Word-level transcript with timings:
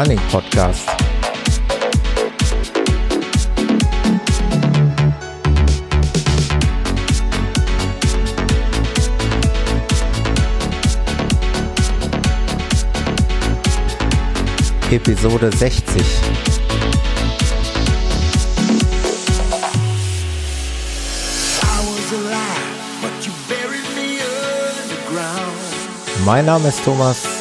Running 0.00 0.18
Podcast. 0.30 0.88
Episode 14.90 15.50
60. 15.54 16.02
Mein 26.24 26.46
Name 26.46 26.68
ist 26.68 26.82
Thomas. 26.82 27.39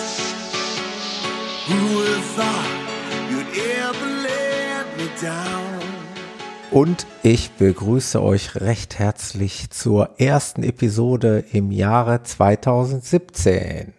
Und 6.72 7.08
ich 7.24 7.50
begrüße 7.54 8.22
euch 8.22 8.56
recht 8.56 9.00
herzlich 9.00 9.72
zur 9.72 10.20
ersten 10.20 10.62
Episode 10.62 11.44
im 11.52 11.72
Jahre 11.72 12.22
2017. 12.22 13.94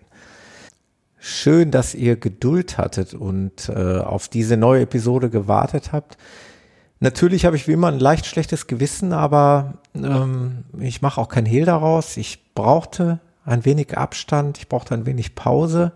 Schön, 1.18 1.72
dass 1.72 1.96
ihr 1.96 2.14
Geduld 2.14 2.78
hattet 2.78 3.12
und 3.12 3.68
äh, 3.68 3.98
auf 3.98 4.28
diese 4.28 4.56
neue 4.56 4.82
Episode 4.82 5.30
gewartet 5.30 5.90
habt. 5.90 6.16
Natürlich 7.00 7.44
habe 7.44 7.56
ich 7.56 7.66
wie 7.66 7.72
immer 7.72 7.88
ein 7.88 7.98
leicht 7.98 8.26
schlechtes 8.26 8.68
Gewissen, 8.68 9.12
aber 9.12 9.74
ähm, 9.96 10.62
ich 10.78 11.02
mache 11.02 11.20
auch 11.20 11.28
kein 11.28 11.46
Hehl 11.46 11.64
daraus. 11.64 12.16
Ich 12.16 12.54
brauchte 12.54 13.18
ein 13.44 13.64
wenig 13.64 13.98
Abstand, 13.98 14.58
ich 14.58 14.68
brauchte 14.68 14.94
ein 14.94 15.06
wenig 15.06 15.34
Pause, 15.34 15.90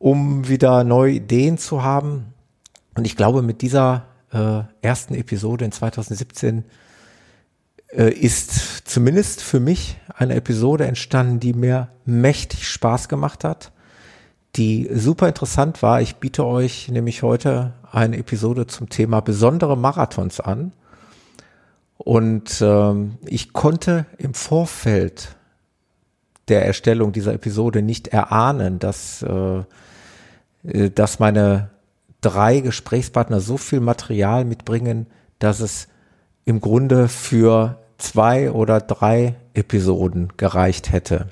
um 0.00 0.48
wieder 0.48 0.82
neue 0.82 1.12
Ideen 1.12 1.56
zu 1.56 1.84
haben. 1.84 2.34
Und 2.96 3.06
ich 3.06 3.16
glaube, 3.16 3.42
mit 3.42 3.62
dieser 3.62 4.06
äh, 4.32 4.62
ersten 4.80 5.14
Episode 5.14 5.64
in 5.64 5.72
2017 5.72 6.64
äh, 7.88 8.12
ist 8.12 8.88
zumindest 8.88 9.42
für 9.42 9.60
mich 9.60 9.98
eine 10.14 10.34
Episode 10.34 10.86
entstanden, 10.86 11.40
die 11.40 11.52
mir 11.52 11.88
mächtig 12.04 12.68
Spaß 12.68 13.08
gemacht 13.08 13.44
hat 13.44 13.72
die 14.56 14.88
super 14.92 15.28
interessant 15.28 15.82
war. 15.82 16.00
Ich 16.00 16.16
biete 16.16 16.44
euch 16.44 16.88
nämlich 16.88 17.22
heute 17.22 17.72
eine 17.90 18.18
Episode 18.18 18.66
zum 18.66 18.88
Thema 18.88 19.20
besondere 19.20 19.76
Marathons 19.76 20.40
an. 20.40 20.72
Und 21.96 22.60
ähm, 22.60 23.16
ich 23.24 23.52
konnte 23.52 24.06
im 24.18 24.34
Vorfeld 24.34 25.36
der 26.48 26.66
Erstellung 26.66 27.12
dieser 27.12 27.32
Episode 27.32 27.80
nicht 27.80 28.08
erahnen, 28.08 28.78
dass, 28.78 29.22
äh, 29.22 29.62
äh 30.64 30.90
dass 30.90 31.18
meine 31.18 31.70
drei 32.22 32.60
Gesprächspartner 32.60 33.40
so 33.40 33.58
viel 33.58 33.80
Material 33.80 34.46
mitbringen, 34.46 35.06
dass 35.38 35.60
es 35.60 35.88
im 36.46 36.60
Grunde 36.60 37.08
für 37.08 37.78
zwei 37.98 38.50
oder 38.50 38.80
drei 38.80 39.36
Episoden 39.54 40.32
gereicht 40.36 40.90
hätte. 40.90 41.28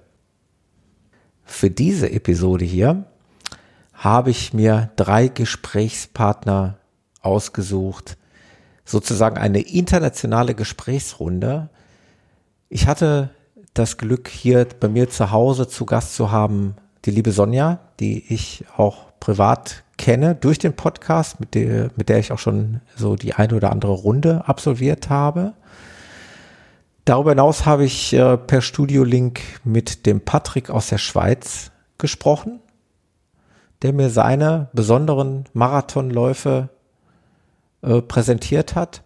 Für 1.44 1.70
diese 1.70 2.10
Episode 2.12 2.65
hier 2.65 3.06
habe 3.94 4.31
ich 4.31 4.53
mir 4.53 4.91
drei 4.97 5.28
Gesprächspartner 5.28 6.78
ausgesucht, 7.22 8.16
sozusagen 8.84 9.36
eine 9.36 9.60
internationale 9.60 10.54
Gesprächsrunde. 10.54 11.70
Ich 12.69 12.86
hatte 12.86 13.31
das 13.75 13.98
Glück, 13.98 14.28
hier 14.28 14.66
bei 14.78 14.88
mir 14.88 15.10
zu 15.10 15.31
Hause 15.31 15.69
zu 15.69 15.86
Gast 15.86 16.15
zu 16.15 16.31
haben, 16.31 16.76
die 17.04 17.10
liebe 17.10 17.32
Sonja, 17.32 17.81
die 18.00 18.32
ich 18.32 18.65
auch 18.76 19.12
privat 19.20 19.84
kenne 20.00 20.34
durch 20.34 20.59
den 20.59 20.75
Podcast, 20.75 21.38
mit 21.38 21.55
der, 21.55 21.91
mit 21.94 22.09
der 22.09 22.19
ich 22.19 22.33
auch 22.33 22.38
schon 22.38 22.81
so 22.97 23.15
die 23.15 23.34
eine 23.34 23.55
oder 23.55 23.71
andere 23.71 23.93
Runde 23.93 24.49
absolviert 24.49 25.11
habe. 25.11 25.53
Darüber 27.05 27.31
hinaus 27.31 27.66
habe 27.66 27.84
ich 27.84 28.12
äh, 28.12 28.37
per 28.37 28.62
Studiolink 28.62 29.41
mit 29.62 30.06
dem 30.06 30.21
Patrick 30.21 30.71
aus 30.71 30.89
der 30.89 30.99
Schweiz 30.99 31.71
gesprochen 31.99 32.60
der 33.83 33.93
mir 33.93 34.10
seine 34.10 34.69
besonderen 34.72 35.44
Marathonläufe 35.53 36.69
äh, 37.83 38.03
präsentiert 38.03 38.75
hat. 38.75 39.03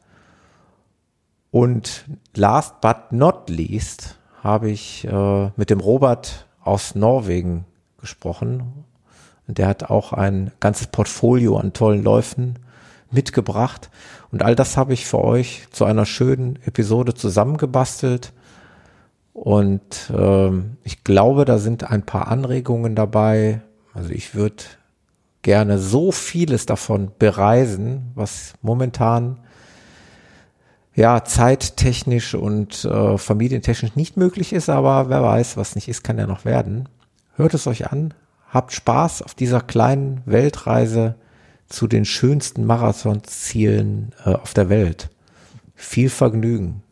Und 1.51 2.07
last 2.35 2.81
but 2.81 3.13
not 3.13 3.49
least 3.49 4.19
habe 4.43 4.71
ich 4.71 5.05
äh, 5.05 5.51
mit 5.57 5.71
dem 5.71 5.81
Robert 5.81 6.47
aus 6.61 6.95
Norwegen 6.95 7.65
gesprochen. 7.99 8.85
Der 9.47 9.69
hat 9.69 9.85
auch 9.91 10.13
ein 10.13 10.53
ganzes 10.61 10.87
Portfolio 10.87 11.59
an 11.59 11.73
tollen 11.73 12.03
Läufen 12.03 12.59
mitgebracht. 13.11 13.91
Und 14.31 14.43
all 14.43 14.55
das 14.55 14.77
habe 14.77 14.93
ich 14.93 15.07
für 15.07 15.23
euch 15.23 15.67
zu 15.71 15.85
einer 15.85 16.07
schönen 16.07 16.59
Episode 16.65 17.15
zusammengebastelt. 17.15 18.33
Und 19.33 20.13
ähm, 20.17 20.77
ich 20.83 21.05
glaube, 21.05 21.45
da 21.45 21.59
sind 21.59 21.91
ein 21.91 22.03
paar 22.03 22.29
Anregungen 22.29 22.95
dabei, 22.95 23.61
also 23.93 24.11
ich 24.11 24.35
würde 24.35 24.65
gerne 25.43 25.79
so 25.79 26.11
vieles 26.13 26.67
davon 26.67 27.11
bereisen, 27.19 28.13
was 28.15 28.55
momentan 28.63 29.39
ja 30.95 31.25
zeittechnisch 31.25 32.35
und 32.35 32.85
äh, 32.85 33.19
familientechnisch 33.19 33.97
nicht 33.97 34.17
möglich 34.17 34.53
ist, 34.53 34.69
aber 34.69 35.09
wer 35.09 35.23
weiß, 35.23 35.57
was 35.57 35.75
nicht 35.75 35.89
ist, 35.89 36.05
kann 36.05 36.19
ja 36.19 36.27
noch 36.27 36.45
werden. 36.45 36.89
Hört 37.37 37.55
es 37.55 37.67
euch 37.67 37.91
an, 37.91 38.15
habt 38.55 38.73
Spaß 38.73 39.23
auf 39.23 39.35
dieser 39.35 39.61
kleinen 39.61 40.23
Weltreise 40.27 41.17
zu 41.69 41.89
den 41.89 42.05
schönsten 42.05 42.65
Marathonzielen 42.65 44.13
äh, 44.25 44.31
auf 44.31 44.55
der 44.55 44.69
Welt. 44.69 45.11
Viel 45.75 46.09
Vergnügen. 46.09 46.85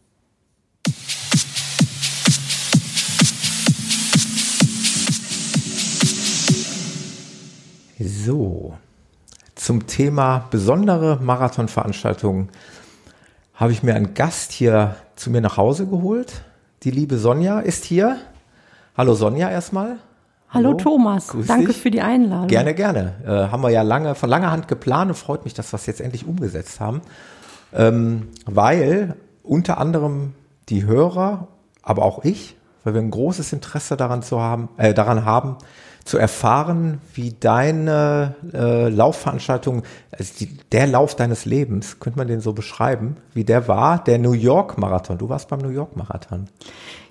So, 8.01 8.77
zum 9.55 9.87
Thema 9.87 10.49
besondere 10.51 11.21
Marathonveranstaltungen 11.23 12.49
habe 13.55 13.71
ich 13.71 13.85
mir 13.85 13.95
einen 13.95 14.15
Gast 14.15 14.51
hier 14.51 14.97
zu 15.15 15.31
mir 15.31 15.41
nach 15.41 15.57
Hause 15.59 15.87
geholt. 15.87 16.43
Die 16.83 16.91
liebe 16.91 17.19
Sonja 17.19 17.61
ist 17.61 17.85
hier. 17.85 18.19
Hallo 18.97 19.15
Sonja 19.15 19.49
erstmal. 19.49 19.99
Hallo, 20.53 20.71
Hallo 20.71 20.79
Thomas, 20.79 21.29
Grüß 21.29 21.47
danke 21.47 21.69
dich. 21.69 21.79
für 21.79 21.91
die 21.91 22.03
Einladung. 22.03 22.49
Gerne, 22.49 22.75
gerne. 22.75 23.15
Äh, 23.25 23.51
haben 23.51 23.63
wir 23.63 23.71
ja 23.71 23.83
lange, 23.83 24.15
von 24.15 24.29
langer 24.29 24.51
Hand 24.51 24.69
geplant 24.69 25.11
und 25.11 25.17
freut 25.17 25.45
mich, 25.45 25.55
dass 25.55 25.73
wir 25.73 25.77
es 25.77 25.87
jetzt 25.87 26.01
endlich 26.01 26.27
umgesetzt 26.27 26.79
haben. 26.79 27.01
Ähm, 27.73 28.29
weil 28.45 29.17
unter 29.43 29.79
anderem 29.79 30.35
die 30.69 30.85
Hörer, 30.85 31.49
aber 31.83 32.05
auch 32.05 32.25
ich, 32.25 32.57
weil 32.85 32.95
wir 32.95 33.01
ein 33.01 33.11
großes 33.11 33.53
Interesse 33.53 33.97
daran 33.97 34.23
zu 34.23 34.41
haben, 34.41 34.69
äh, 34.77 34.93
daran 34.93 35.25
haben, 35.25 35.57
zu 36.05 36.19
erfahren, 36.19 37.01
wie 37.15 37.33
deine 37.39 38.35
äh, 38.53 38.89
Laufveranstaltung, 38.89 39.85
also 40.11 40.33
die, 40.39 40.57
der 40.73 40.87
Lauf 40.87 41.15
deines 41.15 41.45
Lebens, 41.45 42.01
könnte 42.01 42.19
man 42.19 42.27
den 42.27 42.41
so 42.41 42.53
beschreiben, 42.53 43.17
wie 43.35 43.45
der 43.45 43.69
war, 43.69 44.03
der 44.03 44.19
New 44.19 44.33
York 44.33 44.79
Marathon. 44.79 45.19
Du 45.19 45.29
warst 45.29 45.49
beim 45.49 45.61
New 45.61 45.69
York 45.71 45.97
Marathon. 45.97 46.49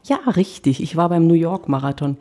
Ja, 0.03 0.17
richtig. 0.35 0.83
Ich 0.83 0.95
war 0.97 1.09
beim 1.09 1.25
New 1.25 1.35
York 1.35 1.69
Marathon. 1.69 2.17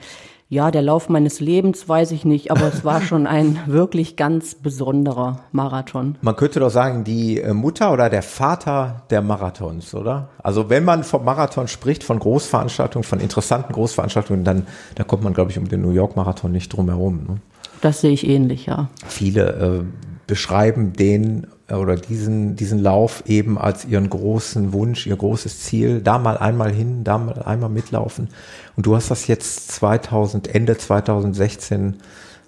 Ja, 0.53 0.73
der 0.73 0.83
Lauf 0.83 1.09
meines 1.09 1.39
Lebens 1.39 1.89
weiß 1.89 2.11
ich 2.11 2.25
nicht, 2.25 2.51
aber 2.51 2.67
es 2.67 2.85
war 2.85 3.01
schon 3.03 3.29
ein 3.29 3.61
wirklich 3.67 4.17
ganz 4.17 4.57
besonderer 4.57 5.45
Marathon. 5.53 6.17
Man 6.23 6.35
könnte 6.35 6.59
doch 6.59 6.71
sagen, 6.71 7.05
die 7.05 7.41
äh, 7.41 7.55
Mutter 7.55 7.93
oder 7.93 8.11
der 8.11 8.23
Vater 8.23 9.05
der 9.11 9.23
Marathons, 9.23 9.95
oder? 9.95 10.29
Also 10.43 10.69
wenn 10.69 10.85
man 10.85 11.05
vom 11.05 11.25
Marathon 11.25 11.69
spricht, 11.69 12.03
von 12.03 12.19
Großveranstaltungen, 12.19 13.05
von 13.05 13.21
interessanten 13.21 13.73
Großveranstaltungen, 13.73 14.43
dann, 14.43 14.67
dann 14.97 15.07
kommt 15.07 15.23
man, 15.23 15.35
glaube 15.35 15.53
ich, 15.53 15.59
um 15.59 15.69
den 15.69 15.83
New 15.83 15.93
York 15.93 16.17
Marathon 16.17 16.51
nicht 16.51 16.71
drum 16.71 16.89
herum. 16.89 17.27
Ne? 17.29 17.37
Das 17.81 18.01
sehe 18.01 18.11
ich 18.11 18.27
ähnlich, 18.27 18.67
ja. 18.67 18.89
Viele 19.07 19.85
äh, 19.85 20.10
beschreiben 20.31 20.93
den 20.93 21.49
oder 21.69 21.97
diesen, 21.97 22.55
diesen 22.55 22.79
Lauf 22.79 23.25
eben 23.27 23.59
als 23.59 23.85
ihren 23.85 24.09
großen 24.09 24.73
Wunsch, 24.73 25.07
ihr 25.09 25.17
großes 25.17 25.61
Ziel, 25.61 26.01
da 26.01 26.19
mal 26.19 26.39
einmal 26.39 26.73
hin, 26.73 27.03
da 27.03 27.19
mal 27.19 27.43
einmal 27.43 27.69
mitlaufen. 27.69 28.29
Und 28.77 28.87
du 28.87 28.95
hast 28.95 29.11
das 29.11 29.27
jetzt 29.27 29.73
2000, 29.73 30.55
Ende 30.55 30.79
2016 30.79 31.97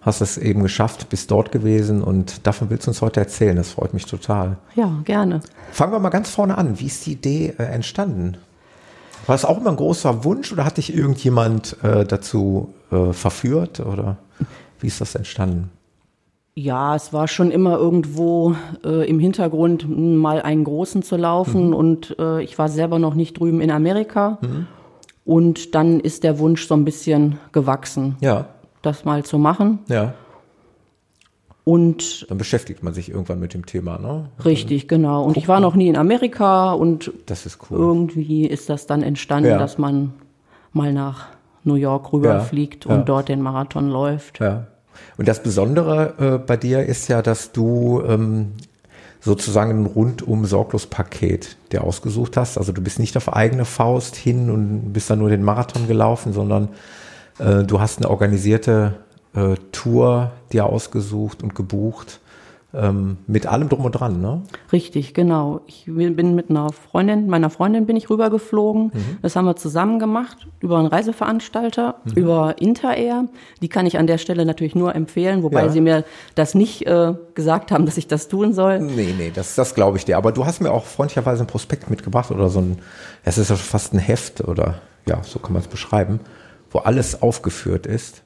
hast 0.01 0.21
es 0.21 0.39
eben 0.39 0.63
geschafft, 0.63 1.09
bist 1.09 1.31
dort 1.31 1.51
gewesen 1.53 2.03
und 2.03 2.47
davon 2.47 2.71
willst 2.71 2.87
du 2.87 2.91
uns 2.91 3.03
heute 3.03 3.21
erzählen. 3.21 3.57
Das 3.57 3.71
freut 3.71 3.95
mich 3.95 4.07
total. 4.07 4.57
Ja, 4.77 5.01
gerne. 5.05 5.41
Fangen 5.73 5.93
wir 5.93 5.99
mal 5.99 6.11
ganz 6.11 6.31
vorne 6.31 6.57
an. 6.57 6.79
Wie 6.79 6.87
ist 6.87 7.07
die 7.07 7.13
Idee 7.13 7.55
äh, 7.59 7.65
entstanden? 7.65 8.37
War 9.27 9.35
es 9.35 9.45
auch 9.45 9.59
immer 9.59 9.71
ein 9.71 9.77
großer 9.77 10.25
Wunsch 10.25 10.53
oder 10.53 10.65
hat 10.65 10.77
dich 10.77 10.95
irgendjemand 10.95 11.77
äh, 11.83 12.05
dazu 12.05 12.75
äh, 12.93 13.13
verführt 13.13 13.81
oder 13.81 14.19
wie 14.81 14.89
ist 14.89 15.01
das 15.01 15.15
entstanden? 15.17 15.71
Ja, 16.55 16.95
es 16.95 17.13
war 17.15 17.29
schon 17.29 17.51
immer 17.51 17.79
irgendwo 17.79 18.55
äh, 18.85 19.09
im 19.09 19.19
Hintergrund, 19.19 19.87
mal 19.89 20.43
einen 20.43 20.65
großen 20.65 21.03
zu 21.03 21.17
laufen. 21.17 21.69
Mhm. 21.69 21.75
Und 21.75 22.17
äh, 22.19 22.43
ich 22.43 22.59
war 22.59 22.69
selber 22.69 22.99
noch 22.99 23.15
nicht 23.15 23.39
drüben 23.41 23.61
in 23.63 23.71
Amerika. 23.71 24.39
Mhm. 24.43 24.67
Und 25.25 25.75
dann 25.75 26.01
ist 26.01 26.25
der 26.25 26.39
Wunsch 26.39 26.67
so 26.67 26.75
ein 26.75 26.85
bisschen 26.85 27.39
gewachsen, 27.53 28.17
ja. 28.21 28.47
das 28.83 29.05
mal 29.05 29.25
zu 29.25 29.39
machen. 29.39 29.79
Ja. 29.89 30.15
Und 31.65 32.29
Dann 32.29 32.39
beschäftigt 32.39 32.83
man 32.83 32.93
sich 32.93 33.09
irgendwann 33.09 33.39
mit 33.39 33.55
dem 33.55 33.65
Thema, 33.65 33.97
ne? 33.99 34.29
richtig, 34.45 34.89
genau. 34.89 35.23
Und 35.23 35.37
ich 35.37 35.47
war 35.47 35.61
noch 35.61 35.77
nie 35.77 35.87
in 35.87 35.97
Amerika 35.97 36.73
und 36.73 37.13
Das 37.27 37.47
ist 37.47 37.59
cool. 37.71 37.79
irgendwie 37.79 38.47
ist 38.47 38.69
das 38.69 38.87
dann 38.89 39.03
entstanden, 39.05 39.51
Ja. 39.51 39.59
dass 39.59 39.79
man 39.79 40.13
mal 40.73 40.93
nach 40.93 41.29
New 41.63 41.77
York 41.77 42.13
rüberfliegt 42.13 42.87
Ja, 42.87 42.91
und 42.91 42.99
ja. 42.99 43.05
dort 43.05 43.29
den 43.29 43.41
Marathon 43.43 43.89
läuft. 43.91 44.41
Ja. 44.41 44.67
Und 45.17 45.29
das 45.29 45.43
Besondere 45.43 46.15
äh, 46.19 46.39
bei 46.39 46.57
dir 46.57 46.85
ist 46.85 47.09
ja, 47.09 47.23
dass 47.23 47.53
du 47.53 48.03
ähm, 48.07 48.53
sozusagen 49.21 49.71
ein 49.71 49.87
rundum 49.87 50.45
sorglos 50.47 50.87
Paket 50.87 51.57
dir 51.71 51.85
ausgesucht 51.85 52.37
hast. 52.37 52.59
Also 52.59 52.73
du 52.73 52.83
bist 52.83 52.99
nicht 52.99 53.17
auf 53.17 53.33
eigene 53.33 53.65
Faust 53.65 54.17
hin 54.17 54.51
und 54.51 54.93
bist 54.93 55.11
dann 55.11 55.21
nur 55.21 55.31
den 55.31 55.45
Marathon 55.45 55.87
gelaufen, 55.87 56.33
sondern 56.33 56.69
äh, 57.39 57.63
du 57.63 57.81
hast 57.81 57.99
eine 57.99 58.11
organisierte 58.11 58.95
äh, 59.35 59.55
Tour 59.71 60.33
dir 60.53 60.67
ausgesucht 60.67 61.43
und 61.43 61.55
gebucht. 61.55 62.21
Ähm, 62.75 63.19
mit 63.27 63.47
allem 63.47 63.69
drum 63.69 63.85
und 63.85 63.93
dran, 63.93 64.23
ne? 64.23 64.41
Richtig, 64.73 65.13
genau. 65.13 65.61
Ich 65.67 65.85
bin 65.87 66.35
mit 66.35 66.49
einer 66.49 66.73
Freundin, 66.73 67.27
meiner 67.27 67.51
Freundin 67.51 67.85
bin 67.85 67.97
ich 67.97 68.09
rübergeflogen. 68.09 68.85
Mhm. 68.95 69.19
Das 69.21 69.37
haben 69.37 69.45
wir 69.45 69.57
zusammen 69.57 69.99
gemacht 69.99 70.47
über 70.61 70.79
einen 70.79 70.87
Reiseveranstalter, 70.87 71.97
über 72.15 72.55
Interair. 72.63 73.27
Die 73.61 73.69
kann 73.69 73.85
ich 73.85 73.99
an 73.99 74.07
der 74.07 74.17
Stelle 74.17 74.47
natürlich 74.47 74.75
nur 74.75 74.95
empfehlen, 74.95 75.43
wobei 75.43 75.65
Ja. 75.65 75.69
sie 75.69 75.83
mir 75.83 76.05
das 76.35 76.55
nicht 76.55 76.87
äh, 76.87 77.13
gesagt 77.35 77.73
haben, 77.73 77.85
dass 77.85 77.99
ich 77.99 78.09
das 78.09 78.29
tun 78.29 78.55
soll. 78.55 78.81
Nee, 78.81 79.15
nee, 79.19 79.31
das, 79.35 79.55
das 79.55 79.75
glaube 79.75 79.99
ich 79.99 80.07
dir. 80.07 80.17
Aber 80.17 80.33
du 80.33 80.47
hast 80.47 80.63
mir 80.63 80.71
auch 80.73 80.87
freundlicherweise 80.87 81.45
ein 81.45 81.49
Prospekt 81.49 81.91
mitgebracht 81.91 82.31
oder 82.31 82.49
so 82.49 82.61
ein, 82.61 82.79
es 83.23 83.37
ist 83.37 83.51
ja 83.51 83.57
fast 83.57 83.93
ein 83.93 83.99
Heft 83.99 84.41
oder 84.49 84.77
ja, 85.07 85.23
so 85.23 85.39
kann 85.41 85.53
man 85.53 85.61
es 85.61 85.69
beschreiben, 85.69 86.21
wo 86.71 86.79
alles 86.79 87.21
aufgeführt 87.21 87.85
ist. 87.87 88.23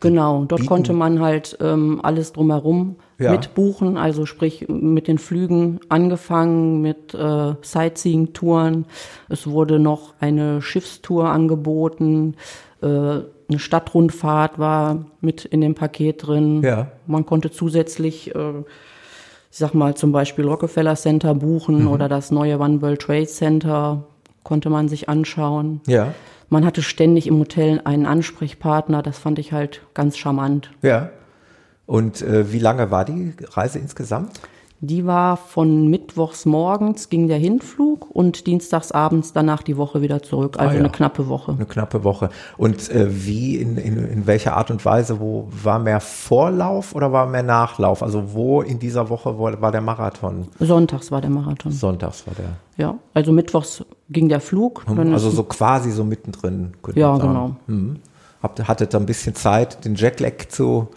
Genau, 0.00 0.44
dort 0.44 0.60
bieten- 0.60 0.68
konnte 0.68 0.92
man 0.92 1.20
halt 1.20 1.56
ähm, 1.60 2.00
alles 2.02 2.32
drumherum 2.32 2.96
Ja. 3.18 3.30
mitbuchen, 3.30 3.96
also 3.96 4.26
sprich 4.26 4.66
mit 4.68 5.06
den 5.06 5.18
Flügen 5.18 5.78
angefangen, 5.88 6.80
mit 6.82 7.14
äh, 7.14 7.54
Sightseeing-Touren. 7.62 8.86
Es 9.28 9.46
wurde 9.46 9.78
noch 9.78 10.14
eine 10.20 10.60
Schiffstour 10.62 11.28
angeboten, 11.28 12.34
äh, 12.82 12.86
eine 12.86 13.58
Stadtrundfahrt 13.58 14.58
war 14.58 15.04
mit 15.20 15.44
in 15.44 15.60
dem 15.60 15.74
Paket 15.74 16.26
drin. 16.26 16.62
Ja. 16.62 16.88
Man 17.06 17.24
konnte 17.26 17.50
zusätzlich, 17.50 18.34
äh, 18.34 18.58
ich 19.50 19.58
sag 19.58 19.74
mal 19.74 19.94
zum 19.94 20.10
Beispiel 20.12 20.46
Rockefeller 20.46 20.96
Center 20.96 21.34
buchen 21.34 21.82
Mhm. 21.82 21.88
oder 21.88 22.08
das 22.08 22.30
neue 22.30 22.58
One 22.58 22.82
World 22.82 23.00
Trade 23.02 23.26
Center 23.26 24.04
konnte 24.42 24.70
man 24.70 24.88
sich 24.88 25.08
anschauen. 25.08 25.80
Ja, 25.86 26.14
Man 26.50 26.64
hatte 26.66 26.82
ständig 26.82 27.26
im 27.26 27.38
Hotel 27.38 27.80
einen 27.84 28.06
Ansprechpartner, 28.06 29.02
das 29.02 29.18
fand 29.18 29.38
ich 29.38 29.52
halt 29.52 29.82
ganz 29.94 30.16
charmant. 30.16 30.70
ja. 30.82 31.10
Und 31.86 32.22
äh, 32.22 32.52
wie 32.52 32.58
lange 32.58 32.90
war 32.90 33.04
die 33.04 33.32
Reise 33.52 33.78
insgesamt? 33.78 34.40
Die 34.80 35.06
war 35.06 35.38
von 35.38 35.88
mittwochs 35.88 36.44
morgens 36.44 37.08
ging 37.08 37.26
der 37.26 37.38
Hinflug 37.38 38.10
und 38.10 38.46
dienstags 38.46 38.92
abends 38.92 39.32
danach 39.32 39.62
die 39.62 39.78
Woche 39.78 40.02
wieder 40.02 40.22
zurück, 40.22 40.56
also 40.58 40.70
Ah, 40.70 40.74
ja. 40.74 40.80
eine 40.80 40.90
knappe 40.90 41.26
Woche. 41.28 41.52
Eine 41.52 41.64
knappe 41.64 42.04
Woche. 42.04 42.28
Und 42.58 42.90
äh, 42.90 43.06
wie, 43.24 43.56
in, 43.56 43.78
in, 43.78 44.04
in 44.04 44.26
welcher 44.26 44.56
Art 44.58 44.70
und 44.70 44.84
Weise, 44.84 45.20
wo 45.20 45.48
war 45.62 45.78
mehr 45.78 46.00
Vorlauf 46.00 46.94
oder 46.94 47.12
war 47.12 47.26
mehr 47.26 47.42
Nachlauf? 47.44 48.02
Also 48.02 48.34
wo 48.34 48.60
in 48.60 48.78
dieser 48.78 49.08
Woche 49.08 49.38
wo, 49.38 49.44
war 49.58 49.72
der 49.72 49.80
Marathon? 49.80 50.48
Sonntags 50.58 51.10
war 51.10 51.22
der 51.22 51.30
Marathon. 51.30 51.72
Sonntags 51.72 52.26
war 52.26 52.34
der. 52.34 52.56
Ja, 52.76 52.98
also 53.14 53.32
mittwochs 53.32 53.84
ging 54.10 54.28
der 54.28 54.40
Flug. 54.40 54.84
dann 54.86 55.12
Also 55.14 55.30
so 55.30 55.44
quasi 55.44 55.92
so 55.92 56.04
mittendrin. 56.04 56.72
könnte 56.82 57.00
Ja, 57.00 57.12
man 57.12 57.20
sagen. 57.20 57.32
genau. 57.32 57.56
Mhm. 57.68 57.96
Habt, 58.42 58.68
hattet 58.68 58.92
da 58.92 58.98
ein 58.98 59.06
bisschen 59.06 59.34
Zeit, 59.34 59.82
den 59.86 59.94
Jetlag 59.94 60.48
zu 60.48 60.88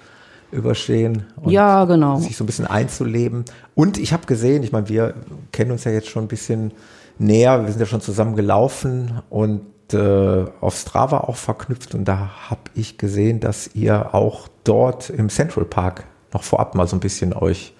überstehen 0.52 1.26
und 1.42 1.52
Ja, 1.52 1.86
genau. 1.86 2.18
sich 2.18 2.38
so 2.38 2.44
ein 2.44 2.48
bisschen 2.48 2.68
einzuleben. 2.68 3.46
Und 3.76 3.98
ich 3.98 4.14
habe 4.14 4.26
gesehen, 4.26 4.64
ich 4.64 4.72
meine, 4.72 4.90
wir 4.90 5.14
kennen 5.52 5.72
uns 5.72 5.84
ja 5.84 5.92
jetzt 5.92 6.10
schon 6.10 6.26
ein 6.26 6.30
bisschen 6.30 6.72
näher, 7.20 7.64
wir 7.64 7.72
sind 7.72 7.80
ja 7.80 7.86
schon 7.86 8.02
zusammen 8.02 8.36
gelaufen 8.36 9.22
und 9.30 9.62
äh, 9.94 10.46
auf 10.62 10.76
Strava 10.76 11.20
auch 11.22 11.36
verknüpft 11.36 11.96
und 11.96 12.06
da 12.06 12.30
habe 12.50 12.62
ich 12.76 12.98
gesehen, 12.98 13.40
dass 13.40 13.74
ihr 13.74 14.14
auch 14.14 14.48
dort 14.64 15.10
im 15.10 15.30
Central 15.30 15.66
Park 15.66 16.04
noch 16.34 16.44
vorab 16.44 16.76
mal 16.76 16.88
so 16.88 16.96
ein 16.96 17.00
bisschen 17.00 17.34
euch 17.34 17.74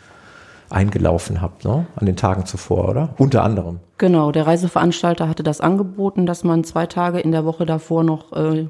eingelaufen 0.70 1.42
habt, 1.42 1.64
ne? 1.66 1.86
An 1.96 2.06
den 2.06 2.16
Tagen 2.16 2.46
zuvor, 2.46 2.90
oder? 2.90 3.10
Unter 3.18 3.44
anderem. 3.44 3.80
Genau, 3.98 4.32
der 4.32 4.48
Reiseveranstalter 4.48 5.30
hatte 5.30 5.44
das 5.44 5.62
angeboten, 5.62 6.26
dass 6.26 6.44
man 6.44 6.64
zwei 6.64 6.86
Tage 6.86 7.20
in 7.20 7.32
der 7.32 7.46
Woche 7.46 7.66
davor 7.66 8.04
noch 8.04 8.34
äh, 8.34 8.68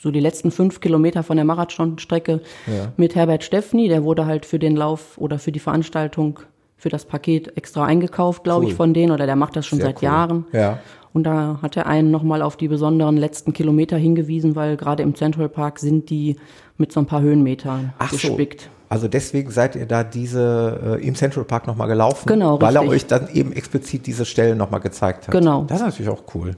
so 0.00 0.10
die 0.10 0.20
letzten 0.20 0.50
fünf 0.50 0.80
Kilometer 0.80 1.22
von 1.22 1.36
der 1.36 1.44
Marathonstrecke 1.44 2.40
Ja. 2.66 2.92
mit 2.96 3.14
Herbert 3.14 3.44
Steffni, 3.44 3.88
der 3.88 4.04
wurde 4.04 4.26
halt 4.26 4.46
für 4.46 4.58
den 4.58 4.76
Lauf 4.76 5.18
oder 5.18 5.38
für 5.38 5.52
die 5.52 5.58
Veranstaltung, 5.58 6.40
für 6.76 6.88
das 6.88 7.04
Paket 7.04 7.56
extra 7.56 7.84
eingekauft, 7.84 8.44
glaube 8.44 8.64
Cool. 8.66 8.70
ich, 8.70 8.76
von 8.76 8.94
denen, 8.94 9.10
oder 9.12 9.26
der 9.26 9.34
macht 9.36 9.56
das 9.56 9.66
schon 9.66 9.78
Sehr 9.78 9.88
seit 9.88 9.96
cool. 9.98 10.04
Jahren. 10.04 10.44
Ja. 10.52 10.78
Und 11.12 11.24
da 11.24 11.58
hat 11.62 11.76
er 11.76 11.86
einen 11.86 12.10
nochmal 12.12 12.42
auf 12.42 12.56
die 12.56 12.68
besonderen 12.68 13.16
letzten 13.16 13.52
Kilometer 13.52 13.96
hingewiesen, 13.96 14.54
weil 14.54 14.76
gerade 14.76 15.02
im 15.02 15.14
Central 15.16 15.48
Park 15.48 15.78
sind 15.80 16.10
die 16.10 16.36
mit 16.76 16.92
so 16.92 17.00
ein 17.00 17.06
paar 17.06 17.22
Höhenmetern 17.22 17.92
Ach 17.98 18.10
gespickt. 18.12 18.62
so. 18.62 18.68
Also 18.90 19.08
deswegen 19.08 19.50
seid 19.50 19.74
ihr 19.74 19.86
da 19.86 20.04
diese 20.04 20.98
äh, 21.02 21.06
im 21.06 21.14
Central 21.14 21.44
Park 21.44 21.66
nochmal 21.66 21.88
gelaufen, 21.88 22.26
Genau, 22.26 22.60
weil 22.60 22.74
er 22.76 22.82
richtig. 22.82 22.96
euch 22.96 23.06
dann 23.06 23.28
eben 23.34 23.52
explizit 23.52 24.06
diese 24.06 24.24
Stellen 24.24 24.56
nochmal 24.56 24.80
gezeigt 24.80 25.26
hat. 25.26 25.32
Genau. 25.32 25.64
Das 25.66 25.80
ist 25.80 25.84
natürlich 25.86 26.10
auch 26.10 26.22
cool. 26.34 26.52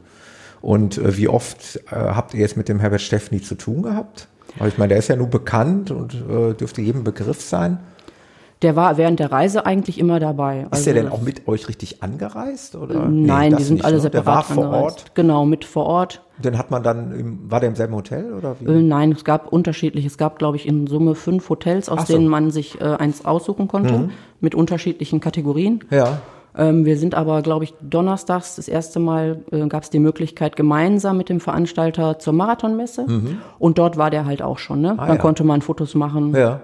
Und 0.63 0.99
äh, 0.99 1.17
wie 1.17 1.29
oft 1.29 1.77
äh, 1.91 1.95
habt 1.95 2.35
ihr 2.35 2.41
jetzt 2.41 2.57
mit 2.57 2.69
dem 2.69 2.81
Herbert 2.81 3.01
Steffni 3.01 3.41
zu 3.41 3.55
tun 3.55 3.83
gehabt? 3.83 4.29
Weil 4.59 4.69
ich 4.69 4.79
meine, 4.79 4.89
der 4.91 4.99
ist 4.99 5.09
ja 5.09 5.17
nur 5.17 5.29
bekannt 5.29 5.91
und 5.91 6.15
äh, 6.15 6.55
dürfte 6.55 6.83
jedem 6.83 7.05
Begriff 7.05 7.41
sein. 7.41 7.79
Der 8.63 8.77
war 8.77 8.99
während 8.99 9.21
der 9.21 9.33
Reise 9.33 9.65
eigentlich 9.65 9.99
immer 9.99 10.21
dabei. 10.21 10.67
Ist 10.71 10.85
der 10.85 10.93
denn 10.93 11.09
auch 11.09 11.23
mit 11.23 11.49
euch 11.49 11.67
richtig 11.67 12.03
angereist? 12.03 12.77
Oder? 12.77 13.07
Nee, 13.09 13.27
Nein, 13.27 13.51
das 13.53 13.61
die 13.61 13.65
sind 13.65 13.75
nicht, 13.77 13.85
alle 13.87 13.95
ne? 13.97 14.01
separat 14.03 14.27
Der 14.27 14.35
war 14.35 14.43
vor 14.43 14.65
angereist. 14.65 14.85
Ort. 14.99 15.15
Genau, 15.15 15.47
mit 15.47 15.65
vor 15.65 15.87
Ort. 15.87 16.23
Den 16.37 16.59
hat 16.59 16.71
man 16.71 16.83
dann, 16.83 17.13
im, 17.13 17.51
war 17.51 17.61
der 17.61 17.71
im 17.71 17.75
selben 17.77 17.95
Hotel 17.95 18.35
oder 18.35 18.57
wie? 18.61 18.67
Äh, 18.67 18.83
Nein, 18.83 19.13
es 19.13 19.25
gab 19.25 19.51
unterschiedliche. 19.51 20.07
Es 20.07 20.19
gab, 20.19 20.39
glaube 20.39 20.59
ich, 20.59 20.69
in 20.69 20.87
Summe 20.89 21.15
fünf 21.15 21.49
Hotels, 21.49 21.89
aus 21.89 22.07
so. 22.07 22.13
Mhm. 22.13 22.19
denen 22.19 22.29
man 22.29 22.51
sich 22.51 22.79
äh, 22.83 22.85
eins 22.85 23.25
aussuchen 23.25 23.67
konnte, 23.67 24.11
mit 24.41 24.55
unterschiedlichen 24.55 25.21
Kategorien. 25.21 25.83
Ja. 25.91 26.19
Ähm, 26.57 26.85
wir 26.85 26.97
sind 26.97 27.15
aber, 27.15 27.43
glaube 27.43 27.65
ich, 27.65 27.75
donnerstags 27.81 28.57
das 28.57 28.69
erste 28.69 28.99
Mal 28.99 29.41
äh, 29.53 29.67
gab 29.69 29.83
es 29.85 29.91
die 29.91 29.99
Möglichkeit, 30.01 30.57
gemeinsam 30.57 31.17
mit 31.17 31.29
dem 31.29 31.41
Veranstalter 31.41 32.19
zur 32.19 32.33
Marathonmesse. 32.33 33.07
Und 33.59 33.79
dort 33.79 33.97
war 33.97 34.11
der 34.11 34.25
halt 34.27 34.43
auch 34.43 34.59
schon. 34.59 34.81
Ne? 34.81 34.95
Mhm. 34.95 35.01
Ah, 35.01 35.07
Dann 35.07 35.17
ja. 35.17 35.23
konnte 35.23 35.45
man 35.45 35.63
Fotos 35.63 35.95
machen. 35.95 36.35
Ja. 36.35 36.61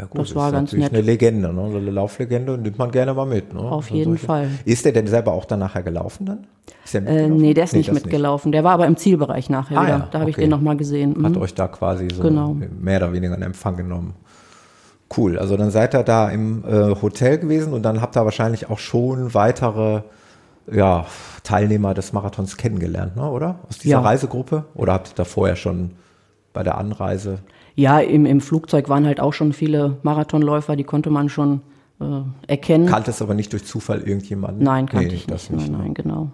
Ja 0.00 0.04
gut, 0.04 0.20
Das 0.20 0.34
war 0.36 0.52
ganz 0.52 0.70
natürlich 0.70 0.92
nett. 0.92 0.94
eine 0.94 1.02
Legende, 1.02 1.52
ne? 1.52 1.60
Eine 1.76 1.90
Lauflegende 1.90 2.56
nimmt 2.56 2.78
man 2.78 2.92
gerne 2.92 3.14
mal 3.14 3.26
mit. 3.26 3.52
Ne? 3.52 3.58
Auf 3.58 3.86
Also 3.86 3.94
jeden 3.96 4.10
solche- 4.12 4.26
Fall. 4.26 4.48
Ist 4.64 4.84
der 4.84 4.92
denn 4.92 5.08
selber 5.08 5.32
auch 5.32 5.44
dann 5.44 5.58
nachher 5.58 5.82
gelaufen 5.82 6.24
dann? 6.24 6.46
Ist 6.84 6.94
der 6.94 7.04
Äh, 7.04 7.28
nee, 7.28 7.52
der 7.52 7.64
ist 7.64 7.72
nicht 7.74 7.88
das 7.88 7.94
mitgelaufen. 7.96 8.52
Der 8.52 8.62
war 8.62 8.72
aber 8.74 8.86
im 8.86 8.96
Zielbereich 8.96 9.50
nachher 9.50 9.76
Ah, 9.76 9.82
wieder. 9.82 9.90
ja, 9.98 10.08
Da 10.12 10.20
habe 10.20 10.30
ich 10.30 10.36
okay. 10.36 10.42
den 10.44 10.50
nochmal 10.50 10.76
gesehen. 10.76 11.14
Mhm. 11.18 11.26
Hat 11.26 11.36
euch 11.36 11.52
da 11.52 11.66
quasi 11.66 12.06
so 12.14 12.22
Genau. 12.22 12.56
mehr 12.80 12.98
oder 12.98 13.12
weniger 13.12 13.34
in 13.34 13.42
Empfang 13.42 13.76
genommen. 13.76 14.14
Cool, 15.16 15.38
also 15.38 15.56
dann 15.56 15.70
seid 15.70 15.94
ihr 15.94 16.02
da 16.02 16.28
im 16.28 16.64
äh, 16.64 16.94
Hotel 17.00 17.38
gewesen 17.38 17.72
und 17.72 17.82
dann 17.82 18.00
habt 18.02 18.16
ihr 18.16 18.24
wahrscheinlich 18.24 18.68
auch 18.68 18.78
schon 18.78 19.32
weitere 19.32 20.02
ja, 20.70 21.06
Teilnehmer 21.44 21.94
des 21.94 22.12
Marathons 22.12 22.58
kennengelernt, 22.58 23.16
ne, 23.16 23.28
oder? 23.30 23.60
Aus 23.68 23.78
dieser 23.78 23.92
Ja. 23.92 24.00
Reisegruppe? 24.00 24.64
Oder 24.74 24.92
habt 24.92 25.08
ihr 25.08 25.14
da 25.14 25.24
vorher 25.24 25.56
schon 25.56 25.92
bei 26.52 26.62
der 26.62 26.76
Anreise? 26.76 27.38
Ja, 27.74 28.00
im, 28.00 28.26
im 28.26 28.40
Flugzeug 28.42 28.88
waren 28.90 29.06
halt 29.06 29.18
auch 29.20 29.32
schon 29.32 29.54
viele 29.54 29.96
Marathonläufer, 30.02 30.76
die 30.76 30.84
konnte 30.84 31.08
man 31.08 31.30
schon 31.30 31.62
äh, 32.02 32.04
erkennen. 32.46 32.86
Kanntest 32.86 33.22
aber 33.22 33.32
nicht 33.32 33.52
durch 33.54 33.64
Zufall 33.64 34.02
irgendjemanden? 34.02 34.62
nein, 34.62 34.86
kannte 34.88 35.06
Nee, 35.08 35.14
ich 35.14 35.26
das 35.26 35.48
nicht. 35.48 35.70
Nein, 35.70 35.72
ne? 35.72 35.78
nein, 35.84 35.94
genau. 35.94 36.32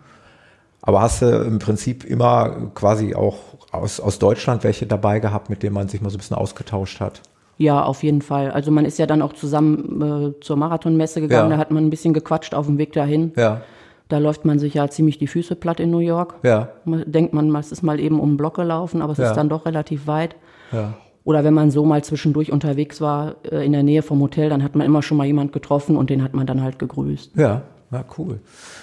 Aber 0.83 1.00
hast 1.00 1.23
du 1.23 1.26
im 1.26 1.61
Prinzip 1.61 2.04
immer 2.04 2.71
quasi 2.75 3.14
auch 3.14 3.37
aus, 3.71 4.00
aus 4.00 4.19
Deutschland 4.19 4.64
welche 4.64 4.87
dabei 4.87 5.21
gehabt, 5.21 5.49
mit 5.49 5.62
denen 5.62 5.75
man 5.75 5.88
sich 5.88 6.00
mal 6.02 6.11
so 6.11 6.16
ein 6.16 6.19
bisschen 6.19 6.37
ausgetauscht 6.37 7.00
hat? 7.00 7.23
Ja, 7.56 7.82
auf 7.84 8.02
jeden 8.02 8.20
Fall. 8.23 8.50
Also 8.50 8.70
man 8.70 8.84
ist 8.84 8.99
ja 8.99 9.06
dann 9.06 9.23
auch 9.23 9.32
zusammen 9.32 10.34
äh, 10.37 10.40
zur 10.40 10.56
Marathonmesse 10.56 11.20
gegangen, 11.20 11.50
Ja. 11.50 11.56
da 11.56 11.61
hat 11.61 11.70
man 11.70 11.84
ein 11.87 11.90
bisschen 11.90 12.12
gequatscht 12.14 12.54
auf 12.54 12.66
dem 12.66 12.78
Weg 12.78 12.92
dahin. 12.92 13.32
Ja, 13.37 13.61
Da 14.08 14.18
läuft 14.18 14.44
man 14.44 14.58
sich 14.58 14.75
ja 14.75 14.88
ziemlich 14.88 15.18
die 15.18 15.26
Füße 15.26 15.54
platt 15.56 15.80
in 15.80 15.90
New 15.90 15.99
York. 16.00 16.34
ja, 16.42 16.68
Man 16.84 17.04
denkt 17.11 17.32
man, 17.32 17.54
es 17.56 17.73
ist 17.73 17.82
mal 17.82 17.99
eben 18.00 18.20
um 18.20 18.32
den 18.32 18.37
Block 18.37 18.54
gelaufen, 18.56 19.00
aber 19.02 19.12
es 19.12 19.18
Ja. 19.18 19.30
ist 19.30 19.37
dann 19.37 19.49
doch 19.49 19.66
relativ 19.66 20.06
weit. 20.06 20.37
ja. 20.73 20.94
Oder 21.26 21.42
wenn 21.42 21.54
man 21.54 21.70
so 21.70 21.87
mal 21.87 22.04
zwischendurch 22.04 22.52
unterwegs 22.52 23.00
war, 23.00 23.37
äh, 23.50 23.64
in 23.64 23.73
der 23.73 23.82
Nähe 23.82 24.02
vom 24.02 24.20
Hotel, 24.20 24.50
dann 24.50 24.62
hat 24.62 24.75
man 24.75 24.87
immer 24.87 25.00
schon 25.02 25.16
mal 25.16 25.26
jemand 25.26 25.52
getroffen 25.52 25.96
und 25.96 26.11
den 26.11 26.23
hat 26.23 26.34
man 26.34 26.46
dann 26.46 26.61
halt 26.62 26.78
gegrüßt. 26.78 27.30
Ja, 27.37 27.62
ja, 27.90 28.04
cool. 28.18 28.40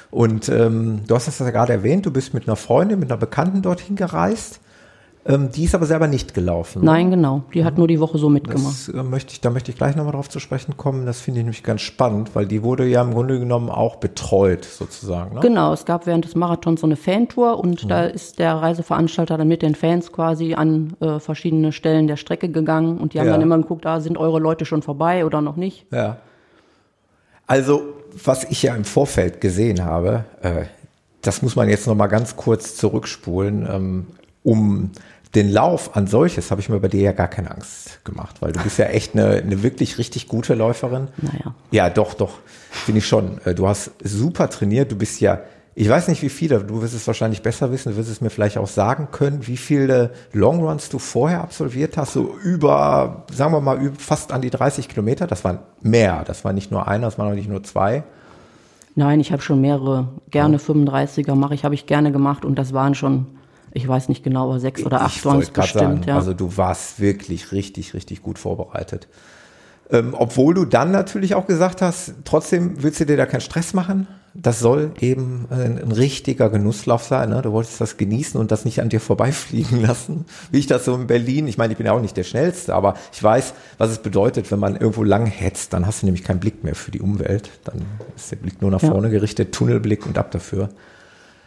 Und 0.10 0.50
ähm, 0.50 1.02
du 1.08 1.14
hast 1.14 1.28
das 1.28 1.38
ja 1.38 1.52
gerade 1.52 1.74
erwähnt, 1.74 2.08
du 2.08 2.12
bist 2.12 2.34
mit 2.34 2.48
einer 2.48 2.56
Freundin, 2.56 3.00
mit 3.00 3.12
einer 3.12 3.20
Bekannten 3.20 3.62
dorthin 3.62 3.96
gereist. 3.96 4.60
Ähm, 5.24 5.52
die 5.52 5.66
ist 5.66 5.76
aber 5.76 5.86
selber 5.86 6.08
nicht 6.08 6.34
gelaufen. 6.34 6.80
ne? 6.80 6.86
Nein, 6.86 7.12
genau. 7.12 7.44
Die 7.54 7.64
hat 7.64 7.78
nur 7.78 7.88
die 7.88 8.00
Woche 8.00 8.18
so 8.18 8.28
mitgemacht. 8.28 8.88
Das 8.88 8.90
äh, 8.90 9.04
möchte 9.04 9.34
ich, 9.34 9.42
da 9.42 9.52
möchte 9.52 9.70
ich 9.70 9.78
gleich 9.78 9.96
nochmal 9.96 10.14
drauf 10.14 10.30
zu 10.30 10.40
sprechen 10.40 10.78
kommen. 10.78 11.06
Das 11.06 11.22
finde 11.22 11.42
ich 11.42 11.44
nämlich 11.46 11.62
ganz 11.64 11.82
spannend, 11.82 12.32
weil 12.34 12.48
die 12.48 12.64
wurde 12.64 12.88
ja 12.88 13.04
im 13.04 13.14
Grunde 13.14 13.38
genommen 13.38 13.70
auch 13.70 13.98
betreut, 13.98 14.66
sozusagen. 14.66 15.36
Ne? 15.36 15.42
Genau, 15.42 15.74
es 15.74 15.86
gab 15.86 16.08
während 16.08 16.26
des 16.26 16.34
Marathons 16.34 16.82
so 16.82 16.88
eine 16.88 16.96
Fantour 16.96 17.60
und 17.60 17.90
da 17.92 18.06
ist 18.06 18.40
der 18.40 18.56
Reiseveranstalter 18.56 19.38
dann 19.38 19.48
mit 19.48 19.62
den 19.62 19.76
Fans 19.76 20.12
quasi 20.12 20.56
an 20.56 20.94
äh, 21.02 21.20
verschiedene 21.20 21.72
Stellen 21.72 22.08
der 22.08 22.18
Strecke 22.18 22.50
gegangen 22.50 22.98
und 22.98 23.14
die 23.14 23.20
haben 23.20 23.28
Ja. 23.28 23.34
dann 23.34 23.42
immer 23.42 23.58
geguckt, 23.60 23.86
ah, 23.86 24.00
sind 24.00 24.18
eure 24.18 24.40
Leute 24.40 24.66
schon 24.66 24.82
vorbei 24.82 25.24
oder 25.24 25.42
noch 25.42 25.56
nicht. 25.56 25.86
Ja. 25.92 26.18
Also, 27.48 27.82
was 28.24 28.44
ich 28.46 28.64
ja 28.64 28.76
im 28.76 28.86
Vorfeld 28.86 29.42
gesehen 29.42 29.84
habe, 29.86 30.26
äh, 30.42 30.64
das 31.22 31.42
muss 31.42 31.56
man 31.56 31.70
jetzt 31.70 31.86
noch 31.86 31.96
mal 31.96 32.08
ganz 32.08 32.36
kurz 32.36 32.76
zurückspulen, 32.76 33.68
ähm, 33.72 34.08
um 34.44 34.90
den 35.36 35.52
Lauf 35.52 35.96
an 35.96 36.08
solches 36.08 36.52
habe 36.52 36.62
ich 36.62 36.70
mir 36.70 36.80
bei 36.80 36.88
dir 36.90 37.02
ja 37.02 37.12
gar 37.14 37.28
keine 37.28 37.52
Angst 37.52 38.04
gemacht, 38.04 38.42
weil 38.42 38.52
du 38.52 38.60
bist 38.62 38.78
ja 38.78 38.86
echt 38.86 39.16
eine, 39.16 39.38
eine 39.38 39.64
wirklich 39.64 39.98
richtig 39.98 40.28
gute 40.28 40.56
Läuferin. 40.56 41.08
Naja. 41.18 41.56
Ja, 41.72 41.90
doch, 41.90 42.14
doch, 42.14 42.40
finde 42.70 43.00
ich 43.00 43.08
schon. 43.08 43.40
Äh, 43.46 43.56
Du 43.56 43.68
hast 43.68 43.92
super 44.04 44.50
trainiert, 44.50 44.92
du 44.92 44.98
bist 44.98 45.22
ja, 45.22 45.40
ich 45.74 45.88
weiß 45.88 46.10
nicht 46.10 46.22
wie 46.22 46.30
viele, 46.30 46.64
du 46.64 46.82
wirst 46.82 46.94
es 46.94 47.08
wahrscheinlich 47.08 47.42
besser 47.42 47.72
wissen, 47.72 47.92
du 47.92 47.98
wirst 47.98 48.10
es 48.10 48.20
mir 48.20 48.30
vielleicht 48.30 48.58
auch 48.58 48.68
sagen 48.68 49.08
können, 49.12 49.48
wie 49.48 49.56
viele 49.56 50.12
Longruns 50.34 50.90
du 50.90 51.00
vorher 51.00 51.42
absolviert 51.42 51.96
hast, 51.96 52.14
so 52.14 52.36
über, 52.44 53.26
sagen 53.32 53.54
wir 53.54 53.62
mal, 53.62 53.92
fast 53.98 54.34
an 54.34 54.42
die 54.42 54.50
30 54.50 54.90
Kilometer, 54.90 55.28
das 55.28 55.46
waren 55.46 55.60
mehr, 55.82 56.24
das 56.26 56.44
war 56.44 56.52
nicht 56.52 56.72
nur 56.72 56.88
einer, 56.88 57.08
das 57.08 57.18
waren 57.18 57.32
auch 57.32 57.36
nicht 57.36 57.50
nur 57.50 57.64
zwei. 57.64 58.04
Nein, 58.96 59.22
ich 59.22 59.32
habe 59.32 59.42
schon 59.42 59.62
mehrere, 59.62 60.10
gerne 60.30 60.58
35er 60.58 61.36
mache 61.36 61.54
ich, 61.54 61.64
habe 61.64 61.76
ich 61.76 61.86
gerne 61.86 62.12
gemacht 62.12 62.44
und 62.44 62.56
das 62.56 62.74
waren 62.74 62.94
schon, 62.96 63.28
ich 63.74 63.88
weiß 63.88 64.10
nicht 64.10 64.24
genau, 64.24 64.50
aber 64.50 64.60
sechs 64.60 64.84
oder 64.86 65.02
acht 65.02 65.16
ich 65.16 65.24
grad 65.24 65.40
bestimmt. 65.40 65.72
sagen, 65.74 66.02
ja. 66.06 66.16
Also 66.16 66.34
du 66.34 66.58
warst 66.58 67.00
wirklich 67.00 67.52
richtig, 67.52 67.94
richtig 67.94 68.22
gut 68.22 68.40
vorbereitet. 68.40 69.08
Ähm, 69.90 70.14
obwohl 70.18 70.54
du 70.54 70.66
dann 70.66 70.92
natürlich 70.92 71.36
auch 71.36 71.48
gesagt 71.48 71.82
hast, 71.82 72.14
trotzdem 72.24 72.82
willst 72.82 73.00
du 73.02 73.06
dir 73.06 73.18
da 73.18 73.26
keinen 73.26 73.42
Stress 73.42 73.74
machen. 73.74 74.08
Das 74.34 74.62
soll 74.62 74.92
eben 75.02 75.48
ein, 75.50 75.78
ein 75.78 75.92
richtiger 75.92 76.50
Genusslauf 76.50 77.04
sein. 77.04 77.32
Ne? 77.32 77.42
Du 77.42 77.52
wolltest 77.52 77.82
das 77.82 77.98
genießen 77.98 78.40
und 78.40 78.50
das 78.52 78.64
nicht 78.64 78.82
an 78.82 78.88
dir 78.88 79.02
vorbeifliegen 79.02 79.82
lassen. 79.86 80.24
Wie 80.52 80.60
ich 80.60 80.68
das 80.68 80.86
so 80.86 80.96
in 80.96 81.08
Berlin, 81.08 81.50
ich 81.50 81.58
meine, 81.58 81.74
ich 81.74 81.78
bin 81.78 81.86
ja 81.86 81.92
auch 81.92 82.00
nicht 82.00 82.16
der 82.16 82.24
Schnellste, 82.24 82.74
aber 82.74 82.94
ich 83.12 83.22
weiß, 83.22 83.54
was 83.78 83.92
es 83.92 84.00
bedeutet, 84.00 84.50
wenn 84.50 84.60
man 84.60 84.78
irgendwo 84.78 85.04
lang 85.04 85.26
hetzt, 85.26 85.74
dann 85.74 85.86
hast 85.86 86.02
du 86.04 86.06
nämlich 86.06 86.24
keinen 86.24 86.40
Blick 86.40 86.64
mehr 86.64 86.76
für 86.76 86.92
die 86.92 87.02
Umwelt. 87.02 87.50
Dann 87.66 87.82
ist 88.16 88.32
der 88.32 88.38
Blick 88.38 88.62
nur 88.62 88.72
nach 88.72 88.82
Ja. 88.82 88.92
vorne 88.92 89.10
gerichtet, 89.10 89.52
Tunnelblick 89.54 90.06
und 90.06 90.18
ab 90.18 90.32
dafür. 90.32 90.70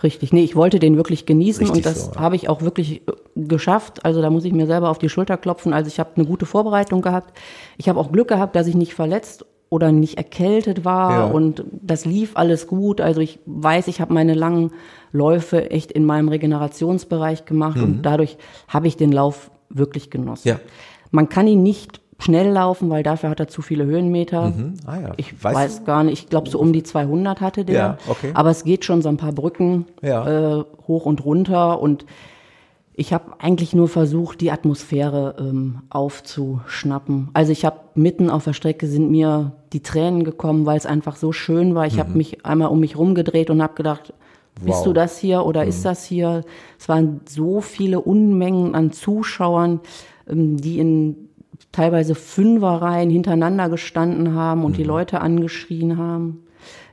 Richtig, 0.04 0.32
nee, 0.32 0.44
ich 0.44 0.54
wollte 0.54 0.78
den 0.78 0.96
wirklich 0.96 1.24
genießen 1.24 1.66
Richtig 1.66 1.76
und 1.78 1.86
das 1.86 2.06
so, 2.06 2.16
habe 2.16 2.36
ich 2.36 2.48
auch 2.48 2.60
wirklich 2.62 3.00
äh, 3.08 3.12
geschafft. 3.34 4.04
Also 4.04 4.20
da 4.22 4.28
muss 4.30 4.44
ich 4.44 4.52
mir 4.52 4.66
selber 4.66 4.90
auf 4.90 4.98
die 4.98 5.08
Schulter 5.08 5.36
klopfen. 5.38 5.72
Also 5.72 5.88
ich 5.88 5.98
habe 5.98 6.10
eine 6.16 6.26
gute 6.26 6.44
Vorbereitung 6.46 7.00
gehabt. 7.00 7.36
Ich 7.78 7.88
habe 7.88 7.98
auch 7.98 8.12
Glück 8.12 8.28
gehabt, 8.28 8.54
dass 8.54 8.66
ich 8.66 8.74
nicht 8.74 8.94
verletzt 8.94 9.46
oder 9.70 9.90
nicht 9.90 10.18
erkältet 10.18 10.84
war 10.84 11.10
Ja. 11.10 11.24
und 11.24 11.64
das 11.72 12.04
lief 12.04 12.32
alles 12.36 12.66
gut. 12.66 13.00
Also 13.00 13.20
ich 13.20 13.38
weiß, 13.46 13.88
ich 13.88 14.00
habe 14.00 14.12
meine 14.12 14.34
langen 14.34 14.72
Läufe 15.10 15.70
echt 15.70 15.90
in 15.90 16.04
meinem 16.04 16.28
Regenerationsbereich 16.28 17.46
gemacht 17.46 17.80
und 17.80 18.02
dadurch 18.02 18.36
habe 18.68 18.86
ich 18.86 18.96
den 18.96 19.10
Lauf 19.10 19.50
wirklich 19.70 20.10
genossen. 20.10 20.48
Mhm. 20.48 20.54
Ja. 20.54 20.60
Man 21.10 21.28
kann 21.28 21.46
ihn 21.46 21.62
nicht 21.62 22.00
schnell 22.18 22.50
laufen, 22.50 22.90
weil 22.90 23.02
dafür 23.02 23.28
hat 23.30 23.40
er 23.40 23.48
zu 23.48 23.60
viele 23.62 23.84
Höhenmeter. 23.86 24.52
Ah 24.86 24.98
ja. 25.00 25.12
Ich 25.16 25.42
weiß 25.42 25.80
du? 25.80 25.84
gar 25.84 26.04
nicht, 26.04 26.22
ich 26.24 26.28
glaube 26.28 26.48
so 26.48 26.58
um 26.58 26.72
die 26.72 26.82
200 26.82 27.40
hatte 27.40 27.64
der. 27.64 27.74
Ja, 27.74 27.98
okay. 28.08 28.30
Aber 28.34 28.50
es 28.50 28.64
geht 28.64 28.84
schon 28.84 29.02
so 29.02 29.08
ein 29.08 29.16
paar 29.16 29.32
Brücken 29.32 29.86
Ja. 30.02 30.58
äh, 30.60 30.64
hoch 30.86 31.06
und 31.06 31.24
runter 31.24 31.80
und 31.80 32.06
ich 32.96 33.12
habe 33.12 33.32
eigentlich 33.40 33.74
nur 33.74 33.88
versucht, 33.88 34.40
die 34.40 34.52
Atmosphäre 34.52 35.34
ähm, 35.40 35.80
aufzuschnappen. 35.90 37.28
Also 37.32 37.52
ich 37.52 37.64
habe 37.64 37.80
mitten 37.94 38.30
auf 38.30 38.44
der 38.44 38.52
Strecke 38.52 38.86
sind 38.86 39.10
mir 39.10 39.52
die 39.72 39.80
Tränen 39.82 40.22
gekommen, 40.24 40.66
weil 40.66 40.76
es 40.76 40.86
einfach 40.86 41.16
so 41.16 41.32
schön 41.32 41.74
war. 41.74 41.86
Ich 41.86 41.98
habe 41.98 42.12
mich 42.16 42.44
einmal 42.46 42.68
um 42.68 42.80
mich 42.80 42.96
rumgedreht 42.96 43.50
und 43.50 43.62
habe 43.62 43.74
gedacht, 43.74 44.12
Wow. 44.60 44.66
bist 44.66 44.86
du 44.86 44.92
das 44.92 45.18
hier 45.18 45.44
oder 45.44 45.64
ist 45.64 45.84
das 45.84 46.04
hier? 46.04 46.42
Es 46.78 46.88
waren 46.88 47.22
so 47.28 47.60
viele 47.60 48.00
Unmengen 48.00 48.76
an 48.76 48.92
Zuschauern, 48.92 49.80
ähm, 50.30 50.58
die 50.58 50.78
in 50.78 51.23
teilweise 51.74 52.14
Fünferreihen 52.14 53.10
hintereinander 53.10 53.68
gestanden 53.68 54.34
haben 54.34 54.64
und 54.64 54.76
die 54.76 54.84
Leute 54.84 55.20
angeschrien 55.20 55.98
haben. 55.98 56.44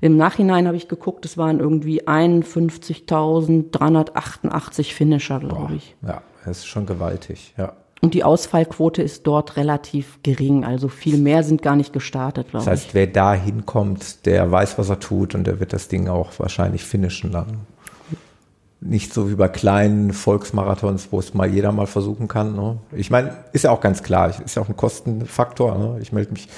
Im 0.01 0.17
Nachhinein 0.17 0.67
habe 0.67 0.77
ich 0.77 0.87
geguckt, 0.87 1.25
es 1.25 1.37
waren 1.37 1.59
irgendwie 1.59 2.07
51.388 2.07 4.93
Finisher, 4.93 5.39
glaube 5.39 5.73
ich. 5.75 5.95
Ja, 6.01 6.21
das 6.45 6.59
ist 6.59 6.67
schon 6.67 6.85
gewaltig, 6.85 7.53
ja. 7.57 7.73
Und 8.01 8.13
die 8.15 8.23
Ausfallquote 8.23 9.03
ist 9.03 9.27
dort 9.27 9.57
relativ 9.57 10.17
gering, 10.23 10.63
also 10.65 10.87
viel 10.87 11.17
mehr 11.17 11.43
sind 11.43 11.61
gar 11.61 11.75
nicht 11.75 11.93
gestartet, 11.93 12.49
glaube 12.49 12.65
Das 12.65 12.71
heißt, 12.71 12.95
wer 12.95 13.05
da 13.05 13.35
hinkommt, 13.35 14.25
der 14.25 14.51
weiß, 14.51 14.79
was 14.79 14.89
er 14.89 14.99
tut 14.99 15.35
und 15.35 15.45
der 15.45 15.59
wird 15.59 15.71
das 15.71 15.87
Ding 15.87 16.07
auch 16.07 16.31
wahrscheinlich 16.39 16.83
finishen 16.83 17.31
dann. 17.31 17.67
Nicht 18.83 19.13
so 19.13 19.29
wie 19.29 19.35
bei 19.35 19.47
kleinen 19.47 20.11
Volksmarathons, 20.11 21.09
wo 21.11 21.19
es 21.19 21.33
mal 21.35 21.47
jeder 21.47 21.71
mal 21.71 21.85
versuchen 21.85 22.27
kann. 22.27 22.55
Ne? 22.55 22.77
Ich 22.93 23.11
meine, 23.11 23.37
ist 23.53 23.63
ja 23.63 23.71
auch 23.71 23.79
ganz 23.79 24.01
klar, 24.01 24.33
ist 24.43 24.55
ja 24.55 24.61
auch 24.61 24.69
ein 24.69 24.75
Kostenfaktor. 24.75 25.77
Ne? 25.77 25.99
Ich 26.01 26.11
melde 26.11 26.33
mich 26.33 26.49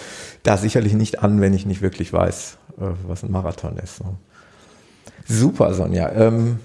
da 0.41 0.55
sicherlich 0.57 0.93
nicht 0.93 1.21
an, 1.21 1.41
wenn 1.41 1.53
ich 1.53 1.65
nicht 1.65 1.81
wirklich 1.81 2.13
weiß, 2.13 2.57
äh, 2.79 2.85
was 3.07 3.23
ein 3.23 3.31
Marathon 3.31 3.77
ist. 3.77 4.01
Ne? 4.01 4.11
Super, 5.25 5.73
Sonja. 5.73 6.11
Ähm, 6.13 6.59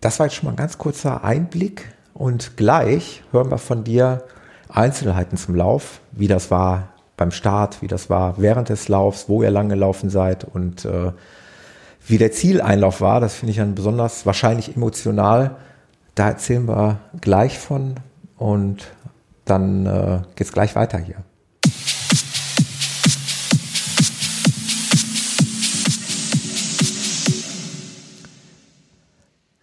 das 0.00 0.18
war 0.18 0.26
jetzt 0.26 0.36
schon 0.36 0.46
mal 0.46 0.52
ein 0.52 0.56
ganz 0.56 0.78
kurzer 0.78 1.24
Einblick 1.24 1.92
und 2.14 2.56
gleich 2.56 3.22
hören 3.32 3.50
wir 3.50 3.58
von 3.58 3.82
dir 3.84 4.24
Einzelheiten 4.68 5.36
zum 5.36 5.56
Lauf, 5.56 6.00
wie 6.12 6.28
das 6.28 6.50
war 6.50 6.90
beim 7.16 7.30
Start, 7.32 7.82
wie 7.82 7.88
das 7.88 8.08
war 8.08 8.38
während 8.38 8.68
des 8.68 8.88
Laufs, 8.88 9.28
wo 9.28 9.42
ihr 9.42 9.50
lang 9.50 9.68
gelaufen 9.68 10.08
seid 10.08 10.44
und 10.44 10.84
äh, 10.84 11.12
wie 12.08 12.18
der 12.18 12.32
Zieleinlauf 12.32 13.00
war. 13.00 13.20
Das 13.20 13.34
finde 13.34 13.50
ich 13.52 13.58
dann 13.58 13.74
besonders 13.74 14.26
wahrscheinlich 14.26 14.74
emotional. 14.74 15.56
Da 16.14 16.28
erzählen 16.28 16.66
wir 16.66 16.98
gleich 17.20 17.58
von 17.58 17.94
und 18.36 18.88
dann 19.44 19.86
äh, 19.86 20.20
geht's 20.34 20.52
gleich 20.52 20.74
weiter 20.74 20.98
hier. 20.98 21.16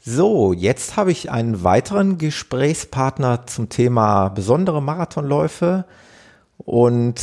So, 0.08 0.54
jetzt 0.54 0.96
habe 0.96 1.12
ich 1.12 1.32
einen 1.32 1.64
weiteren 1.64 2.18
Gesprächspartner 2.18 3.48
zum 3.48 3.70
Thema 3.70 4.30
besondere 4.30 4.82
Marathonläufe. 4.82 5.86
Und 6.58 7.22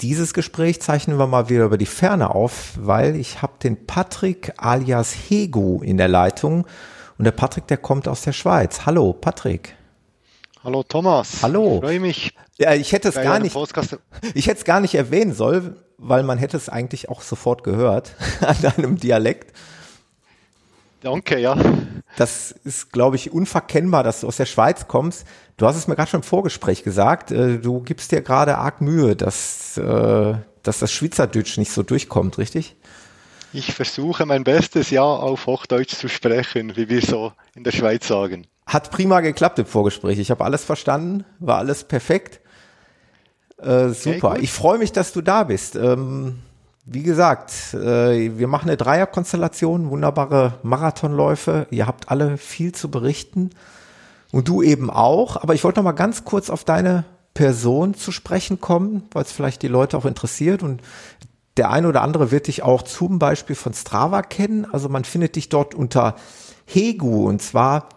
dieses 0.00 0.34
Gespräch 0.34 0.80
zeichnen 0.82 1.18
wir 1.18 1.26
mal 1.26 1.48
wieder 1.48 1.64
über 1.64 1.78
die 1.78 1.86
Ferne 1.86 2.34
auf, 2.34 2.74
weil 2.76 3.16
ich 3.16 3.40
habe 3.40 3.54
den 3.62 3.86
Patrick 3.86 4.52
alias 4.58 5.12
Hegu 5.12 5.80
in 5.82 5.96
der 5.96 6.08
Leitung. 6.08 6.66
Und 7.18 7.24
der 7.24 7.32
Patrick, 7.32 7.66
der 7.66 7.78
kommt 7.78 8.06
aus 8.08 8.22
der 8.22 8.32
Schweiz. 8.32 8.84
Hallo, 8.84 9.14
Patrick. 9.14 9.74
Hallo 10.62 10.82
Thomas. 10.82 11.42
Hallo. 11.42 11.76
Ich 11.76 11.80
freue 11.80 12.00
mich. 12.00 12.34
Ja, 12.58 12.74
ich 12.74 12.92
hätte 12.92 13.08
es 13.08 13.14
gar 13.14 13.38
nicht, 13.38 13.54
Podcast. 13.54 13.98
ich 14.34 14.48
hätte 14.48 14.58
es 14.58 14.64
gar 14.64 14.80
nicht 14.80 14.94
erwähnen 14.94 15.32
sollen, 15.32 15.76
weil 15.96 16.22
man 16.24 16.38
hätte 16.38 16.56
es 16.56 16.68
eigentlich 16.68 17.08
auch 17.08 17.22
sofort 17.22 17.64
gehört 17.64 18.14
an 18.40 18.56
deinem 18.60 18.96
Dialekt. 18.98 19.56
Danke, 21.00 21.38
ja. 21.38 21.56
Das 22.16 22.52
ist, 22.64 22.92
glaube 22.92 23.16
ich, 23.16 23.32
unverkennbar, 23.32 24.02
dass 24.02 24.20
du 24.20 24.26
aus 24.26 24.36
der 24.36 24.46
Schweiz 24.46 24.88
kommst. 24.88 25.26
Du 25.56 25.66
hast 25.66 25.76
es 25.76 25.86
mir 25.86 25.96
gerade 25.96 26.10
schon 26.10 26.20
im 26.20 26.24
Vorgespräch 26.24 26.82
gesagt. 26.82 27.30
äh, 27.30 27.58
Du 27.58 27.80
gibst 27.82 28.10
dir 28.12 28.22
gerade 28.22 28.58
arg 28.58 28.80
Mühe, 28.80 29.16
dass, 29.16 29.76
äh, 29.76 30.34
dass 30.62 30.78
das 30.78 30.92
Schweizerdeutsch 30.92 31.58
nicht 31.58 31.70
so 31.72 31.82
durchkommt, 31.82 32.38
richtig? 32.38 32.76
Ich 33.52 33.72
versuche 33.74 34.26
mein 34.26 34.44
Bestes, 34.44 34.90
ja, 34.90 35.02
auf 35.02 35.46
Hochdeutsch 35.46 35.94
zu 35.94 36.08
sprechen, 36.08 36.76
wie 36.76 36.88
wir 36.88 37.00
so 37.00 37.32
in 37.54 37.64
der 37.64 37.72
Schweiz 37.72 38.08
sagen. 38.08 38.46
Hat 38.66 38.90
prima 38.90 39.20
geklappt 39.20 39.58
im 39.58 39.66
Vorgespräch. 39.66 40.18
Ich 40.18 40.30
habe 40.30 40.44
alles 40.44 40.64
verstanden, 40.64 41.24
war 41.38 41.58
alles 41.58 41.84
perfekt. 41.84 42.40
Äh, 43.58 43.90
super. 43.90 44.34
gut. 44.34 44.42
ich 44.42 44.52
freue 44.52 44.78
mich, 44.78 44.92
dass 44.92 45.12
du 45.12 45.22
da 45.22 45.44
bist. 45.44 45.76
Ähm, 45.76 46.40
wie 46.86 47.02
gesagt, 47.02 47.74
äh, 47.74 48.38
wir 48.38 48.46
machen 48.46 48.68
eine 48.68 48.76
Dreierkonstellation, 48.76 49.90
wunderbare 49.90 50.54
Marathonläufe. 50.62 51.66
Ihr 51.70 51.86
habt 51.86 52.10
alle 52.10 52.38
viel 52.38 52.72
zu 52.72 52.90
berichten. 52.90 53.50
Und 54.32 54.48
du 54.48 54.62
eben 54.62 54.88
auch. 54.90 55.36
Aber 55.36 55.54
ich 55.54 55.64
wollte 55.64 55.80
noch 55.80 55.84
mal 55.84 55.92
ganz 55.92 56.24
kurz 56.24 56.48
auf 56.48 56.64
deine 56.64 57.04
Person 57.34 57.94
zu 57.94 58.12
sprechen 58.12 58.60
kommen, 58.60 59.02
weil 59.12 59.22
es 59.22 59.32
vielleicht 59.32 59.62
die 59.62 59.68
Leute 59.68 59.98
auch 59.98 60.04
interessiert. 60.04 60.62
Und 60.62 60.80
der 61.56 61.70
eine 61.70 61.88
oder 61.88 62.02
andere 62.02 62.30
wird 62.30 62.46
dich 62.46 62.62
auch 62.62 62.82
zum 62.82 63.18
Beispiel 63.18 63.56
von 63.56 63.74
Strava 63.74 64.22
kennen. 64.22 64.64
Also 64.64 64.88
man 64.88 65.04
findet 65.04 65.36
dich 65.36 65.48
dort 65.48 65.74
unter 65.74 66.14
Hegu 66.66 67.26
und 67.26 67.42
zwar 67.42 67.88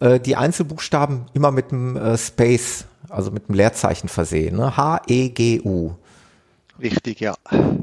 äh, 0.00 0.20
die 0.20 0.36
Einzelbuchstaben 0.36 1.26
immer 1.32 1.50
mit 1.50 1.72
einem 1.72 1.96
äh, 1.96 2.18
Space, 2.18 2.84
also 3.08 3.30
mit 3.30 3.48
einem 3.48 3.56
Leerzeichen 3.56 4.08
versehen. 4.08 4.56
Ne? 4.56 4.76
H-E-G-U. 4.76 5.92
Richtig, 6.80 7.20
ja. 7.20 7.34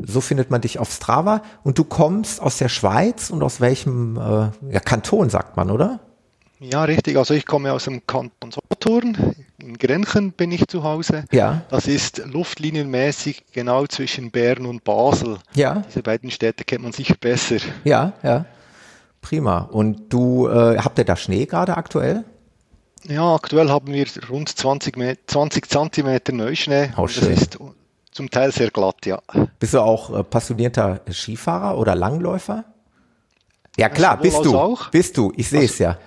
So 0.06 0.22
findet 0.22 0.52
man 0.52 0.62
dich 0.62 0.80
auf 0.80 0.92
Strava. 0.92 1.42
Und 1.64 1.78
du 1.78 1.84
kommst 1.84 2.42
aus 2.42 2.58
der 2.58 2.70
Schweiz 2.70 3.30
und 3.30 3.44
aus 3.44 3.62
welchem 3.62 4.18
äh, 4.18 4.74
ja, 4.74 4.80
Kanton, 4.80 5.30
sagt 5.30 5.56
man, 5.58 5.72
oder? 5.72 6.00
Ja, 6.60 6.84
richtig. 6.84 7.18
Also 7.18 7.34
ich 7.34 7.46
komme 7.46 7.74
aus 7.74 7.86
dem 7.86 8.06
Kanton 8.06 8.52
Solothurn. 8.52 9.36
In 9.58 9.78
Grenchen 9.78 10.32
bin 10.32 10.52
ich 10.52 10.68
zu 10.68 10.84
Hause. 10.84 11.24
Ja. 11.32 11.62
Das 11.70 11.88
ist 11.88 12.20
luftlinienmäßig 12.26 13.46
genau 13.52 13.88
zwischen 13.88 14.30
Bern 14.30 14.66
und 14.66 14.84
Basel. 14.84 15.38
Ja. 15.54 15.84
Diese 15.88 16.04
beiden 16.04 16.30
Städte 16.30 16.64
kennt 16.64 16.84
man 16.84 16.92
sicher 16.92 17.16
besser. 17.20 17.58
Ja, 17.84 18.14
ja. 18.22 18.46
Prima. 19.22 19.60
Und 19.72 20.14
du, 20.14 20.48
äh, 20.48 20.78
habt 20.78 21.00
ihr 21.00 21.06
da 21.06 21.16
Schnee 21.16 21.46
gerade 21.46 21.78
aktuell? 21.78 22.26
Ja, 23.08 23.34
aktuell 23.34 23.70
haben 23.70 23.92
wir 23.92 24.06
rund 24.30 24.50
20, 24.50 24.98
Me 24.98 25.18
20 25.26 25.68
Zentimeter 25.68 26.34
Neuschnee. 26.34 26.92
Oh, 26.98 27.04
das 27.04 27.14
schön. 27.14 27.32
ist 27.32 27.58
zum 28.12 28.30
Teil 28.30 28.52
sehr 28.52 28.70
glatt, 28.70 29.06
ja. 29.06 29.20
Bist 29.60 29.74
du 29.74 29.80
auch 29.80 30.16
äh, 30.18 30.24
passionierter 30.24 31.02
Skifahrer 31.10 31.78
oder 31.78 31.96
Langläufer? 31.96 32.66
Ja 33.78 33.90
klar, 33.90 34.18
sowohl 34.18 34.24
bist 34.30 34.46
du. 34.46 34.58
auch. 34.58 34.90
Bist 34.90 35.18
du. 35.18 35.32
Ich 35.36 35.50
sehe 35.50 35.64
es 35.64 35.80
ja. 35.80 35.98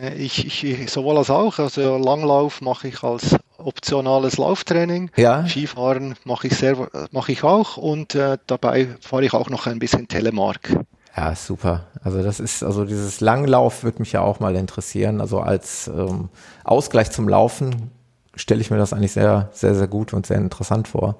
Äh, 0.00 0.14
Ich, 0.16 0.64
ich, 0.64 0.90
sowohl 0.90 1.18
als 1.18 1.30
auch. 1.30 1.58
Also 1.58 1.98
Langlauf 1.98 2.60
mache 2.60 2.88
ich 2.88 3.02
als 3.02 3.36
optionales 3.58 4.38
Lauftraining. 4.38 5.10
Ja. 5.16 5.46
Skifahren 5.46 6.14
mache 6.24 6.48
ich 6.48 6.56
selber, 6.56 6.88
mache 7.12 7.32
ich 7.32 7.44
auch 7.44 7.76
und 7.76 8.14
äh, 8.14 8.38
dabei 8.46 8.88
fahre 9.00 9.24
ich 9.24 9.34
auch 9.34 9.50
noch 9.50 9.66
ein 9.66 9.78
bisschen 9.78 10.08
Telemark. 10.08 10.76
Ja, 11.16 11.34
super. 11.36 11.86
Also 12.02 12.22
das 12.22 12.40
ist, 12.40 12.62
also 12.64 12.84
dieses 12.84 13.20
Langlauf 13.20 13.84
würde 13.84 14.00
mich 14.00 14.12
ja 14.12 14.20
auch 14.20 14.40
mal 14.40 14.56
interessieren. 14.56 15.20
Also 15.20 15.38
als 15.40 15.86
ähm, 15.86 16.28
Ausgleich 16.64 17.12
zum 17.12 17.28
Laufen 17.28 17.92
stelle 18.36 18.60
ich 18.60 18.70
mir 18.70 18.78
das 18.78 18.92
eigentlich 18.92 19.12
sehr, 19.12 19.50
sehr, 19.52 19.74
sehr 19.74 19.86
gut 19.88 20.12
und 20.12 20.26
sehr 20.26 20.36
interessant 20.38 20.88
vor. 20.88 21.16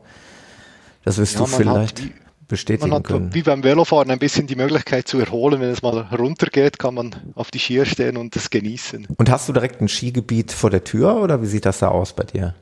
Das 1.05 1.19
wirst 1.19 1.35
Ja, 1.35 1.41
du 1.41 1.47
hat 1.47 1.55
vielleicht 1.55 2.03
wie- 2.05 2.13
bestätigen 2.47 2.91
Man 2.91 2.99
hat 2.99 3.05
können. 3.05 3.33
wie 3.35 3.43
beim 3.43 3.63
Velofahren 3.65 4.11
ein 4.11 4.19
bisschen 4.19 4.47
die 4.47 4.55
Möglichkeit 4.57 5.09
zu 5.09 5.19
erholen. 5.19 5.61
Wenn 5.61 5.71
es 5.71 5.83
mal 5.83 5.99
runtergeht, 6.17 6.79
kann 6.79 6.95
man 6.95 7.15
auf 7.35 7.51
die 7.51 7.59
Skier 7.59 7.87
stehen 7.87 8.17
und 8.19 8.37
das 8.37 8.51
genießen. 8.51 9.07
Und 9.17 9.31
hast 9.31 9.49
du 9.49 9.53
direkt 9.55 9.81
ein 9.81 9.89
Skigebiet 9.89 10.53
vor 10.53 10.69
der 10.71 10.85
Tür 10.85 11.17
oder 11.23 11.41
wie 11.41 11.47
sieht 11.47 11.65
das 11.65 11.79
da 11.79 11.89
aus 11.89 12.15
bei 12.15 12.25
dir? 12.25 12.55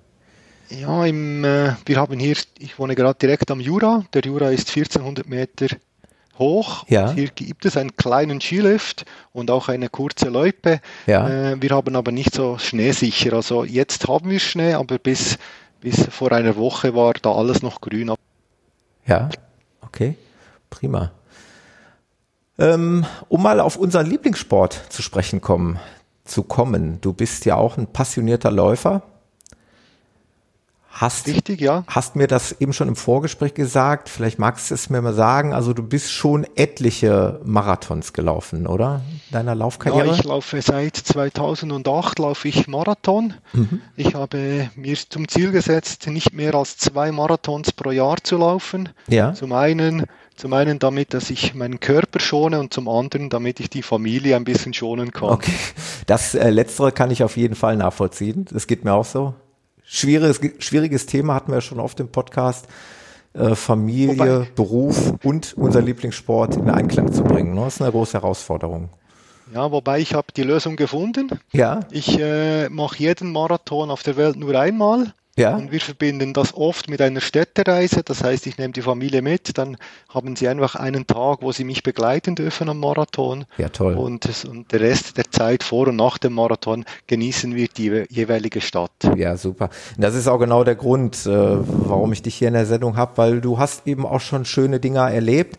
Ja, 0.70 1.04
im, 1.04 1.44
äh, 1.44 1.72
wir 1.84 1.96
haben 1.96 2.18
hier, 2.18 2.36
ich 2.58 2.78
wohne 2.78 2.94
gerade 2.94 3.18
direkt 3.18 3.50
am 3.50 3.60
Jura. 3.60 4.04
Der 4.14 4.22
Jura 4.22 4.50
ist 4.50 4.70
1400 4.70 5.28
Meter 5.28 5.66
hoch. 6.38 6.84
Ja. 6.88 7.12
Hier 7.12 7.28
gibt 7.28 7.64
es 7.64 7.76
einen 7.76 7.96
kleinen 7.96 8.40
Skilift 8.40 9.04
und 9.32 9.50
auch 9.50 9.68
eine 9.68 9.88
kurze 9.88 10.28
Loipe. 10.28 10.80
Ja. 11.06 11.28
Äh, 11.28 11.56
wir 11.60 11.70
haben 11.70 11.96
aber 11.96 12.12
nicht 12.12 12.34
so 12.34 12.58
schneesicher. 12.58 13.32
Also 13.34 13.64
jetzt 13.64 14.08
haben 14.08 14.30
wir 14.30 14.40
Schnee, 14.40 14.74
aber 14.74 14.98
bis, 14.98 15.38
bis 15.80 16.06
vor 16.10 16.32
einer 16.32 16.56
Woche 16.56 16.94
war 16.94 17.14
da 17.14 17.32
alles 17.32 17.62
noch 17.62 17.80
grün. 17.80 18.12
Ja, 19.06 19.28
okay, 19.80 20.16
prima. 20.70 21.10
Ähm, 22.58 23.04
um 23.28 23.42
mal 23.42 23.60
auf 23.60 23.76
unseren 23.76 24.06
Lieblingssport 24.06 24.80
zu 24.90 25.02
sprechen 25.02 25.40
kommen, 25.40 25.80
zu 26.24 26.42
kommen. 26.42 27.00
Du 27.00 27.12
bist 27.12 27.44
ja 27.44 27.56
auch 27.56 27.76
ein 27.76 27.86
passionierter 27.86 28.50
Läufer. 28.50 29.02
Hast, 30.92 31.26
Richtig, 31.26 31.62
ja. 31.62 31.84
hast 31.86 32.16
mir 32.16 32.26
das 32.26 32.52
eben 32.60 32.74
schon 32.74 32.86
im 32.86 32.96
Vorgespräch 32.96 33.54
gesagt. 33.54 34.10
Vielleicht 34.10 34.38
magst 34.38 34.70
du 34.70 34.74
es 34.74 34.90
mir 34.90 35.00
mal 35.00 35.14
sagen. 35.14 35.54
Also 35.54 35.72
du 35.72 35.82
bist 35.82 36.12
schon 36.12 36.46
etliche 36.54 37.40
Marathons 37.44 38.12
gelaufen, 38.12 38.66
oder? 38.66 39.00
Deiner 39.30 39.54
Laufkarriere? 39.54 40.08
Ja, 40.08 40.12
ich 40.12 40.24
laufe 40.24 40.60
seit 40.60 40.96
2008 40.96 42.18
laufe 42.18 42.46
ich 42.46 42.68
Marathon. 42.68 43.32
Mhm. 43.54 43.80
Ich 43.96 44.14
habe 44.14 44.70
mir 44.76 44.96
zum 45.08 45.28
Ziel 45.28 45.50
gesetzt, 45.50 46.06
nicht 46.08 46.34
mehr 46.34 46.54
als 46.54 46.76
zwei 46.76 47.10
Marathons 47.10 47.72
pro 47.72 47.90
Jahr 47.90 48.18
zu 48.22 48.36
laufen. 48.36 48.90
Ja. 49.08 49.32
Zum 49.32 49.54
einen, 49.54 50.04
zum 50.36 50.52
einen 50.52 50.78
damit, 50.78 51.14
dass 51.14 51.30
ich 51.30 51.54
meinen 51.54 51.80
Körper 51.80 52.20
schone 52.20 52.60
und 52.60 52.74
zum 52.74 52.86
anderen, 52.86 53.30
damit 53.30 53.60
ich 53.60 53.70
die 53.70 53.82
Familie 53.82 54.36
ein 54.36 54.44
bisschen 54.44 54.74
schonen 54.74 55.10
kann. 55.10 55.30
Okay, 55.30 55.54
das 56.06 56.34
äh, 56.34 56.50
Letztere 56.50 56.92
kann 56.92 57.10
ich 57.10 57.24
auf 57.24 57.38
jeden 57.38 57.54
Fall 57.54 57.78
nachvollziehen. 57.78 58.44
Das 58.50 58.66
geht 58.66 58.84
mir 58.84 58.92
auch 58.92 59.06
so. 59.06 59.34
Schwieriges, 59.94 60.40
schwieriges 60.58 61.04
Thema 61.04 61.34
hatten 61.34 61.52
wir 61.52 61.60
schon 61.60 61.78
oft 61.78 62.00
im 62.00 62.08
Podcast. 62.08 62.66
Äh, 63.34 63.54
Familie, 63.54 64.40
Wobei- 64.40 64.48
Beruf 64.54 65.12
und 65.22 65.54
unser 65.56 65.82
Lieblingssport 65.82 66.56
in 66.56 66.70
Einklang 66.70 67.12
zu 67.12 67.22
bringen. 67.22 67.54
Ne? 67.54 67.60
Das 67.64 67.74
ist 67.76 67.82
eine 67.82 67.90
große 67.90 68.14
Herausforderung. 68.14 68.88
Ja, 69.54 69.70
wobei 69.70 70.00
ich 70.00 70.14
habe 70.14 70.28
die 70.34 70.44
Lösung 70.44 70.76
gefunden. 70.76 71.28
Ja, 71.52 71.80
Ich 71.90 72.18
äh, 72.18 72.70
mache 72.70 72.96
jeden 72.98 73.32
Marathon 73.32 73.90
auf 73.90 74.02
der 74.02 74.16
Welt 74.16 74.36
nur 74.36 74.54
einmal. 74.58 75.12
Ja, 75.38 75.56
Und 75.56 75.72
wir 75.72 75.80
verbinden 75.80 76.34
das 76.34 76.54
oft 76.54 76.90
mit 76.90 77.00
einer 77.00 77.20
Städtereise. 77.22 78.02
Das 78.02 78.22
heißt, 78.22 78.46
ich 78.46 78.58
nehme 78.58 78.72
die 78.72 78.82
Familie 78.82 79.22
mit, 79.22 79.56
dann 79.56 79.78
haben 80.10 80.36
sie 80.36 80.46
einfach 80.48 80.74
einen 80.76 81.06
Tag, 81.06 81.38
wo 81.40 81.52
sie 81.52 81.64
mich 81.64 81.82
begleiten 81.82 82.34
dürfen 82.34 82.68
am 82.68 82.78
Marathon. 82.80 83.46
ja, 83.56 83.70
toll. 83.70 83.94
Und, 83.94 84.28
und 84.46 84.70
der 84.72 84.80
Rest 84.80 85.16
der 85.16 85.30
Zeit 85.30 85.62
vor 85.62 85.88
und 85.88 85.96
nach 85.96 86.18
dem 86.18 86.34
Marathon 86.34 86.84
genießen 87.06 87.54
wir 87.54 87.68
die 87.68 87.84
je- 87.84 88.06
jeweilige 88.10 88.60
Stadt. 88.60 88.90
Ja, 89.16 89.36
super. 89.38 89.70
Das 89.96 90.14
ist 90.14 90.28
auch 90.28 90.38
genau 90.38 90.64
der 90.64 90.74
Grund, 90.74 91.24
äh, 91.24 91.30
warum 91.30 92.12
ich 92.12 92.20
dich 92.22 92.34
hier 92.34 92.48
in 92.48 92.54
der 92.54 92.66
Sendung 92.66 92.96
habe, 92.98 93.12
weil 93.16 93.40
du 93.40 93.58
hast 93.58 93.86
eben 93.86 94.04
auch 94.04 94.20
schon 94.20 94.44
schöne 94.44 94.80
Dinger 94.80 95.10
erlebt. 95.10 95.56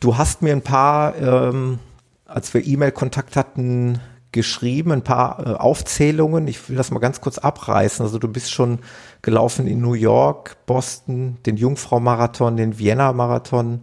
Du 0.00 0.16
hast 0.16 0.42
mir 0.42 0.52
ein 0.52 0.62
paar, 0.62 1.16
ähm, 1.20 1.80
als 2.24 2.54
wir 2.54 2.64
E-Mail-Kontakt 2.64 3.34
hatten, 3.34 4.00
geschrieben, 4.32 4.92
ein 4.92 5.02
paar 5.02 5.46
äh, 5.46 5.54
Aufzählungen. 5.54 6.48
Ich 6.48 6.68
will 6.68 6.76
das 6.76 6.90
mal 6.90 7.00
ganz 7.00 7.20
kurz 7.20 7.38
abreißen. 7.38 8.04
Also 8.04 8.18
du 8.18 8.28
bist 8.28 8.50
schon 8.52 8.80
gelaufen 9.22 9.66
in 9.66 9.80
New 9.80 9.94
York, 9.94 10.56
Boston, 10.66 11.38
den 11.46 11.56
Jungfrau-Marathon, 11.56 12.56
den 12.56 12.78
Vienna-Marathon, 12.78 13.82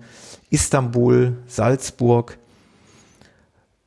Istanbul, 0.49 1.38
Salzburg. 1.47 2.38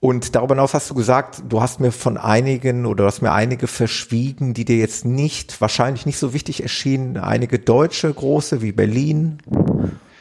Und 0.01 0.37
darüber 0.37 0.55
hinaus 0.55 0.75
hast 0.75 0.91
du 0.91 0.95
gesagt, 0.95 1.43
du 1.49 1.61
hast 1.61 1.81
mir 1.81 1.91
von 1.91 2.17
einigen 2.17 2.87
oder 2.87 3.05
du 3.05 3.07
hast 3.09 3.21
mir 3.21 3.33
einige 3.33 3.67
verschwiegen, 3.67 4.55
die 4.55 4.65
dir 4.65 4.77
jetzt 4.77 5.05
nicht, 5.05 5.61
wahrscheinlich 5.61 6.07
nicht 6.07 6.19
so 6.19 6.33
wichtig 6.33 6.63
erschienen. 6.63 7.17
Einige 7.17 7.59
deutsche 7.59 8.13
große 8.13 8.63
wie 8.63 8.71
Berlin. 8.71 9.39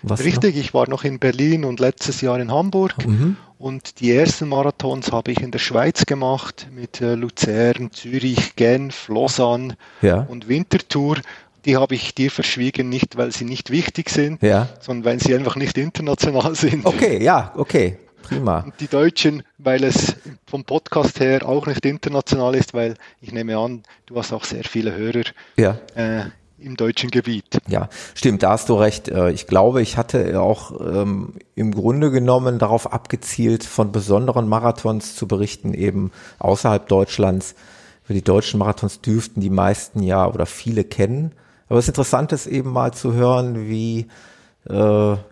Was 0.09 0.23
Richtig, 0.23 0.57
ich 0.57 0.73
war 0.73 0.89
noch 0.89 1.03
in 1.03 1.19
Berlin 1.19 1.65
und 1.65 1.79
letztes 1.79 2.21
Jahr 2.21 2.39
in 2.39 2.51
Hamburg. 2.51 2.95
Und 3.59 3.99
die 4.01 4.11
ersten 4.13 4.49
Marathons 4.49 5.11
habe 5.11 5.31
ich 5.31 5.41
in 5.41 5.49
der 5.51 5.57
Schweiz 5.59 6.05
gemacht 6.05 6.67
mit 6.71 7.01
äh, 7.01 7.15
Luzern, 7.15 7.89
Zürich, 7.91 8.55
Genf, 8.55 9.07
Lausanne 9.07 9.75
Ja. 10.01 10.21
und 10.29 10.47
Winterthur. 10.47 11.17
Die 11.65 11.75
habe 11.75 11.95
ich 11.95 12.13
dir 12.13 12.29
verschwiegen, 12.29 12.87
nicht 12.89 13.17
weil 13.17 13.31
sie 13.31 13.45
nicht 13.45 13.71
wichtig 13.71 14.09
sind, 14.11 14.41
Ja. 14.43 14.69
sondern 14.79 15.05
weil 15.05 15.19
sie 15.19 15.33
einfach 15.35 15.55
nicht 15.55 15.77
international 15.77 16.53
sind. 16.55 16.85
Okay, 16.85 17.21
ja, 17.23 17.51
okay, 17.57 17.97
prima. 18.21 18.59
Und 18.59 18.75
die 18.79 18.87
Deutschen, 18.87 19.41
weil 19.57 19.83
es 19.83 20.15
vom 20.45 20.63
Podcast 20.63 21.19
her 21.19 21.47
auch 21.49 21.65
nicht 21.65 21.83
international 21.83 22.53
ist, 22.55 22.73
weil 22.75 22.93
ich 23.21 23.31
nehme 23.31 23.57
an, 23.57 23.81
du 24.05 24.15
hast 24.17 24.31
auch 24.33 24.43
sehr 24.43 24.63
viele 24.65 24.95
Hörer 24.95 25.23
Ja. 25.57 25.77
äh, 25.95 26.25
im 26.59 26.75
deutschen 26.75 27.11
Gebiet. 27.11 27.45
Ja, 27.67 27.89
stimmt, 28.15 28.43
da 28.43 28.51
hast 28.51 28.69
du 28.69 28.75
recht. 28.75 29.09
Äh, 29.09 29.31
Ich 29.31 29.47
glaube, 29.47 29.81
ich 29.81 29.97
hatte 29.97 30.39
auch 30.41 30.79
ähm, 30.79 31.33
im 31.55 31.73
Grunde 31.73 32.11
genommen 32.11 32.59
darauf 32.59 32.91
abgezielt, 32.91 33.63
von 33.63 33.91
besonderen 33.91 34.47
Marathons 34.47 35.15
zu 35.15 35.27
berichten, 35.27 35.73
eben 35.73 36.11
außerhalb 36.39 36.87
Deutschlands. 36.87 37.55
Für 38.03 38.13
die 38.13 38.23
deutschen 38.23 38.59
Marathons 38.59 39.01
dürften 39.01 39.41
die 39.41 39.49
meisten 39.49 40.01
ja 40.01 40.27
oder 40.27 40.45
viele 40.45 40.83
kennen. 40.83 41.33
Aber 41.67 41.79
es 41.79 41.85
ist 41.85 41.89
interessant 41.89 42.31
ist 42.31 42.47
eben 42.47 42.71
mal 42.71 42.93
zu 42.93 43.13
hören, 43.13 43.67
wie 43.67 44.07
äh, 44.69 44.73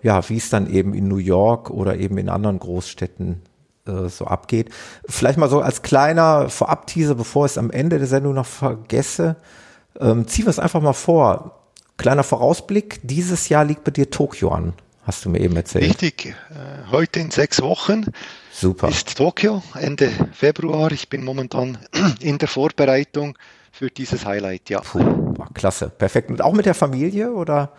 ja, 0.04 0.30
wie 0.30 0.38
es 0.38 0.50
dann 0.50 0.70
eben 0.70 0.94
in 0.94 1.08
New 1.08 1.18
York 1.18 1.70
oder 1.70 1.98
eben 1.98 2.18
in 2.18 2.30
anderen 2.30 2.60
Großstädten 2.60 3.42
äh, 3.88 4.08
so 4.10 4.26
abgeht. 4.26 4.70
Vielleicht 5.08 5.38
mal 5.38 5.50
so 5.50 5.62
als 5.62 5.82
kleiner 5.82 6.50
Vorabteaser, 6.50 7.16
bevor 7.16 7.46
ich 7.46 7.54
es 7.54 7.58
am 7.58 7.72
Ende 7.72 7.98
der 7.98 8.08
Sendung 8.08 8.34
noch 8.34 8.46
vergesse. 8.46 9.36
Ähm, 10.00 10.28
ziehen 10.28 10.46
wir 10.46 10.50
es 10.50 10.60
einfach 10.60 10.82
mal 10.82 10.94
vor. 10.94 11.62
Kleiner 11.98 12.24
Vorausblick, 12.24 13.00
dieses 13.04 13.48
Jahr 13.50 13.64
liegt 13.64 13.84
bei 13.86 13.92
dir 13.92 14.10
Tokio 14.12 14.50
an, 14.50 14.74
hast 15.04 15.24
du 15.24 15.30
mir 15.30 15.40
eben 15.40 15.56
erzählt. 15.56 15.86
Richtig, 15.86 16.26
äh, 16.26 16.92
heute 16.92 17.22
in 17.22 17.32
sechs 17.32 17.62
Wochen 17.62 18.06
Super. 18.52 18.90
ist 18.90 19.18
Tokio, 19.18 19.64
Ende 19.80 20.12
Februar. 20.34 20.92
Ich 20.92 21.08
bin 21.10 21.24
momentan 21.24 21.78
in 22.20 22.38
der 22.38 22.50
Vorbereitung 22.50 23.38
für 23.72 23.90
dieses 23.90 24.26
Highlight, 24.26 24.70
ja. 24.70 24.82
Puh, 24.82 25.34
klasse, 25.54 25.90
perfekt. 25.90 26.30
Und 26.30 26.42
auch 26.42 26.54
mit 26.54 26.66
der 26.66 26.74
Familie 26.76 27.32
oder? 27.32 27.72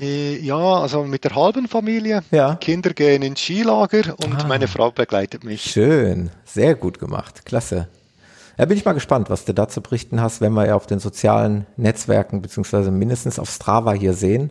Äh, 0.00 0.36
Ja, 0.38 0.56
also 0.56 1.02
mit 1.04 1.24
der 1.24 1.34
halben 1.34 1.66
Familie. 1.68 2.22
Ja. 2.30 2.54
Kinder 2.56 2.90
gehen 2.90 3.22
ins 3.22 3.40
Skilager 3.40 4.14
und 4.24 4.44
Ah. 4.44 4.46
meine 4.46 4.68
Frau 4.68 4.90
begleitet 4.92 5.42
mich. 5.42 5.62
Schön, 5.62 6.30
sehr 6.44 6.74
gut 6.76 6.98
gemacht, 7.00 7.44
klasse. 7.44 7.88
Ja, 8.58 8.64
bin 8.64 8.78
ich 8.78 8.84
mal 8.84 8.94
gespannt, 8.94 9.28
was 9.28 9.44
du 9.44 9.52
da 9.52 9.68
zu 9.68 9.82
berichten 9.82 10.20
hast, 10.20 10.40
wenn 10.40 10.54
wir 10.54 10.66
ja 10.66 10.76
auf 10.76 10.86
den 10.86 10.98
sozialen 10.98 11.66
Netzwerken 11.76 12.40
beziehungsweise 12.40 12.90
mindestens 12.90 13.38
auf 13.38 13.50
Strava 13.50 13.92
hier 13.92 14.14
sehen. 14.14 14.50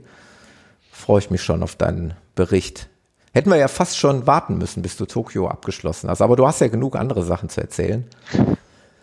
Freue 0.91 1.20
ich 1.20 1.32
mich 1.32 1.41
schon 1.41 1.63
auf 1.63 1.76
deinen 1.76 2.13
Bericht. 2.36 2.88
Hätten 3.34 3.50
wir 3.50 3.58
ja 3.58 3.68
fast 3.68 3.98
schon 3.98 4.28
warten 4.28 4.58
müssen, 4.58 4.82
bis 4.82 4.96
du 4.96 5.06
Tokio 5.06 5.48
abgeschlossen 5.48 6.10
hast. 6.10 6.22
Aber 6.22 6.36
du 6.36 6.48
hast 6.48 6.62
ja 6.62 6.68
genug 6.68 6.96
andere 6.96 7.24
Sachen 7.24 7.50
zu 7.50 7.62
erzählen. 7.62 8.06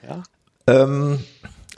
Ja. 0.07 0.23
Ähm, 0.67 1.19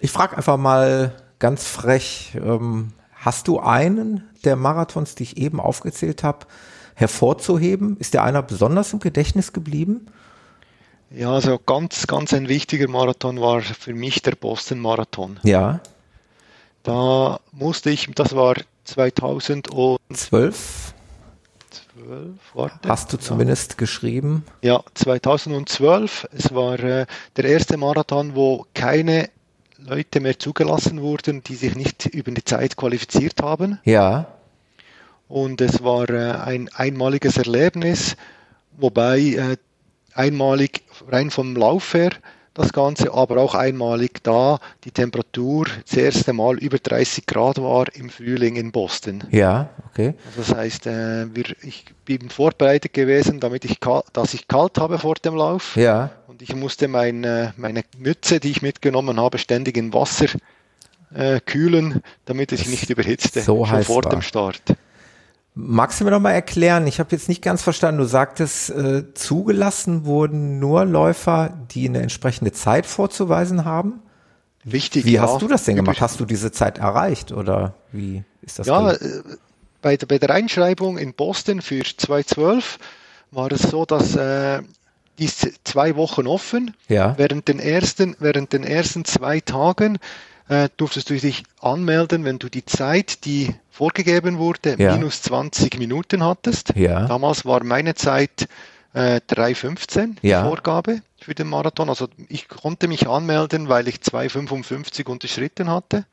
ich 0.00 0.10
frage 0.10 0.36
einfach 0.36 0.58
mal 0.58 1.12
ganz 1.38 1.66
frech, 1.66 2.36
ähm, 2.36 2.92
hast 3.14 3.48
du 3.48 3.58
einen 3.58 4.22
der 4.44 4.56
Marathons, 4.56 5.14
die 5.14 5.22
ich 5.22 5.36
eben 5.38 5.60
aufgezählt 5.60 6.22
habe, 6.22 6.46
hervorzuheben? 6.94 7.96
Ist 7.96 8.14
dir 8.14 8.22
einer 8.22 8.42
besonders 8.42 8.92
im 8.92 9.00
Gedächtnis 9.00 9.52
geblieben? 9.52 10.06
Ja, 11.16 11.32
also 11.32 11.58
ganz, 11.58 12.06
ganz 12.06 12.34
ein 12.34 12.48
wichtiger 12.48 12.88
Marathon 12.88 13.40
war 13.40 13.60
für 13.62 13.94
mich 13.94 14.22
der 14.22 14.32
Boston 14.32 14.80
Marathon. 14.80 15.38
Ja. 15.44 15.80
Da 16.82 17.38
musste 17.52 17.90
ich, 17.90 18.10
das 18.14 18.34
war 18.34 18.56
2012. 18.84 20.00
12. 20.12 20.94
12, 21.94 22.28
warte. 22.54 22.88
Hast 22.88 23.12
du 23.12 23.16
zumindest 23.16 23.72
ja. 23.72 23.76
geschrieben? 23.78 24.44
Ja, 24.62 24.82
2012. 24.94 26.28
Es 26.36 26.52
war 26.54 26.80
äh, 26.80 27.06
der 27.36 27.44
erste 27.44 27.76
Marathon, 27.76 28.34
wo 28.34 28.66
keine 28.74 29.30
Leute 29.78 30.20
mehr 30.20 30.38
zugelassen 30.38 31.00
wurden, 31.00 31.42
die 31.44 31.54
sich 31.54 31.76
nicht 31.76 32.06
über 32.06 32.32
die 32.32 32.44
Zeit 32.44 32.76
qualifiziert 32.76 33.40
haben. 33.42 33.78
Ja. 33.84 34.26
Und 35.28 35.60
es 35.60 35.82
war 35.84 36.08
äh, 36.10 36.32
ein 36.32 36.68
einmaliges 36.74 37.36
Erlebnis, 37.36 38.16
wobei 38.76 39.20
äh, 39.20 39.56
einmalig 40.14 40.82
rein 41.08 41.30
vom 41.30 41.56
Lauf 41.56 41.94
her 41.94 42.10
das 42.54 42.72
Ganze, 42.72 43.12
aber 43.12 43.38
auch 43.38 43.54
einmalig 43.54 44.22
da 44.22 44.60
die 44.84 44.92
Temperatur 44.92 45.66
das 45.84 45.96
erste 45.96 46.32
Mal 46.32 46.56
über 46.58 46.78
30 46.78 47.26
Grad 47.26 47.60
war 47.60 47.86
im 47.94 48.08
Frühling 48.08 48.54
in 48.56 48.70
Boston. 48.70 49.24
Ja, 49.30 49.70
okay. 49.90 50.14
Also 50.26 50.52
das 50.52 50.54
heißt, 50.56 50.86
äh, 50.86 51.34
wir, 51.34 51.44
ich 51.62 51.84
bin 52.04 52.30
vorbereitet 52.30 52.92
gewesen, 52.92 53.40
damit 53.40 53.64
ich, 53.64 53.80
dass 54.12 54.34
ich 54.34 54.46
kalt 54.46 54.78
habe 54.78 54.98
vor 54.98 55.16
dem 55.16 55.34
Lauf. 55.34 55.76
Ja. 55.76 56.10
Und 56.28 56.42
ich 56.42 56.54
musste 56.54 56.86
meine, 56.86 57.52
meine 57.56 57.82
Mütze, 57.98 58.38
die 58.38 58.52
ich 58.52 58.62
mitgenommen 58.62 59.20
habe, 59.20 59.38
ständig 59.38 59.76
in 59.76 59.92
Wasser 59.92 60.26
äh, 61.12 61.40
kühlen, 61.40 62.02
damit 62.24 62.52
es 62.52 62.60
sich 62.60 62.68
nicht 62.68 62.88
überhitzte, 62.88 63.40
so 63.42 63.64
schon 63.66 63.82
vor 63.82 64.04
war. 64.04 64.10
dem 64.10 64.22
Start. 64.22 64.62
Magst 65.56 66.00
du 66.00 66.04
mir 66.04 66.10
noch 66.10 66.20
mal 66.20 66.32
erklären? 66.32 66.86
Ich 66.88 66.98
habe 66.98 67.10
jetzt 67.12 67.28
nicht 67.28 67.40
ganz 67.40 67.62
verstanden. 67.62 68.00
Du 68.00 68.06
sagtest, 68.06 68.70
äh, 68.70 69.14
zugelassen 69.14 70.04
wurden 70.04 70.58
nur 70.58 70.84
Läufer, 70.84 71.56
die 71.70 71.88
eine 71.88 72.02
entsprechende 72.02 72.50
Zeit 72.50 72.86
vorzuweisen 72.86 73.64
haben. 73.64 74.02
Wichtig. 74.64 75.04
Wie 75.04 75.20
hast 75.20 75.42
du 75.42 75.46
das 75.46 75.64
denn 75.64 75.76
gemacht? 75.76 76.00
Hast 76.00 76.18
du 76.18 76.24
diese 76.24 76.50
Zeit 76.50 76.78
erreicht 76.78 77.30
oder 77.30 77.74
wie 77.92 78.24
ist 78.42 78.58
das? 78.58 78.66
Ja, 78.66 78.92
äh, 78.92 79.22
bei, 79.80 79.96
bei, 79.96 80.18
der 80.18 80.30
Einschreibung 80.30 80.98
in 80.98 81.12
Boston 81.14 81.62
für 81.62 81.84
2012 81.84 82.78
war 83.30 83.52
es 83.52 83.62
so, 83.62 83.84
dass 83.84 84.16
äh, 84.16 84.62
die 85.18 85.28
zwei 85.62 85.94
Wochen 85.94 86.26
offen. 86.26 86.74
Ja. 86.88 87.16
Während 87.16 87.46
den 87.46 87.60
ersten, 87.60 88.16
während 88.18 88.52
den 88.52 88.64
ersten 88.64 89.04
zwei 89.04 89.38
Tagen 89.40 89.98
äh, 90.48 90.68
durftest 90.76 91.10
du 91.10 91.18
dich 91.18 91.44
anmelden, 91.60 92.24
wenn 92.24 92.38
du 92.38 92.48
die 92.48 92.64
Zeit, 92.64 93.24
die 93.24 93.54
vorgegeben 93.70 94.38
wurde, 94.38 94.76
ja. 94.78 94.94
minus 94.94 95.22
20 95.22 95.78
Minuten 95.78 96.22
hattest. 96.22 96.74
Ja. 96.76 97.06
Damals 97.06 97.44
war 97.44 97.64
meine 97.64 97.94
Zeit 97.94 98.48
äh, 98.92 99.20
3,15 99.28 100.20
die 100.22 100.28
ja. 100.28 100.44
Vorgabe 100.44 101.02
für 101.18 101.34
den 101.34 101.48
Marathon. 101.48 101.88
Also 101.88 102.08
ich 102.28 102.48
konnte 102.48 102.88
mich 102.88 103.08
anmelden, 103.08 103.68
weil 103.68 103.88
ich 103.88 103.96
2,55 103.96 105.08
unterschritten 105.08 105.70
hatte 105.70 106.04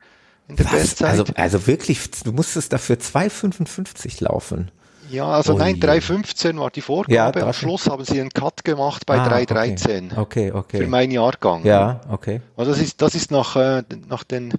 in 0.48 0.56
der 0.56 0.66
Was? 0.66 0.72
Bestzeit. 0.72 1.10
Also, 1.10 1.24
also 1.34 1.66
wirklich, 1.66 2.10
du 2.24 2.32
musstest 2.32 2.72
dafür 2.72 2.96
2,55 2.96 4.24
laufen. 4.24 4.70
Ja, 5.12 5.26
also 5.26 5.54
Oh 5.54 5.58
nein, 5.58 5.76
je. 5.76 5.82
3,15 5.82 6.58
war 6.58 6.70
die 6.70 6.80
Vorgabe. 6.80 7.14
Ja, 7.14 7.26
Am 7.26 7.32
3,15. 7.32 7.52
Schluss 7.52 7.86
haben 7.88 8.04
sie 8.04 8.20
einen 8.20 8.30
Cut 8.30 8.64
gemacht 8.64 9.04
bei 9.06 9.18
Ah, 9.18 9.28
3,13 9.28 10.16
Okay, 10.18 10.50
okay. 10.52 10.78
für 10.78 10.86
meinen 10.86 11.12
Jahrgang. 11.12 11.64
Ja, 11.64 12.00
okay. 12.10 12.40
Also 12.56 12.72
das 12.72 12.80
ist, 12.80 13.00
das 13.02 13.14
ist 13.14 13.30
nach, 13.30 13.54
äh, 13.56 13.82
nach 14.08 14.24
den 14.24 14.54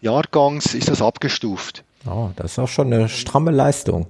Jahrgangs 0.00 0.74
ist 0.74 0.88
das 0.90 1.00
abgestuft. 1.00 1.82
Oh, 2.06 2.28
das 2.36 2.52
ist 2.52 2.58
auch 2.58 2.68
schon 2.68 2.92
eine 2.92 3.08
stramme 3.08 3.50
Leistung. 3.50 4.06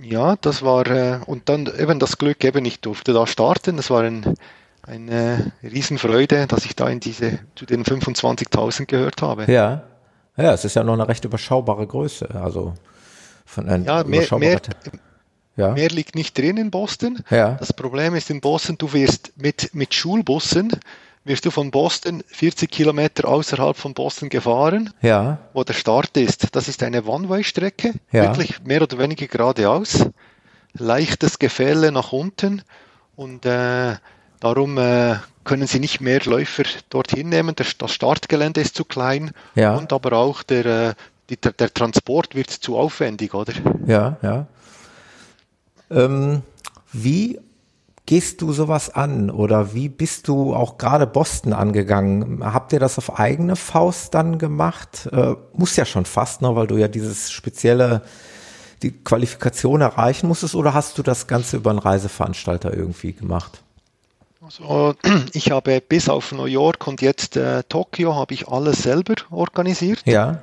Ja, 0.00 0.36
das 0.40 0.62
war, 0.62 0.86
äh, 0.86 1.18
und 1.26 1.48
dann 1.48 1.70
eben 1.78 1.98
das 1.98 2.16
Glück, 2.18 2.42
eben 2.44 2.64
ich 2.64 2.80
durfte 2.80 3.12
da 3.12 3.26
starten. 3.26 3.76
Das 3.76 3.90
war 3.90 4.02
ein, 4.02 4.34
eine 4.82 5.52
Riesenfreude, 5.62 6.46
dass 6.46 6.64
ich 6.64 6.74
da 6.74 6.88
in 6.88 7.00
diese, 7.00 7.38
zu 7.54 7.66
den 7.66 7.84
25.000 7.84 8.86
gehört 8.86 9.20
habe. 9.22 9.44
Ja. 9.52 9.82
Ja, 10.36 10.54
es 10.54 10.64
ist 10.64 10.74
ja 10.76 10.82
noch 10.82 10.94
eine 10.94 11.06
recht 11.06 11.24
überschaubare 11.26 11.86
Größe. 11.86 12.30
Also 12.42 12.72
von 13.52 13.68
einem 13.68 13.84
Ja, 13.84 14.02
mehr, 14.04 14.26
mehr, 14.38 14.60
ja. 15.56 15.72
mehr 15.72 15.88
liegt 15.90 16.14
nicht 16.14 16.36
drin 16.36 16.56
in 16.56 16.70
Boston. 16.70 17.22
Ja. 17.30 17.52
Das 17.52 17.72
Problem 17.72 18.14
ist 18.14 18.30
in 18.30 18.40
Boston, 18.40 18.78
du 18.78 18.92
wirst 18.92 19.32
mit, 19.36 19.74
mit 19.74 19.94
Schulbussen, 19.94 20.72
wirst 21.24 21.44
du 21.44 21.50
von 21.50 21.70
Boston 21.70 22.24
40 22.26 22.70
Kilometer 22.70 23.28
außerhalb 23.28 23.76
von 23.76 23.94
Boston 23.94 24.28
gefahren, 24.28 24.92
Ja. 25.02 25.38
wo 25.52 25.62
der 25.64 25.74
Start 25.74 26.16
ist. 26.16 26.56
Das 26.56 26.66
ist 26.68 26.82
eine 26.82 27.04
One-Way-Strecke, 27.04 27.92
Ja. 28.10 28.22
wirklich 28.24 28.62
mehr 28.64 28.82
oder 28.82 28.98
weniger 28.98 29.26
geradeaus, 29.26 30.06
leichtes 30.72 31.38
Gefälle 31.38 31.92
nach 31.92 32.12
unten 32.12 32.62
und 33.14 33.44
äh, 33.44 33.96
darum 34.40 34.78
äh, 34.78 35.16
können 35.44 35.66
sie 35.66 35.80
nicht 35.80 36.00
mehr 36.00 36.20
Läufer 36.24 36.62
dorthin 36.88 37.28
nehmen. 37.28 37.54
Der, 37.56 37.66
das 37.78 37.92
Startgelände 37.92 38.60
ist 38.60 38.74
zu 38.76 38.84
klein 38.84 39.32
Ja. 39.54 39.74
und 39.76 39.92
aber 39.92 40.14
auch 40.14 40.42
der, 40.42 40.64
äh, 40.66 40.94
die, 41.30 41.36
der, 41.36 41.72
Transport 41.72 42.34
wird 42.34 42.50
zu 42.50 42.76
aufwendig, 42.76 43.34
oder? 43.34 43.52
Ja, 43.86 44.16
ja. 44.22 44.46
Ähm, 45.90 46.42
wie 46.92 47.38
gehst 48.06 48.42
du 48.42 48.52
sowas 48.52 48.90
an 48.90 49.30
oder 49.30 49.74
wie 49.74 49.88
bist 49.88 50.28
du 50.28 50.54
auch 50.54 50.78
gerade 50.78 51.06
Boston 51.06 51.52
angegangen? 51.52 52.40
Habt 52.44 52.72
ihr 52.72 52.80
das 52.80 52.98
auf 52.98 53.18
eigene 53.18 53.56
Faust 53.56 54.14
dann 54.14 54.38
gemacht? 54.38 55.08
Äh, 55.12 55.34
muss 55.54 55.76
ja 55.76 55.84
schon 55.84 56.04
fast, 56.04 56.42
ne, 56.42 56.54
weil 56.56 56.66
du 56.66 56.76
ja 56.76 56.88
dieses 56.88 57.30
spezielle, 57.30 58.02
die 58.82 58.90
Qualifikation 58.90 59.80
erreichen 59.80 60.26
musstest 60.26 60.54
oder 60.54 60.74
hast 60.74 60.98
du 60.98 61.02
das 61.02 61.26
Ganze 61.28 61.56
über 61.56 61.70
einen 61.70 61.78
Reiseveranstalter 61.78 62.74
irgendwie 62.74 63.12
gemacht? 63.12 63.62
Also, 64.44 64.94
ich 65.32 65.52
habe 65.52 65.80
bis 65.80 66.08
auf 66.08 66.32
New 66.32 66.46
York 66.46 66.86
und 66.88 67.00
jetzt 67.00 67.36
äh, 67.36 67.62
Tokio 67.68 68.16
habe 68.16 68.34
ich 68.34 68.48
alles 68.48 68.82
selber 68.82 69.14
organisiert 69.30 70.02
Ja, 70.04 70.42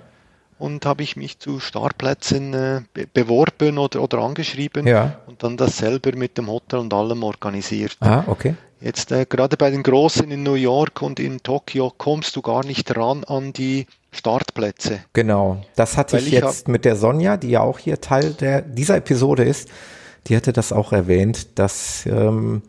und 0.59 0.85
habe 0.85 1.01
ich 1.03 1.15
mich 1.15 1.39
zu 1.39 1.59
Startplätzen 1.59 2.53
äh, 2.53 2.81
be 2.93 3.07
beworben 3.11 3.77
oder, 3.77 4.01
oder 4.03 4.19
angeschrieben 4.19 4.85
Ja. 4.85 5.17
und 5.25 5.41
dann 5.43 5.57
das 5.57 5.77
selber 5.77 6.15
mit 6.15 6.37
dem 6.37 6.47
Hotel 6.49 6.79
und 6.79 6.93
allem 6.93 7.23
organisiert. 7.23 7.97
ah, 8.01 8.23
okay. 8.27 8.55
Jetzt 8.81 9.11
äh, 9.11 9.25
gerade 9.27 9.57
bei 9.57 9.71
den 9.71 9.83
Großen 9.83 10.29
in 10.31 10.43
New 10.43 10.53
York 10.53 11.01
und 11.01 11.19
in 11.19 11.43
Tokio 11.43 11.91
kommst 11.97 12.35
du 12.35 12.41
gar 12.41 12.63
nicht 12.65 12.95
ran 12.95 13.25
an 13.25 13.51
die 13.51 13.87
Startplätze. 14.11 14.99
Genau, 15.13 15.61
das 15.75 15.97
hatte 15.97 16.13
Weil 16.13 16.21
ich 16.21 16.27
ich 16.33 16.33
jetzt 16.41 16.67
mit 16.69 16.85
der 16.85 16.95
Sonja, 16.95 17.35
die 17.37 17.49
ja 17.49 17.61
auch 17.61 17.77
hier 17.79 17.99
Teil 17.99 18.33
der, 18.33 18.61
dieser 18.61 18.95
Episode 18.97 19.43
ist, 19.43 19.67
die 20.27 20.35
hatte 20.35 20.53
das 20.53 20.71
auch 20.71 20.93
erwähnt, 20.93 21.59
dass 21.59 22.05
ähm, 22.05 22.61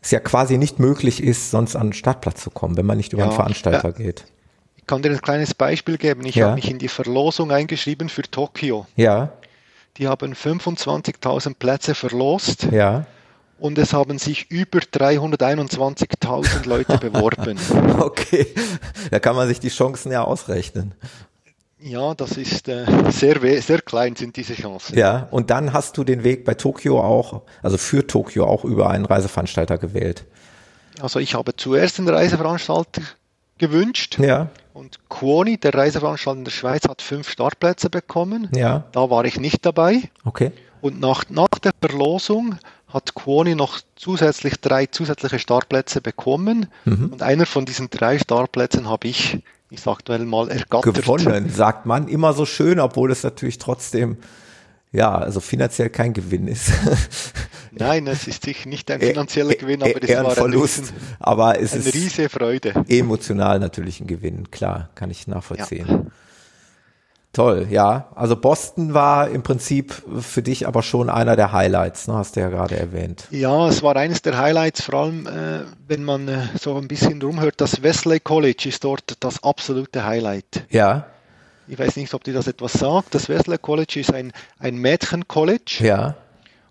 es 0.00 0.10
ja 0.10 0.18
quasi 0.20 0.58
nicht 0.58 0.80
möglich 0.80 1.22
ist, 1.22 1.50
sonst 1.52 1.76
an 1.76 1.88
den 1.88 1.92
Startplatz 1.92 2.42
zu 2.42 2.50
kommen, 2.50 2.76
wenn 2.76 2.86
man 2.86 2.96
nicht 2.96 3.12
über 3.12 3.22
Ja, 3.22 3.28
einen 3.28 3.36
Veranstalter 3.36 3.88
ja. 3.90 3.94
geht. 3.94 4.24
Ich 4.82 4.86
kann 4.88 5.00
dir 5.02 5.10
ein 5.10 5.20
kleines 5.22 5.54
Beispiel 5.54 5.96
geben. 5.96 6.26
Ich 6.26 6.34
Ja. 6.34 6.46
habe 6.46 6.56
mich 6.56 6.68
in 6.70 6.78
die 6.78 6.88
Verlosung 6.88 7.50
eingeschrieben 7.52 8.08
für 8.08 8.22
Tokio. 8.22 8.86
Ja, 8.96 9.32
Die 9.98 10.08
haben 10.08 10.34
25.000 10.34 11.54
Plätze 11.58 11.94
verlost. 11.94 12.64
ja. 12.70 13.06
und 13.58 13.78
es 13.78 13.92
haben 13.92 14.18
sich 14.18 14.50
über 14.50 14.80
321.000 14.80 16.66
Leute 16.68 16.98
beworben. 16.98 17.58
Okay, 18.00 18.46
da 19.10 19.20
kann 19.20 19.36
man 19.36 19.46
sich 19.48 19.60
die 19.60 19.68
Chancen 19.68 20.10
ja 20.10 20.24
ausrechnen. 20.24 20.94
Ja, 21.78 22.14
das 22.14 22.36
ist 22.36 22.68
äh, 22.68 22.84
sehr, 23.10 23.62
sehr 23.62 23.80
klein 23.82 24.16
sind 24.16 24.36
diese 24.36 24.54
Chancen. 24.54 24.96
Ja, 24.98 25.28
und 25.30 25.50
dann 25.50 25.72
hast 25.72 25.96
du 25.96 26.04
den 26.04 26.22
Weg 26.24 26.44
bei 26.44 26.54
Tokio 26.54 27.00
auch, 27.00 27.42
also 27.62 27.76
für 27.78 28.06
Tokio 28.06 28.46
auch 28.46 28.64
über 28.64 28.90
einen 28.90 29.04
Reiseveranstalter 29.04 29.78
gewählt. 29.78 30.24
Also 31.00 31.18
ich 31.20 31.34
habe 31.34 31.54
zuerst 31.56 31.98
einen 31.98 32.08
Reiseveranstalter 32.08 33.02
gewünscht 33.58 34.18
Ja, 34.18 34.48
und 34.74 34.98
Quoni, 35.08 35.58
der 35.58 35.74
Reiseveranstalter 35.74 36.38
in 36.38 36.44
der 36.44 36.52
Schweiz, 36.52 36.88
hat 36.88 37.02
fünf 37.02 37.28
Startplätze 37.30 37.90
bekommen. 37.90 38.48
ja, 38.54 38.84
Da 38.92 39.10
war 39.10 39.24
ich 39.24 39.38
nicht 39.38 39.64
dabei. 39.66 40.10
okay. 40.24 40.52
Und 40.80 40.98
nach, 40.98 41.24
nach 41.30 41.60
der 41.62 41.70
Verlosung 41.80 42.56
hat 42.88 43.14
Quoni 43.14 43.54
noch 43.54 43.80
zusätzlich 43.94 44.60
drei 44.60 44.86
zusätzliche 44.86 45.38
Startplätze 45.38 46.00
bekommen. 46.00 46.66
Mhm. 46.84 47.10
Und 47.12 47.22
einer 47.22 47.46
von 47.46 47.64
diesen 47.64 47.88
drei 47.88 48.18
Startplätzen 48.18 48.88
habe 48.88 49.06
ich, 49.06 49.44
ich 49.70 49.80
sag 49.80 50.00
mal, 50.08 50.50
ergattert. 50.50 50.94
Gewonnen, 50.94 51.48
sagt 51.48 51.86
man 51.86 52.08
immer 52.08 52.32
so 52.32 52.44
schön, 52.46 52.80
obwohl 52.80 53.12
es 53.12 53.22
natürlich 53.22 53.58
trotzdem, 53.58 54.18
ja, 54.92 55.14
also 55.14 55.40
finanziell 55.40 55.90
kein 55.90 56.12
Gewinn 56.12 56.46
ist. 56.48 56.70
Nein, 57.72 58.06
es 58.06 58.26
ist 58.26 58.44
sicher 58.44 58.68
nicht 58.68 58.90
ein 58.90 59.00
finanzieller 59.00 59.54
Gewinn, 59.54 59.82
aber 59.82 60.02
es 60.02 60.08
eher 60.08 60.18
ein 60.18 60.24
war 60.24 60.32
ein, 60.32 60.36
Verlust. 60.36 60.92
Aber 61.18 61.58
es 61.58 61.72
eine 61.72 61.82
ist 61.82 61.94
riesige 61.94 62.28
Freude. 62.28 62.84
emotional 62.88 63.58
natürlich 63.58 64.00
ein 64.00 64.06
Gewinn, 64.06 64.50
klar, 64.50 64.90
kann 64.94 65.10
ich 65.10 65.26
nachvollziehen. 65.26 66.10
Toll, 67.32 67.68
ja. 67.70 68.08
Also 68.14 68.36
Boston 68.36 68.92
war 68.92 69.30
im 69.30 69.42
Prinzip 69.42 70.02
für 70.20 70.42
dich 70.42 70.68
aber 70.68 70.82
schon 70.82 71.08
einer 71.08 71.34
der 71.34 71.52
Highlights, 71.52 72.06
ne, 72.06 72.14
hast 72.14 72.36
du 72.36 72.40
ja 72.40 72.50
gerade 72.50 72.76
erwähnt. 72.76 73.26
Ja, 73.30 73.68
es 73.68 73.82
war 73.82 73.96
eines 73.96 74.20
der 74.20 74.36
Highlights, 74.36 74.82
vor 74.82 74.94
allem 74.96 75.26
äh, 75.26 75.60
wenn 75.88 76.04
man 76.04 76.28
äh, 76.28 76.42
so 76.60 76.76
ein 76.76 76.88
bisschen 76.88 77.22
rumhört. 77.22 77.54
Das 77.62 77.82
Wesley 77.82 78.20
College 78.20 78.64
ist 78.68 78.84
dort 78.84 79.16
das 79.20 79.42
absolute 79.42 80.04
Highlight. 80.04 80.66
Ja, 80.68 81.06
Ich 81.68 81.78
weiß 81.78 81.96
nicht, 81.96 82.12
ob 82.14 82.24
dir 82.24 82.34
das 82.34 82.46
etwas 82.48 82.72
sagt. 82.72 83.14
Das 83.14 83.28
Wesley 83.28 83.58
College 83.58 84.00
ist 84.00 84.12
ein, 84.12 84.32
ein 84.58 84.76
Mädchen-College 84.76 85.78
ja, 85.80 86.16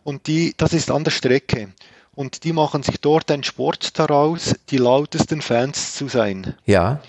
und 0.03 0.27
die, 0.27 0.53
das 0.57 0.73
ist 0.73 0.91
an 0.91 1.03
der 1.03 1.11
Strecke. 1.11 1.69
und 2.13 2.43
die 2.43 2.53
machen 2.53 2.83
sich 2.83 2.99
dort 2.99 3.31
einen 3.31 3.43
Sport 3.43 3.97
daraus, 3.97 4.53
die 4.69 4.77
lautesten 4.77 5.41
Fans 5.41 5.95
zu 5.95 6.07
sein. 6.07 6.55
Ja. 6.65 6.99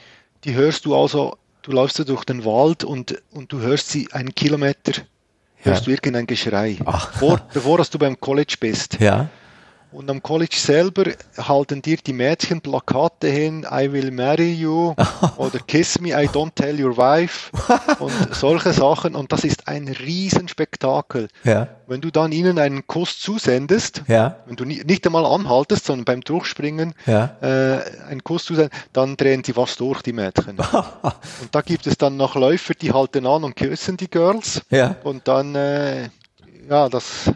Die 0.45 0.55
hörst 0.55 0.85
du 0.85 0.95
also, 0.97 1.37
du 1.63 1.73
läufst 1.73 1.97
so 1.97 2.05
durch 2.05 2.25
den 2.25 2.45
Wald 2.45 2.85
und, 2.85 3.21
und 3.33 3.53
du 3.53 3.61
hörst 3.61 3.91
sie 3.91 4.09
einen 4.13 4.35
Kilometer, 4.35 4.93
hörst 5.57 5.81
Ja. 5.83 5.85
du 5.87 5.91
irgendein 5.91 6.27
Geschrei, 6.27 6.79
Ach. 6.85 7.13
Vor, 7.15 7.41
bevor 7.53 7.79
dass 7.79 7.91
du 7.91 7.99
beim 7.99 8.19
College 8.21 8.55
bist. 8.61 8.99
Ja. 9.01 9.29
Und 9.93 10.11
am 10.11 10.23
College 10.23 10.57
selber 10.57 11.05
halten 11.37 11.83
dir 11.83 11.99
die 11.99 12.15
Mädchen 12.15 12.61
Plakate 12.63 13.29
hin, 13.29 13.67
I 13.71 13.93
will 13.93 14.11
marry 14.11 14.51
you 14.53 14.95
oder 15.37 15.59
Kiss 15.59 16.01
me, 16.01 16.09
I 16.11 16.27
don't 16.29 16.53
tell 16.55 16.83
your 16.83 16.97
wife 16.97 17.51
und 17.99 18.13
solche 18.35 18.73
Sachen. 18.73 19.15
Und 19.15 19.33
das 19.33 19.45
ist 19.45 19.69
ein 19.69 19.89
Riesenspektakel. 19.89 21.29
Ja. 21.45 21.69
Wenn 21.87 22.01
du 22.01 22.11
dann 22.11 22.33
ihnen 22.33 22.59
einen 22.59 22.87
Kuss 22.87 23.21
zusendest, 23.21 24.03
Ja. 24.09 24.37
wenn 24.47 24.57
du 24.57 24.65
ni- 24.65 24.83
nicht 24.85 25.05
einmal 25.07 25.27
anhaltest, 25.27 25.85
sondern 25.87 26.05
beim 26.07 26.21
Durchspringen 26.23 26.95
Ja. 27.07 27.37
äh, 27.43 27.81
einen 28.09 28.25
Kuss 28.25 28.45
zusendest, 28.47 28.75
dann 28.95 29.17
drehen 29.19 29.45
sie 29.45 29.53
fast 29.53 29.79
durch, 29.81 30.01
die 30.03 30.13
Mädchen. 30.15 30.57
und 31.03 31.49
da 31.55 31.61
gibt 31.61 31.87
es 31.87 31.99
dann 31.99 32.17
noch 32.17 32.35
Läufer, 32.35 32.73
die 32.75 32.93
halten 32.93 33.27
an 33.27 33.45
und 33.45 33.57
küssen 33.57 33.99
die 33.99 34.09
Girls. 34.09 34.63
Ja. 34.71 34.97
Und 35.05 35.29
dann, 35.29 35.55
äh, 35.55 36.09
ja, 36.69 36.89
das 36.89 37.31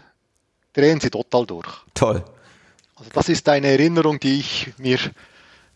drehen 0.73 1.01
sie 1.01 1.11
total 1.11 1.45
durch. 1.47 1.69
Toll. 1.95 2.25
Also 2.97 3.11
das 3.13 3.29
ist 3.29 3.49
eine 3.49 3.67
Erinnerung, 3.69 4.19
die 4.21 4.41
ich 4.41 4.73
mir, 4.79 4.99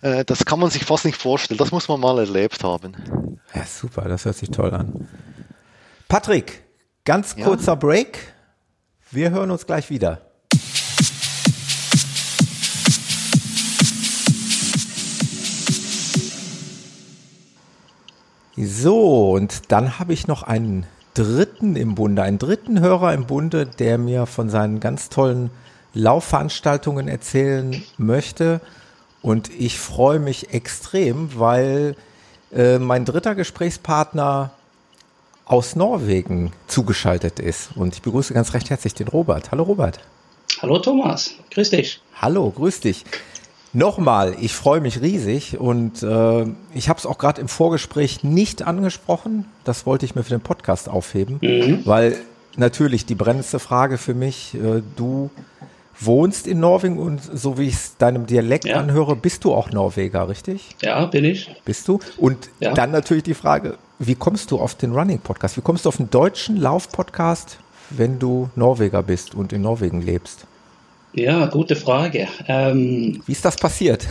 äh, 0.00 0.24
das 0.24 0.44
kann 0.46 0.59
man 0.59 0.70
sich 0.70 0.85
fast 0.85 1.04
nicht 1.04 1.20
vorstellen. 1.20 1.59
Das 1.59 1.70
muss 1.70 1.87
man 1.88 2.00
mal 2.00 2.18
erlebt 2.18 2.64
haben. 2.64 3.38
Ja, 3.54 3.64
super, 3.66 4.09
das 4.09 4.24
hört 4.24 4.37
sich 4.37 4.50
toll 4.50 4.72
an. 4.72 5.06
Patrick, 6.09 6.62
ganz 7.04 7.35
Ja. 7.37 7.44
kurzer 7.44 7.76
Break. 7.76 8.33
Wir 9.11 9.30
hören 9.30 9.50
uns 9.50 9.66
gleich 9.66 9.90
wieder. 9.90 10.22
So, 18.56 19.33
und 19.33 19.70
dann 19.72 19.98
habe 19.98 20.12
ich 20.12 20.26
noch 20.26 20.42
einen 20.42 20.87
dritten 21.14 21.76
im 21.76 21.94
Bunde, 21.94 22.22
einen 22.22 22.38
dritten 22.38 22.80
Hörer 22.80 23.14
im 23.14 23.26
Bunde, 23.26 23.66
der 23.66 23.98
mir 23.98 24.26
von 24.26 24.50
seinen 24.50 24.80
ganz 24.80 25.09
tollen 25.09 25.50
Laufveranstaltungen 25.94 27.09
erzählen 27.09 27.83
möchte. 27.98 28.61
Und 29.22 29.50
ich 29.50 29.79
freue 29.79 30.18
mich 30.18 30.55
extrem, 30.55 31.38
weil 31.38 31.96
äh, 32.53 32.79
mein 32.79 33.05
dritter 33.05 33.35
Gesprächspartner 33.35 34.50
aus 35.44 35.76
Norwegen 35.76 36.53
zugeschaltet 36.68 37.40
ist. 37.40 37.70
Und 37.74 37.94
ich 37.94 38.03
begrüße 38.03 38.33
ganz 38.33 38.55
recht 38.55 38.70
herzlich 38.70 38.94
den 38.94 39.09
Robert. 39.09 39.50
Hallo 39.50 39.64
Robert. 39.64 39.98
Hallo 40.62 40.79
Thomas, 40.79 41.35
grüß 41.53 41.70
dich. 41.70 42.00
Hallo, 42.14 42.50
grüß 42.50 42.81
dich. 42.81 43.05
Nochmal, 43.72 44.35
ich 44.40 44.55
freue 44.55 44.81
mich 44.81 45.00
riesig 45.00 45.59
und 45.59 46.03
äh, 46.03 46.46
ich 46.74 46.88
habe 46.88 46.98
es 46.98 47.07
auch 47.07 47.18
gerade 47.18 47.40
im 47.40 47.46
Vorgespräch 47.46 48.24
nicht 48.24 48.62
angesprochen. 48.62 49.44
Das 49.64 49.87
wollte 49.87 50.07
ich 50.07 50.16
mir 50.16 50.24
für 50.24 50.31
den 50.31 50.40
Podcast 50.40 50.88
aufheben, 50.88 51.38
weil 51.85 52.16
natürlich 52.57 53.07
die 53.07 53.14
brennendste 53.14 53.61
Frage 53.61 53.96
für 53.96 54.14
mich, 54.14 54.55
äh, 54.55 54.83
du 54.96 55.31
wohnst 56.00 56.46
in 56.46 56.60
Norwegen 56.60 56.98
und 56.98 57.20
so 57.22 57.58
wie 57.58 57.68
ich 57.68 57.74
es 57.74 57.96
deinem 57.98 58.26
Dialekt 58.26 58.64
Ja. 58.64 58.76
anhöre, 58.76 59.16
bist 59.16 59.44
du 59.44 59.52
auch 59.54 59.70
Norweger, 59.70 60.28
richtig? 60.28 60.74
Ja, 60.82 61.04
bin 61.06 61.24
ich. 61.24 61.50
Bist 61.64 61.86
du? 61.88 62.00
Und 62.16 62.48
Ja. 62.58 62.72
dann 62.72 62.90
natürlich 62.90 63.22
die 63.24 63.34
Frage, 63.34 63.76
wie 63.98 64.14
kommst 64.14 64.50
du 64.50 64.58
auf 64.58 64.74
den 64.74 64.92
Running 64.92 65.18
Podcast? 65.20 65.56
Wie 65.56 65.60
kommst 65.60 65.84
du 65.84 65.88
auf 65.90 65.98
den 65.98 66.08
deutschen 66.10 66.56
Lauf-Podcast, 66.56 67.58
wenn 67.90 68.18
du 68.18 68.48
Norweger 68.56 69.02
bist 69.02 69.34
und 69.34 69.52
in 69.52 69.62
Norwegen 69.62 70.00
lebst? 70.00 70.46
Ja, 71.12 71.46
gute 71.46 71.74
Frage. 71.74 72.28
Ähm, 72.46 73.20
Wie 73.26 73.32
ist 73.32 73.44
das 73.44 73.56
passiert? 73.56 74.06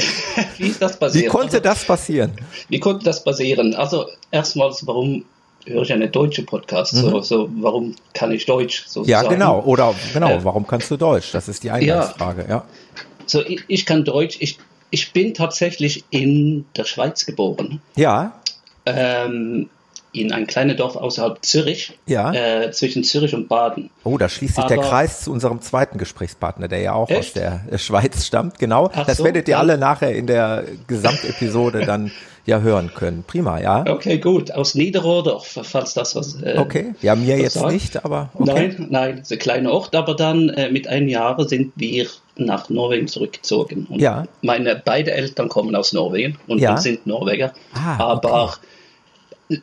wie 0.58 0.68
ist 0.68 0.80
das 0.80 0.96
passiert? 0.96 1.24
Wie 1.24 1.28
konnte 1.28 1.56
also, 1.56 1.60
das 1.60 1.84
passieren? 1.84 2.32
wie 2.68 2.78
konnte 2.78 3.04
das 3.04 3.24
passieren? 3.24 3.74
Also 3.74 4.06
erstmals, 4.30 4.86
warum 4.86 5.24
höre 5.66 5.82
ich 5.82 5.92
eine 5.92 6.08
deutsche 6.08 6.42
Podcast? 6.42 6.92
So, 6.94 7.20
so, 7.20 7.48
warum 7.60 7.94
kann 8.12 8.32
ich 8.32 8.46
Deutsch 8.46 8.80
Mhm. 8.82 9.04
Ja, 9.04 9.20
sozusagen? 9.20 9.28
genau. 9.30 9.60
Oder 9.62 9.94
genau, 10.12 10.30
Äh, 10.30 10.44
warum 10.44 10.66
kannst 10.66 10.90
du 10.90 10.96
Deutsch? 10.96 11.32
Das 11.32 11.48
ist 11.48 11.62
die 11.62 11.70
Eingangsfrage, 11.70 12.46
ja. 12.48 12.64
So, 13.26 13.42
ich, 13.44 13.62
ich 13.68 13.86
kann 13.86 14.04
Deutsch. 14.04 14.36
Ich, 14.40 14.58
ich 14.90 15.12
bin 15.12 15.34
tatsächlich 15.34 16.04
in 16.10 16.66
der 16.76 16.84
Schweiz 16.84 17.24
geboren. 17.26 17.80
Ja, 17.96 18.34
Ähm, 18.86 19.68
in 20.12 20.30
ein 20.30 20.46
kleines 20.46 20.76
Dorf 20.76 20.94
außerhalb 20.94 21.44
Zürich. 21.44 21.98
Ja. 22.06 22.32
Äh, 22.32 22.70
zwischen 22.70 23.02
Zürich 23.02 23.34
und 23.34 23.48
Baden. 23.48 23.90
oh, 24.04 24.16
da 24.16 24.28
schließt 24.28 24.54
sich 24.56 24.64
der 24.66 24.78
Aber- 24.78 24.88
Kreis 24.88 25.22
zu 25.22 25.32
unserem 25.32 25.60
zweiten 25.60 25.98
Gesprächspartner, 25.98 26.68
der 26.68 26.78
ja 26.80 26.92
auch 26.92 27.10
aus 27.10 27.16
Echt? 27.16 27.36
der 27.36 27.62
äh, 27.70 27.78
Schweiz 27.78 28.24
stammt. 28.26 28.58
Genau, 28.60 28.90
Ach 28.94 29.06
das 29.06 29.16
so, 29.18 29.24
werdet 29.24 29.48
ihr 29.48 29.52
ja. 29.52 29.58
alle 29.58 29.76
nachher 29.76 30.14
in 30.14 30.28
der 30.28 30.64
Gesamtepisode 30.86 31.84
dann 31.84 32.12
ja 32.46 32.60
hören 32.60 32.92
können. 32.94 33.24
Prima, 33.26 33.58
ja. 33.60 33.84
Okay, 33.88 34.18
gut. 34.18 34.52
Aus 34.52 34.74
Niederrodorf, 34.74 35.58
falls 35.62 35.94
das 35.94 36.14
was. 36.14 36.40
Äh, 36.42 36.56
Okay, 36.58 36.94
ja, 37.02 37.14
mir 37.14 37.38
jetzt 37.38 37.54
sagt. 37.54 37.72
nicht, 37.72 38.04
aber 38.04 38.30
okay. 38.34 38.74
Nein, 38.76 38.86
nein, 38.90 39.18
ist 39.18 39.32
ein 39.32 39.38
kleiner 39.38 39.72
Ort, 39.72 39.94
aber 39.94 40.14
dann 40.14 40.48
äh, 40.50 40.70
mit 40.70 40.86
einem 40.86 41.08
Jahr 41.08 41.42
sind 41.48 41.72
wir 41.76 42.06
nach 42.36 42.68
Norwegen 42.68 43.06
zurückgezogen. 43.08 43.86
Und 43.88 44.00
Ja. 44.00 44.24
Meine 44.42 44.80
beide 44.84 45.12
Eltern 45.12 45.48
kommen 45.48 45.74
aus 45.76 45.92
Norwegen 45.92 46.38
und 46.46 46.58
Ja. 46.58 46.76
sind 46.76 47.06
Norweger, 47.06 47.52
Ah, 47.72 47.96
aber 47.98 48.54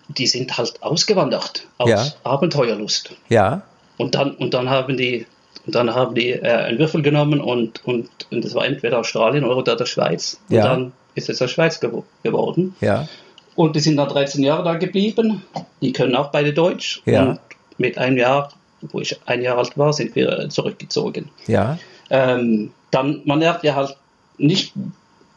die 0.10 0.28
sind 0.28 0.58
halt 0.58 0.82
ausgewandert 0.82 1.68
aus 1.78 1.90
Ja. 1.90 2.06
Abenteuerlust. 2.24 3.12
Ja, 3.30 3.64
Und 3.98 4.16
dann, 4.16 4.32
und 4.36 4.54
dann 4.54 4.70
haben 4.70 4.96
die, 4.98 5.26
und 5.66 5.76
dann 5.76 5.94
haben 5.94 6.16
die 6.16 6.30
äh, 6.30 6.42
einen 6.50 6.80
Würfel 6.80 7.02
genommen 7.02 7.42
und, 7.42 7.86
und, 7.86 8.10
und 8.32 8.44
das 8.46 8.56
war 8.56 8.66
entweder 8.66 9.00
Australien 9.00 9.44
oder 9.44 9.76
der 9.76 9.86
Schweiz. 9.86 10.40
Und 10.50 10.56
Ja. 10.56 10.64
dann 10.64 10.94
ist 11.16 11.30
es 11.30 11.40
der 11.40 11.48
Schweiz 11.48 11.80
gewo 11.80 12.04
geworden. 12.24 12.76
ja, 12.82 13.08
Und 13.56 13.76
die 13.76 13.80
sind 13.82 13.98
dann 13.98 14.10
13 14.10 14.44
Jahre 14.44 14.64
da 14.64 14.76
geblieben. 14.76 15.42
Die 15.82 15.92
können 15.92 16.16
auch 16.16 16.32
beide 16.32 16.54
Deutsch. 16.54 17.02
Ja. 17.06 17.24
Und 17.32 17.40
mit 17.78 17.98
einem 17.98 18.18
Jahr, 18.18 18.52
wo 18.82 19.00
ich 19.00 19.18
ein 19.26 19.42
Jahr 19.42 19.58
alt 19.58 19.78
war, 19.78 19.92
sind 19.94 20.16
wir 20.16 20.48
zurückgezogen. 20.50 21.30
ja, 21.48 21.78
Ähm, 22.10 22.72
dann, 22.92 23.22
man 23.26 23.40
lernt 23.40 23.64
ja 23.64 23.76
halt 23.76 23.96
nicht, 24.38 24.74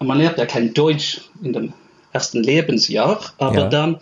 man 0.00 0.18
lernt 0.18 0.38
ja 0.38 0.46
kein 0.46 0.74
Deutsch 0.74 1.20
in 1.42 1.52
dem 1.52 1.72
ersten 2.12 2.42
Lebensjahr, 2.42 3.20
aber 3.38 3.60
Ja. 3.62 3.68
dann 3.68 3.98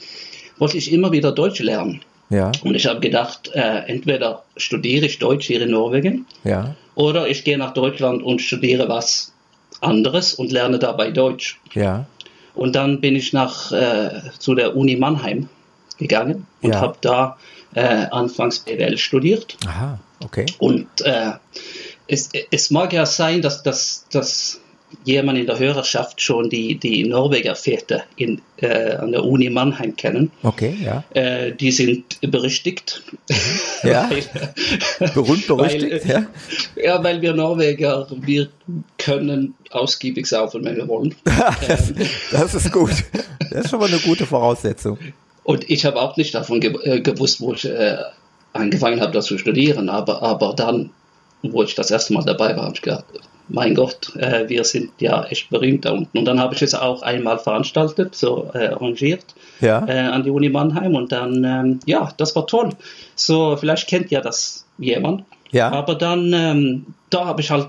wollte 0.58 0.76
ich 0.78 0.90
immer 0.92 1.12
wieder 1.12 1.32
Deutsch 1.32 1.60
lernen. 1.60 2.00
ja, 2.30 2.50
Und 2.64 2.74
ich 2.74 2.86
habe 2.86 3.00
gedacht, 3.00 3.50
äh, 3.54 3.82
entweder 3.88 4.42
studiere 4.56 5.04
ich 5.06 5.18
Deutsch 5.18 5.46
hier 5.46 5.60
in 5.62 5.70
Norwegen 5.70 6.26
ja, 6.44 6.74
oder 6.94 7.28
ich 7.28 7.44
gehe 7.44 7.58
nach 7.58 7.74
Deutschland 7.74 8.22
und 8.22 8.40
studiere 8.40 8.88
was 8.88 9.31
anderes 9.82 10.34
und 10.34 10.52
lerne 10.52 10.78
dabei 10.78 11.10
Deutsch. 11.10 11.60
ja, 11.74 12.06
Und 12.54 12.74
dann 12.74 13.00
bin 13.00 13.16
ich 13.16 13.32
nach, 13.32 13.72
äh, 13.72 14.20
zu 14.38 14.54
der 14.54 14.76
Uni 14.76 14.96
Mannheim 14.96 15.48
gegangen 15.98 16.46
und 16.62 16.70
Ja. 16.74 16.80
habe 16.80 16.96
da 17.00 17.36
äh, 17.74 18.06
anfangs 18.10 18.58
BWL 18.60 18.98
studiert. 18.98 19.56
aha, 19.66 19.98
okay, 20.22 20.46
Und 20.58 20.88
äh, 21.02 21.32
es, 22.06 22.28
es 22.50 22.70
mag 22.70 22.92
ja 22.92 23.06
sein, 23.06 23.40
dass, 23.42 23.62
dass, 23.62 24.06
dass 24.10 24.60
jemand 25.04 25.38
in 25.38 25.46
der 25.46 25.58
Hörerschaft 25.58 26.20
schon 26.20 26.50
die, 26.50 26.76
die 26.76 27.04
Norweger 27.04 27.54
Väter 27.54 28.02
in, 28.16 28.40
äh, 28.56 28.94
an 28.94 29.12
der 29.12 29.24
Uni 29.24 29.50
Mannheim 29.50 29.96
kennen. 29.96 30.30
okay, 30.42 30.76
ja, 30.82 31.04
Äh, 31.14 31.52
die 31.52 31.72
sind 31.72 32.18
berüchtigt. 32.20 33.02
Ja. 33.82 34.10
weil, 34.98 35.08
berühmt 35.10 35.46
berüchtigt, 35.46 36.08
weil, 36.08 36.10
ja, 36.10 36.26
ja, 36.76 37.04
weil 37.04 37.20
wir 37.20 37.34
Norweger, 37.34 38.06
wir 38.10 38.48
können 38.98 39.54
ausgiebig 39.70 40.26
saufen, 40.26 40.64
wenn 40.64 40.76
wir 40.76 40.88
wollen. 40.88 41.14
das, 41.24 41.92
das 42.30 42.54
ist 42.54 42.72
gut, 42.72 43.04
das 43.50 43.64
ist 43.64 43.70
schon 43.70 43.80
mal 43.80 43.88
eine 43.88 43.98
gute 43.98 44.26
Voraussetzung. 44.26 44.98
Und 45.44 45.68
ich 45.68 45.84
habe 45.84 46.00
auch 46.00 46.16
nicht 46.16 46.34
davon 46.34 46.60
ge 46.60 46.72
äh, 46.84 47.00
gewusst, 47.00 47.40
wo 47.40 47.52
ich 47.52 47.64
äh, 47.64 47.96
angefangen 48.52 49.00
habe, 49.00 49.12
das 49.12 49.26
zu 49.26 49.38
studieren. 49.38 49.88
Aber, 49.88 50.22
aber 50.22 50.54
dann, 50.54 50.90
wo 51.42 51.62
ich 51.62 51.74
das 51.74 51.90
erste 51.90 52.12
Mal 52.12 52.24
dabei 52.24 52.56
war, 52.56 52.64
habe 52.66 52.74
ich 52.74 52.82
gedacht, 52.82 53.04
mein 53.48 53.74
Gott, 53.74 54.14
äh, 54.16 54.48
wir 54.48 54.64
sind 54.64 54.92
ja 54.98 55.24
echt 55.24 55.50
berühmt 55.50 55.84
da 55.84 55.92
unten. 55.92 56.18
Und 56.18 56.24
dann 56.24 56.40
habe 56.40 56.54
ich 56.54 56.62
es 56.62 56.74
auch 56.74 57.02
einmal 57.02 57.38
veranstaltet, 57.38 58.14
so 58.14 58.50
äh, 58.54 58.68
arrangiert 58.68 59.24
Ja, 59.60 59.86
äh, 59.86 59.98
an 59.98 60.22
die 60.22 60.30
Uni 60.30 60.48
Mannheim. 60.48 60.94
Und 60.94 61.12
dann, 61.12 61.44
ähm, 61.44 61.80
ja, 61.86 62.10
das 62.16 62.34
war 62.36 62.46
toll. 62.46 62.70
So, 63.14 63.56
vielleicht 63.56 63.88
kennt 63.88 64.10
ja 64.10 64.20
das 64.20 64.64
jemand. 64.78 65.24
Ja. 65.50 65.70
Aber 65.70 65.94
dann, 65.94 66.32
ähm, 66.32 66.86
da 67.10 67.26
habe 67.26 67.40
ich 67.40 67.50
halt 67.50 67.68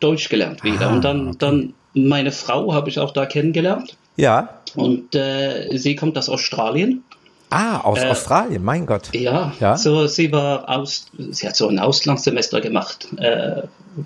Deutsch 0.00 0.28
gelernt 0.28 0.64
wieder. 0.64 0.88
Ah, 0.88 0.92
und 0.92 1.04
dann, 1.04 1.28
okay. 1.28 1.36
dann 1.38 1.74
meine 1.94 2.32
Frau 2.32 2.74
habe 2.74 2.90
ich 2.90 2.98
auch 2.98 3.12
da 3.12 3.26
kennengelernt. 3.26 3.96
ja, 4.16 4.60
Und 4.74 5.14
äh, 5.14 5.76
sie 5.76 5.96
kommt 5.96 6.18
aus 6.18 6.28
Australien. 6.28 7.04
Ah, 7.52 7.80
aus 7.80 8.00
Australien, 8.00 8.62
mein 8.64 8.86
Gott, 8.86 9.10
Ja, 9.14 9.52
Ja? 9.60 9.76
so 9.76 10.06
sie 10.06 10.32
war 10.32 10.68
aus, 10.68 11.06
sie 11.30 11.46
hat 11.46 11.56
so 11.56 11.68
ein 11.68 11.78
Auslandssemester 11.78 12.60
gemacht 12.60 13.08
äh, 13.18 13.62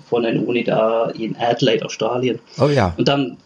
von 0.09 0.25
einer 0.25 0.45
Uni 0.47 0.63
da 0.63 1.09
in 1.11 1.35
Adelaide, 1.37 1.85
Australien. 1.85 2.39
oh 2.59 2.67
ja, 2.67 2.93
Und 2.97 3.07
dann 3.07 3.37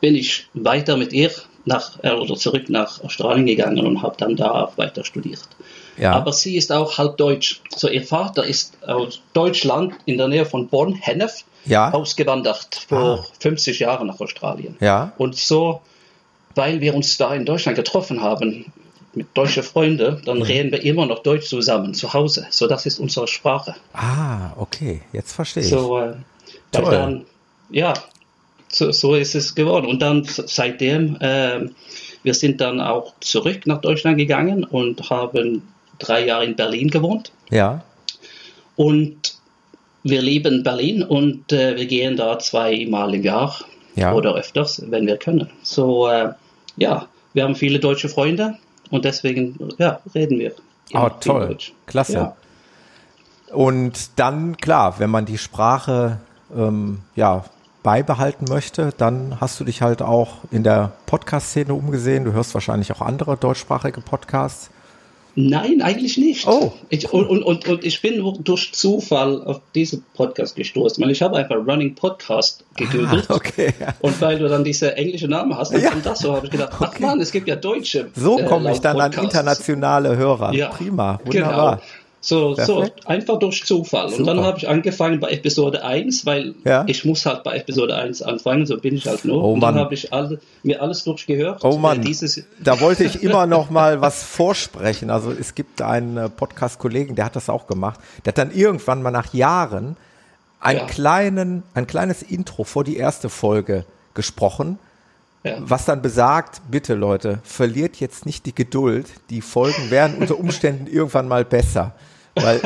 bin 0.00 0.14
ich 0.14 0.48
weiter 0.54 0.96
mit 0.96 1.12
ihr 1.12 1.30
nach 1.64 1.98
äh, 2.02 2.12
oder 2.12 2.36
zurück 2.36 2.70
nach 2.70 3.02
Australien 3.02 3.46
gegangen 3.46 3.84
und 3.84 4.02
habe 4.02 4.14
dann 4.18 4.36
da 4.36 4.70
weiter 4.76 5.04
studiert. 5.04 5.48
Ja. 5.98 6.12
Aber 6.12 6.32
sie 6.32 6.56
ist 6.56 6.72
auch 6.72 6.98
halb 6.98 7.16
deutsch. 7.16 7.62
So 7.74 7.88
ihr 7.88 8.04
Vater 8.04 8.44
ist 8.44 8.76
aus 8.86 9.20
Deutschland 9.32 9.94
in 10.04 10.18
der 10.18 10.28
Nähe 10.28 10.44
von 10.44 10.68
Bonn, 10.68 10.94
Hennef, 10.94 11.44
ja. 11.64 11.92
ausgewandert 11.92 12.86
vor 12.88 13.20
ah. 13.20 13.26
50 13.40 13.78
Jahren 13.80 14.06
nach 14.06 14.20
Australien. 14.20 14.76
Ja. 14.80 15.12
Und 15.18 15.36
so, 15.36 15.80
weil 16.54 16.80
wir 16.80 16.94
uns 16.94 17.16
da 17.16 17.34
in 17.34 17.44
Deutschland 17.44 17.76
getroffen 17.76 18.22
haben, 18.22 18.72
mit 19.16 19.28
deutschen 19.34 19.62
Freunden, 19.62 20.20
dann 20.24 20.38
ja. 20.38 20.44
reden 20.44 20.70
wir 20.70 20.84
immer 20.84 21.06
noch 21.06 21.22
Deutsch 21.22 21.48
zusammen, 21.48 21.94
zu 21.94 22.12
Hause. 22.12 22.46
So, 22.50 22.66
das 22.66 22.84
ist 22.84 23.00
unsere 23.00 23.26
Sprache. 23.26 23.74
Ah, 23.94 24.52
okay, 24.56 25.00
jetzt 25.12 25.32
verstehe 25.32 25.62
ich. 25.62 25.70
So, 25.70 25.98
äh, 25.98 26.14
dann, 26.70 27.24
ja, 27.70 27.94
so, 28.68 28.92
so, 28.92 29.14
ist 29.14 29.34
es 29.34 29.54
geworden. 29.54 29.86
Und 29.86 30.02
dann 30.02 30.24
seitdem, 30.24 31.16
äh, 31.20 31.68
wir 32.22 32.34
sind 32.34 32.60
dann 32.60 32.80
auch 32.80 33.14
zurück 33.20 33.66
nach 33.66 33.80
Deutschland 33.80 34.18
gegangen 34.18 34.64
und 34.64 35.08
haben 35.08 35.62
drei 35.98 36.26
Jahre 36.26 36.44
in 36.44 36.54
Berlin 36.54 36.88
gewohnt. 36.88 37.32
Ja. 37.50 37.82
Und 38.76 39.38
wir 40.02 40.20
lieben 40.20 40.62
Berlin 40.62 41.02
und 41.02 41.52
äh, 41.52 41.76
wir 41.76 41.86
gehen 41.86 42.16
da 42.16 42.38
zweimal 42.38 43.14
im 43.14 43.22
Jahr 43.22 43.56
ja. 43.94 44.12
oder 44.12 44.34
öfters, 44.34 44.82
wenn 44.90 45.06
wir 45.06 45.16
können. 45.16 45.48
So, 45.62 46.06
äh, 46.06 46.32
ja, 46.76 47.08
wir 47.32 47.44
haben 47.44 47.56
viele 47.56 47.78
deutsche 47.78 48.10
Freunde 48.10 48.58
und 48.90 49.04
deswegen 49.04 49.58
ja, 49.78 50.00
reden 50.14 50.38
wir. 50.38 50.52
Oh, 50.92 51.08
toll. 51.20 51.48
Deutsch. 51.48 51.72
Klasse. 51.86 52.12
Ja. 52.12 52.36
Und 53.52 54.18
dann, 54.18 54.56
klar, 54.56 54.98
wenn 54.98 55.10
man 55.10 55.24
die 55.24 55.38
Sprache 55.38 56.18
ähm, 56.56 57.00
ja, 57.14 57.44
beibehalten 57.82 58.46
möchte, 58.48 58.92
dann 58.96 59.40
hast 59.40 59.60
du 59.60 59.64
dich 59.64 59.82
halt 59.82 60.02
auch 60.02 60.38
in 60.50 60.64
der 60.64 60.92
Podcast-Szene 61.06 61.72
umgesehen. 61.72 62.24
Du 62.24 62.32
hörst 62.32 62.54
wahrscheinlich 62.54 62.92
auch 62.92 63.00
andere 63.00 63.36
deutschsprachige 63.36 64.00
Podcasts. 64.00 64.70
Nein, 65.38 65.82
eigentlich 65.82 66.16
nicht. 66.16 66.46
Oh. 66.46 66.72
Ich, 66.88 67.12
und, 67.12 67.28
und, 67.28 67.42
und 67.44 67.84
ich 67.84 68.00
bin 68.00 68.24
durch 68.42 68.72
Zufall 68.72 69.44
auf 69.44 69.60
diesen 69.74 70.02
Podcast 70.14 70.56
gestoßen, 70.56 71.04
weil 71.04 71.10
ich 71.10 71.20
habe 71.20 71.36
einfach 71.36 71.56
Running 71.56 71.94
Podcast 71.94 72.64
gegoogelt. 72.74 73.26
Ah, 73.28 73.34
okay. 73.34 73.74
Und 74.00 74.18
weil 74.22 74.38
du 74.38 74.48
dann 74.48 74.64
diese 74.64 74.96
englische 74.96 75.28
Namen 75.28 75.54
hast, 75.54 75.74
dann 75.74 75.82
ja. 75.82 75.92
das 76.02 76.20
so, 76.20 76.34
habe 76.34 76.46
ich 76.46 76.52
gedacht, 76.52 76.72
okay. 76.80 76.90
ach 76.90 76.98
man, 77.00 77.20
es 77.20 77.32
gibt 77.32 77.48
ja 77.48 77.56
deutsche. 77.56 78.08
So 78.14 78.38
äh, 78.38 78.44
komme 78.44 78.72
ich 78.72 78.80
dann 78.80 78.98
an 78.98 79.12
internationale 79.12 80.16
Hörer. 80.16 80.54
Ja, 80.54 80.68
Prima, 80.68 81.20
wunderbar. 81.22 81.76
Genau. 81.76 81.82
So, 82.26 82.56
so 82.56 82.84
einfach 83.04 83.38
durch 83.38 83.64
Zufall. 83.64 84.08
Super. 84.08 84.18
Und 84.18 84.26
dann 84.26 84.40
habe 84.40 84.58
ich 84.58 84.68
angefangen 84.68 85.20
bei 85.20 85.30
Episode 85.30 85.84
1, 85.84 86.26
weil 86.26 86.56
ja. 86.64 86.82
ich 86.88 87.04
muss 87.04 87.24
halt 87.24 87.44
bei 87.44 87.56
Episode 87.56 87.94
1 87.94 88.20
anfangen, 88.22 88.66
so 88.66 88.78
bin 88.78 88.96
ich 88.96 89.06
halt 89.06 89.24
nur. 89.24 89.44
Oh 89.44 89.52
und 89.52 89.60
dann 89.60 89.76
habe 89.76 89.94
ich 89.94 90.12
alle, 90.12 90.40
mir 90.64 90.82
alles 90.82 91.04
durchgehört. 91.04 91.62
Oh 91.62 91.78
Mann, 91.78 92.02
dieses 92.02 92.42
da 92.58 92.80
wollte 92.80 93.04
ich 93.04 93.22
immer 93.22 93.46
noch 93.46 93.70
mal 93.70 94.00
was 94.00 94.24
vorsprechen. 94.24 95.08
Also 95.08 95.30
es 95.30 95.54
gibt 95.54 95.80
einen 95.80 96.16
äh, 96.16 96.28
Podcast-Kollegen, 96.28 97.14
der 97.14 97.26
hat 97.26 97.36
das 97.36 97.48
auch 97.48 97.68
gemacht. 97.68 98.00
Der 98.24 98.32
hat 98.32 98.38
dann 98.38 98.50
irgendwann 98.50 99.02
mal 99.02 99.12
nach 99.12 99.32
Jahren 99.32 99.96
einen 100.58 100.80
ja. 100.80 100.86
kleinen, 100.86 101.62
ein 101.74 101.86
kleines 101.86 102.22
Intro 102.22 102.64
vor 102.64 102.82
die 102.82 102.96
erste 102.96 103.28
Folge 103.28 103.84
gesprochen. 104.14 104.80
Ja. 105.44 105.58
Was 105.60 105.84
dann 105.84 106.02
besagt, 106.02 106.60
bitte 106.72 106.94
Leute, 106.94 107.38
verliert 107.44 108.00
jetzt 108.00 108.26
nicht 108.26 108.46
die 108.46 108.54
Geduld. 108.54 109.06
Die 109.30 109.42
Folgen 109.42 109.92
werden 109.92 110.16
unter 110.18 110.40
Umständen 110.40 110.86
irgendwann 110.92 111.28
mal 111.28 111.44
besser. 111.44 111.94
Weil 112.36 112.60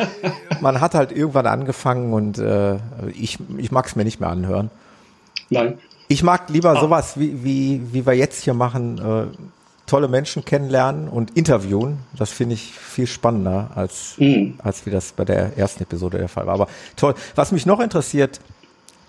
man 0.61 0.81
hat 0.81 0.95
halt 0.95 1.13
irgendwann 1.13 1.47
angefangen 1.47 2.13
und 2.13 2.39
äh, 2.39 2.77
ich, 3.15 3.39
ich 3.57 3.71
mag 3.71 3.87
es 3.87 3.97
mir 3.97 4.05
nicht 4.05 4.21
mehr 4.21 4.29
anhören. 4.29 4.71
Nein. 5.49 5.79
Ich 6.09 6.23
mag 6.23 6.49
lieber 6.51 6.71
ah. 6.71 6.81
sowas, 6.81 7.19
wie, 7.19 7.45
wie, 7.45 7.81
wie 7.93 8.05
wir 8.05 8.15
jetzt 8.15 8.43
hier 8.43 8.55
machen, 8.55 8.99
äh, 8.99 9.37
tolle 9.87 10.09
Menschen 10.09 10.45
kennenlernen 10.45 11.09
und 11.09 11.37
interviewen. 11.37 11.99
Das 12.17 12.31
finde 12.31 12.55
ich 12.55 12.73
viel 12.73 13.07
spannender, 13.07 13.71
als, 13.75 14.15
mhm. 14.19 14.55
als 14.63 14.87
wie 14.87 14.91
das 14.91 15.13
bei 15.13 15.25
der 15.25 15.57
ersten 15.57 15.83
Episode 15.83 16.19
der 16.19 16.29
Fall 16.29 16.47
war. 16.47 16.55
Aber 16.55 16.69
toll. 16.97 17.15
Was 17.35 17.53
mich 17.53 17.67
noch 17.67 17.81
interessiert, 17.81 18.41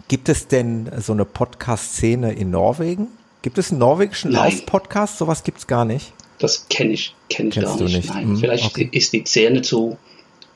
gibt 0.08 0.30
es 0.30 0.48
denn 0.48 0.92
so 1.00 1.14
eine 1.14 1.26
Podcast-Szene 1.26 2.34
in 2.34 2.52
Norwegen? 2.52 3.08
Gibt 3.42 3.58
es 3.58 3.72
einen 3.72 3.80
norwegischen 3.80 4.32
Lauf-Podcast? 4.32 5.18
Sowas 5.18 5.44
gibt 5.44 5.60
es 5.60 5.68
gar 5.68 5.86
nicht. 5.86 6.14
Das 6.38 6.68
kenne 6.70 6.94
ich, 6.94 7.16
kenn 7.30 7.50
ich 7.50 7.56
gar 7.56 7.80
nicht. 7.80 7.96
nicht. 7.96 8.10
Nein, 8.10 8.24
hm, 8.24 8.38
vielleicht 8.38 8.66
okay. 8.66 8.90
ist 8.92 9.14
die 9.14 9.24
Szene 9.26 9.62
zu 9.62 9.98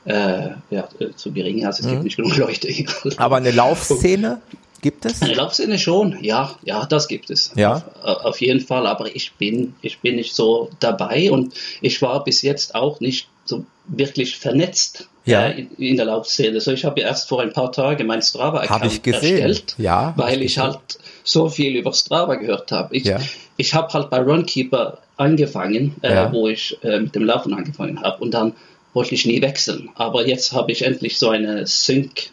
äh, 0.06 0.50
ja, 0.70 0.88
äh, 0.98 1.10
zu 1.14 1.32
gering. 1.32 1.66
Also 1.66 1.80
es 1.80 1.86
mhm. 1.86 1.90
gibt 1.90 2.04
nicht 2.04 2.16
genug 2.16 2.36
Leute. 2.36 2.68
Aber 3.16 3.36
eine 3.36 3.50
Laufszene 3.50 4.40
gibt 4.80 5.04
es? 5.04 5.20
Eine 5.20 5.34
Laufszene 5.34 5.78
schon, 5.78 6.16
ja, 6.22 6.54
ja, 6.62 6.86
das 6.86 7.08
gibt 7.08 7.30
es. 7.30 7.52
Ja. 7.56 7.82
Auf, 8.02 8.24
auf, 8.24 8.40
jeden 8.40 8.60
Fall, 8.60 8.86
aber 8.86 9.14
ich 9.14 9.32
bin, 9.34 9.74
ich 9.82 9.98
bin 10.00 10.16
nicht 10.16 10.34
so 10.34 10.70
dabei 10.80 11.30
und 11.30 11.54
ich 11.80 12.00
war 12.02 12.22
bis 12.24 12.42
jetzt 12.42 12.74
auch 12.74 13.00
nicht 13.00 13.28
so 13.44 13.64
wirklich 13.88 14.38
vernetzt 14.38 15.08
ja. 15.24 15.46
äh, 15.46 15.60
in, 15.60 15.70
in, 15.76 15.96
der 15.96 16.06
Laufszene. 16.06 16.60
So, 16.60 16.72
ich 16.72 16.84
habe 16.84 17.00
erst 17.00 17.28
vor 17.28 17.42
ein 17.42 17.52
paar 17.52 17.72
Tagen 17.72 18.06
mein 18.06 18.22
Strava-Account 18.22 19.06
erstellt, 19.06 19.74
ja, 19.78 20.14
weil 20.16 20.38
ich, 20.38 20.52
ich 20.52 20.58
halt 20.58 20.78
so 21.24 21.48
viel 21.48 21.76
über 21.76 21.92
Strava 21.92 22.36
gehört 22.36 22.70
habe. 22.70 22.94
Ich, 22.96 23.04
ja. 23.04 23.18
ich 23.56 23.74
habe 23.74 23.92
halt 23.92 24.10
bei 24.10 24.20
Runkeeper 24.20 24.98
angefangen, 25.16 25.96
äh, 26.02 26.14
ja. 26.14 26.32
wo 26.32 26.48
ich 26.48 26.78
äh, 26.82 27.00
mit 27.00 27.14
dem 27.14 27.24
Laufen 27.24 27.54
angefangen 27.54 28.00
habe 28.02 28.22
und 28.22 28.32
dann 28.32 28.52
wollte 28.96 29.14
ich 29.14 29.26
nie 29.26 29.40
wechseln. 29.42 29.90
Aber 29.94 30.26
jetzt 30.26 30.52
habe 30.52 30.72
ich 30.72 30.82
endlich 30.82 31.18
so 31.18 31.28
eine 31.28 31.66
Sync 31.66 32.30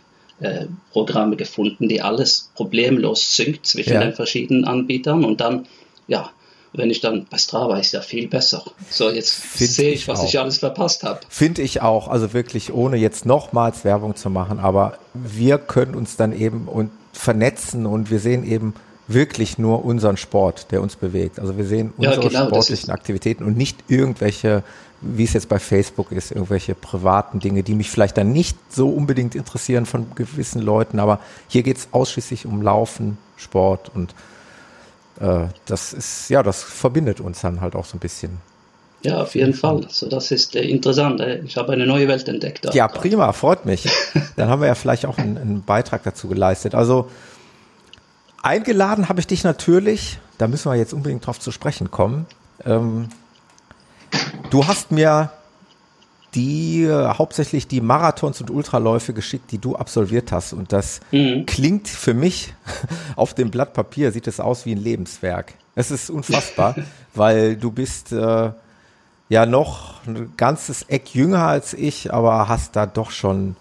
Programme 0.91 1.36
gefunden, 1.36 1.88
die 1.88 2.02
alles 2.02 2.52
problemlos 2.56 3.36
synkt 3.36 3.65
zwischen 3.65 3.93
ja. 3.93 4.02
den 4.02 4.13
verschiedenen 4.13 4.65
Anbietern 4.65 5.23
und 5.23 5.39
dann, 5.39 5.67
ja, 6.08 6.32
wenn 6.73 6.89
ich 6.89 6.99
dann 7.02 7.28
bei 7.30 7.38
Strava 7.38 7.78
ist 7.78 7.93
ja 7.93 8.02
viel 8.02 8.28
besser. 8.28 8.63
So, 8.89 9.10
jetzt 9.10 9.54
sehe 9.58 9.93
ich, 9.93 10.08
was 10.08 10.21
auch. 10.21 10.28
ich 10.28 10.39
alles 10.39 10.58
verpasst 10.58 11.04
habe. 11.04 11.19
Finde 11.30 11.62
ich 11.62 11.82
auch, 11.82 12.08
also 12.08 12.34
wirklich 12.34 12.73
ohne 12.73 12.97
jetzt 12.97 13.26
nochmals 13.26 13.86
Werbung 13.86 14.15
zu 14.15 14.30
machen, 14.30 14.60
aber 14.60 14.97
wir 15.13 15.60
können 15.60 15.95
uns 15.95 16.17
dann 16.17 16.38
eben 16.38 16.67
und 16.67 16.89
vernetzen 17.13 17.86
und 17.86 18.10
wir 18.10 18.19
sehen 18.19 18.43
eben 18.43 18.73
wirklich 19.08 19.58
nur 19.58 19.86
unseren 19.86 20.17
Sport, 20.17 20.71
der 20.71 20.82
uns 20.82 20.95
bewegt. 20.95 21.39
Also 21.39 21.58
wir 21.58 21.65
sehen 21.65 21.93
unsere 21.95 22.23
ja, 22.23 22.28
genau, 22.28 22.47
sportlichen 22.47 22.89
Aktivitäten 22.89 23.43
und 23.43 23.56
nicht 23.56 23.78
irgendwelche 23.88 24.63
wie 25.04 25.24
es 25.24 25.34
jetzt 25.34 25.50
bei 25.50 25.60
Facebook 25.60 26.12
ist, 26.12 26.32
irgendwelche 26.32 26.76
privaten 26.76 27.39
Dinge, 27.39 27.63
die 27.63 27.76
mich 27.76 27.89
vielleicht 27.89 28.18
dann 28.18 28.32
nicht 28.32 28.58
so 28.70 28.89
unbedingt 28.89 29.36
interessieren 29.36 29.86
von 29.86 30.08
gewissen 30.16 30.62
Leuten, 30.62 31.00
aber 31.00 31.20
hier 31.48 31.63
geht 31.63 31.78
es 31.78 31.88
ausschließlich 31.92 32.46
um 32.46 32.62
Laufen, 32.62 33.18
Sport 33.38 33.92
und 33.94 34.16
äh, 35.20 35.48
das 35.66 35.94
ist, 35.94 36.30
ja, 36.30 36.44
das 36.44 36.63
verbindet 36.63 37.20
uns 37.20 37.42
dann 37.42 37.62
halt 37.62 37.76
auch 37.76 37.86
so 37.86 37.98
ein 37.98 38.00
bisschen. 38.00 38.38
Ja, 39.04 39.22
auf 39.22 39.36
jeden 39.36 39.54
Fall. 39.54 39.84
Also 39.84 40.08
das 40.08 40.32
ist 40.32 40.56
äh, 40.56 40.62
interessant. 40.62 41.20
Äh, 41.20 41.39
ich 41.39 41.58
habe 41.58 41.74
eine 41.74 41.86
neue 41.86 42.08
Welt 42.08 42.28
entdeckt. 42.28 42.74
Ja, 42.74 42.88
prima, 42.88 43.34
freut 43.34 43.66
mich. 43.66 43.89
Dann 44.38 44.48
haben 44.48 44.62
wir 44.62 44.68
ja 44.68 44.76
vielleicht 44.76 45.06
auch 45.06 45.18
einen, 45.18 45.38
einen 45.38 45.63
Beitrag 45.63 46.04
dazu 46.04 46.30
geleistet. 46.30 46.74
Also 46.74 47.10
eingeladen 48.42 49.10
habe 49.10 49.20
ich 49.20 49.28
dich 49.28 49.44
natürlich, 49.44 50.20
da 50.38 50.48
müssen 50.48 50.72
wir 50.72 50.78
jetzt 50.78 50.94
unbedingt 50.94 51.26
drauf 51.26 51.39
zu 51.39 51.52
sprechen 51.52 51.92
kommen. 51.92 52.28
Ähm, 52.66 53.10
Du 54.49 54.67
hast 54.67 54.91
mir 54.91 55.32
die 56.36 56.84
äh, 56.84 57.08
hauptsächlich 57.10 57.67
die 57.67 57.82
Marathons 57.82 58.41
und 58.41 58.49
Ultraläufe 58.49 59.13
geschickt, 59.13 59.52
die 59.52 59.60
du 59.60 59.76
absolviert 59.76 60.32
hast. 60.32 60.54
Und 60.54 60.71
das 60.71 60.99
mhm. 61.12 61.45
klingt 61.45 61.88
für 61.88 62.13
mich 62.13 62.54
auf 63.15 63.34
dem 63.34 63.52
Blatt 63.52 63.73
Papier, 63.73 64.12
sieht 64.12 64.28
es 64.28 64.39
aus 64.39 64.65
wie 64.65 64.73
ein 64.73 64.82
Lebenswerk. 64.82 65.54
Es 65.76 65.91
ist 65.91 66.10
unfassbar, 66.10 66.76
weil 67.13 67.56
du 67.56 67.71
bist 67.71 68.12
äh, 68.12 68.52
ja 69.30 69.45
noch 69.45 70.06
ein 70.06 70.34
ganzes 70.38 70.84
Eck 70.84 71.13
jünger 71.13 71.43
als 71.47 71.73
ich, 71.73 72.13
aber 72.13 72.47
hast 72.47 72.76
da 72.76 72.86
doch 72.86 73.12
schon 73.12 73.56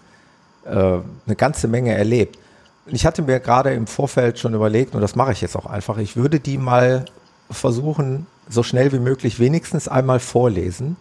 äh, 0.65 0.69
eine 0.69 1.35
ganze 1.35 1.67
Menge 1.67 1.95
erlebt. 1.95 2.39
Ich 2.87 3.05
hatte 3.05 3.21
mir 3.21 3.39
gerade 3.39 3.73
im 3.73 3.87
Vorfeld 3.87 4.39
schon 4.39 4.53
überlegt, 4.53 4.93
und 4.93 5.01
das 5.01 5.15
mache 5.15 5.31
ich 5.31 5.41
jetzt 5.41 5.55
auch 5.55 5.65
einfach, 5.65 5.97
ich 5.97 6.17
würde 6.17 6.39
die 6.39 6.57
mal 6.57 7.05
versuchen 7.49 8.25
so 8.49 8.63
schnell 8.63 8.91
wie 8.91 8.99
möglich 8.99 9.39
wenigstens 9.39 9.87
einmal 9.87 10.19
vorlesen. 10.19 10.97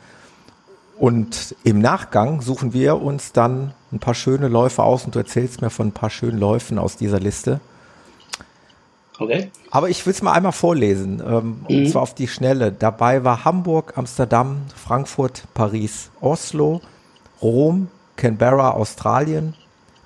Und 0.99 1.57
im 1.65 1.81
Nachgang 1.81 2.43
suchen 2.43 2.73
wir 2.73 3.01
uns 3.01 3.33
dann 3.33 3.75
ein 3.93 3.99
paar 3.99 4.15
schöne 4.15 4.49
Läufe 4.49 4.83
aus 4.83 5.05
und 5.05 5.15
du 5.15 5.19
erzählst 5.19 5.61
mir 5.61 5.71
von 5.71 5.89
ein 5.89 5.93
paar 5.93 6.11
schönen 6.11 6.39
Läufen 6.39 6.79
aus 6.79 6.97
dieser 6.97 7.19
Liste. 7.19 7.61
Okay. 9.19 9.51
Aber 9.71 9.89
ich 9.89 10.05
will 10.07 10.13
es 10.13 10.23
mal 10.23 10.33
einmal 10.33 10.53
vorlesen, 10.53 11.23
ähm, 11.25 11.65
mhm. 11.69 11.77
und 11.77 11.89
zwar 11.91 12.03
auf 12.03 12.15
die 12.15 12.29
Schnelle. 12.29 12.73
Dabei 12.73 13.25
war 13.25 13.45
Hamburg, 13.45 13.95
Amsterdam, 13.97 14.63
Frankfurt, 14.75 15.45
Paris, 15.55 16.11
Oslo, 16.21 16.81
Rom, 17.41 17.89
Canberra, 18.17 18.71
Australien, 18.73 19.55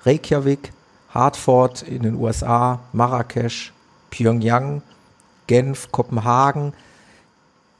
Reykjavik, 0.05 0.71
Hartford 1.09 1.83
in 1.83 2.03
den 2.03 2.15
USA, 2.15 2.79
Marrakesch, 2.93 3.73
Pyongyang, 4.09 4.81
Genf, 5.47 5.91
Kopenhagen, 5.91 6.73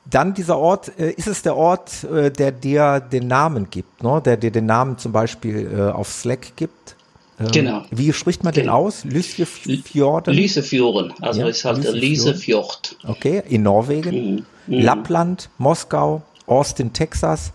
dann 0.10 0.34
dieser 0.34 0.58
Ort, 0.58 0.98
äh, 1.00 1.12
ist 1.12 1.28
es 1.28 1.42
der 1.42 1.56
Ort, 1.56 2.04
äh, 2.06 2.32
der 2.32 2.52
dir 2.52 3.00
den 3.00 3.28
Namen 3.28 3.70
gibt, 3.70 4.04
ne? 4.04 4.22
der 4.24 4.38
dir 4.38 4.52
den 4.52 4.66
Namen 4.66 4.98
zum 4.98 5.12
Beispiel 5.12 5.72
äh, 5.78 5.92
auf 5.92 6.10
Slack 6.10 6.56
gibt? 6.56 6.96
Ähm, 7.40 7.52
genau. 7.52 7.84
Wie 7.92 8.12
spricht 8.14 8.44
man 8.44 8.54
genau. 8.54 8.82
den 8.82 8.88
aus? 8.88 9.04
Lysefjorden? 9.04 10.34
Lysefjorden, 10.34 11.14
also 11.22 11.42
ja, 11.42 11.48
ist 11.48 11.66
halt 11.66 11.84
Lysefjord. 11.94 12.96
Okay, 13.06 13.44
in 13.48 13.64
Norwegen. 13.64 14.16
Mhm. 14.36 14.46
Mhm. 14.68 14.82
Lappland, 14.82 15.50
Moskau, 15.58 16.22
Austin, 16.46 16.94
Texas. 16.94 17.52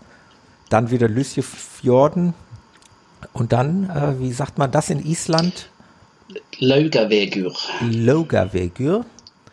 dann 0.69 0.89
wieder 0.89 1.07
Lysjefjorden 1.07 2.33
und 3.33 3.53
dann, 3.53 3.89
äh, 3.89 4.19
wie 4.19 4.31
sagt 4.31 4.57
man 4.57 4.71
das 4.71 4.89
in 4.89 5.05
Island? 5.05 5.69
Laugavegur. 6.57 7.53
Laugavegur 7.91 9.05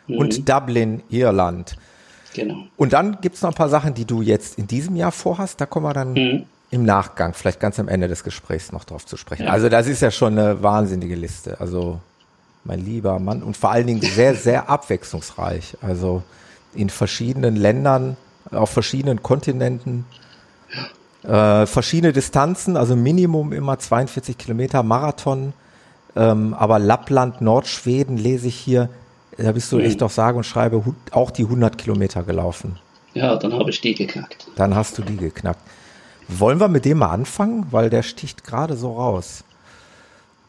und 0.08 0.38
Mhm. 0.38 0.44
Dublin, 0.44 1.02
Irland. 1.10 1.76
Genau. 2.34 2.64
Und 2.76 2.92
dann 2.92 3.20
gibt 3.20 3.36
es 3.36 3.42
noch 3.42 3.50
ein 3.50 3.54
paar 3.56 3.68
Sachen, 3.68 3.94
die 3.94 4.04
du 4.04 4.22
jetzt 4.22 4.58
in 4.58 4.66
diesem 4.66 4.96
Jahr 4.96 5.12
vorhast. 5.12 5.60
Da 5.60 5.66
kommen 5.66 5.86
wir 5.86 5.92
dann 5.94 6.12
Mhm. 6.12 6.44
im 6.70 6.84
Nachgang, 6.84 7.34
vielleicht 7.34 7.58
ganz 7.60 7.78
am 7.80 7.88
Ende 7.88 8.06
des 8.08 8.22
Gesprächs 8.22 8.70
noch 8.72 8.84
drauf 8.84 9.04
zu 9.06 9.16
sprechen. 9.16 9.48
Also 9.48 9.68
das 9.68 9.86
ist 9.88 10.00
ja 10.02 10.10
schon 10.10 10.38
eine 10.38 10.62
wahnsinnige 10.62 11.16
Liste. 11.16 11.60
Also 11.60 11.98
mein 12.64 12.84
lieber 12.84 13.18
Mann 13.18 13.42
und 13.42 13.56
vor 13.56 13.70
allen 13.72 13.86
Dingen 13.86 14.02
sehr, 14.02 14.34
sehr 14.34 14.68
abwechslungsreich. 14.70 15.76
Also 15.82 16.22
in 16.74 16.88
verschiedenen 16.90 17.56
Ländern, 17.56 18.16
auf 18.52 18.70
verschiedenen 18.70 19.22
Kontinenten, 19.22 20.04
äh, 21.24 21.66
verschiedene 21.66 22.12
Distanzen, 22.12 22.76
also 22.76 22.96
Minimum 22.96 23.52
immer 23.52 23.78
42 23.78 24.38
Kilometer 24.38 24.82
Marathon. 24.82 25.52
Ähm, 26.16 26.54
aber 26.54 26.78
Lappland, 26.78 27.40
Nordschweden 27.40 28.16
lese 28.16 28.48
ich 28.48 28.56
hier, 28.56 28.88
da 29.36 29.52
bist 29.52 29.70
du 29.72 29.78
Mhm. 29.78 29.84
echt 29.84 30.02
auf 30.02 30.12
sage 30.12 30.36
und 30.36 30.44
schreibe 30.44 30.82
auch 31.12 31.30
die 31.30 31.44
100 31.46 31.78
Kilometer 31.78 32.22
gelaufen. 32.22 32.78
Ja, 33.14 33.36
dann 33.36 33.52
habe 33.54 33.70
ich 33.70 33.80
die 33.80 33.94
geknackt. 33.94 34.48
Dann 34.56 34.74
hast 34.74 34.96
du 34.98 35.02
die 35.02 35.16
geknackt. 35.16 35.60
Wollen 36.28 36.60
wir 36.60 36.68
mit 36.68 36.84
dem 36.84 36.98
mal 36.98 37.10
anfangen? 37.10 37.66
Weil 37.70 37.90
der 37.90 38.02
sticht 38.04 38.44
gerade 38.44 38.76
so 38.76 38.92
raus. 38.96 39.42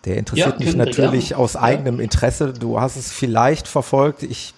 Der 0.05 0.17
interessiert 0.17 0.59
Ja, 0.59 0.65
mich 0.65 0.75
natürlich 0.75 1.29
gerne. 1.29 1.43
aus 1.43 1.53
Ja. 1.53 1.61
eigenem 1.63 1.99
Interesse. 1.99 2.53
Du 2.53 2.79
hast 2.79 2.95
es 2.97 3.11
vielleicht 3.11 3.67
verfolgt. 3.67 4.23
Ich 4.23 4.53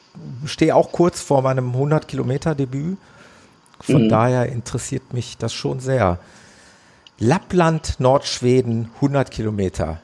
stehe 0.46 0.76
auch 0.76 0.92
kurz 0.92 1.22
vor 1.22 1.42
meinem 1.42 1.74
100 1.74 2.08
Kilometer 2.08 2.56
Debüt. 2.56 2.98
Von 3.80 4.06
Mhm. 4.06 4.10
daher 4.10 4.46
interessiert 4.48 5.14
mich 5.14 5.38
das 5.38 5.54
schon 5.54 5.80
sehr. 5.80 6.20
Lappland, 7.20 8.00
Nordschweden, 8.00 8.90
100 9.02 9.32
Kilometer. 9.32 10.00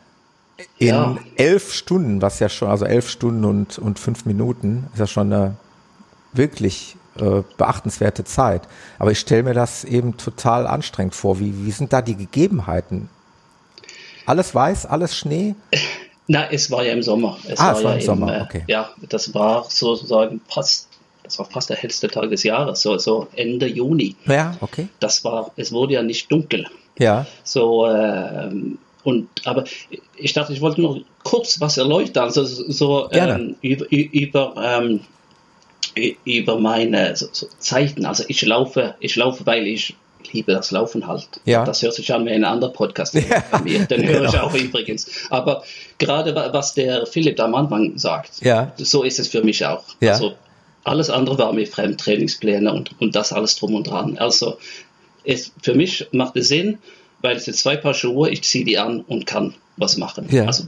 In 0.78 0.88
Ja. 0.88 1.18
elf 1.36 1.74
Stunden, 1.74 2.22
was 2.22 2.40
ja 2.40 2.50
schon, 2.50 2.70
also 2.70 2.86
elf 2.86 3.10
Stunden 3.10 3.46
und, 3.46 3.78
und 3.80 4.00
fünf 4.00 4.26
Minuten, 4.26 4.88
ist 4.94 5.00
ja 5.00 5.08
schon 5.08 5.32
eine 5.32 5.56
wirklich 6.34 6.96
äh, 7.18 7.44
beachtenswerte 7.58 8.24
Zeit. 8.24 8.64
Aber 8.98 9.12
ich 9.12 9.20
stelle 9.20 9.44
mir 9.44 9.54
das 9.54 9.84
eben 9.84 10.18
total 10.18 10.68
anstrengend 10.68 11.16
vor. 11.16 11.40
Wie, 11.40 11.66
wie 11.66 11.72
sind 11.72 11.92
da 11.94 12.02
die 12.02 12.16
Gegebenheiten? 12.16 13.10
Alles 14.26 14.54
weiß, 14.54 14.86
alles 14.86 15.16
Schnee? 15.18 15.56
Na, 16.28 16.52
es 16.52 16.70
war 16.70 16.84
ja 16.84 16.94
im 16.94 17.02
Sommer. 17.02 17.38
Es 17.48 17.60
Ah, 17.60 17.72
es 17.72 17.84
war 17.84 17.92
ja 17.94 17.98
im 17.98 18.06
Sommer, 18.06 18.38
äh, 18.38 18.42
okay. 18.42 18.64
Ja, 18.68 18.90
das 19.10 19.34
war 19.34 19.66
sozusagen 19.68 20.42
fast, 20.48 20.88
das 21.24 21.40
war 21.40 21.46
fast 21.46 21.70
der 21.72 21.78
hellste 21.78 22.08
Tag 22.08 22.30
des 22.30 22.44
Jahres, 22.44 22.82
so, 22.82 22.98
so 23.00 23.28
Ende 23.36 23.66
Juni. 23.66 24.16
Ja, 24.26 24.56
okay. 24.62 24.88
Das 25.00 25.24
war, 25.24 25.52
es 25.56 25.72
wurde 25.72 25.94
ja 25.96 26.04
nicht 26.04 26.32
dunkel. 26.32 26.68
Ja, 27.00 27.26
So, 27.44 27.88
ähm, 27.88 28.78
und, 29.04 29.28
aber 29.46 29.64
ich 30.18 30.34
dachte, 30.34 30.54
ich 30.54 30.62
wollte 30.62 30.82
nur 30.82 31.02
kurz 31.24 31.60
was 31.62 31.78
erläutern, 31.78 32.30
so, 32.32 32.44
so 32.44 33.08
Gerne. 33.12 33.44
ähm, 33.44 33.56
über, 33.62 33.86
über, 33.92 34.54
ähm, 34.58 35.00
über 36.26 36.60
meine 36.60 37.16
so, 37.16 37.28
so 37.32 37.48
Zeiten. 37.58 38.06
Also 38.06 38.24
ich 38.28 38.42
laufe, 38.44 38.96
ich 39.00 39.16
laufe, 39.16 39.46
weil 39.46 39.68
ich 39.68 39.96
liebe 40.32 40.52
das 40.52 40.72
Laufen 40.72 41.08
halt. 41.08 41.28
Ja. 41.46 41.64
Das 41.66 41.82
hört 41.82 41.94
sich 41.94 42.14
an 42.14 42.26
wie 42.26 42.30
ein 42.32 42.44
anderer 42.44 42.72
Podcast 42.72 43.18
von 43.18 43.64
mir. 43.64 43.80
Den 43.90 44.06
höre 44.08 44.26
ich 44.26 44.32
genau. 44.32 44.44
auch 44.44 44.54
übrigens. 44.54 45.10
Aber 45.30 45.64
gerade 45.98 46.36
wa- 46.36 46.50
was 46.54 46.74
der 46.74 47.06
Philipp 47.08 47.38
da 47.38 47.46
am 47.46 47.56
Anfang 47.56 47.98
sagt, 47.98 48.42
Ja. 48.44 48.72
so 48.78 49.04
ist 49.04 49.18
es 49.20 49.28
für 49.30 49.44
mich 49.44 49.66
auch. 49.66 49.84
Ja. 50.02 50.12
Also 50.14 50.34
alles 50.84 51.10
andere 51.10 51.38
war 51.38 51.52
mir 51.54 51.66
fremd, 51.66 52.00
Trainingspläne 52.02 52.72
und, 52.72 52.92
und 53.02 53.16
das 53.16 53.34
alles 53.34 53.56
drum 53.56 53.74
und 53.74 53.88
dran. 53.88 54.18
Also 54.20 54.58
es, 55.24 55.52
für 55.62 55.74
mich 55.74 56.08
macht 56.12 56.36
es 56.36 56.50
Sinn, 56.50 56.78
weil 57.22 57.38
es 57.38 57.46
sind 57.46 57.56
zwei 57.58 57.78
Paar 57.78 57.94
Schuhe, 57.94 58.30
ich 58.30 58.44
ziehe 58.44 58.66
die 58.66 58.78
an 58.78 59.02
und 59.02 59.26
kann 59.26 59.54
was 59.78 59.98
machen. 59.98 60.28
Ja. 60.32 60.46
Also, 60.46 60.66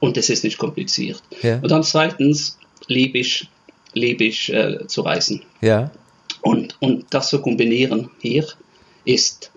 und 0.00 0.16
es 0.16 0.28
ist 0.30 0.44
nicht 0.44 0.58
kompliziert. 0.58 1.22
Ja. 1.42 1.56
Und 1.56 1.70
dann 1.70 1.82
zweitens 1.82 2.58
liebe 2.86 3.18
ich, 3.18 3.48
liebe 3.94 4.24
ich 4.24 4.52
äh, 4.52 4.86
zu 4.86 5.02
reisen. 5.02 5.42
ja, 5.60 5.90
Und, 6.42 6.76
und 6.80 7.06
das 7.10 7.28
zu 7.30 7.40
kombinieren 7.40 8.10
hier 8.20 8.46
ist, 9.04 9.50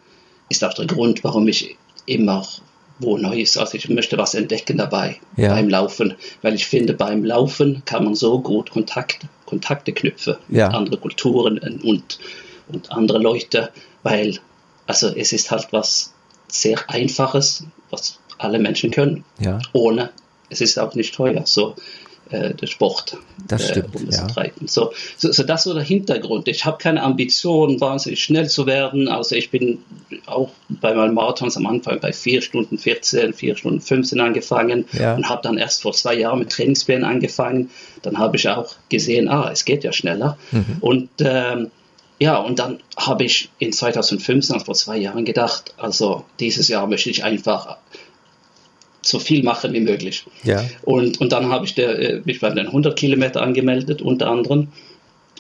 ist 0.50 0.64
auch 0.64 0.74
der 0.74 0.86
Grund, 0.88 1.24
warum 1.24 1.48
ich 1.48 1.76
immer 2.06 2.46
wo 3.02 3.18
Neues, 3.18 3.56
also 3.58 3.76
ich 3.78 3.88
möchte 3.88 4.18
was 4.18 4.34
entdecken 4.34 4.78
dabei 4.78 5.20
Ja. 5.38 5.50
beim 5.54 5.70
Laufen, 5.70 6.16
weil 6.42 6.56
ich 6.56 6.66
finde, 6.68 6.94
beim 6.94 7.24
Laufen 7.24 7.82
kann 7.86 8.04
man 8.04 8.14
so 8.14 8.42
gut 8.42 8.72
Kontakt, 8.72 9.20
Kontakte 9.46 9.94
knüpfen 9.94 10.36
Ja. 10.50 10.68
mit 10.68 10.76
anderen 10.76 11.02
Kulturen 11.02 11.60
und, 11.60 12.20
und 12.68 12.92
andere 12.92 13.20
Leute, 13.20 13.70
weil 14.04 14.40
also 14.86 15.08
es 15.16 15.32
ist 15.32 15.50
halt 15.50 15.68
was 15.72 16.14
sehr 16.50 16.89
Einfaches, 16.89 17.64
was 17.89 18.20
alle 18.38 18.60
Menschen 18.60 18.91
können, 18.91 19.24
ja. 19.39 19.60
ohne, 19.74 20.12
es 20.50 20.62
ist 20.62 20.80
auch 20.80 20.95
nicht 20.95 21.14
teuer, 21.14 21.41
so 21.45 21.76
äh, 22.32 22.54
der 22.54 22.68
Sport, 22.68 23.18
Das 23.47 23.70
stimmt, 23.70 23.95
um 23.95 24.06
ja. 24.06 24.12
zu 24.12 24.28
treiben. 24.28 24.68
So, 24.68 24.93
so, 25.18 25.32
so 25.32 25.43
das 25.43 25.62
ist 25.62 25.64
so 25.66 25.74
der 25.74 25.84
Hintergrund. 25.84 26.47
Ich 26.47 26.64
habe 26.64 26.78
keine 26.78 27.02
Ambition, 27.02 27.82
wahnsinnig 27.82 28.24
schnell 28.24 28.47
zu 28.47 28.66
werden. 28.68 29.08
Also 29.08 29.36
ich 29.36 29.50
bin 29.50 29.80
auch 30.28 30.52
bei 30.70 30.93
meinen 30.93 31.14
Marathons 31.16 31.58
am 31.58 31.66
Anfang 31.66 32.00
bei 32.00 32.14
4 32.14 32.41
Stunden 32.41 32.78
14, 32.78 33.34
4 33.34 33.56
Stunden 33.58 33.82
15 33.82 34.20
angefangen 34.20 34.86
Ja. 34.93 35.16
und 35.16 35.28
habe 35.28 35.41
dann 35.41 35.58
erst 35.58 35.82
vor 35.82 35.93
zwei 35.93 36.16
Jahren 36.16 36.39
mit 36.39 36.52
Trainingsplänen 36.52 37.04
angefangen. 37.04 37.72
Dann 38.04 38.20
habe 38.20 38.38
ich 38.38 38.47
auch 38.47 38.76
gesehen, 38.89 39.28
ah, 39.28 39.50
es 39.52 39.66
geht 39.66 39.84
ja 39.84 39.91
schneller. 39.91 40.38
Mhm. 40.52 40.78
Und 40.82 41.10
ähm, 41.20 41.72
ja, 42.20 42.38
und 42.38 42.59
dann 42.59 42.80
habe 42.97 43.24
ich 43.24 43.49
in 43.59 43.72
2015, 43.72 44.53
also 44.53 44.65
vor 44.65 44.76
zwei 44.76 44.97
Jahren, 44.97 45.24
gedacht, 45.24 45.74
also 45.78 46.26
dieses 46.39 46.67
Jahr 46.67 46.86
möchte 46.86 47.09
ich 47.09 47.24
einfach 47.24 47.78
so 49.01 49.20
viel 49.20 49.43
machen 49.43 49.74
wie 49.74 49.80
möglich. 49.80 50.26
Ja. 50.43 50.63
Und, 50.82 51.22
und 51.22 51.32
dann 51.32 51.49
habe 51.49 51.65
ich 51.65 51.76
der, 51.76 51.97
äh, 51.97 52.22
mich 52.26 52.41
bei 52.41 52.49
den 52.49 52.67
100 52.67 52.97
Kilometer 52.97 53.41
angemeldet, 53.41 54.01
unter 54.01 54.30
anderem, 54.30 54.67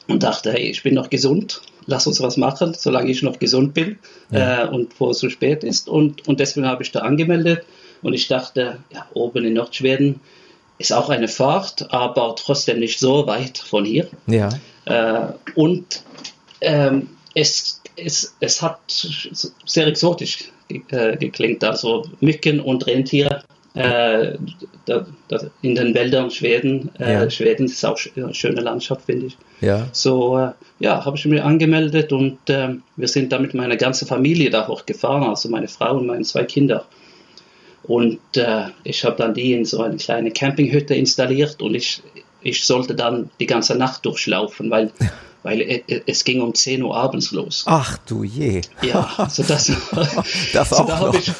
und 0.07 0.23
dachte, 0.23 0.53
hey, 0.53 0.69
ich 0.69 0.81
bin 0.81 0.95
noch 0.95 1.09
gesund, 1.09 1.61
lass 1.85 2.07
uns 2.07 2.21
was 2.21 2.37
machen, 2.37 2.73
solange 2.75 3.11
ich 3.11 3.21
noch 3.21 3.37
gesund 3.39 3.73
bin 3.73 3.99
äh, 4.31 4.65
und 4.65 4.89
bevor 4.89 5.11
es 5.11 5.19
zu 5.19 5.29
spät 5.29 5.63
ist. 5.63 5.87
Und, 5.87 6.27
und 6.27 6.39
deswegen 6.39 6.65
habe 6.65 6.81
ich 6.81 6.91
da 6.91 7.01
angemeldet 7.01 7.63
und 8.01 8.13
ich 8.13 8.27
dachte, 8.27 8.77
ja, 8.91 9.05
oben 9.13 9.45
in 9.45 9.53
Nordschweden 9.53 10.21
ist 10.77 10.93
auch 10.93 11.09
eine 11.09 11.27
Fahrt, 11.27 11.93
aber 11.93 12.35
trotzdem 12.37 12.79
nicht 12.79 12.99
so 12.99 13.27
weit 13.27 13.57
von 13.57 13.85
hier. 13.85 14.07
Ja. 14.27 14.49
Äh, 14.85 15.33
und 15.55 16.03
ähm, 16.61 17.09
es, 17.35 17.81
es, 17.95 18.35
es 18.39 18.61
hat 18.61 18.79
sehr 19.65 19.87
exotisch 19.87 20.51
äh, 20.69 21.17
geklingt, 21.17 21.63
also 21.63 22.05
Mücken 22.19 22.59
und 22.59 22.85
Rentiere 22.87 23.43
äh, 23.75 24.37
da, 24.85 25.05
da 25.27 25.39
in 25.61 25.75
den 25.75 25.93
Wäldern 25.93 26.31
Schweden. 26.31 26.89
Äh, 26.99 27.13
Ja. 27.13 27.29
Schweden 27.29 27.65
ist 27.65 27.85
auch 27.85 27.99
eine 28.15 28.33
schöne 28.33 28.61
Landschaft, 28.61 29.05
finde 29.05 29.27
ich. 29.27 29.37
Ja. 29.61 29.87
So, 29.91 30.37
äh, 30.37 30.51
ja, 30.79 31.05
habe 31.05 31.17
ich 31.17 31.25
mich 31.25 31.41
angemeldet 31.41 32.11
und 32.11 32.49
äh, 32.49 32.75
wir 32.95 33.07
sind 33.07 33.31
da 33.31 33.39
mit 33.39 33.53
meiner 33.53 33.77
ganzen 33.77 34.07
Familie 34.07 34.49
da 34.49 34.67
hochgefahren, 34.67 35.23
also 35.23 35.49
meine 35.49 35.67
Frau 35.67 35.97
und 35.97 36.07
meine 36.07 36.23
zwei 36.23 36.43
Kinder. 36.43 36.85
Und 37.83 38.19
äh, 38.35 38.65
ich 38.83 39.05
habe 39.05 39.15
dann 39.17 39.33
die 39.33 39.53
in 39.53 39.65
so 39.65 39.81
eine 39.81 39.97
kleine 39.97 40.31
Campinghütte 40.31 40.95
installiert 40.95 41.61
und 41.61 41.75
ich, 41.75 42.01
ich 42.41 42.65
sollte 42.65 42.95
dann 42.95 43.29
die 43.39 43.45
ganze 43.45 43.75
Nacht 43.75 44.05
durchlaufen, 44.05 44.69
weil, 44.69 44.91
weil 45.43 45.83
es 46.05 46.23
ging 46.23 46.41
um 46.41 46.53
10 46.53 46.83
Uhr 46.83 46.95
abends 46.95 47.31
los. 47.31 47.63
Ach 47.67 47.97
du 48.07 48.23
je. 48.23 48.61
Ja, 48.81 49.09
also 49.17 49.43
das, 49.47 49.71
Das 50.53 50.69
so 50.69 50.75
auch 50.77 50.85
da 50.87 50.99
noch. 50.99 51.13
ich, 51.15 51.31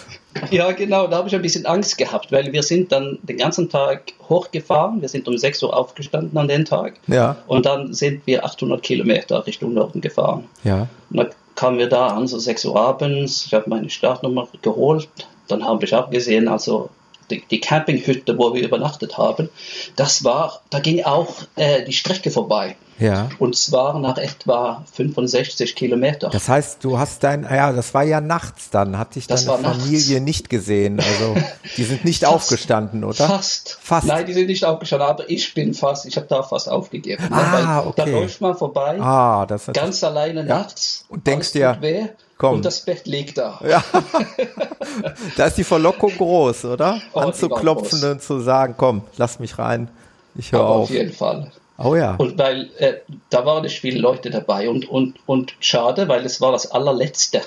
ja 0.52 0.72
genau, 0.72 1.08
da 1.08 1.18
habe 1.18 1.28
ich 1.28 1.36
ein 1.36 1.42
bisschen 1.42 1.66
Angst 1.66 1.98
gehabt, 1.98 2.32
weil 2.32 2.52
wir 2.54 2.64
sind 2.64 2.92
dann 2.92 3.18
den 3.24 3.38
ganzen 3.38 3.70
Tag 3.70 4.14
hochgefahren, 4.30 5.02
wir 5.02 5.10
sind 5.10 5.28
um 5.28 5.38
6 5.38 5.64
Uhr 5.64 5.76
aufgestanden 5.76 6.38
an 6.38 6.48
den 6.48 6.66
Tag 6.66 6.94
Ja. 7.08 7.38
und 7.48 7.66
dann 7.66 7.94
sind 7.94 8.26
wir 8.28 8.46
800 8.46 8.82
Kilometer 8.82 9.46
Richtung 9.46 9.74
Norden 9.74 10.02
gefahren. 10.02 10.46
Ja. 10.64 10.88
Und 11.10 11.18
dann 11.18 11.30
kamen 11.56 11.78
wir 11.78 11.90
da 11.90 12.08
an, 12.08 12.28
so 12.28 12.38
6 12.40 12.64
Uhr 12.66 12.80
abends, 12.80 13.46
ich 13.48 13.54
habe 13.54 13.70
meine 13.70 13.90
Startnummer 13.90 14.48
geholt, 14.62 15.10
dann 15.48 15.66
habe 15.66 15.84
ich 15.84 15.94
auch 15.96 16.10
gesehen, 16.10 16.48
also 16.48 16.90
die, 17.32 17.44
die 17.52 17.60
Campinghütte, 17.60 18.38
wo 18.38 18.54
wir 18.54 18.64
übernachtet 18.64 19.18
haben, 19.18 19.50
das 19.96 20.24
war, 20.24 20.62
da 20.70 20.80
ging 20.80 21.04
auch 21.04 21.34
äh, 21.56 21.84
die 21.84 21.94
Strecke 21.94 22.32
vorbei. 22.32 22.76
Ja. 23.00 23.30
Und 23.40 23.56
zwar 23.56 23.98
nach 24.00 24.18
etwa 24.18 24.84
65 24.94 25.74
Kilometer. 25.76 26.30
Das 26.30 26.50
heißt, 26.50 26.84
du 26.84 27.00
hast 27.00 27.24
dein, 27.24 27.44
ja, 27.44 27.72
das 27.72 27.94
war 27.94 28.04
ja 28.04 28.20
nachts 28.20 28.70
dann, 28.70 28.98
hat 28.98 29.16
dich 29.16 29.26
Das 29.28 29.46
deine 29.46 29.64
war 29.64 29.70
nachts. 29.72 29.84
Familie 29.86 30.20
nicht 30.22 30.50
gesehen. 30.50 31.00
Also, 31.00 31.36
die 31.78 31.84
sind 31.86 32.04
nicht 32.04 32.24
Fast. 32.24 32.34
aufgestanden, 32.34 33.04
oder? 33.06 33.26
Fast. 33.28 33.78
Fast. 33.82 34.06
Nein, 34.08 34.26
die 34.26 34.34
sind 34.34 34.48
nicht 34.48 34.66
aufgestanden, 34.66 35.08
aber 35.08 35.30
ich 35.30 35.54
bin 35.54 35.74
fast, 35.74 36.06
ich 36.06 36.18
habe 36.18 36.28
da 36.28 36.44
fast 36.44 36.70
aufgegeben. 36.70 37.24
ne? 37.24 37.30
Ah, 37.32 37.54
Weil 37.86 37.94
Da 37.94 38.04
okay. 38.04 38.12
läuft 38.12 38.42
man 38.42 38.58
vorbei, 38.58 39.00
Ah, 39.00 39.46
das 39.46 39.68
ganz 39.74 40.04
alleine 40.04 40.44
nachts. 40.44 41.06
Und 41.08 41.26
denkst 41.26 41.54
dir, 41.54 41.78
weh, 41.80 42.08
komm. 42.38 42.56
Und 42.56 42.66
das 42.66 42.82
Bett 42.82 43.08
liegt 43.08 43.38
da. 43.38 43.60
Ja. 43.66 43.84
da 45.38 45.46
ist 45.46 45.58
die 45.58 45.64
Verlockung 45.64 46.12
groß, 46.18 46.66
oder? 46.66 47.02
Oh, 47.14 47.20
Anzuklopfen 47.20 48.04
und 48.12 48.22
zu 48.22 48.40
sagen, 48.42 48.76
komm, 48.78 49.04
lass 49.18 49.40
mich 49.40 49.58
rein. 49.58 49.88
Ich 50.36 50.52
höre 50.52 50.66
auf. 50.66 50.84
auf 50.84 50.90
jeden 50.90 51.14
Fall. 51.14 51.52
Oh 51.82 51.96
ja. 51.96 52.16
Und 52.16 52.38
weil 52.38 52.70
äh, 52.78 52.96
da 53.30 53.46
waren 53.46 53.64
nicht 53.64 53.80
viele 53.80 54.00
Leute 54.00 54.30
dabei 54.30 54.70
und, 54.70 54.90
und, 54.90 55.16
und 55.26 55.56
schade, 55.60 56.08
weil 56.08 56.26
es 56.26 56.42
war 56.42 56.52
das 56.52 56.72
allerletzte 56.72 57.42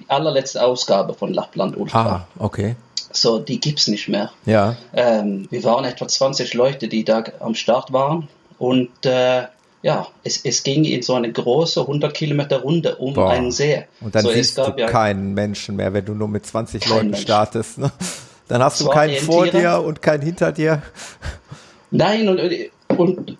die 0.00 0.10
allerletzte 0.10 0.62
Ausgabe 0.64 1.14
von 1.14 1.32
Lappland 1.32 1.76
Ultra. 1.76 2.06
Ah, 2.06 2.26
okay. 2.38 2.76
So, 3.12 3.38
die 3.38 3.60
gibt's 3.60 3.86
nicht 3.86 4.08
mehr. 4.08 4.32
Ja. 4.44 4.76
Ähm, 4.92 5.46
wir 5.50 5.62
waren 5.64 5.84
etwa 5.84 6.08
20 6.08 6.52
Leute, 6.54 6.88
die 6.88 7.04
da 7.04 7.22
am 7.40 7.54
Start 7.54 7.92
waren. 7.92 8.28
Und 8.58 9.06
äh, 9.06 9.44
ja, 9.82 10.06
es, 10.24 10.44
es 10.44 10.62
ging 10.62 10.84
in 10.84 11.02
so 11.02 11.14
eine 11.14 11.30
große 11.30 11.82
100 11.82 12.12
Kilometer 12.12 12.62
Runde 12.62 12.96
um 12.96 13.14
Boah. 13.14 13.30
einen 13.30 13.52
See. 13.52 13.84
Und 14.00 14.14
dann 14.14 14.24
so, 14.24 14.30
siehst 14.30 14.58
du 14.58 14.74
ja, 14.76 14.88
keinen 14.88 15.34
Menschen 15.34 15.76
mehr, 15.76 15.92
wenn 15.92 16.04
du 16.04 16.14
nur 16.14 16.28
mit 16.28 16.44
20 16.44 16.82
Kein 16.82 16.90
Leuten 16.90 17.10
Mensch. 17.10 17.22
startest. 17.22 17.78
Ne? 17.78 17.92
Dann 18.48 18.62
hast 18.62 18.80
Es 18.80 18.86
du 18.86 18.90
keinen 18.90 19.16
vor 19.18 19.46
dir 19.46 19.82
und 19.84 20.02
keinen 20.02 20.22
hinter 20.22 20.50
dir. 20.50 20.82
Nein, 21.90 22.28
und, 22.28 22.40
und 22.88 23.36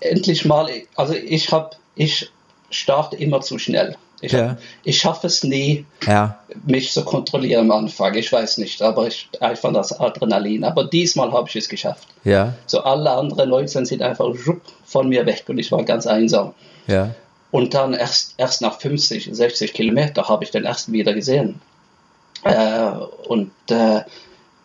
endlich 0.00 0.44
mal, 0.44 0.68
also 0.94 1.14
ich 1.14 1.52
habe, 1.52 1.70
ich 1.94 2.30
starte 2.70 3.16
immer 3.16 3.40
zu 3.40 3.58
schnell. 3.58 3.96
Ich, 4.22 4.32
Ja. 4.32 4.50
hab, 4.50 4.58
ich 4.82 4.98
schaffe 4.98 5.26
es 5.26 5.44
nie, 5.44 5.84
Ja, 6.06 6.38
mich 6.64 6.90
zu 6.92 7.04
kontrollieren 7.04 7.70
am 7.70 7.84
Anfang. 7.84 8.14
Ich 8.14 8.32
weiß 8.32 8.56
nicht, 8.58 8.80
aber 8.80 9.06
ich 9.08 9.28
einfach 9.40 9.72
das 9.74 9.92
Adrenalin. 10.00 10.64
Aber 10.64 10.84
diesmal 10.84 11.30
habe 11.32 11.48
ich 11.50 11.56
es 11.56 11.68
geschafft. 11.68 12.08
ja, 12.24 12.54
So 12.66 12.80
alle 12.80 13.10
anderen 13.10 13.50
Leute 13.50 13.84
sind 13.84 14.00
einfach 14.02 14.26
von 14.86 15.08
mir 15.10 15.26
weg 15.26 15.44
und 15.48 15.58
ich 15.58 15.70
war 15.70 15.82
ganz 15.84 16.06
einsam. 16.06 16.54
ja. 16.86 17.14
Und 17.52 17.74
dann 17.74 17.94
erst, 17.94 18.34
erst 18.38 18.60
nach 18.60 18.80
50, 18.80 19.28
60 19.32 19.72
Kilometer 19.72 20.28
habe 20.28 20.44
ich 20.44 20.50
den 20.50 20.64
ersten 20.64 20.92
wieder 20.92 21.14
gesehen. 21.14 21.60
Äh, 22.42 22.90
und, 23.28 23.50
äh, 23.70 24.00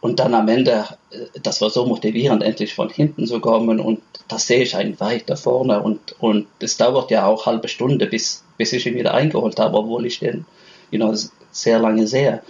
und 0.02 0.20
dann 0.20 0.34
am 0.34 0.48
Ende, 0.48 0.86
äh, 1.12 1.40
das 1.42 1.62
war 1.62 1.70
so 1.70 1.86
motivierend, 1.86 2.44
endlich 2.44 2.74
von 2.74 2.90
hinten 2.90 3.26
zu 3.28 3.40
kommen. 3.40 3.80
Und 3.80 4.02
da 4.28 4.38
sehe 4.40 4.62
ich 4.64 4.76
einen 4.76 5.00
weiter 5.00 5.38
vorne. 5.38 5.82
Und, 5.82 6.16
und 6.20 6.48
es 6.60 6.78
dauert 6.78 7.12
ja 7.12 7.26
auch 7.28 7.46
halbe 7.46 7.68
Stunde, 7.68 8.08
bis, 8.08 8.44
bis 8.58 8.74
ich 8.74 8.86
ihn 8.86 8.96
wieder 8.96 9.14
eingeholt 9.14 9.60
habe, 9.60 9.78
obwohl 9.78 10.06
ich 10.06 10.20
den 10.20 10.46
you 10.90 11.00
know, 11.00 11.14
sehr 11.52 11.80
lange 11.80 12.08
sehe. 12.08 12.42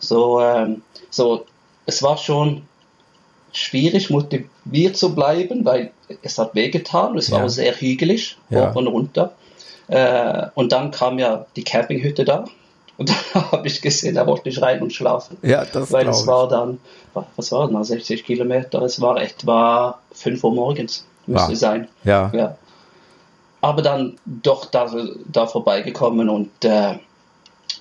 So, 0.00 0.40
ähm, 0.40 0.82
so, 1.10 1.44
es 1.86 2.02
war 2.02 2.16
schon 2.16 2.62
schwierig, 3.52 4.08
motiviert 4.08 4.96
zu 4.96 5.14
bleiben, 5.14 5.64
weil 5.64 5.90
es 6.22 6.38
hat 6.38 6.54
wehgetan. 6.54 7.18
Es 7.18 7.30
war 7.30 7.40
Ja. 7.40 7.44
auch 7.46 7.50
sehr 7.50 7.74
hügelig, 7.74 8.38
Ja. 8.48 8.70
hoch 8.70 8.76
und 8.76 8.86
runter. 8.86 9.34
Äh, 9.88 10.46
und 10.54 10.72
dann 10.72 10.90
kam 10.92 11.18
ja 11.18 11.46
die 11.56 11.64
Campinghütte 11.64 12.24
da. 12.24 12.44
Und 13.02 13.10
da 13.34 13.50
habe 13.52 13.66
ich 13.66 13.82
gesehen, 13.82 14.14
da 14.14 14.26
wollte 14.26 14.48
ich 14.48 14.62
rein 14.62 14.80
und 14.82 14.92
schlafen. 14.92 15.36
Ja, 15.42 15.64
das 15.64 15.90
Weil 15.92 16.08
es 16.08 16.26
war 16.26 16.48
dann, 16.48 16.78
was 17.36 17.50
war 17.52 17.68
das, 17.68 17.88
60 17.88 18.24
Kilometer, 18.24 18.80
es 18.82 19.00
war 19.00 19.20
etwa 19.20 19.98
5 20.12 20.42
Uhr 20.44 20.54
morgens, 20.54 21.04
müsste 21.26 21.50
Wow. 21.52 21.58
sein. 21.58 21.88
Ja, 22.04 22.30
Ja. 22.32 22.56
Aber 23.60 23.82
dann 23.82 24.18
doch 24.26 24.64
da, 24.66 24.92
da 25.32 25.46
vorbeigekommen 25.46 26.28
und, 26.28 26.50
äh, 26.64 26.98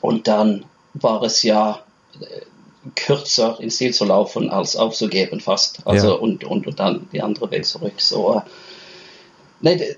und 0.01 0.27
dann 0.27 0.65
war 0.93 1.23
es 1.23 1.41
ja 1.43 1.79
äh, 2.19 2.25
kürzer 2.95 3.59
ins 3.59 3.77
Ziel 3.77 3.93
zu 3.93 4.05
laufen 4.05 4.49
als 4.49 4.75
aufzugeben 4.75 5.39
fast. 5.39 5.81
Also 5.85 6.09
Ja. 6.09 6.13
und, 6.15 6.43
und, 6.43 6.67
und 6.67 6.79
dann 6.79 7.07
die 7.11 7.21
andere 7.21 7.49
Weg 7.51 7.65
zurück. 7.65 7.93
So, 7.97 8.35
äh, 8.35 8.41
nee, 9.61 9.95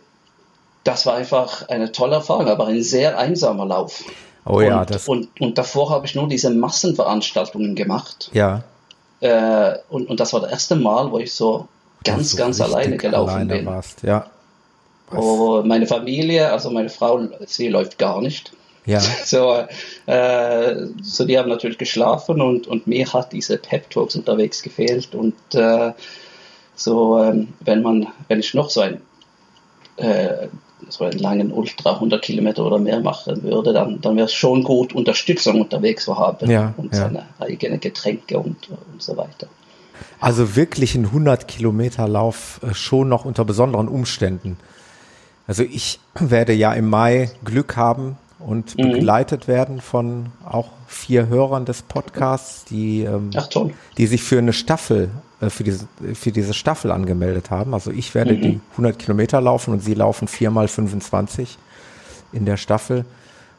das 0.86 1.06
war 1.06 1.16
einfach 1.16 1.68
eine 1.70 1.92
tolle 1.92 2.16
Erfahrung, 2.16 2.48
aber 2.48 2.68
ein 2.68 2.82
sehr 2.84 3.18
einsamer 3.18 3.66
Lauf. 3.66 4.04
Oh 4.46 4.60
ja, 4.62 4.82
und, 4.82 4.90
das, 4.90 5.08
und, 5.08 5.30
und 5.40 5.58
davor 5.58 5.90
habe 5.90 6.06
ich 6.06 6.16
nur 6.16 6.28
diese 6.28 6.50
Massenveranstaltungen 6.50 7.76
gemacht. 7.76 8.30
ja. 8.34 8.64
Äh, 9.22 9.78
und, 9.90 10.10
und 10.10 10.20
das 10.20 10.34
war 10.34 10.42
das 10.42 10.52
erste 10.52 10.76
Mal, 10.76 11.10
wo 11.10 11.18
ich 11.18 11.34
so 11.34 11.70
ganz, 12.04 12.32
So 12.32 12.38
ganz 12.38 12.60
alleine 12.60 12.98
gelaufen 12.98 13.30
alleine 13.30 13.56
bin. 13.56 13.66
Warst. 13.66 14.04
Ja, 14.04 14.26
Oh, 15.16 15.62
meine 15.64 15.86
Familie, 15.88 16.52
also 16.52 16.72
meine 16.72 16.90
Frau, 16.90 17.22
sie 17.46 17.68
läuft 17.70 17.98
gar 17.98 18.22
nicht. 18.22 18.52
ja, 18.86 19.00
So, 19.24 19.64
äh, 20.08 20.76
so 21.02 21.24
die 21.26 21.38
haben 21.38 21.50
natürlich 21.50 21.78
geschlafen 21.78 22.42
und, 22.42 22.68
und 22.68 22.88
mir 22.88 23.12
hat 23.14 23.32
diese 23.32 23.58
Pep 23.58 23.90
Talks 23.90 24.16
unterwegs 24.16 24.62
gefehlt 24.62 25.14
und 25.16 25.36
äh, 25.54 25.94
so 26.76 27.20
ähm, 27.24 27.54
wenn 27.60 27.82
man 27.82 28.08
wenn 28.28 28.40
ich 28.40 28.54
noch 28.56 28.70
so 28.70 28.82
ein 28.82 29.02
äh, 29.98 30.48
so 30.90 31.04
einen 31.06 31.20
langen 31.20 31.52
Ultra 31.52 31.94
100 31.94 32.22
Kilometer 32.22 32.66
oder 32.66 32.80
mehr 32.80 33.00
machen 33.00 33.44
würde, 33.44 33.74
dann, 33.74 34.02
dann 34.02 34.16
wäre 34.16 34.26
es 34.26 34.34
schon 34.34 34.64
gut, 34.64 34.94
Unterstützung 34.94 35.62
unterwegs 35.62 36.06
zu 36.06 36.18
haben 36.18 36.50
Ja, 36.50 36.74
und 36.78 36.94
ja. 36.94 37.00
seine 37.00 37.24
eigenen 37.40 37.80
Getränke 37.80 38.38
und, 38.40 38.70
und 38.70 39.02
so 39.02 39.16
weiter. 39.18 39.48
Also 40.20 40.56
wirklich 40.56 40.96
ein 40.96 41.06
100 41.06 41.48
Kilometer 41.48 42.08
Lauf 42.08 42.60
äh, 42.64 42.74
schon 42.74 43.10
noch 43.10 43.26
unter 43.26 43.46
besonderen 43.46 43.88
Umständen. 43.88 44.58
Also 45.48 45.64
ich 45.64 46.00
werde 46.20 46.54
ja 46.54 46.74
im 46.74 46.90
Mai 46.90 47.30
Glück 47.44 47.76
haben 47.76 48.18
und 48.40 48.78
Mhm. 48.78 48.92
begleitet 48.92 49.48
werden 49.48 49.82
von 49.82 50.28
auch 50.46 50.70
vier 50.88 51.28
Hörern 51.28 51.66
des 51.66 51.82
Podcasts, 51.82 52.66
die, 52.66 53.04
ähm, 53.04 53.32
Ach 53.36 53.48
die 53.98 54.08
sich 54.08 54.24
für 54.24 54.38
eine 54.38 54.54
Staffel, 54.54 55.10
äh, 55.46 55.50
für 55.50 55.64
diese, 55.64 55.88
für 56.14 56.32
diese 56.32 56.54
Staffel 56.54 56.92
angemeldet 56.92 57.50
haben. 57.52 57.74
Also 57.74 57.92
ich 57.92 58.14
werde 58.16 58.34
Mhm. 58.34 58.42
die 58.42 58.60
100 58.72 58.98
Kilometer 59.00 59.42
laufen 59.42 59.72
und 59.74 59.80
sie 59.82 59.94
laufen 59.94 60.28
viermal 60.28 60.68
25 60.68 61.58
in 62.32 62.46
der 62.46 62.58
Staffel. 62.58 63.06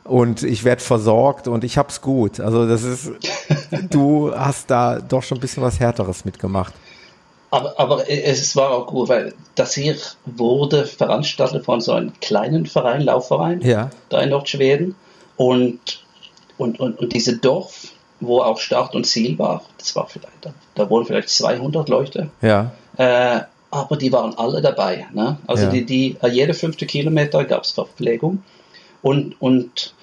Und 0.05 0.43
ich 0.43 0.65
werde 0.65 0.83
versorgt 0.83 1.49
und 1.49 1.65
ich 1.65 1.79
hab's 1.79 2.01
gut. 2.03 2.39
Also 2.41 2.69
das 2.69 2.83
ist, 2.83 3.11
du 3.91 4.35
hast 4.35 4.71
da 4.71 5.01
doch 5.01 5.23
schon 5.23 5.39
ein 5.39 5.41
bisschen 5.41 5.63
was 5.63 5.81
Härteres 5.81 6.25
mitgemacht. 6.25 6.75
Aber, 7.51 7.79
aber 7.79 8.11
es 8.11 8.55
war 8.57 8.71
auch 8.71 8.87
gut, 8.89 9.09
weil 9.09 9.33
das 9.55 9.75
hier 9.75 9.97
wurde 10.27 10.87
veranstaltet 10.87 11.65
von 11.65 11.81
so 11.81 11.93
einem 11.93 12.13
kleinen 12.21 12.67
Verein, 12.67 13.03
Laufverein, 13.03 13.61
Ja. 13.61 13.91
da 14.09 14.21
in 14.21 14.31
Nordschweden. 14.31 14.95
Und, 15.37 16.05
und, 16.59 16.81
und, 16.81 16.99
und 16.99 17.13
diese 17.15 17.39
Dorf, 17.39 17.87
wo 18.21 18.41
auch 18.41 18.59
Start 18.59 18.95
und 18.95 19.05
Ziel 19.07 19.39
war, 19.39 19.63
das 19.79 19.95
war 19.97 20.07
vielleicht, 20.09 20.33
da, 20.43 20.55
da 20.75 20.89
wohnen 20.91 21.07
vielleicht 21.07 21.29
200 21.29 21.89
Leute. 21.89 22.31
Ja, 22.43 22.73
Äh, 22.97 23.41
aber 23.71 23.97
die 23.97 24.13
waren 24.13 24.39
alle 24.39 24.63
dabei. 24.63 25.07
Ne? 25.13 25.37
Also 25.49 25.65
Ja. 25.65 25.71
die, 25.71 25.85
die, 25.85 26.17
äh, 26.23 26.29
jede 26.29 26.55
fünfte 26.55 26.87
Kilometer 26.87 27.43
gab 27.45 27.65
es 27.65 27.73
Verpflegung. 27.73 28.43
Und, 29.03 29.35
und 29.41 29.95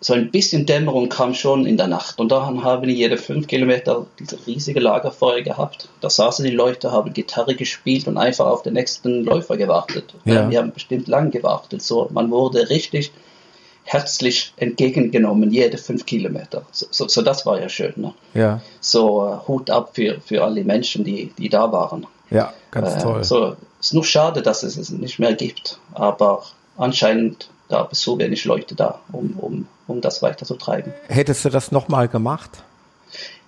so 0.00 0.14
ein 0.14 0.30
bisschen 0.30 0.64
Dämmerung 0.64 1.08
kam 1.08 1.34
schon 1.34 1.66
in 1.66 1.76
der 1.76 1.88
Nacht. 1.88 2.20
Und 2.20 2.30
dann 2.30 2.62
haben 2.62 2.86
die 2.86 2.94
jede 2.94 3.16
fünf 3.18 3.48
Kilometer 3.48 4.06
diese 4.20 4.38
riesige 4.46 4.78
Lagerfeuer 4.78 5.42
gehabt. 5.42 5.88
Da 6.00 6.08
saßen 6.08 6.44
die 6.44 6.52
Leute, 6.52 6.92
haben 6.92 7.12
Gitarre 7.12 7.56
gespielt 7.56 8.06
und 8.06 8.16
einfach 8.16 8.46
auf 8.46 8.62
den 8.62 8.74
nächsten 8.74 9.24
Läufer 9.24 9.56
gewartet. 9.56 10.14
Ja. 10.24 10.48
Wir 10.48 10.60
haben 10.60 10.72
bestimmt 10.72 11.08
lang 11.08 11.32
gewartet. 11.32 11.82
So, 11.82 12.08
man 12.12 12.30
wurde 12.30 12.70
richtig 12.70 13.10
herzlich 13.86 14.52
entgegengenommen, 14.56 15.50
jede 15.52 15.78
fünf 15.78 16.04
Kilometer. 16.04 16.62
So, 16.72 16.86
so, 16.90 17.08
so 17.08 17.22
das 17.22 17.46
war 17.46 17.60
ja 17.60 17.68
schön. 17.68 17.94
Ne? 17.96 18.12
ja, 18.34 18.60
So 18.80 19.26
äh, 19.26 19.48
Hut 19.48 19.70
ab 19.70 19.90
für, 19.94 20.20
für 20.20 20.44
alle 20.44 20.62
Menschen, 20.64 21.04
die, 21.04 21.32
die 21.38 21.48
da 21.48 21.70
waren. 21.72 22.06
ja, 22.30 22.52
ganz 22.70 22.94
Äh, 22.94 22.98
toll. 23.02 23.24
So, 23.24 23.56
ist 23.80 23.94
nur 23.94 24.04
schade, 24.04 24.42
dass 24.42 24.62
es 24.62 24.76
es 24.76 24.90
nicht 24.90 25.18
mehr 25.18 25.34
gibt, 25.34 25.78
aber 25.94 26.42
anscheinend 26.76 27.48
gab 27.68 27.92
es 27.92 28.00
so 28.02 28.18
wenig 28.18 28.44
Leute 28.44 28.74
da, 28.74 29.00
um, 29.12 29.30
um, 29.38 29.66
um 29.86 30.00
das 30.00 30.20
weiterzutreiben. 30.22 30.92
Hättest 31.08 31.44
du 31.44 31.48
das 31.48 31.72
nochmal 31.72 32.08
gemacht? 32.08 32.50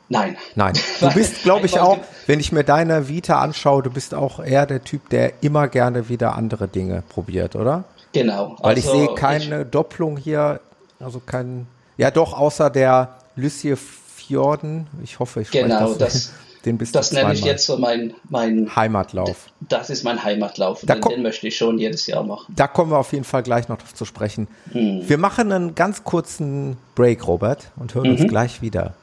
Nein. 0.08 0.36
Nein. 0.54 0.72
Du 1.00 1.10
bist, 1.12 1.42
glaube 1.42 1.66
ich, 1.66 1.78
auch, 1.78 1.98
wenn 2.26 2.40
ich 2.40 2.50
mir 2.50 2.64
deine 2.64 3.08
Vita 3.08 3.40
anschaue, 3.40 3.82
du 3.82 3.90
bist 3.90 4.14
auch 4.14 4.40
eher 4.42 4.66
der 4.66 4.82
Typ, 4.82 5.08
der 5.10 5.42
immer 5.42 5.68
gerne 5.68 6.08
wieder 6.08 6.34
andere 6.34 6.66
Dinge 6.66 7.02
probiert, 7.08 7.54
oder? 7.56 7.84
Genau. 8.12 8.56
Weil 8.60 8.78
ich 8.78 8.86
Also, 8.86 8.98
sehe 9.06 9.14
keine 9.14 9.64
Doppelung 9.66 10.16
hier, 10.16 10.60
also 11.00 11.20
kein, 11.24 11.66
ja 11.96 12.10
doch, 12.10 12.32
außer 12.32 12.70
der 12.70 13.16
Lysje 13.36 13.76
Fjorden. 13.76 14.86
Ich 15.02 15.18
hoffe, 15.18 15.40
ich 15.42 15.50
Genau, 15.50 15.94
das, 15.94 15.98
das- 15.98 16.32
den 16.64 16.76
bist 16.76 16.94
Das 16.94 17.12
nenne 17.12 17.32
ich 17.34 17.44
jetzt 17.44 17.66
so 17.66 17.78
mein, 17.78 18.14
mein 18.28 18.74
Heimatlauf. 18.74 19.46
das 19.60 19.90
ist 19.90 20.02
mein 20.04 20.22
Heimatlauf. 20.24 20.80
Da 20.84 20.94
Den, 20.96 21.02
den 21.02 21.22
möchte 21.22 21.46
ich 21.46 21.56
schon 21.56 21.78
jedes 21.78 22.06
Jahr 22.06 22.24
machen. 22.24 22.52
Da 22.56 22.66
kommen 22.66 22.90
wir 22.90 22.98
auf 22.98 23.12
jeden 23.12 23.24
Fall 23.24 23.42
gleich 23.44 23.68
noch 23.68 23.78
drauf 23.78 23.94
zu 23.94 24.04
sprechen. 24.04 24.48
Wir 24.72 25.18
machen 25.18 25.52
einen 25.52 25.74
ganz 25.76 26.02
kurzen 26.04 26.76
Break, 26.96 27.26
Robert, 27.26 27.70
und 27.76 27.94
hören 27.94 28.10
uns 28.10 28.26
gleich 28.28 28.60
wieder. 28.60 28.94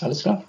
Alles 0.00 0.22
klar. 0.22 0.42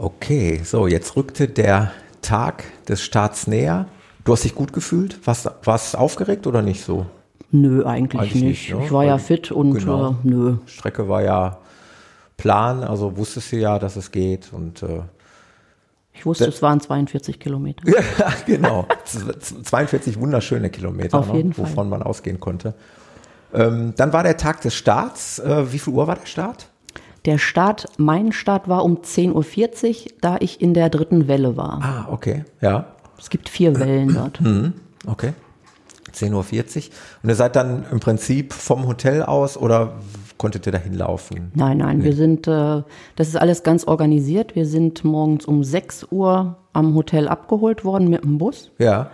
Okay, 0.00 0.60
so, 0.64 0.86
jetzt 0.86 1.16
rückte 1.16 1.48
der 1.48 1.90
Tag 2.22 2.62
des 2.86 3.02
Starts 3.02 3.46
näher. 3.48 3.86
Du 4.24 4.32
hast 4.32 4.44
dich 4.44 4.54
gut 4.54 4.72
gefühlt? 4.72 5.18
Warst, 5.26 5.50
warst 5.64 5.96
aufgeregt 5.96 6.46
oder 6.46 6.62
nicht 6.62 6.84
so? 6.84 7.06
Nö, 7.50 7.84
eigentlich, 7.84 8.20
Eigentlich 8.20 8.34
nicht. 8.34 8.68
nicht, 8.70 8.74
ne? 8.78 8.84
Ich 8.84 8.92
war 8.92 9.04
ja 9.04 9.18
fit 9.18 9.50
und 9.50 9.74
genau. 9.74 10.10
äh, 10.10 10.14
nö. 10.22 10.56
Strecke 10.66 11.08
war 11.08 11.22
ja 11.22 11.58
Plan, 12.36 12.84
also 12.84 13.16
wusstest 13.16 13.50
du 13.52 13.56
ja, 13.56 13.78
dass 13.80 13.96
es 13.96 14.12
geht 14.12 14.52
und 14.52 14.82
äh, 14.84 15.00
Ich 16.12 16.24
wusste, 16.26 16.44
es 16.46 16.62
waren 16.62 16.80
42 16.80 17.40
Kilometer. 17.40 17.82
ja, 18.18 18.32
genau. 18.46 18.86
Z- 19.04 19.42
z- 19.42 19.66
42 19.66 20.20
wunderschöne 20.20 20.70
Kilometer, 20.70 21.18
Auf 21.18 21.32
jeden 21.34 21.52
Fall. 21.54 21.64
wovon 21.64 21.88
man 21.88 22.02
ausgehen 22.04 22.38
konnte. 22.38 22.74
Ähm, 23.52 23.94
dann 23.96 24.12
war 24.12 24.22
der 24.22 24.36
Tag 24.36 24.60
des 24.60 24.74
Starts. 24.74 25.38
Äh, 25.40 25.72
wie 25.72 25.78
viel 25.80 25.94
Uhr 25.94 26.06
war 26.06 26.14
der 26.16 26.26
Start? 26.26 26.68
Der 27.28 27.36
Start, 27.36 27.88
mein 27.98 28.32
Start 28.32 28.68
war 28.68 28.82
um 28.82 29.00
10.40 29.02 29.34
Uhr, 29.34 30.12
da 30.22 30.38
ich 30.40 30.62
in 30.62 30.72
der 30.72 30.88
dritten 30.88 31.28
Welle 31.28 31.58
war. 31.58 31.78
Ah, 31.82 32.08
okay. 32.10 32.46
Ja. 32.62 32.86
Es 33.18 33.28
gibt 33.28 33.50
vier 33.50 33.78
Wellen 33.78 34.14
dort. 34.14 34.40
Okay. 35.06 35.32
10.40 36.12 36.32
Uhr. 36.32 36.82
Und 37.22 37.28
ihr 37.28 37.34
seid 37.34 37.54
dann 37.54 37.84
im 37.92 38.00
Prinzip 38.00 38.52
vom 38.52 38.86
Hotel 38.86 39.22
aus 39.22 39.56
oder 39.56 40.00
konntet 40.38 40.66
ihr 40.66 40.72
da 40.72 40.78
hinlaufen? 40.78 41.52
Nein, 41.54 41.78
nein, 41.78 42.02
wir 42.02 42.14
sind, 42.14 42.48
äh, 42.48 42.82
das 43.16 43.28
ist 43.28 43.36
alles 43.36 43.62
ganz 43.62 43.84
organisiert. 43.84 44.56
Wir 44.56 44.66
sind 44.66 45.04
morgens 45.04 45.44
um 45.44 45.62
6 45.62 46.08
Uhr 46.10 46.56
am 46.72 46.94
Hotel 46.94 47.28
abgeholt 47.28 47.84
worden 47.84 48.08
mit 48.08 48.24
dem 48.24 48.38
Bus. 48.38 48.72
Ja. 48.78 49.10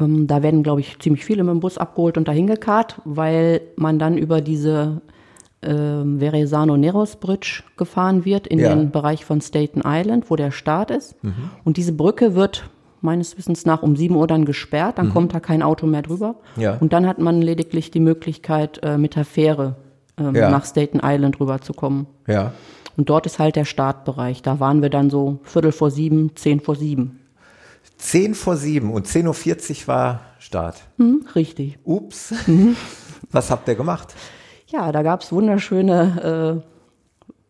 Ähm, 0.00 0.26
da 0.26 0.42
werden, 0.42 0.62
glaube 0.62 0.80
ich, 0.80 0.98
ziemlich 0.98 1.24
viele 1.24 1.44
mit 1.44 1.52
dem 1.52 1.60
Bus 1.60 1.78
abgeholt 1.78 2.16
und 2.16 2.26
dahin 2.26 2.46
gekarrt, 2.46 3.00
weil 3.04 3.60
man 3.76 3.98
dann 3.98 4.18
über 4.18 4.40
diese 4.40 5.02
ähm, 5.66 6.18
Verezano 6.20 6.76
Neros 6.76 7.16
Bridge 7.16 7.62
gefahren 7.76 8.24
wird 8.24 8.46
in 8.46 8.58
Ja. 8.58 8.74
den 8.74 8.90
Bereich 8.90 9.24
von 9.24 9.40
Staten 9.40 9.82
Island, 9.84 10.30
wo 10.30 10.36
der 10.36 10.50
Start 10.50 10.90
ist. 10.90 11.16
Und 11.64 11.76
diese 11.76 11.92
Brücke 11.92 12.34
wird 12.34 12.68
meines 13.00 13.36
Wissens 13.36 13.66
nach 13.66 13.82
um 13.82 13.96
7 13.96 14.16
Uhr 14.16 14.26
dann 14.26 14.44
gesperrt, 14.46 14.96
dann 14.98 15.10
kommt 15.12 15.34
da 15.34 15.40
kein 15.40 15.62
Auto 15.62 15.86
mehr 15.86 16.00
drüber. 16.02 16.36
Ja. 16.56 16.76
Und 16.80 16.92
dann 16.94 17.06
hat 17.06 17.18
man 17.18 17.42
lediglich 17.42 17.90
die 17.90 18.00
Möglichkeit, 18.00 18.80
äh, 18.82 18.96
mit 18.96 19.14
der 19.16 19.24
Fähre 19.26 19.76
ähm, 20.18 20.34
Ja. 20.34 20.48
nach 20.50 20.64
Staten 20.64 21.00
Island 21.02 21.38
rüberzukommen. 21.40 22.06
Ja. 22.26 22.52
Und 22.96 23.10
dort 23.10 23.26
ist 23.26 23.38
halt 23.38 23.56
der 23.56 23.64
Startbereich. 23.66 24.40
Da 24.40 24.60
waren 24.60 24.80
wir 24.80 24.88
dann 24.88 25.10
so 25.10 25.40
Viertel 25.42 25.72
vor 25.72 25.90
sieben, 25.90 26.34
zehn 26.36 26.60
vor 26.60 26.76
sieben. 26.76 27.18
10 27.98 28.34
vor 28.34 28.56
7 28.56 28.90
und 28.90 29.06
10.40 29.06 29.82
Uhr 29.82 29.88
war 29.88 30.20
Start. 30.38 30.82
Hm, 30.98 31.26
richtig. 31.34 31.78
Ups. 31.84 32.34
Was 33.30 33.50
habt 33.50 33.68
ihr 33.68 33.74
gemacht? 33.76 34.14
Ja, 34.74 34.90
da 34.90 35.02
gab's 35.02 35.30
wunderschöne, 35.32 36.60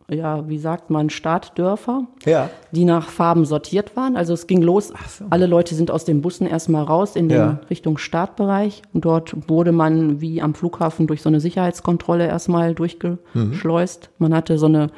äh, 0.09 0.15
ja, 0.15 0.47
wie 0.47 0.59
sagt 0.59 0.91
man, 0.91 1.09
Startdörfer, 1.09 2.03
Ja. 2.25 2.49
die 2.71 2.85
nach 2.85 3.09
Farben 3.09 3.45
sortiert 3.45 3.95
waren. 3.95 4.15
Also 4.15 4.33
es 4.33 4.45
ging 4.45 4.61
los, 4.61 4.93
so. 5.09 5.25
alle 5.31 5.47
Leute 5.47 5.73
sind 5.73 5.89
aus 5.89 6.05
den 6.05 6.21
Bussen 6.21 6.45
erstmal 6.45 6.83
raus 6.83 7.15
in 7.15 7.27
den 7.27 7.37
Ja. 7.39 7.59
Richtung 7.71 7.97
Startbereich. 7.97 8.83
Und 8.93 9.05
dort 9.05 9.35
wurde 9.49 9.71
man 9.71 10.21
wie 10.21 10.43
am 10.43 10.53
Flughafen 10.53 11.07
durch 11.07 11.23
so 11.23 11.29
eine 11.29 11.39
Sicherheitskontrolle 11.39 12.27
erstmal 12.27 12.75
durchgeschleust. 12.75 14.09
Man 14.19 14.33
hatte 14.35 14.57
so 14.59 14.67
eine 14.67 14.89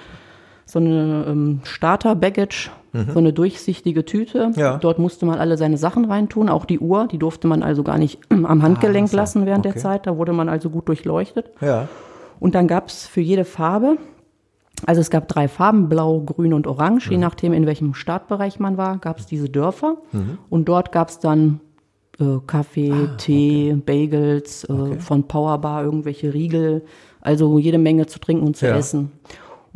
so 0.69 0.80
eine 0.80 1.23
ähm, 1.30 1.61
Starter-Baggage, 1.63 2.71
so 3.13 3.19
eine 3.19 3.32
durchsichtige 3.32 4.03
Tüte. 4.03 4.49
Mhm. 4.49 4.53
Ja. 4.55 4.78
Dort 4.80 4.99
musste 4.99 5.25
man 5.25 5.39
alle 5.39 5.55
seine 5.55 5.78
Sachen 5.78 6.03
reintun, 6.03 6.49
auch 6.49 6.65
die 6.65 6.80
Uhr, 6.80 7.07
die 7.07 7.17
durfte 7.17 7.47
man 7.47 7.63
also 7.63 7.84
gar 7.84 7.97
nicht 7.97 8.19
am 8.30 8.61
Handgelenk 8.61 9.11
Ah, 9.13 9.15
lassen 9.15 9.45
während 9.45 9.65
Okay. 9.65 9.71
der 9.75 9.82
Zeit. 9.82 10.05
Da 10.07 10.17
wurde 10.17 10.34
man 10.34 10.49
also 10.49 10.69
gut 10.69 10.89
durchleuchtet. 10.89 11.45
Ja. 11.61 11.88
Und 12.40 12.56
dann 12.56 12.68
gab's 12.68 13.08
für 13.08 13.22
jede 13.22 13.46
Farbe, 13.46 13.98
also 14.86 15.02
es 15.02 15.10
gab 15.10 15.28
drei 15.28 15.48
Farben, 15.48 15.90
blau, 15.90 16.22
grün 16.22 16.54
und 16.54 16.68
orange, 16.68 17.08
Mhm. 17.08 17.12
je 17.14 17.18
nachdem, 17.18 17.54
in 17.54 17.66
welchem 17.66 17.94
Startbereich 17.96 18.60
man 18.60 18.78
war, 18.78 18.98
gab's 19.00 19.26
diese 19.26 19.50
Dörfer. 19.50 19.98
Mhm. 20.12 20.38
Und 20.50 20.70
dort 20.70 20.92
gab's 20.92 21.20
dann 21.20 21.60
äh, 22.20 22.40
Kaffee, 22.48 22.92
Ah, 22.92 23.16
Tee, 23.18 23.74
Bagels, 23.86 24.64
äh, 24.64 25.00
von 25.00 25.28
Powerbar, 25.28 25.84
irgendwelche 25.84 26.34
Riegel, 26.34 26.84
also 27.22 27.60
jede 27.60 27.78
Menge 27.78 28.08
zu 28.08 28.18
trinken 28.20 28.44
und 28.46 28.58
zu 28.58 28.66
Ja. 28.66 28.76
essen. 28.76 29.12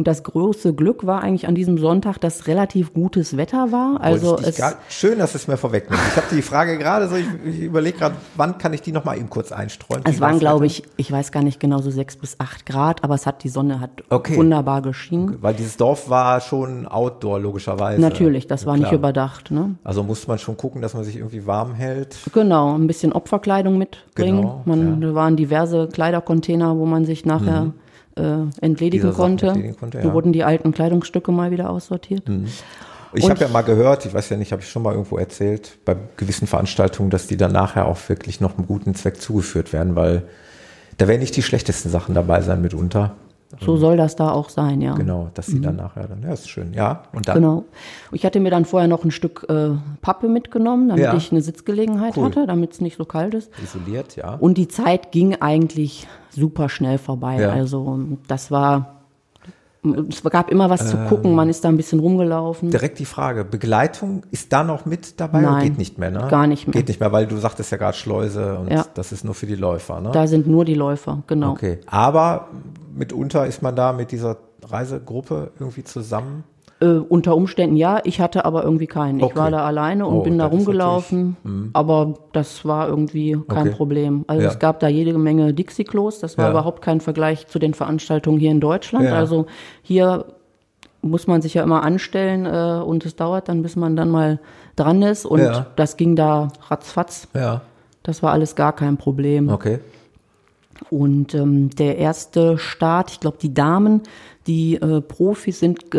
Und 0.01 0.07
das 0.07 0.23
große 0.23 0.73
Glück 0.73 1.05
war 1.05 1.21
eigentlich 1.21 1.47
an 1.47 1.53
diesem 1.53 1.77
Sonntag, 1.77 2.17
dass 2.17 2.47
relativ 2.47 2.91
gutes 2.91 3.37
Wetter 3.37 3.71
war. 3.71 4.01
Also 4.01 4.35
es, 4.39 4.57
gar, 4.57 4.73
schön, 4.89 5.19
dass 5.19 5.35
es 5.35 5.47
mir 5.47 5.57
vorwegnimmt. 5.57 6.01
Ich 6.09 6.15
habe 6.17 6.25
die 6.31 6.41
Frage 6.41 6.79
gerade 6.79 7.07
so, 7.07 7.17
ich, 7.17 7.27
ich 7.45 7.59
überlege 7.59 7.99
gerade, 7.99 8.15
wann 8.35 8.57
kann 8.57 8.73
ich 8.73 8.81
die 8.81 8.91
noch 8.91 9.05
mal 9.05 9.15
eben 9.15 9.29
kurz 9.29 9.51
einstreuen? 9.51 10.01
es 10.05 10.19
waren, 10.19 10.39
glaube 10.39 10.65
Wetter? 10.65 10.73
ich, 10.73 10.83
ich 10.97 11.11
weiß 11.11 11.31
gar 11.31 11.43
nicht 11.43 11.59
genau, 11.59 11.81
so 11.83 11.91
sechs 11.91 12.17
bis 12.17 12.39
acht 12.39 12.65
Grad, 12.65 13.03
aber 13.03 13.13
es 13.13 13.27
hat, 13.27 13.43
die 13.43 13.49
Sonne 13.49 13.79
hat 13.79 13.91
Okay. 14.09 14.37
wunderbar 14.37 14.81
geschienen. 14.81 15.37
Weil 15.39 15.53
dieses 15.53 15.77
Dorf 15.77 16.09
war 16.09 16.41
schon 16.41 16.87
Outdoor, 16.87 17.39
logischerweise. 17.39 18.01
Natürlich, 18.01 18.47
das 18.47 18.65
war 18.65 18.77
Ja, 18.77 18.81
nicht 18.81 18.93
überdacht. 18.93 19.51
Ne? 19.51 19.75
Also 19.83 20.01
muss 20.01 20.27
man 20.27 20.39
schon 20.39 20.57
gucken, 20.57 20.81
dass 20.81 20.95
man 20.95 21.03
sich 21.03 21.17
irgendwie 21.17 21.45
warm 21.45 21.75
hält. 21.75 22.17
Genau, 22.33 22.73
ein 22.73 22.87
bisschen 22.87 23.13
Opferkleidung 23.13 23.77
mitbringen. 23.77 24.37
Genau, 24.37 24.63
man, 24.65 24.99
Da 24.99 25.13
waren 25.13 25.35
diverse 25.35 25.89
Kleidercontainer, 25.93 26.75
wo 26.75 26.87
man 26.87 27.05
sich 27.05 27.23
nachher 27.23 27.73
äh, 28.15 28.45
entledigen 28.61 29.13
konnte. 29.13 29.47
entledigen 29.47 29.77
konnte, 29.77 29.99
Da 29.99 30.07
ja. 30.07 30.13
wurden 30.13 30.33
die 30.33 30.43
alten 30.43 30.71
Kleidungsstücke 30.71 31.31
mal 31.31 31.51
wieder 31.51 31.69
aussortiert. 31.69 32.23
Ich 33.13 33.23
Und- 33.23 33.29
habe 33.29 33.41
ja 33.41 33.47
mal 33.49 33.61
gehört, 33.63 34.05
ich 34.05 34.13
weiß 34.13 34.29
ja 34.29 34.37
nicht, 34.37 34.51
habe 34.51 34.61
ich 34.61 34.69
schon 34.69 34.83
mal 34.83 34.91
irgendwo 34.93 35.17
erzählt, 35.17 35.77
bei 35.85 35.95
gewissen 36.17 36.47
Veranstaltungen, 36.47 37.09
dass 37.09 37.27
die 37.27 37.37
dann 37.37 37.51
nachher 37.51 37.85
auch 37.85 37.97
wirklich 38.07 38.39
noch 38.39 38.57
einem 38.57 38.67
guten 38.67 38.95
Zweck 38.95 39.19
zugeführt 39.21 39.73
werden, 39.73 39.95
weil 39.95 40.23
da 40.97 41.07
werden 41.07 41.19
nicht 41.21 41.35
die 41.35 41.43
schlechtesten 41.43 41.89
Sachen 41.89 42.15
dabei 42.15 42.41
sein 42.41 42.61
mitunter. 42.61 43.15
So 43.59 43.75
soll 43.77 43.97
das 43.97 44.15
da 44.15 44.31
auch 44.31 44.49
sein, 44.49 44.81
ja. 44.81 44.93
Genau, 44.93 45.29
dass 45.33 45.47
sie 45.47 45.59
dann 45.59 45.75
nachher 45.75 46.07
dann, 46.07 46.21
ja, 46.23 46.31
ist 46.31 46.47
schön. 46.49 46.73
Ja, 46.73 47.03
und 47.13 47.27
dann, 47.27 47.37
Mhm. 47.37 47.41
Genau. 47.41 47.63
Ich 48.11 48.25
hatte 48.25 48.39
mir 48.39 48.49
dann 48.51 48.65
vorher 48.65 48.87
noch 48.87 49.03
ein 49.03 49.11
Stück 49.11 49.45
äh, 49.49 49.71
Pappe 50.01 50.29
mitgenommen, 50.29 50.89
damit 50.89 51.03
Ja. 51.03 51.13
ich 51.15 51.31
eine 51.31 51.41
Sitzgelegenheit 51.41 52.15
Cool. 52.17 52.25
hatte, 52.25 52.47
damit 52.47 52.73
es 52.73 52.81
nicht 52.81 52.97
so 52.97 53.05
kalt 53.05 53.33
ist. 53.33 53.51
isoliert, 53.63 54.15
ja. 54.15 54.35
Und 54.35 54.57
die 54.57 54.67
Zeit 54.67 55.11
ging 55.11 55.35
eigentlich 55.41 56.07
super 56.29 56.69
schnell 56.69 56.97
vorbei. 56.97 57.39
Ja. 57.41 57.49
Also 57.51 57.99
das 58.27 58.51
war, 58.51 59.00
es 60.09 60.21
gab 60.23 60.51
immer 60.51 60.69
was 60.69 60.89
zu 60.89 60.97
gucken, 61.09 61.33
man 61.33 61.49
ist 61.49 61.63
da 61.63 61.69
ein 61.69 61.77
bisschen 61.77 61.99
rumgelaufen. 61.99 62.69
Direkt 62.69 62.99
die 62.99 63.05
Frage, 63.05 63.43
Begleitung 63.43 64.23
ist 64.29 64.53
da 64.53 64.63
noch 64.63 64.85
mit 64.85 65.19
dabei 65.19 65.39
oder 65.39 65.51
Nein, 65.51 65.63
geht 65.69 65.77
nicht 65.79 65.97
mehr, 65.97 66.11
ne? 66.11 66.27
gar 66.29 66.45
nicht 66.45 66.67
mehr. 66.67 66.73
Geht 66.73 66.87
nicht 66.87 66.99
mehr, 66.99 67.11
weil 67.11 67.25
du 67.25 67.37
sagtest 67.37 67.71
ja 67.71 67.77
gerade 67.77 67.97
Schleuse 67.97 68.59
und 68.59 68.69
Ja. 68.71 68.85
das 68.93 69.11
ist 69.11 69.23
nur 69.23 69.33
für 69.33 69.47
die 69.47 69.55
Läufer, 69.55 69.99
ne? 69.99 70.11
Da 70.11 70.27
sind 70.27 70.45
nur 70.45 70.65
die 70.65 70.75
Läufer, 70.75 71.23
genau. 71.25 71.51
Okay, 71.51 71.79
aber 71.87 72.49
mitunter 72.93 73.47
ist 73.47 73.63
man 73.63 73.75
da 73.75 73.91
mit 73.91 74.11
dieser 74.11 74.37
Reisegruppe 74.63 75.51
irgendwie 75.59 75.83
zusammen. 75.83 76.43
Äh, 76.81 76.85
unter 76.97 77.35
Umständen 77.35 77.75
ja, 77.75 77.99
ich 78.05 78.19
hatte 78.19 78.43
aber 78.43 78.63
irgendwie 78.63 78.87
keinen. 78.87 79.19
Ich 79.19 79.25
Okay. 79.25 79.35
war 79.35 79.51
da 79.51 79.65
alleine 79.65 80.07
und 80.07 80.17
Oh, 80.17 80.23
bin 80.23 80.39
da 80.39 80.47
rumgelaufen, 80.47 81.37
aber 81.73 82.15
das 82.33 82.65
war 82.65 82.87
irgendwie 82.89 83.37
kein 83.47 83.67
Okay. 83.67 83.75
Problem. 83.75 84.25
Also 84.27 84.43
Ja. 84.43 84.49
es 84.49 84.57
gab 84.59 84.79
da 84.79 84.87
jede 84.87 85.15
Menge 85.17 85.53
Dixie-Klos, 85.53 86.19
das 86.19 86.37
war 86.39 86.45
Ja. 86.45 86.51
überhaupt 86.51 86.81
kein 86.81 86.99
Vergleich 86.99 87.45
zu 87.47 87.59
den 87.59 87.75
Veranstaltungen 87.75 88.39
hier 88.39 88.49
in 88.51 88.59
Deutschland. 88.59 89.05
Ja. 89.05 89.13
Also 89.13 89.45
hier 89.83 90.25
muss 91.03 91.27
man 91.27 91.41
sich 91.43 91.53
ja 91.53 91.61
immer 91.63 91.83
anstellen 91.83 92.45
äh, 92.47 92.83
und 92.83 93.05
es 93.05 93.15
dauert 93.15 93.47
dann, 93.47 93.61
bis 93.61 93.75
man 93.75 93.95
dann 93.95 94.09
mal 94.09 94.39
dran 94.75 95.01
ist 95.03 95.25
und 95.25 95.65
das 95.75 95.97
ging 95.97 96.15
da 96.15 96.47
ratzfatz. 96.69 97.27
Ja, 97.35 97.61
Das 98.03 98.23
war 98.23 98.31
alles 98.31 98.55
gar 98.55 98.73
kein 98.73 98.97
Problem. 98.97 99.49
okay. 99.49 99.79
Und 100.89 101.35
ähm, 101.35 101.69
der 101.69 101.97
erste 101.99 102.57
Start, 102.57 103.11
ich 103.11 103.19
glaube, 103.19 103.37
die 103.39 103.53
Damen, 103.53 104.01
die 104.47 104.75
äh, 104.75 105.01
Profis 105.01 105.59
sind 105.59 105.91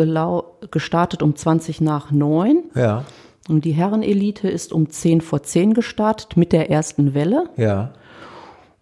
gestartet 0.71 1.23
um 1.23 1.35
20 1.35 1.81
nach 1.81 2.11
9 2.11 2.63
Ja, 2.75 3.03
und 3.49 3.65
die 3.65 3.71
Herrenelite 3.71 4.49
ist 4.49 4.71
um 4.73 4.89
10 4.89 5.21
vor 5.21 5.43
10 5.43 5.73
gestartet 5.73 6.37
mit 6.37 6.51
der 6.53 6.69
ersten 6.69 7.13
Welle. 7.13 7.45
ja, 7.57 7.91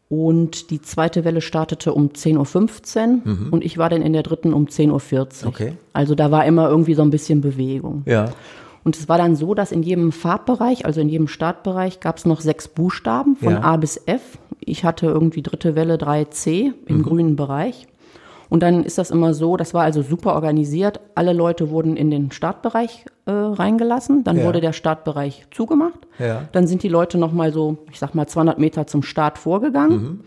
Und 0.10 0.70
die 0.72 0.82
zweite 0.82 1.24
Welle 1.24 1.42
startete 1.42 1.94
um 1.94 2.10
10.15 2.10 3.26
Uhr 3.26 3.54
und 3.54 3.64
ich 3.64 3.78
war 3.78 3.90
dann 3.90 4.02
in 4.02 4.14
der 4.14 4.24
dritten 4.24 4.54
um 4.54 4.66
10.40 4.66 5.44
Uhr. 5.44 5.48
Okay. 5.50 5.74
Also 5.94 6.16
da 6.16 6.32
war 6.32 6.46
immer 6.46 6.68
irgendwie 6.70 6.94
so 6.96 7.02
ein 7.02 7.10
bisschen 7.12 7.42
Bewegung. 7.42 8.04
ja, 8.06 8.26
Und 8.84 8.98
es 8.98 9.08
war 9.08 9.18
dann 9.18 9.36
so, 9.36 9.54
dass 9.54 9.72
in 9.72 9.84
jedem 9.84 10.12
Farbbereich, 10.12 10.86
also 10.86 11.02
in 11.02 11.08
jedem 11.10 11.28
Startbereich, 11.28 12.00
gab 12.00 12.18
es 12.18 12.26
noch 12.26 12.42
sechs 12.42 12.68
Buchstaben 12.68 13.36
von 13.36 13.54
Ja. 13.54 13.62
A 13.62 13.78
bis 13.78 14.02
F. 14.06 14.38
Ich 14.60 14.84
hatte 14.84 15.06
irgendwie 15.08 15.42
dritte 15.42 15.76
Welle 15.76 15.96
3C 15.96 16.74
im 16.88 17.02
grünen 17.04 17.36
Bereich. 17.36 17.88
Und 18.52 18.62
dann 18.64 18.84
ist 18.84 18.98
das 18.98 19.12
immer 19.12 19.34
so, 19.34 19.56
das 19.56 19.74
war 19.74 19.84
also 19.84 20.02
super 20.02 20.34
organisiert. 20.36 21.00
Alle 21.16 21.32
Leute 21.32 21.70
wurden 21.70 21.96
in 21.96 22.12
den 22.12 22.32
Startbereich 22.32 23.06
äh, 23.26 23.32
reingelassen. 23.32 24.26
Dann 24.26 24.38
Ja. 24.40 24.44
wurde 24.46 24.60
der 24.60 24.74
Startbereich 24.74 25.46
zugemacht. 25.52 26.00
Ja. 26.20 26.42
Dann 26.52 26.68
sind 26.68 26.84
die 26.84 26.90
Leute 26.90 27.18
noch 27.18 27.32
mal 27.32 27.54
so, 27.54 27.78
ich 27.90 27.98
sag 27.98 28.14
mal 28.14 28.28
200 28.28 28.60
Meter 28.60 28.88
zum 28.88 29.04
Start 29.04 29.38
vorgegangen. 29.38 30.26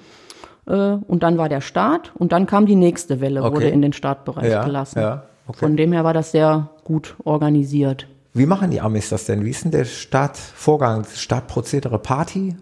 Äh, 0.66 0.72
und 1.07 1.22
dann 1.22 1.37
war 1.37 1.51
der 1.51 1.61
Start. 1.61 2.12
Und 2.14 2.33
dann 2.33 2.47
kam 2.47 2.64
die 2.64 2.77
nächste 2.77 3.20
Welle, 3.20 3.43
Okay. 3.43 3.57
wurde 3.57 3.68
in 3.68 3.83
den 3.83 3.93
Startbereich 3.93 4.51
Ja, 4.51 4.64
gelassen. 4.64 5.01
okay. 5.47 5.59
Von 5.59 5.77
dem 5.77 5.93
her 5.93 6.03
war 6.05 6.14
das 6.14 6.33
sehr 6.33 6.70
gut 6.83 7.16
organisiert. 7.25 8.09
Wie 8.33 8.47
machen 8.47 8.70
die 8.70 8.81
Amis 8.81 9.11
das 9.11 9.27
denn? 9.27 9.45
Wie 9.45 9.51
ist 9.51 9.64
denn 9.64 9.70
der 9.70 9.85
Startvorgang, 9.85 11.05
Startprozedere? 11.14 11.99
Party? 11.99 12.57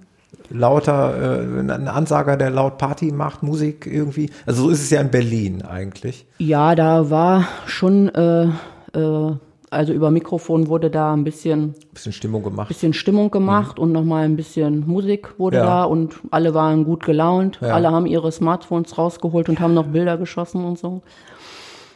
Lauter, 0.53 1.41
äh, 1.43 1.61
ein 1.61 1.89
Ansager, 1.89 2.37
der 2.37 2.51
laut 2.51 2.79
Party 2.79 3.13
macht, 3.13 3.43
Musik 3.43 3.87
irgendwie? 3.91 4.31
Also 4.47 4.65
so 4.65 4.71
ist 4.71 4.83
es 4.83 4.91
ja 4.91 5.01
in 5.01 5.11
Berlin 5.11 5.63
eigentlich. 5.63 6.27
Ja, 6.39 6.75
da 6.75 7.11
war 7.11 7.47
schon, 7.67 8.09
äh, 8.11 8.45
äh, 8.95 9.33
also 9.71 9.93
über 9.95 10.11
Mikrofon 10.11 10.69
wurde 10.69 10.91
da 10.91 11.15
ein 11.15 11.25
bisschen, 11.25 11.75
Bisschen 11.95 12.13
Stimmung 12.13 12.43
gemacht. 12.43 12.69
bisschen 12.69 12.93
Stimmung 12.93 13.31
gemacht 13.31 13.79
und 13.79 13.91
nochmal 13.93 14.25
ein 14.25 14.37
bisschen 14.37 14.87
Musik 14.87 15.39
wurde 15.39 15.57
Ja. 15.59 15.65
da 15.65 15.85
und 15.85 16.15
alle 16.31 16.53
waren 16.53 16.85
gut 16.85 17.05
gelaunt. 17.05 17.59
Ja. 17.63 17.69
Alle 17.75 17.91
haben 17.91 18.05
ihre 18.07 18.31
Smartphones 18.31 18.99
rausgeholt 18.99 19.49
und 19.49 19.61
haben 19.61 19.73
noch 19.75 19.87
Bilder 19.87 20.19
geschossen 20.19 20.65
und 20.65 20.79
so. 20.79 21.03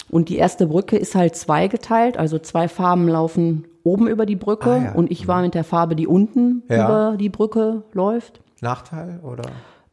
Und 0.09 0.29
die 0.29 0.37
erste 0.37 0.67
Brücke 0.69 0.97
ist 0.97 1.15
halt 1.17 1.35
zweigeteilt, 1.37 2.17
also 2.17 2.39
zwei 2.39 2.69
Farben 2.69 3.09
laufen 3.09 3.65
oben 3.83 4.07
über 4.09 4.25
die 4.27 4.37
Brücke 4.37 4.71
Ah, 4.71 4.85
ja. 4.87 4.93
und 4.95 5.11
ich 5.11 5.29
war 5.29 5.43
mit 5.43 5.55
der 5.55 5.63
Farbe, 5.65 5.95
die 5.97 6.07
unten 6.07 6.63
Ja. 6.71 6.87
über 7.11 7.17
die 7.19 7.29
Brücke 7.29 7.83
läuft. 7.93 8.41
Nachteil 8.61 9.21
oder? 9.23 9.45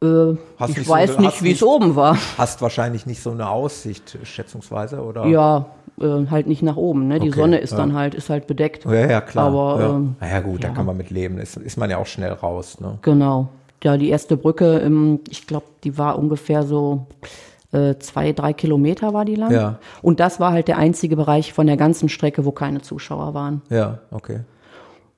Äh, 0.02 0.32
ich 0.32 0.76
nicht 0.76 0.86
so 0.86 0.92
weiß 0.92 1.16
eine- 1.16 1.26
nicht, 1.26 1.42
wie 1.42 1.52
es 1.52 1.62
oben 1.62 1.96
war. 1.96 2.16
Hast 2.38 2.60
wahrscheinlich 2.62 3.06
nicht 3.06 3.22
so 3.22 3.30
eine 3.30 3.48
Aussicht, 3.48 4.18
schätzungsweise, 4.22 5.00
oder? 5.02 5.26
Ja, 5.26 5.66
äh, 6.00 6.26
halt 6.30 6.46
nicht 6.46 6.62
nach 6.62 6.76
oben. 6.76 7.08
Ne? 7.08 7.20
Die 7.20 7.28
Okay, 7.28 7.40
Sonne 7.40 7.58
ist 7.58 7.70
ja. 7.70 7.76
dann 7.78 7.94
halt, 7.94 8.14
ist 8.14 8.30
halt 8.30 8.46
bedeckt. 8.46 8.84
Ja, 8.84 8.94
ja, 9.08 9.20
klar. 9.20 9.46
Aber, 9.46 9.80
ja. 9.80 9.90
ähm, 9.90 10.16
naja, 10.20 10.40
gut, 10.40 10.64
da 10.64 10.68
ja. 10.68 10.74
kann 10.74 10.86
man 10.86 10.96
mit 10.96 11.10
leben. 11.10 11.38
Ist, 11.38 11.56
ist 11.56 11.76
man 11.76 11.90
ja 11.90 11.98
auch 11.98 12.06
schnell 12.06 12.32
raus. 12.32 12.80
Ne? 12.80 12.98
Genau. 13.02 13.48
Ja, 13.82 13.96
die 13.96 14.08
erste 14.08 14.36
Brücke, 14.36 14.78
ähm, 14.78 15.20
ich 15.28 15.46
glaube, 15.46 15.66
die 15.84 15.96
war 15.98 16.18
ungefähr 16.18 16.62
so 16.62 17.06
äh, 17.72 17.96
zwei, 17.98 18.32
drei 18.32 18.52
Kilometer 18.52 19.12
war 19.12 19.24
die 19.24 19.34
lang. 19.34 19.52
Ja. 19.52 19.78
Und 20.00 20.20
das 20.20 20.40
war 20.40 20.52
halt 20.52 20.68
der 20.68 20.78
einzige 20.78 21.16
Bereich 21.16 21.52
von 21.52 21.66
der 21.66 21.76
ganzen 21.76 22.08
Strecke, 22.08 22.44
wo 22.44 22.52
keine 22.52 22.80
Zuschauer 22.80 23.34
waren. 23.34 23.62
Ja, 23.68 23.98
okay. 24.10 24.40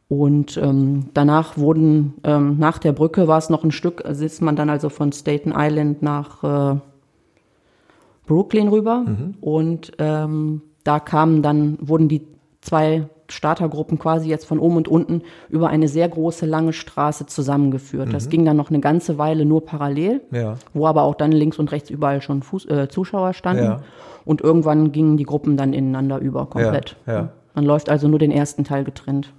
Und 0.08 0.56
ähm, 0.56 1.08
danach 1.14 1.56
wurden, 1.58 2.14
ähm, 2.22 2.58
nach 2.58 2.78
der 2.78 2.92
Brücke 2.92 3.26
war 3.26 3.38
es 3.38 3.50
noch 3.50 3.64
ein 3.64 3.72
Stück, 3.72 4.04
also 4.04 4.24
ist 4.24 4.40
man 4.40 4.54
dann 4.54 4.70
also 4.70 4.88
von 4.88 5.10
Staten 5.12 5.52
Island 5.56 6.00
nach 6.02 6.44
äh, 6.44 6.78
Brooklyn 8.26 8.68
rüber. 8.68 9.04
Und 9.40 9.92
ähm, 9.98 10.62
da 10.84 11.00
kamen 11.00 11.42
dann, 11.42 11.78
wurden 11.80 12.08
die 12.08 12.22
zwei 12.60 13.08
Startergruppen 13.28 13.98
quasi 13.98 14.28
jetzt 14.28 14.44
von 14.46 14.60
oben 14.60 14.76
und 14.76 14.86
unten 14.86 15.22
über 15.48 15.68
eine 15.68 15.88
sehr 15.88 16.08
große, 16.08 16.46
lange 16.46 16.72
Straße 16.72 17.26
zusammengeführt. 17.26 18.12
Das 18.12 18.28
ging 18.28 18.44
dann 18.44 18.56
noch 18.56 18.70
eine 18.70 18.78
ganze 18.78 19.18
Weile 19.18 19.44
nur 19.44 19.64
parallel, 19.64 20.20
Ja. 20.30 20.54
wo 20.74 20.86
aber 20.86 21.02
auch 21.02 21.16
dann 21.16 21.32
links 21.32 21.58
und 21.58 21.72
rechts 21.72 21.90
überall 21.90 22.22
schon 22.22 22.42
Fuß, 22.42 22.66
äh, 22.66 22.88
Zuschauer 22.88 23.32
standen. 23.32 23.64
Ja. 23.64 23.80
Und 24.24 24.40
irgendwann 24.40 24.92
gingen 24.92 25.16
die 25.16 25.24
Gruppen 25.24 25.56
dann 25.56 25.72
ineinander 25.72 26.18
über, 26.18 26.46
komplett. 26.46 26.96
Ja. 27.06 27.30
Man 27.54 27.64
läuft 27.64 27.90
also 27.90 28.06
nur 28.06 28.20
den 28.20 28.30
ersten 28.30 28.62
Teil 28.62 28.84
getrennt. 28.84 29.32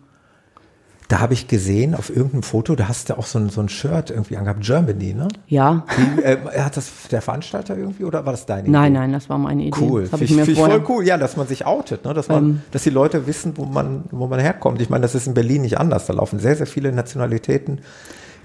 Da 1.10 1.20
habe 1.22 1.34
ich 1.34 1.47
gesehen, 1.47 1.95
auf 1.95 2.10
irgendeinem 2.10 2.43
Foto, 2.43 2.76
da 2.76 2.89
hast 2.89 3.10
du 3.10 3.18
auch 3.18 3.26
so 3.26 3.39
ein, 3.39 3.49
so 3.49 3.62
ein 3.62 3.70
Shirt 3.70 4.10
irgendwie 4.10 4.36
angehabt, 4.36 4.62
Germany, 4.62 5.14
ne? 5.14 5.30
Ja, 5.47 5.86
Wie, 5.95 6.22
äh, 6.22 6.38
hat 6.60 6.76
das 6.76 6.91
der 7.10 7.22
Veranstalter 7.22 7.78
irgendwie 7.78 8.03
oder 8.03 8.26
war 8.26 8.34
das 8.34 8.45
deine 8.45 8.68
nein, 8.68 8.91
Idee? 8.91 8.99
nein, 8.99 9.14
das 9.14 9.30
war 9.30 9.38
meine 9.38 9.64
Idee. 9.64 9.78
Cool, 9.80 10.08
finde 10.08 10.26
ich 10.26 10.32
ich, 10.32 10.38
mir 10.38 10.43
find 10.43 10.58
ich 10.58 10.64
voll 10.64 10.84
cool, 10.89 11.05
ja, 11.08 11.18
dass 11.18 11.38
man 11.38 11.47
sich 11.47 11.66
outet, 11.66 12.03
ne? 12.03 12.14
dass, 12.14 12.28
man, 12.28 12.43
Ähm. 12.43 12.62
dass 12.72 12.84
die 12.84 12.89
Leute 12.89 13.26
wissen, 13.26 13.53
wo 13.55 13.64
man, 13.64 14.03
wo 14.12 14.28
man 14.28 14.41
herkommt. 14.41 14.82
Ich 14.82 14.89
meine, 14.89 15.03
das 15.03 15.16
ist 15.16 15.28
in 15.28 15.34
Berlin 15.34 15.62
nicht 15.62 15.80
anders. 15.80 16.08
Da 16.08 16.14
laufen 16.14 16.39
sehr, 16.39 16.58
sehr 16.58 16.68
viele 16.68 16.91
Nationalitäten, 16.91 17.80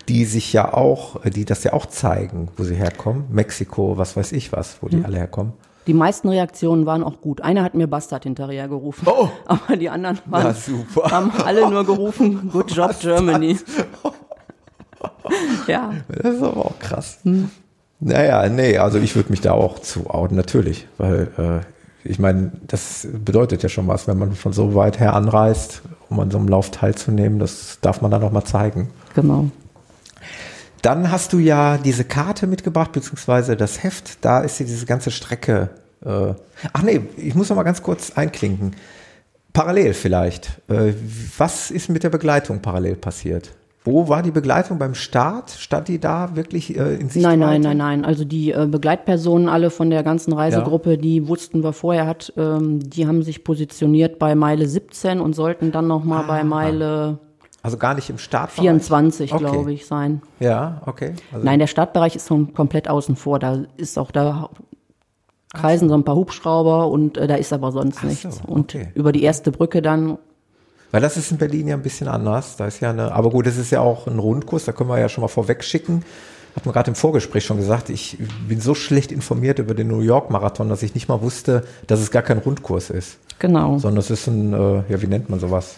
die 0.09 0.25
sich 0.25 0.53
ja 0.53 0.73
auch, 0.73 1.21
die 1.25 1.45
das 1.45 1.65
ja 1.65 1.73
auch 1.73 1.87
zeigen, 1.87 2.49
wo 2.57 2.63
sie 2.63 2.77
herkommen. 2.77 3.25
Mexiko, 3.31 3.99
was 3.99 4.17
weiß 4.17 4.31
ich 4.31 4.53
was, 4.53 4.77
wo 4.83 4.89
die 4.89 4.99
Hm. 4.99 5.05
alle 5.07 5.17
herkommen. 5.17 5.53
Die 5.87 5.95
meisten 5.95 6.28
Reaktionen 6.28 6.87
waren 6.87 7.03
auch 7.03 7.20
gut. 7.20 7.41
Einer 7.41 7.62
hat 7.64 7.74
mir 7.74 7.87
Bastard 7.87 8.24
hinterher 8.24 8.68
gerufen. 8.68 9.07
Oh. 9.09 9.28
Aber 9.47 9.76
die 9.76 9.91
anderen 9.91 10.18
waren, 10.26 10.55
haben 11.11 11.33
alle 11.45 11.68
nur 11.68 11.85
gerufen, 11.85 12.51
Good 12.53 12.70
Job 12.70 12.95
Germany. 13.01 13.59
ja, 15.66 15.93
Das 16.09 16.37
ist 16.37 16.43
aber 16.43 16.66
auch 16.66 16.78
krass. 16.78 17.18
Hm. 17.24 17.51
Naja, 18.01 18.49
nee, 18.49 18.78
also 18.78 18.99
ich 18.99 19.14
würde 19.14 19.30
mich 19.30 19.41
da 19.41 19.53
auch 19.53 19.78
zu 19.78 20.11
outen, 20.11 20.37
natürlich, 20.37 20.89
weil 20.99 21.28
äh, 21.39 22.09
ich 22.09 22.18
meine, 22.18 22.53
das 22.66 23.07
bedeutet 23.12 23.62
ja 23.62 23.68
schon 23.68 23.87
was, 23.87 24.09
wenn 24.09 24.18
man 24.18 24.33
von 24.33 24.53
so 24.53 24.74
weit 24.74 24.99
her 24.99 25.14
anreist, 25.14 25.83
um 26.09 26.18
an 26.18 26.30
so 26.30 26.39
einem 26.39 26.49
Lauf 26.49 26.70
teilzunehmen, 26.70 27.39
das 27.39 27.78
darf 27.80 28.03
man 28.03 28.11
dann 28.11 28.22
auch 28.24 28.33
mal 28.33 28.45
zeigen. 28.45 28.91
genau. 29.14 29.51
Dann 30.83 31.12
hast 31.12 31.33
du 31.33 31.39
ja 31.39 31.78
diese 31.78 32.05
Karte 32.05 32.49
mitgebracht, 32.49 32.93
beziehungsweise 32.93 33.57
das 33.57 33.83
Heft, 33.85 34.24
da 34.24 34.41
ist 34.41 34.59
ja 34.59 34.66
diese 34.66 34.85
ganze 34.85 35.12
Strecke. 35.12 35.70
Äh, 36.05 36.35
ach 36.72 36.83
nee, 36.83 37.01
ich 37.16 37.37
muss 37.37 37.49
noch 37.49 37.57
mal 37.57 37.62
ganz 37.62 37.83
kurz 37.83 38.11
einklinken. 38.11 38.74
Parallel 39.53 39.95
vielleicht. 39.95 40.61
Äh, 40.68 40.95
was 41.39 41.70
ist 41.70 41.89
mit 41.89 42.03
der 42.03 42.11
Begleitung 42.11 42.61
parallel 42.61 42.97
passiert? 42.97 43.53
Wo 43.85 44.09
war 44.09 44.22
die 44.22 44.30
Begleitung 44.30 44.78
beim 44.78 44.95
Start? 44.95 45.51
Stand 45.51 45.89
die 45.89 45.99
da 45.99 46.37
wirklich 46.37 46.76
äh, 46.76 46.95
in 46.95 47.09
Sichtweite? 47.09 47.37
Nein, 47.37 47.39
nein, 47.39 47.61
nein, 47.61 47.76
nein. 47.76 48.05
Also 48.05 48.24
die 48.24 48.53
äh, 48.53 48.66
Begleitpersonen 48.66 49.49
alle 49.49 49.70
von 49.70 49.91
der 49.91 50.03
ganzen 50.03 50.33
Reisegruppe, 50.33 50.99
die 50.99 51.26
wussten 51.26 51.62
wir 51.62 51.72
vorher 51.72 52.07
hat, 52.07 52.33
ähm, 52.37 52.78
die 52.78 53.07
haben 53.07 53.22
sich 53.22 53.43
positioniert 53.45 54.18
bei 54.20 54.35
Meile 54.37 54.66
17 54.66 55.20
und 55.20 55.35
sollten 55.35 55.72
dann 55.72 55.89
noch 55.89 56.05
mal 56.05 56.22
bei 56.22 56.45
Meile 56.45 57.18
Also 57.63 57.77
gar 57.77 57.95
nicht 57.95 58.11
im 58.11 58.19
Start. 58.19 58.51
24, 58.51 59.33
Okay. 59.33 59.45
glaube 59.45 59.73
ich, 59.73 59.87
sein. 59.87 60.21
Ja, 60.41 60.83
okay. 60.87 61.15
Also, 61.33 61.45
Nein, 61.45 61.59
der 61.61 61.69
Startbereich 61.69 62.17
ist 62.17 62.27
schon 62.29 62.53
komplett 62.55 62.89
außen 62.89 63.15
vor. 63.17 63.39
Da 63.39 63.59
ist 63.77 63.99
auch 63.99 64.11
da 64.11 64.51
kreisen 65.55 65.89
so 65.89 65.95
ein 65.95 66.05
paar 66.05 66.17
Hubschrauber 66.17 66.89
und 66.89 67.19
äh, 67.19 67.27
da 67.27 67.35
ist 67.37 67.53
aber 67.53 67.73
sonst 67.73 67.99
Ach 67.99 68.03
so, 68.03 68.09
nichts. 68.09 68.41
Und 68.47 68.75
okay. 68.75 68.89
über 68.95 69.13
die 69.13 69.23
erste 69.23 69.53
Brücke 69.53 69.83
dann, 69.83 70.19
Weil 70.91 71.03
das 71.03 71.17
ist 71.17 71.31
in 71.31 71.39
Berlin 71.39 71.69
ja 71.69 71.75
ein 71.77 71.83
bisschen 71.83 72.09
anders. 72.09 72.57
Da 72.57 72.67
ist 72.67 72.81
ja 72.81 72.91
eine, 72.91 73.13
aber 73.13 73.31
gut, 73.31 73.47
das 73.47 73.59
ist 73.59 73.71
ja 73.71 73.81
auch 73.81 74.07
ein 74.07 74.19
Rundkurs, 74.19 74.65
da 74.65 74.73
können 74.73 74.89
wir 74.91 74.99
ja 74.99 75.09
schon 75.09 75.23
mal 75.23 75.29
vorweg 75.29 75.63
schicken. 75.63 76.05
Hat 76.57 76.67
mir 76.67 76.73
gerade 76.73 76.91
im 76.91 76.95
Vorgespräch 76.95 77.45
schon 77.47 77.57
gesagt, 77.59 77.89
ich 77.91 78.19
bin 78.49 78.61
so 78.61 78.75
schlecht 78.75 79.11
informiert 79.13 79.59
über 79.59 79.75
den 79.75 79.89
New 79.89 80.01
York 80.01 80.31
Marathon, 80.31 80.69
dass 80.69 80.83
ich 80.83 80.95
nicht 80.95 81.09
mal 81.09 81.23
wusste, 81.23 81.65
dass 81.87 82.01
es 82.01 82.11
gar 82.11 82.23
kein 82.23 82.39
Rundkurs 82.39 82.91
ist. 82.91 83.19
genau. 83.39 83.79
Sondern 83.79 84.01
es 84.01 84.11
ist 84.11 84.27
ein, 84.27 84.53
äh, 84.53 84.83
ja, 84.91 85.01
wie 85.01 85.07
nennt 85.07 85.31
man 85.31 85.39
sowas? 85.41 85.77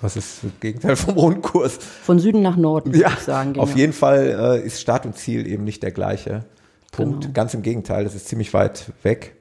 Was 0.00 0.16
ist 0.16 0.44
das 0.44 0.50
Gegenteil 0.60 0.96
vom 0.96 1.14
Rundkurs? 1.14 1.78
Von 2.02 2.18
Süden 2.18 2.42
nach 2.42 2.56
Norden, 2.56 2.90
würde 2.92 3.00
Ja, 3.02 3.10
ich 3.16 3.20
sagen. 3.24 3.54
ging 3.54 3.62
auf 3.62 3.74
jeden 3.76 3.92
Fall 3.92 4.58
äh, 4.62 4.66
ist 4.66 4.80
Start 4.80 5.06
und 5.06 5.16
Ziel 5.16 5.46
eben 5.46 5.64
nicht 5.64 5.82
der 5.82 5.90
gleiche 5.90 6.44
Punkt. 6.92 7.22
Genau. 7.22 7.32
Ganz 7.32 7.54
im 7.54 7.62
Gegenteil, 7.62 8.04
das 8.04 8.14
ist 8.14 8.28
ziemlich 8.28 8.52
weit 8.54 8.92
weg. 9.02 9.36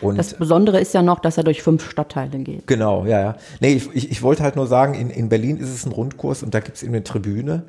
Und 0.00 0.18
Das 0.18 0.34
Besondere 0.34 0.80
ist 0.80 0.94
ja 0.94 1.02
noch, 1.02 1.18
dass 1.18 1.36
er 1.36 1.42
durch 1.44 1.62
fünf 1.62 1.88
Stadtteile 1.90 2.38
geht. 2.38 2.66
Genau, 2.66 3.04
ja, 3.06 3.20
ja. 3.20 3.36
Nee, 3.60 3.72
ich, 3.74 3.88
ich, 3.94 4.10
ich 4.10 4.22
wollte 4.22 4.42
halt 4.44 4.54
nur 4.56 4.66
sagen, 4.68 4.94
in, 4.94 5.10
in 5.10 5.28
Berlin 5.28 5.56
ist 5.56 5.68
es 5.68 5.84
ein 5.84 5.92
Rundkurs 5.92 6.42
und 6.44 6.54
da 6.54 6.60
gibt's 6.60 6.82
eben 6.82 6.94
eine 6.94 7.02
Tribüne, 7.02 7.64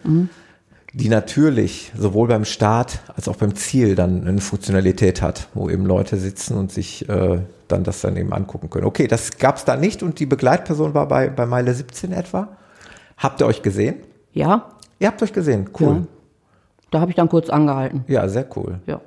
die 0.94 1.08
natürlich 1.10 1.92
sowohl 1.98 2.28
beim 2.28 2.44
Start 2.46 3.00
als 3.16 3.28
auch 3.28 3.38
beim 3.38 3.56
Ziel 3.56 3.96
dann 3.96 4.28
eine 4.28 4.42
Funktionalität 4.42 5.22
hat, 5.22 5.48
wo 5.54 5.70
eben 5.70 5.86
Leute 5.86 6.18
sitzen 6.18 6.58
und 6.58 6.72
sich 6.72 7.08
äh, 7.08 7.40
dann 7.70 7.84
das 7.84 8.02
dann 8.02 8.18
eben 8.18 8.34
angucken 8.34 8.70
können. 8.70 8.86
Okay, 8.86 9.08
das 9.08 9.38
gab's 9.38 9.64
da 9.64 9.78
nicht 9.78 10.04
und 10.04 10.20
die 10.20 10.26
Begleitperson 10.26 10.94
war 10.94 11.08
bei, 11.08 11.30
bei 11.30 11.46
Meile 11.46 11.74
17 11.74 12.12
etwa. 12.12 12.50
Habt 13.18 13.40
ihr 13.42 13.48
euch 13.48 13.62
gesehen? 13.62 13.96
Ja, 14.34 14.70
Ihr 15.00 15.08
habt 15.08 15.24
euch 15.24 15.34
gesehen, 15.34 15.68
cool. 15.80 15.88
Ja. 15.96 16.04
da 16.92 17.00
habe 17.00 17.10
ich 17.10 17.16
dann 17.16 17.28
kurz 17.28 17.50
angehalten. 17.50 18.04
Ja, 18.08 18.28
sehr 18.30 18.46
cool. 18.56 18.82
Ja. 18.86 19.02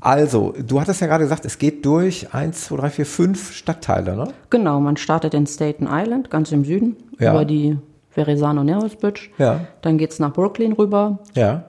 Also, 0.00 0.54
du 0.64 0.80
hattest 0.80 1.00
ja 1.00 1.08
gerade 1.08 1.24
gesagt, 1.24 1.44
es 1.44 1.58
geht 1.58 1.84
durch 1.84 2.32
eins, 2.32 2.66
zwei, 2.66 2.76
drei, 2.76 2.90
vier, 2.90 3.04
fünf 3.06 3.52
Stadtteile, 3.52 4.14
ne? 4.14 4.28
Genau, 4.48 4.78
man 4.78 4.96
startet 4.96 5.34
in 5.34 5.44
Staten 5.48 5.88
Island, 5.90 6.30
ganz 6.30 6.52
im 6.52 6.64
Süden, 6.64 6.96
Ja. 7.18 7.32
über 7.32 7.44
die 7.44 7.78
Verrazano 8.10 8.64
Narrows 8.64 8.96
Bridge. 8.96 9.28
Ja. 9.38 9.60
Dann 9.82 9.98
geht's 9.98 10.18
nach 10.18 10.32
Brooklyn 10.32 10.72
rüber. 10.72 11.18
Ja, 11.34 11.64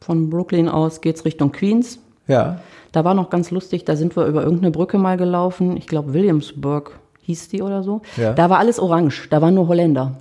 Von 0.00 0.30
Brooklyn 0.30 0.68
aus 0.68 1.00
geht's 1.00 1.24
Richtung 1.24 1.52
Queens. 1.52 1.98
ja. 2.26 2.60
Da 2.92 3.04
war 3.04 3.12
noch 3.12 3.28
ganz 3.28 3.50
lustig, 3.50 3.84
da 3.84 3.94
sind 3.94 4.16
wir 4.16 4.24
über 4.24 4.42
irgendeine 4.42 4.70
Brücke 4.70 4.96
mal 4.96 5.18
gelaufen. 5.18 5.76
Ich 5.76 5.86
glaube, 5.86 6.14
Williamsburg 6.14 6.98
hieß 7.22 7.48
die 7.50 7.60
oder 7.60 7.82
so. 7.82 8.00
Ja. 8.16 8.32
Da 8.32 8.48
war 8.48 8.58
alles 8.58 8.78
orange, 8.80 9.28
da 9.28 9.42
waren 9.42 9.52
nur 9.52 9.68
Holländer. 9.68 10.12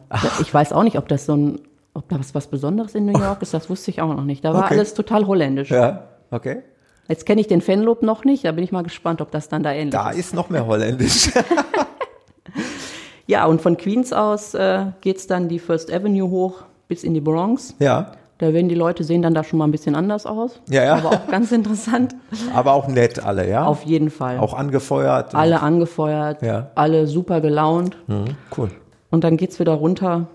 Ich 0.41 0.53
weiß 0.53 0.73
auch 0.73 0.83
nicht, 0.83 0.97
ob 0.97 1.07
das 1.07 1.25
so 1.25 1.37
ein, 1.37 1.59
ob 1.93 2.09
das 2.09 2.35
was 2.35 2.47
Besonderes 2.47 2.93
in 2.93 3.05
New 3.05 3.17
York 3.17 3.41
ist, 3.43 3.53
das 3.53 3.69
wusste 3.69 3.91
ich 3.91 4.01
auch 4.01 4.13
noch 4.13 4.25
nicht. 4.25 4.43
Da 4.43 4.53
war 4.53 4.65
Okay. 4.65 4.73
alles 4.73 4.93
total 4.93 5.25
holländisch. 5.25 5.71
Ja, 5.71 6.03
okay. 6.31 6.63
Jetzt 7.07 7.25
kenne 7.25 7.39
ich 7.39 7.47
den 7.47 7.61
Fanlob 7.61 8.01
noch 8.01 8.25
nicht, 8.25 8.43
da 8.43 8.51
bin 8.51 8.63
ich 8.65 8.73
mal 8.73 8.83
gespannt, 8.83 9.21
ob 9.21 9.31
das 9.31 9.47
dann 9.47 9.63
da 9.63 9.71
ähnlich 9.71 9.91
Da 9.93 10.09
ist. 10.09 10.17
ist 10.17 10.33
noch 10.33 10.49
mehr 10.49 10.65
Holländisch. 10.67 11.29
Ja, 13.27 13.45
und 13.45 13.61
von 13.61 13.77
Queens 13.77 14.13
aus 14.13 14.53
äh, 14.53 14.85
geht's 15.01 15.27
dann 15.27 15.47
die 15.49 15.59
First 15.59 15.91
Avenue 15.91 16.29
hoch 16.29 16.63
bis 16.87 17.03
in 17.03 17.13
die 17.13 17.21
Bronx. 17.21 17.75
ja, 17.79 18.11
Da 18.37 18.53
werden 18.53 18.69
die 18.69 18.75
Leute 18.75 19.03
sehen 19.03 19.21
dann 19.23 19.33
da 19.33 19.43
schon 19.43 19.57
mal 19.57 19.65
ein 19.65 19.71
bisschen 19.71 19.95
anders 19.95 20.25
aus. 20.27 20.61
Ja, 20.69 20.83
ja. 20.83 20.95
Aber 20.97 21.09
auch 21.09 21.27
ganz 21.27 21.51
interessant. 21.51 22.15
aber 22.53 22.73
auch 22.73 22.87
nett 22.87 23.23
alle, 23.25 23.49
ja? 23.49 23.65
Auf 23.65 23.83
jeden 23.83 24.09
Fall. 24.11 24.37
Auch 24.39 24.53
angefeuert. 24.53 25.33
alle 25.33 25.61
angefeuert, 25.61 26.41
Ja. 26.43 26.69
alle 26.75 27.07
super 27.07 27.41
gelaunt. 27.41 27.97
Mhm, 28.07 28.35
cool. 28.57 28.69
Und 29.09 29.23
dann 29.23 29.37
geht's 29.37 29.59
wieder 29.59 29.73
runter 29.73 30.27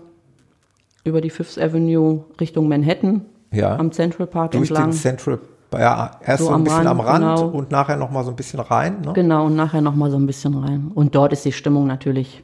über 1.03 1.21
die 1.21 1.29
Fifth 1.29 1.57
Avenue 1.59 2.25
Richtung 2.39 2.67
Manhattan 2.67 3.21
Ja. 3.53 3.77
am 3.77 3.91
Central 3.91 4.27
Park 4.27 4.51
Durch 4.51 4.69
entlang. 4.69 4.89
den 4.89 4.93
Central, 4.93 5.39
ja, 5.73 6.11
erst 6.25 6.39
so, 6.39 6.45
So 6.45 6.51
ein 6.51 6.55
am 6.55 6.63
bisschen 6.65 6.77
Rand, 6.87 6.89
am 6.89 6.99
Rand 6.99 7.37
genau. 7.39 7.47
und 7.47 7.71
nachher 7.71 7.95
noch 7.95 8.11
mal 8.11 8.23
so 8.25 8.31
ein 8.31 8.35
bisschen 8.35 8.59
rein, 8.59 9.01
ne? 9.05 9.13
Genau, 9.13 9.45
und 9.45 9.55
nachher 9.55 9.79
nochmal 9.81 10.11
so 10.11 10.17
ein 10.17 10.25
bisschen 10.27 10.55
rein. 10.57 10.91
Und 10.93 11.15
dort 11.15 11.31
ist 11.33 11.45
die 11.45 11.51
Stimmung 11.53 11.87
natürlich 11.87 12.43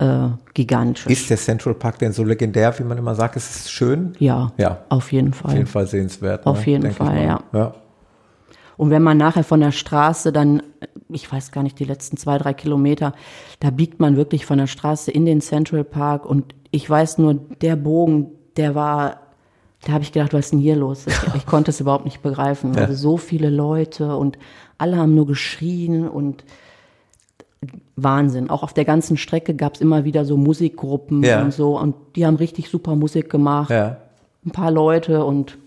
äh, 0.00 0.28
gigantisch. 0.54 1.06
Ist 1.06 1.28
der 1.30 1.36
Central 1.36 1.74
Park 1.74 1.98
denn 1.98 2.12
so 2.12 2.24
legendär, 2.24 2.76
wie 2.78 2.84
man 2.84 2.96
immer 2.98 3.14
sagt? 3.14 3.36
Ist 3.36 3.50
es 3.50 3.70
schön? 3.70 4.14
ja, 4.18 4.50
Ja. 4.56 4.78
auf 4.88 5.12
jeden 5.12 5.32
Fall. 5.34 5.50
Auf 5.50 5.56
jeden 5.56 5.66
Fall 5.66 5.86
sehenswert. 5.86 6.46
Auf 6.46 6.66
jeden 6.66 6.82
denke 6.82 7.02
ich 7.02 7.08
Fall, 7.08 7.22
ja. 7.24 7.40
ja. 7.52 7.74
Und 8.78 8.88
wenn 8.88 9.02
man 9.02 9.18
nachher 9.18 9.44
von 9.44 9.60
der 9.60 9.72
Straße 9.72 10.32
dann, 10.32 10.62
ich 11.10 11.30
weiß 11.30 11.52
gar 11.52 11.62
nicht, 11.62 11.78
die 11.78 11.84
letzten 11.84 12.16
zwei, 12.16 12.38
drei 12.38 12.54
Kilometer, 12.54 13.12
da 13.60 13.68
biegt 13.68 14.00
man 14.00 14.16
wirklich 14.16 14.46
von 14.46 14.56
der 14.56 14.66
Straße 14.66 15.10
in 15.10 15.26
den 15.26 15.42
Central 15.42 15.84
Park 15.84 16.24
und 16.24 16.54
ich 16.70 16.88
weiß 16.88 17.18
nur, 17.18 17.34
der 17.34 17.76
Bogen, 17.76 18.28
der 18.56 18.74
war, 18.74 19.20
da 19.84 19.92
habe 19.92 20.02
ich 20.02 20.12
gedacht, 20.12 20.32
was 20.32 20.46
ist 20.46 20.52
denn 20.52 20.60
hier 20.60 20.76
los? 20.76 21.06
Ich, 21.06 21.34
ich 21.34 21.46
konnte 21.46 21.72
es 21.72 21.80
überhaupt 21.80 22.06
nicht 22.06 22.22
begreifen. 22.22 22.74
Also 22.74 22.94
so 22.94 23.16
viele 23.18 23.50
Leute 23.50 24.16
und 24.16 24.38
alle 24.78 24.96
haben 24.96 25.14
nur 25.14 25.26
geschrien 25.26 26.08
und 26.08 26.44
Wahnsinn. 27.96 28.48
Auch 28.50 28.62
auf 28.62 28.72
der 28.72 28.84
ganzen 28.84 29.16
Strecke 29.16 29.54
gab 29.54 29.74
es 29.74 29.80
immer 29.80 30.04
wieder 30.04 30.24
so 30.24 30.36
Musikgruppen 30.36 31.22
Ja. 31.22 31.42
und 31.42 31.52
so 31.52 31.78
und 31.78 31.94
die 32.16 32.24
haben 32.26 32.36
richtig 32.36 32.70
super 32.70 32.96
Musik 32.96 33.28
gemacht. 33.30 33.70
Ja. 33.70 33.98
Ein 34.46 34.50
paar 34.52 34.70
Leute 34.70 35.24
und 35.24 35.58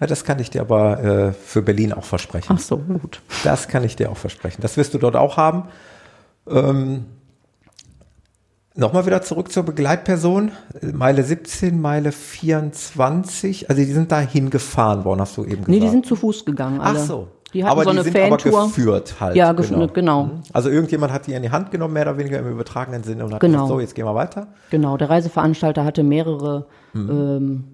Ja, 0.00 0.06
das 0.06 0.24
kann 0.24 0.38
ich 0.40 0.50
dir 0.50 0.60
aber 0.60 1.02
äh, 1.02 1.32
für 1.32 1.62
Berlin 1.62 1.92
auch 1.92 2.04
versprechen. 2.04 2.52
Ach 2.54 2.58
so, 2.58 2.76
gut. 2.78 3.22
Das 3.44 3.68
kann 3.68 3.84
ich 3.84 3.96
dir 3.96 4.10
auch 4.10 4.16
versprechen. 4.16 4.60
Das 4.60 4.76
wirst 4.76 4.92
du 4.94 4.98
dort 4.98 5.16
auch 5.16 5.36
haben. 5.36 5.64
Ähm, 6.48 7.04
Nochmal 8.74 9.04
wieder 9.04 9.20
zurück 9.20 9.52
zur 9.52 9.64
Begleitperson. 9.64 10.50
Meile 10.94 11.22
17, 11.22 11.78
Meile 11.78 12.10
24. 12.10 13.68
Also 13.68 13.82
die 13.82 13.92
sind 13.92 14.10
da 14.10 14.20
hingefahren 14.20 15.04
worden, 15.04 15.20
hast 15.20 15.36
du 15.36 15.42
eben 15.42 15.50
gesagt. 15.56 15.68
Nee, 15.68 15.80
die 15.80 15.88
sind 15.90 16.06
zu 16.06 16.16
Fuß 16.16 16.46
gegangen. 16.46 16.80
Alle. 16.80 16.98
Ach 16.98 17.04
so. 17.06 17.28
Die 17.54 17.62
hatten 17.64 17.72
aber 17.72 17.84
so 17.84 17.90
die 17.90 17.96
eine 17.98 18.04
sind 18.04 18.16
Fantour. 18.16 18.58
aber 18.58 18.66
geführt 18.68 19.14
halt. 19.20 19.36
Ja, 19.36 19.50
gef- 19.52 19.92
genau. 19.92 20.24
Mhm. 20.24 20.30
Also 20.52 20.70
irgendjemand 20.70 21.12
hat 21.12 21.26
die 21.26 21.34
in 21.34 21.42
die 21.42 21.50
Hand 21.50 21.70
genommen, 21.70 21.94
mehr 21.94 22.02
oder 22.04 22.16
weniger 22.18 22.38
im 22.38 22.50
übertragenen 22.50 23.02
Sinne 23.04 23.24
und 23.24 23.34
hat 23.34 23.40
Genau. 23.40 23.52
gesagt, 23.58 23.68
so, 23.68 23.80
jetzt 23.80 23.94
gehen 23.94 24.06
wir 24.06 24.14
weiter. 24.14 24.46
Genau, 24.70 24.96
der 24.96 25.10
Reiseveranstalter 25.10 25.84
hatte 25.84 26.02
mehrere 26.02 26.66
ähm, 26.94 27.64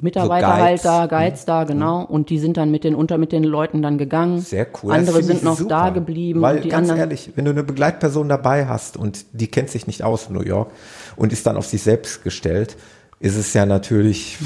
Mitarbeiter. 0.00 0.46
So 0.48 0.52
halt 0.52 0.66
Guides. 0.68 0.82
Da, 0.82 1.06
Guides 1.06 1.44
da, 1.46 1.64
genau. 1.64 2.02
Und 2.04 2.28
die 2.30 2.38
sind 2.38 2.56
dann 2.56 2.70
mit 2.70 2.84
den 2.84 2.94
unter 2.94 3.16
mit 3.18 3.32
den 3.32 3.44
Leuten 3.44 3.80
dann 3.82 3.96
gegangen. 3.98 4.40
Sehr 4.40 4.66
cool. 4.82 4.92
Andere 4.92 5.22
sind 5.22 5.42
noch 5.42 5.56
super. 5.56 5.68
da 5.70 5.90
geblieben. 5.90 6.40
Weil 6.42 6.60
die 6.60 6.68
ganz 6.68 6.90
anderen, 6.90 7.08
ehrlich, 7.10 7.30
wenn 7.36 7.44
du 7.44 7.52
eine 7.52 7.62
Begleitperson 7.62 8.28
dabei 8.28 8.66
hast 8.66 8.96
und 8.96 9.24
die 9.32 9.46
kennt 9.48 9.70
sich 9.70 9.86
nicht 9.86 10.02
aus 10.02 10.26
in 10.28 10.34
New 10.34 10.42
York 10.42 10.70
und 11.16 11.32
ist 11.32 11.46
dann 11.46 11.56
auf 11.56 11.66
sich 11.66 11.82
selbst 11.82 12.22
gestellt, 12.24 12.76
ist 13.20 13.36
es 13.36 13.54
ja 13.54 13.64
natürlich, 13.66 14.38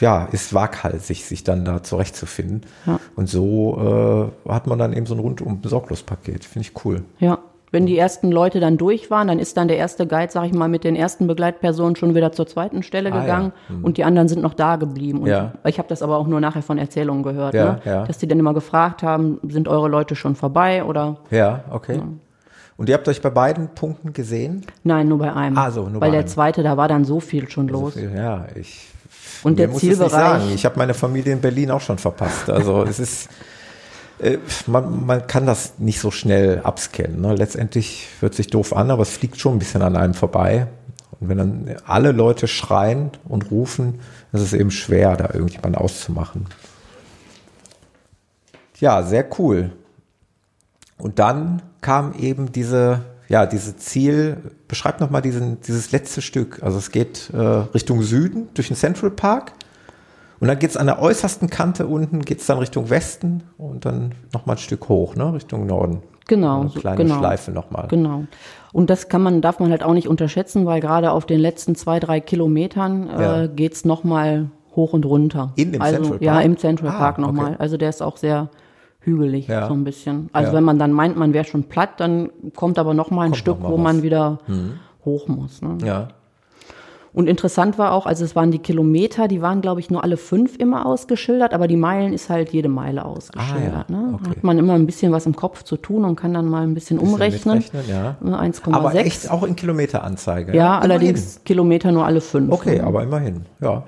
ja, 0.00 0.26
ist 0.32 0.52
waghalsig, 0.54 1.24
sich 1.24 1.44
dann 1.44 1.64
da 1.64 1.82
zurechtzufinden. 1.82 2.62
Ja. 2.86 2.98
Und 3.14 3.28
so 3.28 4.30
äh, 4.46 4.50
hat 4.52 4.66
man 4.66 4.78
dann 4.78 4.92
eben 4.92 5.06
so 5.06 5.14
ein 5.14 5.20
rundum 5.20 5.60
Sorglospaket. 5.64 6.44
Finde 6.44 6.68
ich 6.68 6.84
cool. 6.84 7.02
Ja. 7.18 7.38
Wenn 7.72 7.84
die 7.84 7.98
ersten 7.98 8.30
Leute 8.30 8.60
dann 8.60 8.78
durch 8.78 9.10
waren, 9.10 9.26
dann 9.26 9.40
ist 9.40 9.56
dann 9.56 9.66
der 9.66 9.76
erste 9.76 10.06
Guide, 10.06 10.30
sag 10.30 10.44
ich 10.46 10.52
mal, 10.54 10.68
mit 10.68 10.84
den 10.84 10.94
ersten 10.94 11.26
Begleitpersonen 11.26 11.96
schon 11.96 12.14
wieder 12.14 12.30
zur 12.30 12.46
zweiten 12.46 12.84
Stelle 12.84 13.12
Ah, 13.12 13.20
gegangen 13.20 13.52
und 13.82 13.96
die 13.98 14.04
anderen 14.04 14.28
sind 14.28 14.40
noch 14.40 14.54
da 14.54 14.76
geblieben. 14.76 15.18
Und 15.22 15.26
Ja. 15.28 15.52
Ich 15.64 15.78
habe 15.78 15.88
das 15.88 16.00
aber 16.00 16.16
auch 16.16 16.28
nur 16.28 16.40
nachher 16.40 16.62
von 16.62 16.78
Erzählungen 16.78 17.24
gehört, 17.24 17.54
Ja, 17.54 17.72
ne? 17.72 17.80
ja. 17.84 18.04
dass 18.06 18.18
die 18.18 18.28
dann 18.28 18.38
immer 18.38 18.54
gefragt 18.54 19.02
haben, 19.02 19.40
sind 19.48 19.66
eure 19.66 19.88
Leute 19.88 20.14
schon 20.14 20.36
vorbei 20.36 20.84
oder 20.84 21.16
Ja, 21.30 21.64
okay. 21.70 22.00
Und 22.78 22.88
ihr 22.88 22.94
habt 22.94 23.08
euch 23.08 23.20
bei 23.20 23.30
beiden 23.30 23.68
Punkten 23.74 24.12
gesehen? 24.12 24.64
nein, 24.84 25.08
nur 25.08 25.18
bei 25.18 25.32
einem. 25.34 25.58
Ah, 25.58 25.70
so, 25.72 25.82
nur 25.82 25.94
Weil 25.94 26.00
bei 26.00 26.10
der 26.10 26.20
einem. 26.20 26.28
zweite, 26.28 26.62
da 26.62 26.76
war 26.76 26.86
dann 26.88 27.04
so 27.04 27.18
viel 27.20 27.48
schon 27.50 27.66
los. 27.68 27.94
So 27.94 28.00
viel, 28.00 28.12
ja, 28.14 28.46
ich. 28.54 28.88
Und 29.42 29.52
mir 29.52 29.56
der 29.56 29.68
muss 29.68 29.82
es 29.82 29.82
nicht 29.84 29.98
Zielbereich- 29.98 30.10
sagen. 30.10 30.50
Ich 30.54 30.64
habe 30.64 30.78
meine 30.78 30.94
Familie 30.94 31.32
in 31.32 31.40
Berlin 31.40 31.70
auch 31.70 31.80
schon 31.80 31.98
verpasst. 31.98 32.50
Also 32.50 32.82
es 32.88 32.98
ist, 32.98 33.28
äh, 34.18 34.38
man, 34.66 35.06
man 35.06 35.26
kann 35.26 35.46
das 35.46 35.74
nicht 35.78 36.00
so 36.00 36.10
schnell 36.10 36.60
abscannen. 36.62 37.20
Ne? 37.20 37.34
Letztendlich 37.34 38.08
hört 38.20 38.34
sich 38.34 38.48
doof 38.48 38.74
an, 38.74 38.90
aber 38.90 39.02
es 39.02 39.10
fliegt 39.10 39.38
schon 39.38 39.56
ein 39.56 39.58
bisschen 39.58 39.82
an 39.82 39.96
einem 39.96 40.14
vorbei. 40.14 40.66
Und 41.20 41.28
wenn 41.28 41.38
dann 41.38 41.76
alle 41.86 42.12
Leute 42.12 42.46
schreien 42.46 43.10
und 43.26 43.50
rufen, 43.50 44.00
ist 44.32 44.42
es 44.42 44.52
eben 44.52 44.70
schwer, 44.70 45.16
da 45.16 45.30
irgendjemand 45.32 45.76
auszumachen. 45.76 46.46
Ja, 48.78 49.02
sehr 49.02 49.26
cool. 49.38 49.72
Und 50.98 51.18
dann 51.18 51.62
kam 51.80 52.12
eben 52.14 52.52
diese, 52.52 53.02
ja, 53.28 53.46
diese 53.46 53.76
Ziel, 53.76 54.36
beschreib 54.68 55.00
nochmal 55.00 55.22
diesen, 55.22 55.60
dieses 55.62 55.92
letzte 55.92 56.22
Stück. 56.22 56.62
Also 56.62 56.78
es 56.78 56.90
geht 56.90 57.30
äh, 57.34 57.38
Richtung 57.38 58.02
Süden 58.02 58.48
durch 58.54 58.68
den 58.68 58.76
Central 58.76 59.10
Park 59.10 59.52
und 60.40 60.48
dann 60.48 60.58
geht's 60.58 60.76
an 60.76 60.86
der 60.86 61.00
äußersten 61.00 61.48
Kante 61.50 61.86
unten, 61.86 62.22
geht's 62.22 62.46
dann 62.46 62.58
Richtung 62.58 62.90
Westen 62.90 63.42
und 63.58 63.84
dann 63.84 64.12
nochmal 64.32 64.56
ein 64.56 64.60
Stück 64.60 64.88
hoch, 64.88 65.16
ne, 65.16 65.32
Richtung 65.34 65.66
Norden. 65.66 66.02
Genau, 66.28 66.62
Eine 66.62 66.70
kleine 66.70 66.96
genau. 67.04 67.18
Schleife 67.18 67.52
nochmal. 67.52 67.86
Genau. 67.88 68.24
Und 68.72 68.90
das 68.90 69.08
kann 69.08 69.22
man, 69.22 69.40
darf 69.40 69.60
man 69.60 69.70
halt 69.70 69.84
auch 69.84 69.94
nicht 69.94 70.08
unterschätzen, 70.08 70.66
weil 70.66 70.80
gerade 70.80 71.12
auf 71.12 71.24
den 71.24 71.38
letzten 71.38 71.76
zwei, 71.76 72.00
drei 72.00 72.18
Kilometern 72.20 73.08
Ja. 73.08 73.42
äh, 73.44 73.48
geht's 73.48 73.84
noch 73.84 74.02
mal 74.04 74.50
hoch 74.74 74.92
und 74.92 75.06
runter. 75.06 75.52
In 75.56 75.72
dem 75.72 75.80
also, 75.80 75.96
Central 76.02 76.22
Ja, 76.22 76.32
Park? 76.34 76.44
im 76.44 76.56
Central 76.58 76.90
Ah, 76.90 76.98
Park 76.98 77.18
nochmal. 77.18 77.46
okay. 77.52 77.56
Also 77.60 77.76
der 77.76 77.88
ist 77.88 78.02
auch 78.02 78.16
sehr 78.16 78.50
hügelig, 79.06 79.46
Ja. 79.48 79.68
so 79.68 79.72
ein 79.74 79.84
bisschen. 79.84 80.28
Also 80.32 80.50
Ja. 80.50 80.56
wenn 80.58 80.64
man 80.64 80.78
dann 80.78 80.92
meint, 80.92 81.16
man 81.16 81.32
wäre 81.32 81.44
schon 81.46 81.64
platt, 81.64 81.98
dann 81.98 82.28
kommt 82.54 82.78
aber 82.78 82.92
noch 82.92 83.10
mal 83.10 83.22
ein 83.22 83.30
Kommt 83.30 83.36
Stück, 83.38 83.60
mal 83.60 83.68
wo 83.68 83.72
was. 83.74 83.78
Mhm. 83.78 83.82
man 83.84 84.02
wieder 84.02 84.38
hoch 85.04 85.28
muss. 85.28 85.62
Ne? 85.62 85.78
Ja. 85.84 86.08
Und 87.14 87.28
interessant 87.28 87.78
war 87.78 87.92
auch, 87.92 88.04
also 88.04 88.26
es 88.26 88.36
waren 88.36 88.50
die 88.50 88.58
Kilometer, 88.58 89.26
die 89.26 89.40
waren, 89.40 89.62
glaube 89.62 89.80
ich, 89.80 89.88
nur 89.90 90.04
alle 90.04 90.18
fünf 90.18 90.56
immer 90.58 90.84
ausgeschildert, 90.84 91.54
aber 91.54 91.66
die 91.66 91.76
Meilen 91.78 92.12
ist 92.12 92.28
halt 92.28 92.50
jede 92.52 92.68
Meile 92.68 93.06
ausgeschildert. 93.06 93.86
Ah, 93.88 93.92
ja. 93.92 93.96
ne? 93.98 94.14
Okay. 94.20 94.30
Hat 94.32 94.44
man 94.44 94.58
immer 94.58 94.74
ein 94.74 94.84
bisschen 94.84 95.12
was 95.12 95.24
im 95.24 95.34
Kopf 95.34 95.62
zu 95.62 95.78
tun 95.78 96.04
und 96.04 96.16
kann 96.16 96.34
dann 96.34 96.46
mal 96.46 96.62
ein 96.62 96.74
bisschen, 96.74 96.98
Bisschen 96.98 97.14
umrechnen. 97.14 97.64
ja. 97.88 98.16
Ne, 98.20 98.38
1,6. 98.38 98.74
Aber 98.74 98.94
echt 98.94 99.30
auch 99.30 99.44
in 99.44 99.56
Kilometeranzeige. 99.56 100.54
Ja, 100.54 100.74
Immerhin. 100.76 100.82
allerdings 100.90 101.40
Kilometer 101.44 101.90
nur 101.90 102.04
alle 102.04 102.20
fünf. 102.20 102.52
Okay, 102.52 102.76
ne? 102.80 102.84
aber 102.84 103.02
immerhin. 103.04 103.46
Ja. 103.62 103.84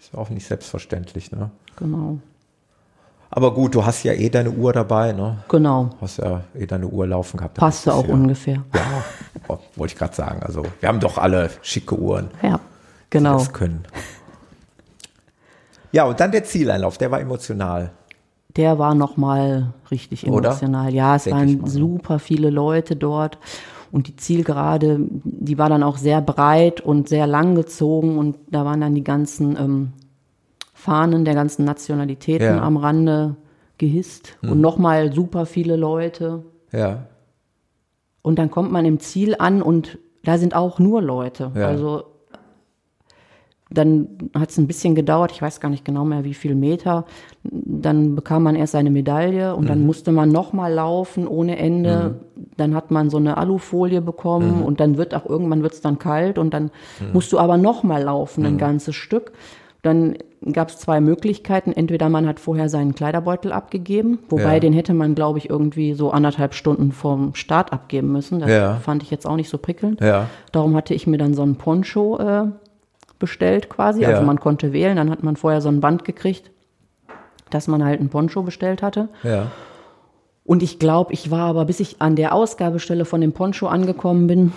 Ist 0.00 0.18
auch 0.18 0.30
nicht 0.30 0.46
selbstverständlich, 0.48 1.30
ne? 1.30 1.50
Genau. 1.76 2.18
Aber 3.34 3.54
gut, 3.54 3.74
du 3.74 3.86
hast 3.86 4.02
ja 4.02 4.12
eh 4.12 4.28
deine 4.28 4.50
Uhr 4.50 4.74
dabei, 4.74 5.12
ne? 5.12 5.38
Genau. 5.48 5.88
Hast 6.02 6.18
ja 6.18 6.42
eh 6.54 6.66
deine 6.66 6.86
Uhr 6.86 7.06
laufen 7.06 7.38
gehabt. 7.38 7.54
Passte 7.54 7.94
auch 7.94 8.06
ja, 8.06 8.12
ungefähr. 8.12 8.62
Ja, 8.74 9.04
oh, 9.48 9.58
wollte 9.74 9.94
ich 9.94 9.98
gerade 9.98 10.14
sagen. 10.14 10.42
Also, 10.42 10.62
wir 10.80 10.88
haben 10.90 11.00
doch 11.00 11.16
alle 11.16 11.48
schicke 11.62 11.98
Uhren, 11.98 12.28
Ja, 12.42 12.56
die 12.56 12.60
genau. 13.08 13.38
das 13.38 13.50
können. 13.54 13.84
Ja, 15.92 16.04
und 16.04 16.20
dann 16.20 16.30
der 16.30 16.44
Zieleinlauf, 16.44 16.98
der 16.98 17.10
war 17.10 17.20
emotional. 17.20 17.92
Der 18.56 18.78
war 18.78 18.94
nochmal 18.94 19.72
richtig 19.90 20.28
Oder? 20.28 20.50
emotional. 20.50 20.92
Ja, 20.92 21.16
es 21.16 21.24
Denk 21.24 21.36
waren 21.36 21.66
super 21.66 22.18
viele 22.18 22.50
Leute 22.50 22.96
dort. 22.96 23.38
Und 23.90 24.08
die 24.08 24.16
Zielgerade, 24.16 24.98
die 25.00 25.56
war 25.56 25.70
dann 25.70 25.82
auch 25.82 25.96
sehr 25.96 26.20
breit 26.20 26.82
und 26.82 27.08
sehr 27.08 27.26
lang 27.26 27.54
gezogen. 27.54 28.18
Und 28.18 28.36
da 28.50 28.66
waren 28.66 28.82
dann 28.82 28.94
die 28.94 29.04
ganzen 29.04 29.56
ähm, 29.56 29.92
Fahnen 30.82 31.24
der 31.24 31.34
ganzen 31.34 31.64
Nationalitäten 31.64 32.44
Ja. 32.46 32.52
Mhm. 32.54 32.62
am 32.62 32.76
Rande 32.76 33.36
gehisst. 33.78 34.36
Und 34.42 34.60
nochmal 34.60 35.12
super 35.12 35.46
viele 35.46 35.76
Leute. 35.76 36.42
Ja, 36.72 37.06
Und 38.22 38.38
dann 38.38 38.50
kommt 38.50 38.70
man 38.72 38.84
im 38.84 38.98
Ziel 39.00 39.34
an 39.38 39.62
und 39.62 39.98
da 40.24 40.38
sind 40.38 40.54
auch 40.54 40.78
nur 40.78 41.02
Leute. 41.02 41.50
Ja. 41.54 41.66
Also 41.68 42.04
dann 43.70 44.06
hat 44.34 44.50
es 44.50 44.58
ein 44.58 44.66
bisschen 44.66 44.94
gedauert, 44.94 45.32
ich 45.32 45.40
weiß 45.40 45.58
gar 45.60 45.70
nicht 45.70 45.84
genau 45.84 46.04
mehr 46.04 46.24
wie 46.24 46.34
viel 46.34 46.54
Meter. 46.54 47.06
Dann 47.42 48.14
bekam 48.14 48.42
man 48.42 48.54
erst 48.54 48.72
seine 48.72 48.90
Medaille 48.90 49.56
und 49.56 49.64
Mhm. 49.64 49.68
dann 49.68 49.86
musste 49.86 50.12
man 50.12 50.28
nochmal 50.28 50.72
laufen 50.74 51.26
ohne 51.26 51.58
Ende. 51.58 52.20
Dann 52.58 52.74
hat 52.74 52.90
man 52.90 53.08
so 53.08 53.16
eine 53.16 53.38
Alufolie 53.38 54.02
bekommen 54.02 54.58
Mhm. 54.58 54.62
und 54.62 54.78
dann 54.80 54.98
wird 54.98 55.14
auch 55.14 55.24
irgendwann 55.26 55.62
wird 55.62 55.72
es 55.72 55.80
dann 55.80 55.98
kalt 55.98 56.36
und 56.38 56.52
dann 56.52 56.70
musst 57.14 57.32
du 57.32 57.38
aber 57.38 57.56
nochmal 57.56 58.02
laufen, 58.02 58.42
Mhm. 58.42 58.46
ein 58.48 58.58
ganzes 58.58 58.94
Stück. 58.94 59.32
Dann 59.82 60.16
gab 60.52 60.68
es 60.68 60.78
zwei 60.78 61.00
Möglichkeiten. 61.00 61.72
Entweder 61.72 62.08
man 62.08 62.26
hat 62.26 62.38
vorher 62.38 62.68
seinen 62.68 62.94
Kleiderbeutel 62.94 63.52
abgegeben, 63.52 64.20
wobei 64.28 64.54
Ja. 64.54 64.60
den 64.60 64.72
hätte 64.72 64.94
man, 64.94 65.14
glaube 65.16 65.38
ich, 65.38 65.50
irgendwie 65.50 65.94
so 65.94 66.10
anderthalb 66.12 66.54
Stunden 66.54 66.92
vorm 66.92 67.34
Start 67.34 67.72
abgeben 67.72 68.12
müssen. 68.12 68.38
Das 68.40 68.48
Ja. 68.50 68.74
fand 68.76 69.02
ich 69.02 69.10
jetzt 69.10 69.26
auch 69.26 69.36
nicht 69.36 69.48
so 69.48 69.58
prickelnd. 69.58 70.00
ja, 70.00 70.28
Darum 70.52 70.76
hatte 70.76 70.94
ich 70.94 71.06
mir 71.06 71.18
dann 71.18 71.34
so 71.34 71.42
einen 71.42 71.56
Poncho 71.56 72.18
äh, 72.18 72.44
bestellt 73.18 73.68
quasi. 73.68 74.04
Also 74.04 74.22
man 74.22 74.38
konnte 74.40 74.72
wählen, 74.72 74.96
dann 74.96 75.10
hat 75.10 75.22
man 75.22 75.36
vorher 75.36 75.60
so 75.60 75.68
ein 75.68 75.80
Band 75.80 76.04
gekriegt, 76.04 76.50
dass 77.50 77.66
man 77.68 77.84
halt 77.84 78.00
einen 78.00 78.08
Poncho 78.08 78.42
bestellt 78.42 78.82
hatte. 78.82 79.08
ja. 79.22 79.50
Und 80.44 80.64
ich 80.64 80.80
glaube, 80.80 81.12
ich 81.12 81.30
war 81.30 81.42
aber, 81.48 81.64
bis 81.66 81.78
ich 81.78 82.02
an 82.02 82.16
der 82.16 82.34
Ausgabestelle 82.34 83.04
von 83.04 83.20
dem 83.20 83.32
Poncho 83.32 83.68
angekommen 83.68 84.26
bin, 84.26 84.52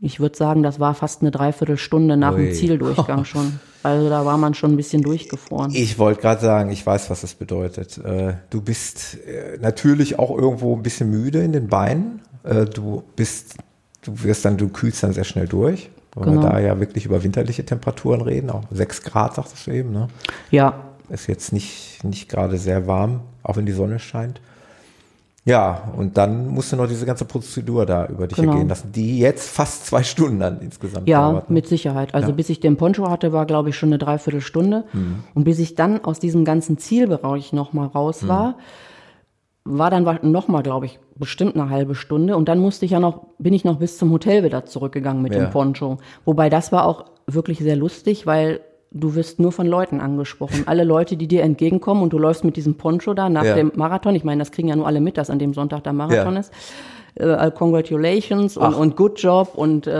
ich 0.00 0.18
würde 0.18 0.34
sagen, 0.34 0.62
das 0.62 0.80
war 0.80 0.94
fast 0.94 1.20
eine 1.20 1.30
Dreiviertelstunde 1.30 2.16
nach 2.16 2.32
Ui. 2.34 2.46
dem 2.46 2.52
Zieldurchgang 2.54 3.24
schon. 3.26 3.60
Also 3.84 4.08
da 4.08 4.24
war 4.24 4.36
man 4.38 4.54
schon 4.54 4.72
ein 4.72 4.76
bisschen 4.76 5.02
durchgefroren. 5.02 5.70
Ich 5.74 5.98
wollte 5.98 6.20
gerade 6.22 6.40
sagen, 6.40 6.70
ich 6.70 6.84
weiß, 6.84 7.10
was 7.10 7.20
das 7.20 7.34
bedeutet. 7.34 7.98
Äh, 7.98 8.34
Du 8.50 8.60
bist 8.60 9.18
äh, 9.26 9.58
natürlich 9.60 10.18
auch 10.18 10.36
irgendwo 10.36 10.74
ein 10.74 10.82
bisschen 10.82 11.10
müde 11.10 11.42
in 11.44 11.52
den 11.52 11.68
Beinen. 11.68 12.22
Äh, 12.42 12.64
Du 12.64 13.04
bist, 13.14 13.54
du 14.02 14.22
wirst 14.24 14.44
dann, 14.44 14.56
du 14.56 14.68
kühlst 14.68 15.02
dann 15.02 15.12
sehr 15.12 15.24
schnell 15.24 15.46
durch. 15.46 15.90
Weil 16.14 16.26
Genau. 16.26 16.42
wir 16.42 16.48
da 16.50 16.58
ja 16.60 16.78
wirklich 16.80 17.04
über 17.06 17.22
winterliche 17.24 17.64
Temperaturen 17.66 18.20
reden, 18.20 18.48
auch 18.50 18.62
sechs 18.70 19.02
Grad, 19.02 19.34
sagtest 19.34 19.66
du 19.66 19.72
eben, 19.72 19.90
ne? 19.92 20.08
Ja, 20.50 20.74
Ist 21.08 21.26
jetzt 21.26 21.52
nicht, 21.52 22.02
nicht 22.04 22.28
gerade 22.28 22.56
sehr 22.56 22.86
warm, 22.86 23.20
auch 23.42 23.56
wenn 23.56 23.66
die 23.66 23.72
Sonne 23.72 23.98
scheint. 23.98 24.40
Ja, 25.46 25.92
und 25.96 26.16
dann 26.16 26.48
musst 26.48 26.72
du 26.72 26.76
noch 26.76 26.86
diese 26.88 27.04
ganze 27.04 27.26
Prozedur 27.26 27.84
da 27.84 28.06
über 28.06 28.26
dich 28.26 28.38
Genau. 28.38 28.52
ergehen 28.52 28.68
lassen, 28.68 28.92
die 28.92 29.18
jetzt 29.18 29.50
fast 29.50 29.84
zwei 29.84 30.02
Stunden 30.02 30.40
dann 30.40 30.60
insgesamt 30.62 31.06
Ja, 31.06 31.30
dauert. 31.30 31.50
ne? 31.50 31.54
mit 31.54 31.66
Sicherheit. 31.66 32.14
Also 32.14 32.28
Ja. 32.30 32.34
bis 32.34 32.48
ich 32.48 32.60
den 32.60 32.78
Poncho 32.78 33.10
hatte, 33.10 33.32
war, 33.34 33.44
glaube 33.44 33.68
ich, 33.68 33.76
schon 33.76 33.90
eine 33.90 33.98
Dreiviertelstunde. 33.98 34.84
Mhm. 34.94 35.24
Und 35.34 35.44
bis 35.44 35.58
ich 35.58 35.74
dann 35.74 36.02
aus 36.02 36.18
diesem 36.18 36.46
ganzen 36.46 36.78
Zielbereich 36.78 37.52
nochmal 37.52 37.88
raus 37.88 38.22
Mhm. 38.22 38.28
war, 38.28 38.54
war 39.66 39.90
dann 39.90 40.18
nochmal, 40.30 40.62
glaube 40.62 40.86
ich, 40.86 40.98
bestimmt 41.16 41.56
eine 41.56 41.68
halbe 41.68 41.94
Stunde. 41.94 42.36
Und 42.36 42.48
dann 42.48 42.58
musste 42.58 42.84
ich 42.86 42.92
ja 42.92 43.00
noch, 43.00 43.26
bin 43.38 43.52
ich 43.52 43.64
noch 43.64 43.78
bis 43.78 43.98
zum 43.98 44.10
Hotel 44.12 44.44
wieder 44.44 44.64
zurückgegangen 44.64 45.22
mit 45.22 45.34
Ja. 45.34 45.40
dem 45.44 45.50
Poncho. 45.50 45.98
Wobei 46.24 46.48
das 46.48 46.72
war 46.72 46.86
auch 46.86 47.04
wirklich 47.26 47.58
sehr 47.58 47.76
lustig, 47.76 48.26
weil 48.26 48.60
du 48.94 49.14
wirst 49.14 49.38
nur 49.40 49.52
von 49.52 49.66
Leuten 49.66 50.00
angesprochen. 50.00 50.62
Alle 50.66 50.84
Leute, 50.84 51.16
die 51.16 51.26
dir 51.26 51.42
entgegenkommen 51.42 52.02
und 52.02 52.12
du 52.12 52.18
läufst 52.18 52.44
mit 52.44 52.56
diesem 52.56 52.76
Poncho 52.76 53.12
da 53.12 53.28
nach 53.28 53.44
Ja. 53.44 53.54
dem 53.56 53.72
Marathon. 53.74 54.14
Ich 54.14 54.24
meine, 54.24 54.38
das 54.38 54.52
kriegen 54.52 54.68
ja 54.68 54.76
nur 54.76 54.86
alle 54.86 55.00
mit, 55.00 55.18
dass 55.18 55.28
an 55.30 55.38
dem 55.38 55.52
Sonntag 55.52 55.82
der 55.84 55.92
Marathon 55.92 56.34
Ja. 56.34 56.40
ist. 56.40 56.52
Äh, 57.16 57.50
congratulations 57.52 58.56
und, 58.56 58.74
und 58.74 58.96
good 58.96 59.20
job 59.20 59.52
und 59.54 59.86
äh, 59.86 59.90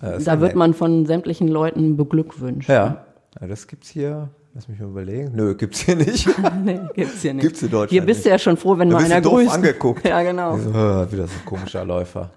da 0.00 0.40
wird 0.40 0.40
nett. 0.40 0.54
man 0.54 0.74
von 0.74 1.04
sämtlichen 1.06 1.48
Leuten 1.48 1.96
beglückwünscht. 1.96 2.68
Ja, 2.68 3.04
ja 3.40 3.46
das 3.48 3.66
gibt's 3.66 3.88
hier 3.88 4.28
Lass 4.52 4.66
mich 4.66 4.80
mal 4.80 4.88
überlegen. 4.88 5.30
Nö, 5.34 5.54
gibt's 5.54 5.80
hier 5.82 5.94
nicht. 5.94 6.28
nee, 6.64 6.80
gibt's 6.94 7.22
hier 7.22 7.32
nicht. 7.34 7.42
Gibt's 7.44 7.62
in 7.62 7.70
Deutschland 7.70 7.90
Hier 7.90 8.02
bist 8.04 8.18
nicht. 8.18 8.26
du 8.26 8.30
ja 8.30 8.38
schon 8.40 8.56
froh, 8.56 8.76
wenn 8.78 8.88
Da 8.90 8.96
mal 8.96 9.02
wirst 9.02 9.12
einer 9.12 9.20
du 9.20 9.28
doof 9.30 9.38
grüßt. 9.38 9.54
angeguckt. 9.54 10.04
Ja, 10.08 10.22
genau. 10.22 10.56
So, 10.58 10.70
wieder 10.72 11.26
so 11.28 11.34
ein 11.34 11.44
komischer 11.46 11.84
Läufer. 11.84 12.30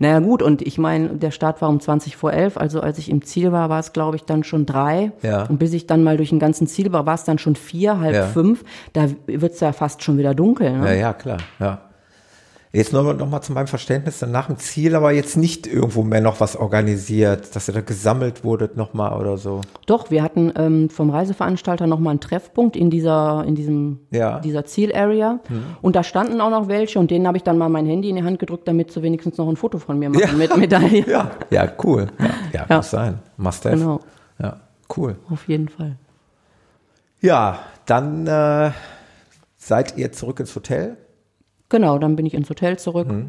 Naja 0.00 0.18
gut, 0.18 0.42
und 0.42 0.60
ich 0.60 0.76
meine, 0.78 1.10
der 1.10 1.30
Start 1.30 1.62
war 1.62 1.68
um 1.68 1.78
20 1.78 2.16
vor 2.16 2.32
11, 2.32 2.56
also 2.56 2.80
als 2.80 2.98
ich 2.98 3.08
im 3.08 3.22
Ziel 3.24 3.52
war, 3.52 3.68
war 3.68 3.78
es 3.78 3.92
glaube 3.92 4.16
ich 4.16 4.24
dann 4.24 4.42
schon 4.42 4.66
drei. 4.66 5.12
Ja. 5.22 5.44
Und 5.44 5.58
bis 5.60 5.72
ich 5.72 5.86
dann 5.86 6.02
mal 6.02 6.16
durch 6.16 6.30
den 6.30 6.40
ganzen 6.40 6.66
Ziel 6.66 6.92
war, 6.92 7.06
war 7.06 7.14
es 7.14 7.22
dann 7.22 7.38
schon 7.38 7.54
vier, 7.54 8.00
halb 8.00 8.14
Ja. 8.14 8.26
fünf. 8.26 8.64
Da 8.92 9.06
wird's 9.28 9.60
ja 9.60 9.72
fast 9.72 10.02
schon 10.02 10.18
wieder 10.18 10.34
dunkel. 10.34 10.76
Ne? 10.78 10.86
Ja, 10.88 10.92
ja, 10.94 11.12
klar, 11.12 11.38
ja. 11.60 11.80
Jetzt 12.74 12.94
noch, 12.94 13.02
noch 13.14 13.28
mal 13.28 13.42
zu 13.42 13.52
meinem 13.52 13.66
Verständnis, 13.66 14.18
dann 14.20 14.30
nach 14.30 14.46
dem 14.46 14.56
Ziel 14.56 14.94
aber 14.94 15.12
jetzt 15.12 15.36
nicht 15.36 15.66
irgendwo 15.66 16.02
mehr 16.04 16.22
noch 16.22 16.40
was 16.40 16.56
organisiert, 16.56 17.54
dass 17.54 17.68
ihr 17.68 17.74
da 17.74 17.82
gesammelt 17.82 18.44
wurdet 18.44 18.78
noch 18.78 18.94
mal 18.94 19.12
oder 19.20 19.36
so. 19.36 19.60
Doch, 19.84 20.10
wir 20.10 20.22
hatten 20.22 20.50
ähm, 20.56 20.88
vom 20.88 21.10
Reiseveranstalter 21.10 21.86
nochmal 21.86 22.12
einen 22.12 22.20
Treffpunkt 22.20 22.74
in 22.74 22.88
dieser, 22.88 23.44
in 23.46 23.54
diesem, 23.56 24.00
Ja. 24.10 24.36
Hm. 24.36 24.42
dieser 24.42 24.64
Zielarea. 24.64 25.40
Und 25.82 25.96
da 25.96 26.02
standen 26.02 26.40
auch 26.40 26.48
noch 26.48 26.68
welche 26.68 26.98
und 26.98 27.10
denen 27.10 27.26
habe 27.26 27.36
ich 27.36 27.42
dann 27.42 27.58
mal 27.58 27.68
mein 27.68 27.84
Handy 27.84 28.08
in 28.08 28.16
die 28.16 28.22
Hand 28.24 28.38
gedrückt, 28.38 28.66
damit 28.66 28.90
sie 28.90 29.02
wenigstens 29.02 29.36
noch 29.36 29.50
ein 29.50 29.56
Foto 29.56 29.78
von 29.78 29.98
mir 29.98 30.08
machen 30.08 30.22
Ja. 30.22 30.32
mit 30.32 30.56
Medaille. 30.56 31.04
Ja, 31.06 31.30
ja, 31.50 31.70
cool. 31.84 32.06
Ja, 32.18 32.26
ja, 32.54 32.66
Ja. 32.70 32.76
muss 32.78 32.90
sein. 32.90 33.18
Must 33.36 33.66
have. 33.66 33.76
Genau, 33.76 34.00
Ja, 34.40 34.60
cool. 34.96 35.16
auf 35.28 35.46
jeden 35.46 35.68
Fall. 35.68 35.96
Ja, 37.20 37.58
dann 37.84 38.26
äh, 38.26 38.70
seid 39.58 39.98
ihr 39.98 40.10
zurück 40.12 40.40
ins 40.40 40.54
Hotel. 40.56 40.96
Genau, 41.72 41.98
dann 41.98 42.14
bin 42.16 42.26
ich 42.26 42.34
ins 42.34 42.48
Hotel 42.50 42.78
zurück. 42.78 43.08
Mhm. 43.08 43.26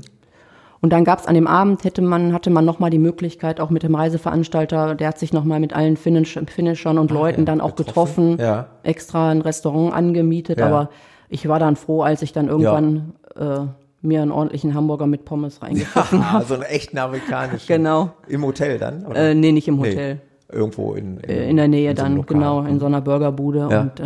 Und 0.82 0.92
dann 0.92 1.06
gab's 1.06 1.28
an 1.28 1.34
dem 1.36 1.48
Abend, 1.48 1.86
hätte 1.86 2.02
man, 2.02 2.34
hatte 2.34 2.50
man 2.50 2.66
nochmal 2.66 2.90
die 2.90 2.98
Möglichkeit, 3.00 3.62
auch 3.62 3.70
mit 3.70 3.84
dem 3.84 3.96
Reiseveranstalter, 3.96 4.96
der 4.96 5.08
hat 5.08 5.18
sich 5.18 5.32
nochmal 5.32 5.62
mit 5.62 5.74
allen 5.74 5.96
Finish, 5.96 6.38
Finishern 6.48 6.98
und 6.98 7.10
Leuten 7.10 7.42
ja, 7.42 7.46
dann 7.46 7.62
auch 7.62 7.76
getroffen. 7.76 8.32
getroffen, 8.32 8.40
Ja. 8.46 8.68
extra 8.84 9.32
ein 9.32 9.40
Restaurant 9.42 9.94
angemietet. 9.94 10.60
Ja. 10.60 10.68
Aber 10.68 10.90
ich 11.30 11.48
war 11.48 11.58
dann 11.58 11.78
froh, 11.78 12.02
als 12.02 12.22
ich 12.22 12.34
dann 12.34 12.50
irgendwann 12.50 13.14
äh, 13.38 13.60
mir 14.02 14.22
einen 14.22 14.32
ordentlichen 14.34 14.74
Hamburger 14.76 15.08
mit 15.08 15.24
Pommes 15.24 15.62
reingepfiffen 15.62 16.26
habe. 16.32 16.40
Also 16.40 16.56
einen 16.56 16.64
echten 16.64 16.98
amerikanischen. 16.98 17.66
Genau. 17.68 18.12
Im 18.28 18.44
Hotel 18.44 18.78
dann? 18.78 19.06
Oder? 19.06 19.16
Äh, 19.30 19.36
nee, 19.36 19.54
nicht 19.54 19.70
im 19.70 19.78
Nee, 19.78 19.92
Hotel. 19.92 20.22
Irgendwo 20.52 20.96
in, 20.96 21.18
in, 21.22 21.30
Äh, 21.30 21.50
In 21.50 21.56
der 21.56 21.70
Nähe 21.70 21.92
in 21.92 21.96
so 21.96 22.04
dann, 22.04 22.18
Lokal. 22.18 22.38
genau, 22.38 22.62
in 22.64 22.80
so 22.82 22.88
einer 22.88 23.00
Burgerbude. 23.00 23.68
Ja. 23.72 23.82
Und 23.84 24.00
äh, 24.02 24.04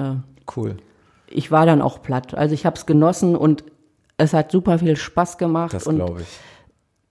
Cool. 0.55 0.77
ich 1.27 1.51
war 1.51 1.65
dann 1.65 1.81
auch 1.81 2.03
platt. 2.03 2.35
Also 2.35 2.53
ich 2.53 2.67
habe 2.67 2.75
es 2.75 2.85
genossen 2.85 3.35
und 3.35 3.63
es 4.17 4.33
hat 4.33 4.51
super 4.51 4.79
viel 4.79 4.95
Spaß 4.95 5.37
gemacht. 5.37 5.73
Das 5.73 5.87
und 5.87 5.95
glaube 5.97 6.21
ich. 6.21 6.27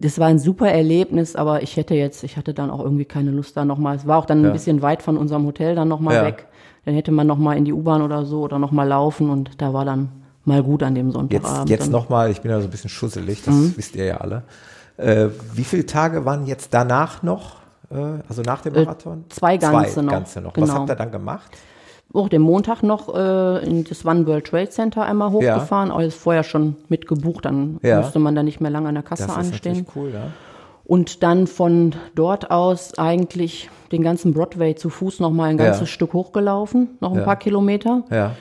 das 0.01 0.19
war 0.19 0.27
ein 0.27 0.39
super 0.39 0.69
Erlebnis, 0.71 1.37
aber 1.37 1.63
ich 1.63 1.77
hätte 1.77 1.95
jetzt, 1.95 2.25
ich 2.25 2.37
hatte 2.37 2.53
dann 2.55 2.71
auch 2.71 2.81
irgendwie 2.81 3.05
keine 3.05 3.31
Lust 3.31 3.57
da 3.57 3.65
nochmal. 3.65 3.97
Es 3.97 4.07
war 4.07 4.19
auch 4.19 4.27
dann 4.27 4.43
Ja. 4.43 4.49
ein 4.51 4.53
bisschen 4.53 4.83
weit 4.83 5.03
von 5.03 5.17
unserem 5.17 5.47
Hotel 5.47 5.75
dann 5.75 5.89
nochmal 5.89 6.15
Ja. 6.17 6.25
weg. 6.25 6.47
Dann 6.85 6.95
hätte 6.95 7.11
man 7.13 7.27
nochmal 7.27 7.57
in 7.57 7.65
die 7.65 7.73
U-Bahn 7.73 8.03
oder 8.03 8.25
so 8.25 8.43
oder 8.43 8.59
nochmal 8.59 8.87
laufen 8.89 9.31
und 9.31 9.61
da 9.61 9.73
war 9.73 9.85
dann 9.85 10.11
mal 10.45 10.63
gut 10.63 10.83
an 10.85 10.95
dem 10.95 11.07
Jetzt, 11.07 11.15
Sonntagabend. 11.15 11.71
jetzt 11.71 11.85
dann. 11.87 11.91
nochmal, 11.93 12.31
ich 12.31 12.41
bin 12.41 12.51
ja 12.53 12.61
so 12.61 12.69
ein 12.69 12.71
bisschen 12.71 12.91
schusselig, 12.91 13.43
das 13.43 13.55
Mhm. 13.55 13.73
wisst 13.77 13.97
ihr 13.97 14.05
ja 14.05 14.17
alle. 14.19 14.45
Äh, 14.97 15.29
wie 15.55 15.65
viele 15.65 15.85
Tage 15.87 16.25
waren 16.25 16.47
jetzt 16.47 16.73
danach 16.73 17.23
noch? 17.25 17.57
Äh, 17.91 17.97
also 18.29 18.43
nach 18.43 18.61
dem 18.63 18.75
Marathon? 18.75 19.25
zwei 19.29 19.57
ganze 19.57 19.95
zwei 19.95 20.03
noch, 20.03 20.13
Ganze 20.13 20.41
noch. 20.41 20.57
Was 20.57 20.69
genau. 20.69 20.75
habt 20.75 20.91
ihr 20.91 20.95
dann 20.95 21.11
gemacht? 21.11 21.51
Auch 22.13 22.29
den 22.29 22.43
Montag 22.43 22.83
noch 22.83 23.15
äh, 23.15 23.65
in 23.67 23.85
das 23.85 24.05
One 24.07 24.27
World 24.27 24.47
Trade 24.47 24.71
Center 24.71 25.05
einmal 25.05 25.33
hochgefahren, 25.33 25.91
alles 25.91 26.15
vorher 26.15 26.43
schon 26.45 26.77
mitgebucht, 26.89 27.45
dann 27.45 27.79
Ja. 27.83 27.99
musste 28.01 28.19
man 28.19 28.35
da 28.35 28.43
nicht 28.43 28.61
mehr 28.61 28.71
lange 28.71 28.89
an 28.89 28.95
der 28.95 29.03
Kasse 29.03 29.25
Das 29.27 29.33
ist 29.33 29.39
anstehen. 29.39 29.73
natürlich 29.79 29.97
cool, 29.97 30.11
ja. 30.13 30.29
Und 30.85 31.23
dann 31.25 31.47
von 31.49 31.95
dort 32.15 32.51
aus 32.51 32.97
eigentlich 32.97 33.69
den 33.93 34.03
ganzen 34.03 34.33
Broadway 34.33 34.75
zu 34.77 34.89
Fuß 34.89 35.19
noch 35.21 35.31
mal 35.33 35.51
ein 35.51 35.59
Ja. 35.59 35.65
ganzes 35.67 35.89
Stück 35.91 36.13
hochgelaufen, 36.13 36.91
noch 37.01 37.13
ein 37.13 37.19
Ja. 37.19 37.25
paar 37.25 37.37
Kilometer. 37.37 38.05
Ja, 38.11 38.33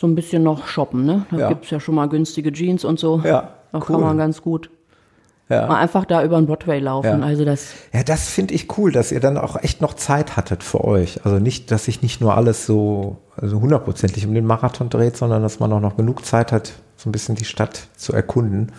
So 0.00 0.06
ein 0.06 0.14
bisschen 0.14 0.44
noch 0.44 0.66
shoppen, 0.68 1.04
ne? 1.04 1.26
Da 1.32 1.36
Ja. 1.38 1.48
gibt's 1.48 1.70
ja 1.70 1.80
schon 1.80 1.96
mal 1.96 2.08
günstige 2.08 2.52
Jeans 2.52 2.84
und 2.84 3.00
so. 3.00 3.20
Ja, 3.24 3.54
Da 3.72 3.78
cool. 3.78 3.84
kann 3.86 4.00
man 4.00 4.16
ganz 4.16 4.40
gut 4.42 4.70
ja. 5.48 5.66
mal 5.66 5.78
einfach 5.78 6.04
da 6.04 6.22
über 6.24 6.36
den 6.36 6.46
Broadway 6.46 6.78
laufen. 6.78 7.20
Ja. 7.20 7.26
Also 7.26 7.44
das, 7.44 7.72
Ja, 7.92 8.02
das 8.02 8.28
finde 8.28 8.54
ich 8.54 8.78
cool, 8.78 8.92
dass 8.92 9.12
ihr 9.12 9.20
dann 9.20 9.36
auch 9.36 9.56
echt 9.62 9.80
noch 9.80 9.94
Zeit 9.94 10.36
hattet 10.36 10.62
für 10.62 10.84
euch. 10.84 11.24
Also 11.24 11.38
nicht, 11.38 11.70
dass 11.70 11.84
sich 11.84 12.02
nicht 12.02 12.20
nur 12.20 12.34
alles 12.36 12.66
so 12.66 13.16
also 13.36 13.60
hundertprozentig 13.60 14.26
um 14.26 14.34
den 14.34 14.44
Marathon 14.46 14.88
dreht, 14.88 15.16
sondern 15.16 15.42
dass 15.42 15.60
man 15.60 15.72
auch 15.72 15.80
noch 15.80 15.96
genug 15.96 16.24
Zeit 16.24 16.52
hat, 16.52 16.72
so 16.96 17.08
ein 17.08 17.12
bisschen 17.12 17.34
die 17.36 17.44
Stadt 17.44 17.88
zu 17.96 18.12
erkunden. 18.12 18.72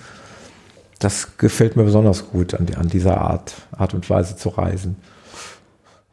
Das 0.99 1.38
gefällt 1.38 1.78
mir 1.78 1.84
besonders 1.86 2.30
gut 2.30 2.53
an, 2.53 2.67
an 2.78 2.88
dieser 2.89 3.22
Art, 3.22 3.55
Art 3.72 3.93
und 3.93 4.09
Weise 4.09 4.36
zu 4.36 4.49
reisen. 4.49 4.97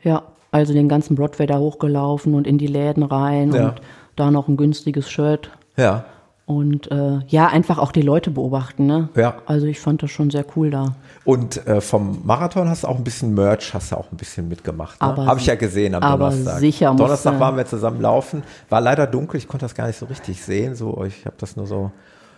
ja, 0.02 0.22
also 0.52 0.72
den 0.72 0.88
ganzen 0.88 1.16
Broadway 1.16 1.46
da 1.46 1.58
hochgelaufen 1.58 2.34
und 2.34 2.46
in 2.46 2.56
die 2.56 2.68
Läden 2.68 3.02
rein 3.02 3.52
Ja. 3.52 3.68
und 3.70 3.80
da 4.14 4.30
noch 4.30 4.48
ein 4.48 4.56
günstiges 4.56 5.10
Shirt. 5.10 5.50
Ja, 5.76 6.04
Und 6.46 6.92
äh, 6.92 7.18
ja, 7.26 7.48
einfach 7.48 7.78
auch 7.78 7.90
die 7.90 8.02
Leute 8.02 8.30
beobachten, 8.30 8.86
ne? 8.86 9.08
Ja. 9.16 9.34
Also 9.46 9.66
ich 9.66 9.80
fand 9.80 10.04
das 10.04 10.12
schon 10.12 10.30
sehr 10.30 10.44
cool 10.54 10.70
da. 10.70 10.94
Und 11.24 11.66
äh, 11.66 11.80
vom 11.80 12.20
Marathon 12.24 12.68
hast 12.68 12.84
du 12.84 12.88
auch 12.88 12.96
ein 12.96 13.02
bisschen 13.02 13.34
Merch, 13.34 13.74
hast 13.74 13.90
du 13.90 13.96
auch 13.96 14.12
ein 14.12 14.16
bisschen 14.16 14.48
mitgemacht. 14.48 15.00
Ne? 15.02 15.08
Habe 15.26 15.40
ich 15.40 15.46
ja 15.46 15.56
gesehen 15.56 15.96
am 15.96 16.04
aber 16.04 16.30
Donnerstag. 16.30 16.60
sicher 16.60 16.92
musste- 16.92 17.02
Donnerstag 17.02 17.40
waren 17.40 17.56
wir 17.56 17.66
zusammen 17.66 18.00
laufen. 18.00 18.44
War 18.68 18.80
leider 18.80 19.08
dunkel, 19.08 19.38
ich 19.38 19.48
konnte 19.48 19.64
das 19.64 19.74
gar 19.74 19.88
nicht 19.88 19.98
so 19.98 20.06
richtig 20.06 20.40
sehen. 20.40 20.76
So, 20.76 21.02
ich 21.04 21.26
habe 21.26 21.34
das 21.36 21.56
nur 21.56 21.66
so, 21.66 21.90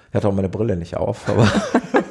ich 0.09 0.15
hatte 0.15 0.27
auch 0.27 0.33
meine 0.35 0.49
Brille 0.49 0.77
nicht 0.79 0.97
auf. 0.97 1.29
Aber, 1.29 1.47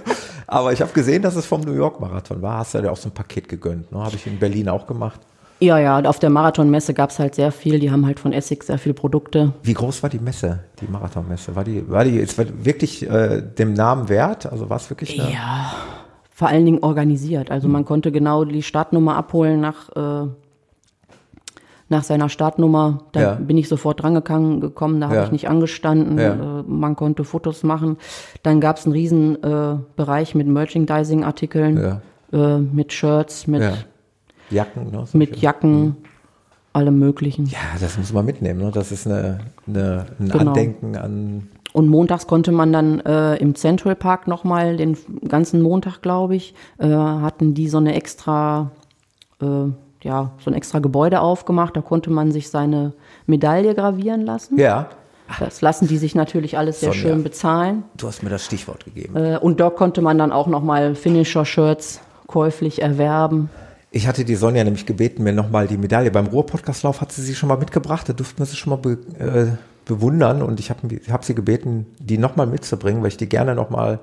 aber 0.46 0.74
ich 0.74 0.82
habe 0.82 0.94
gesehen, 0.94 1.24
dass 1.24 1.36
es 1.36 1.48
vom 1.48 1.62
New 1.62 1.74
York 1.74 2.00
Marathon 2.00 2.44
war. 2.44 2.60
Hast 2.60 2.76
du 2.76 2.82
dir 2.82 2.92
auch 2.92 2.98
so 2.98 3.10
ein 3.10 3.14
Paket 3.14 3.50
gegönnt. 3.50 3.92
Ne? 3.92 3.98
Habe 3.98 4.16
ich 4.16 4.28
in 4.28 4.38
Berlin 4.38 4.70
auch 4.70 4.86
gemacht. 4.86 5.20
Ja, 5.60 5.80
ja, 5.80 6.00
auf 6.02 6.20
der 6.20 6.30
Marathonmesse 6.30 6.94
gab's 6.94 7.18
halt 7.18 7.34
sehr 7.34 7.52
viel. 7.52 7.80
Die 7.80 7.90
haben 7.90 8.06
halt 8.06 8.20
von 8.20 8.32
Essex 8.32 8.68
sehr 8.68 8.78
viel 8.78 8.94
Produkte. 8.94 9.54
Wie 9.64 9.74
groß 9.74 10.04
war 10.04 10.10
die 10.10 10.20
Messe, 10.20 10.60
die 10.82 10.88
Marathonmesse? 10.88 11.56
War 11.56 11.64
die, 11.64 11.90
war 11.90 12.04
die 12.04 12.12
jetzt 12.12 12.38
wirklich 12.64 13.10
äh, 13.10 13.42
dem 13.42 13.74
Namen 13.74 14.08
wert? 14.08 14.46
Also 14.46 14.70
war 14.70 14.78
es 14.78 14.90
wirklich 14.92 15.20
eine, 15.20 15.32
Ja, 15.34 15.72
vor 16.32 16.48
allen 16.50 16.64
Dingen 16.66 16.84
organisiert. 16.84 17.50
Also 17.50 17.68
man 17.68 17.86
konnte 17.86 18.12
genau 18.12 18.44
die 18.46 18.62
Startnummer 18.62 19.16
abholen 19.16 19.60
nach, 19.60 19.90
äh, 19.96 20.28
nach 21.90 22.04
seiner 22.04 22.30
Startnummer. 22.30 23.00
Da 23.12 23.20
Ja. 23.22 23.34
bin 23.36 23.58
ich 23.58 23.68
sofort 23.68 24.04
drangegangen 24.04 24.60
gekommen, 24.62 25.02
da 25.02 25.08
habe 25.08 25.16
Ja. 25.16 25.24
ich 25.24 25.32
nicht 25.32 25.50
angestanden. 25.50 26.20
Ja. 26.20 26.34
Äh, 26.60 26.64
man 26.68 26.96
konnte 26.96 27.24
Fotos 27.24 27.64
machen. 27.64 27.98
Dann 28.44 28.62
gab's 28.62 28.86
einen 28.86 28.94
riesen 28.94 29.42
äh, 29.42 29.78
Bereich 29.96 30.36
mit 30.36 30.46
Merchandising-Artikeln, 30.46 32.00
äh, 32.32 32.58
mit 32.60 32.94
Shirts, 32.94 33.48
mit. 33.48 33.64
Jacken? 34.50 34.86
Ne? 34.92 34.92
Solche- 35.00 35.18
mit 35.18 35.38
Jacken, 35.38 35.98
allem 36.74 37.00
möglichen. 37.00 37.46
Ja, 37.48 37.58
das 37.80 37.98
muss 37.98 38.14
man 38.14 38.26
mitnehmen. 38.26 38.62
Ne? 38.62 38.72
Das 38.72 38.92
ist 38.92 39.08
eine, 39.08 39.40
eine, 39.68 40.06
ein 40.20 40.30
Genau. 40.30 40.38
Andenken 40.50 40.96
an 40.96 41.48
Und 41.74 41.88
montags 41.90 42.28
konnte 42.28 42.52
man 42.52 42.72
dann 42.72 43.00
äh, 43.02 43.36
im 43.38 43.56
Central 43.56 43.96
Park 43.96 44.28
nochmal, 44.28 44.78
den 44.78 44.98
ganzen 45.28 45.62
Montag, 45.62 46.02
glaube 46.02 46.36
ich, 46.36 46.54
äh, 46.78 46.88
hatten 46.88 47.54
die 47.54 47.68
so 47.70 47.78
eine 47.78 47.96
extra, 47.96 48.72
äh, 49.42 49.46
ja, 50.04 50.32
so 50.40 50.52
ein 50.52 50.54
extra 50.54 50.80
Gebäude 50.80 51.20
aufgemacht. 51.22 51.76
Da 51.76 51.82
konnte 51.82 52.10
man 52.12 52.32
sich 52.32 52.50
seine 52.50 52.94
Medaille 53.26 53.74
gravieren 53.74 54.22
lassen. 54.22 54.58
Ja, 54.60 54.88
Das 55.40 55.62
lassen 55.62 55.88
die 55.88 55.98
sich 55.98 56.14
natürlich 56.16 56.58
alles 56.60 56.80
sehr 56.80 56.94
Sonja. 56.94 57.10
schön 57.10 57.24
bezahlen. 57.24 57.84
du 57.98 58.08
hast 58.08 58.22
mir 58.24 58.30
das 58.30 58.46
Stichwort 58.46 58.86
gegeben. 58.86 59.16
Äh, 59.16 59.38
und 59.42 59.60
dort 59.60 59.76
konnte 59.78 60.02
man 60.02 60.18
dann 60.20 60.32
auch 60.32 60.48
nochmal 60.48 60.94
Finisher-Shirts 60.96 62.02
käuflich 62.28 62.82
erwerben. 62.84 63.50
Ich 63.98 64.06
hatte 64.08 64.26
die 64.26 64.36
Sonja 64.36 64.64
nämlich 64.64 64.86
gebeten, 64.86 65.24
mir 65.24 65.34
nochmal 65.34 65.66
die 65.66 65.76
Medaille. 65.76 66.12
Beim 66.12 66.28
Ruhr-Podcastlauf 66.28 67.02
hat 67.02 67.12
sie 67.12 67.24
sie 67.24 67.34
schon 67.34 67.50
mal 67.50 67.58
mitgebracht. 67.58 68.08
Da 68.08 68.14
durften 68.14 68.38
wir 68.38 68.46
sie 68.46 68.56
schon 68.56 68.70
mal 68.70 68.76
be, 68.76 68.92
äh, 69.18 69.58
bewundern. 69.86 70.44
Und 70.44 70.60
ich 70.60 70.70
habe 70.70 70.88
hab 71.10 71.26
sie 71.26 71.34
gebeten, 71.34 71.88
die 71.98 72.20
nochmal 72.20 72.46
mitzubringen, 72.46 73.02
weil 73.02 73.08
ich 73.08 73.18
die 73.18 73.28
gerne 73.28 73.56
nochmal 73.56 74.00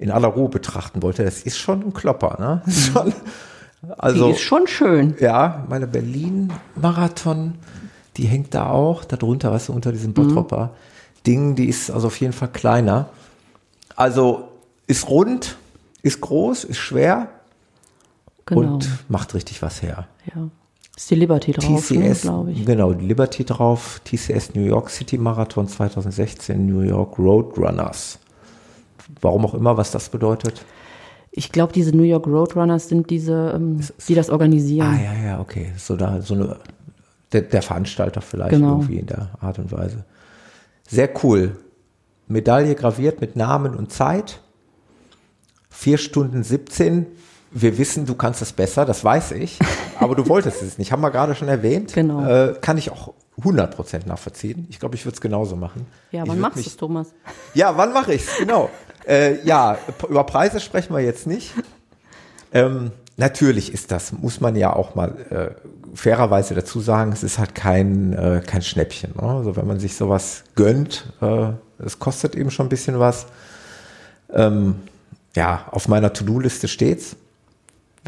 in 0.00 0.10
aller 0.10 0.26
Ruhe 0.26 0.48
betrachten 0.48 1.02
wollte. 1.02 1.22
Das 1.22 1.42
ist 1.42 1.56
schon 1.56 1.84
ein 1.84 1.92
Klopper, 1.92 2.36
ne? 2.40 2.62
Ist 2.66 2.86
schon, 2.92 3.14
also, 3.96 4.26
die 4.26 4.32
ist 4.32 4.40
schon 4.40 4.66
schön. 4.66 5.14
ja, 5.20 5.64
meine 5.68 5.86
Berlin-Marathon, 5.86 7.54
die 8.16 8.24
hängt 8.24 8.54
da 8.54 8.70
auch, 8.70 9.04
da 9.04 9.16
drunter, 9.16 9.52
weißt 9.52 9.68
du, 9.68 9.72
unter 9.72 9.92
diesem 9.92 10.14
Bottropper 10.14 10.70
Ding, 11.28 11.54
die 11.54 11.68
ist 11.68 11.92
also 11.92 12.08
auf 12.08 12.18
jeden 12.18 12.32
Fall 12.32 12.48
kleiner. 12.48 13.10
Also 13.94 14.48
ist 14.88 15.08
rund, 15.08 15.58
ist 16.02 16.20
groß, 16.22 16.64
ist 16.64 16.78
schwer 16.78 17.28
Genau. 18.48 18.74
und 18.74 18.88
macht 19.08 19.34
richtig 19.34 19.62
was 19.62 19.82
her. 19.82 20.06
ja. 20.34 20.48
Ist 20.96 21.10
die 21.12 21.14
Liberty 21.14 21.52
drauf, 21.52 21.90
ne, 21.92 22.10
TCS, 22.10 22.22
glaube 22.22 22.50
ich. 22.50 22.66
genau, 22.66 22.92
die 22.92 23.06
Liberty 23.06 23.44
drauf, 23.44 24.00
TCS 24.02 24.56
New 24.56 24.64
York 24.64 24.90
City 24.90 25.16
Marathon 25.16 25.68
2016, 25.68 26.66
New 26.66 26.80
York 26.80 27.16
Roadrunners. 27.20 28.18
Warum 29.20 29.46
auch 29.46 29.54
immer, 29.54 29.76
was 29.76 29.92
das 29.92 30.08
bedeutet. 30.08 30.64
Ich 31.30 31.52
glaube, 31.52 31.72
diese 31.72 31.96
New 31.96 32.02
York 32.02 32.26
Roadrunners 32.26 32.88
sind 32.88 33.10
diese, 33.10 33.52
ähm, 33.54 33.78
die 34.08 34.14
das 34.16 34.28
organisieren. 34.28 34.88
Ah, 34.88 35.00
ja, 35.00 35.14
ja, 35.14 35.40
okay. 35.40 35.72
So 35.76 35.94
da, 35.94 36.20
so 36.20 36.34
eine, 36.34 36.56
der, 37.32 37.42
der 37.42 37.62
Veranstalter 37.62 38.20
vielleicht 38.20 38.50
Genau. 38.54 38.78
irgendwie 38.78 38.98
in 38.98 39.06
der 39.06 39.30
Art 39.40 39.60
und 39.60 39.70
Weise. 39.70 40.04
Sehr 40.88 41.08
cool. 41.22 41.56
Medaille 42.26 42.74
graviert 42.74 43.20
mit 43.20 43.36
Namen 43.36 43.76
und 43.76 43.92
Zeit. 43.92 44.40
Vier 45.70 45.96
Stunden 45.98 46.42
17. 46.42 47.06
wir 47.50 47.78
wissen, 47.78 48.06
du 48.06 48.14
kannst 48.14 48.42
es 48.42 48.52
besser, 48.52 48.84
das 48.84 49.04
weiß 49.04 49.32
ich, 49.32 49.58
aber 50.00 50.14
du 50.14 50.28
wolltest 50.28 50.62
es 50.62 50.78
nicht. 50.78 50.92
Haben 50.92 51.02
wir 51.02 51.10
gerade 51.10 51.34
schon 51.34 51.48
erwähnt. 51.48 51.92
Genau. 51.94 52.26
Äh, 52.26 52.54
kann 52.60 52.78
ich 52.78 52.90
auch 52.90 53.14
100% 53.42 54.06
nachvollziehen. 54.06 54.66
Ich 54.70 54.80
glaube, 54.80 54.96
ich 54.96 55.04
würde 55.04 55.14
es 55.14 55.20
genauso 55.20 55.56
machen. 55.56 55.86
Ja, 56.10 56.24
ich 56.24 56.28
wann 56.28 56.40
machst 56.40 56.56
du 56.58 56.68
es, 56.68 56.76
Thomas? 56.76 57.08
Ja, 57.54 57.76
wann 57.76 57.92
mache 57.92 58.14
ich's? 58.14 58.36
Genau. 58.38 58.70
äh, 59.06 59.42
ja, 59.44 59.78
über 60.08 60.24
Preise 60.24 60.60
sprechen 60.60 60.94
wir 60.94 61.00
jetzt 61.00 61.26
nicht. 61.26 61.54
Ähm, 62.52 62.90
natürlich 63.16 63.72
ist 63.72 63.90
das, 63.92 64.12
muss 64.12 64.40
man 64.40 64.56
ja 64.56 64.74
auch 64.74 64.94
mal 64.94 65.16
äh, 65.30 65.68
fairerweise 65.94 66.54
dazu 66.54 66.80
sagen, 66.80 67.12
es 67.12 67.22
ist 67.22 67.38
halt 67.38 67.54
kein, 67.54 68.12
äh, 68.12 68.42
kein 68.44 68.62
Schnäppchen. 68.62 69.14
Ne? 69.20 69.22
Also 69.22 69.56
wenn 69.56 69.66
man 69.66 69.80
sich 69.80 69.96
sowas 69.96 70.44
gönnt, 70.54 71.12
äh, 71.20 71.52
es 71.78 71.98
kostet 71.98 72.34
eben 72.34 72.50
schon 72.50 72.66
ein 72.66 72.70
bisschen 72.70 72.98
was. 72.98 73.26
Ähm, 74.32 74.76
ja, 75.36 75.66
auf 75.70 75.88
meiner 75.88 76.12
To-Do-Liste 76.12 76.68
steht's. 76.68 77.16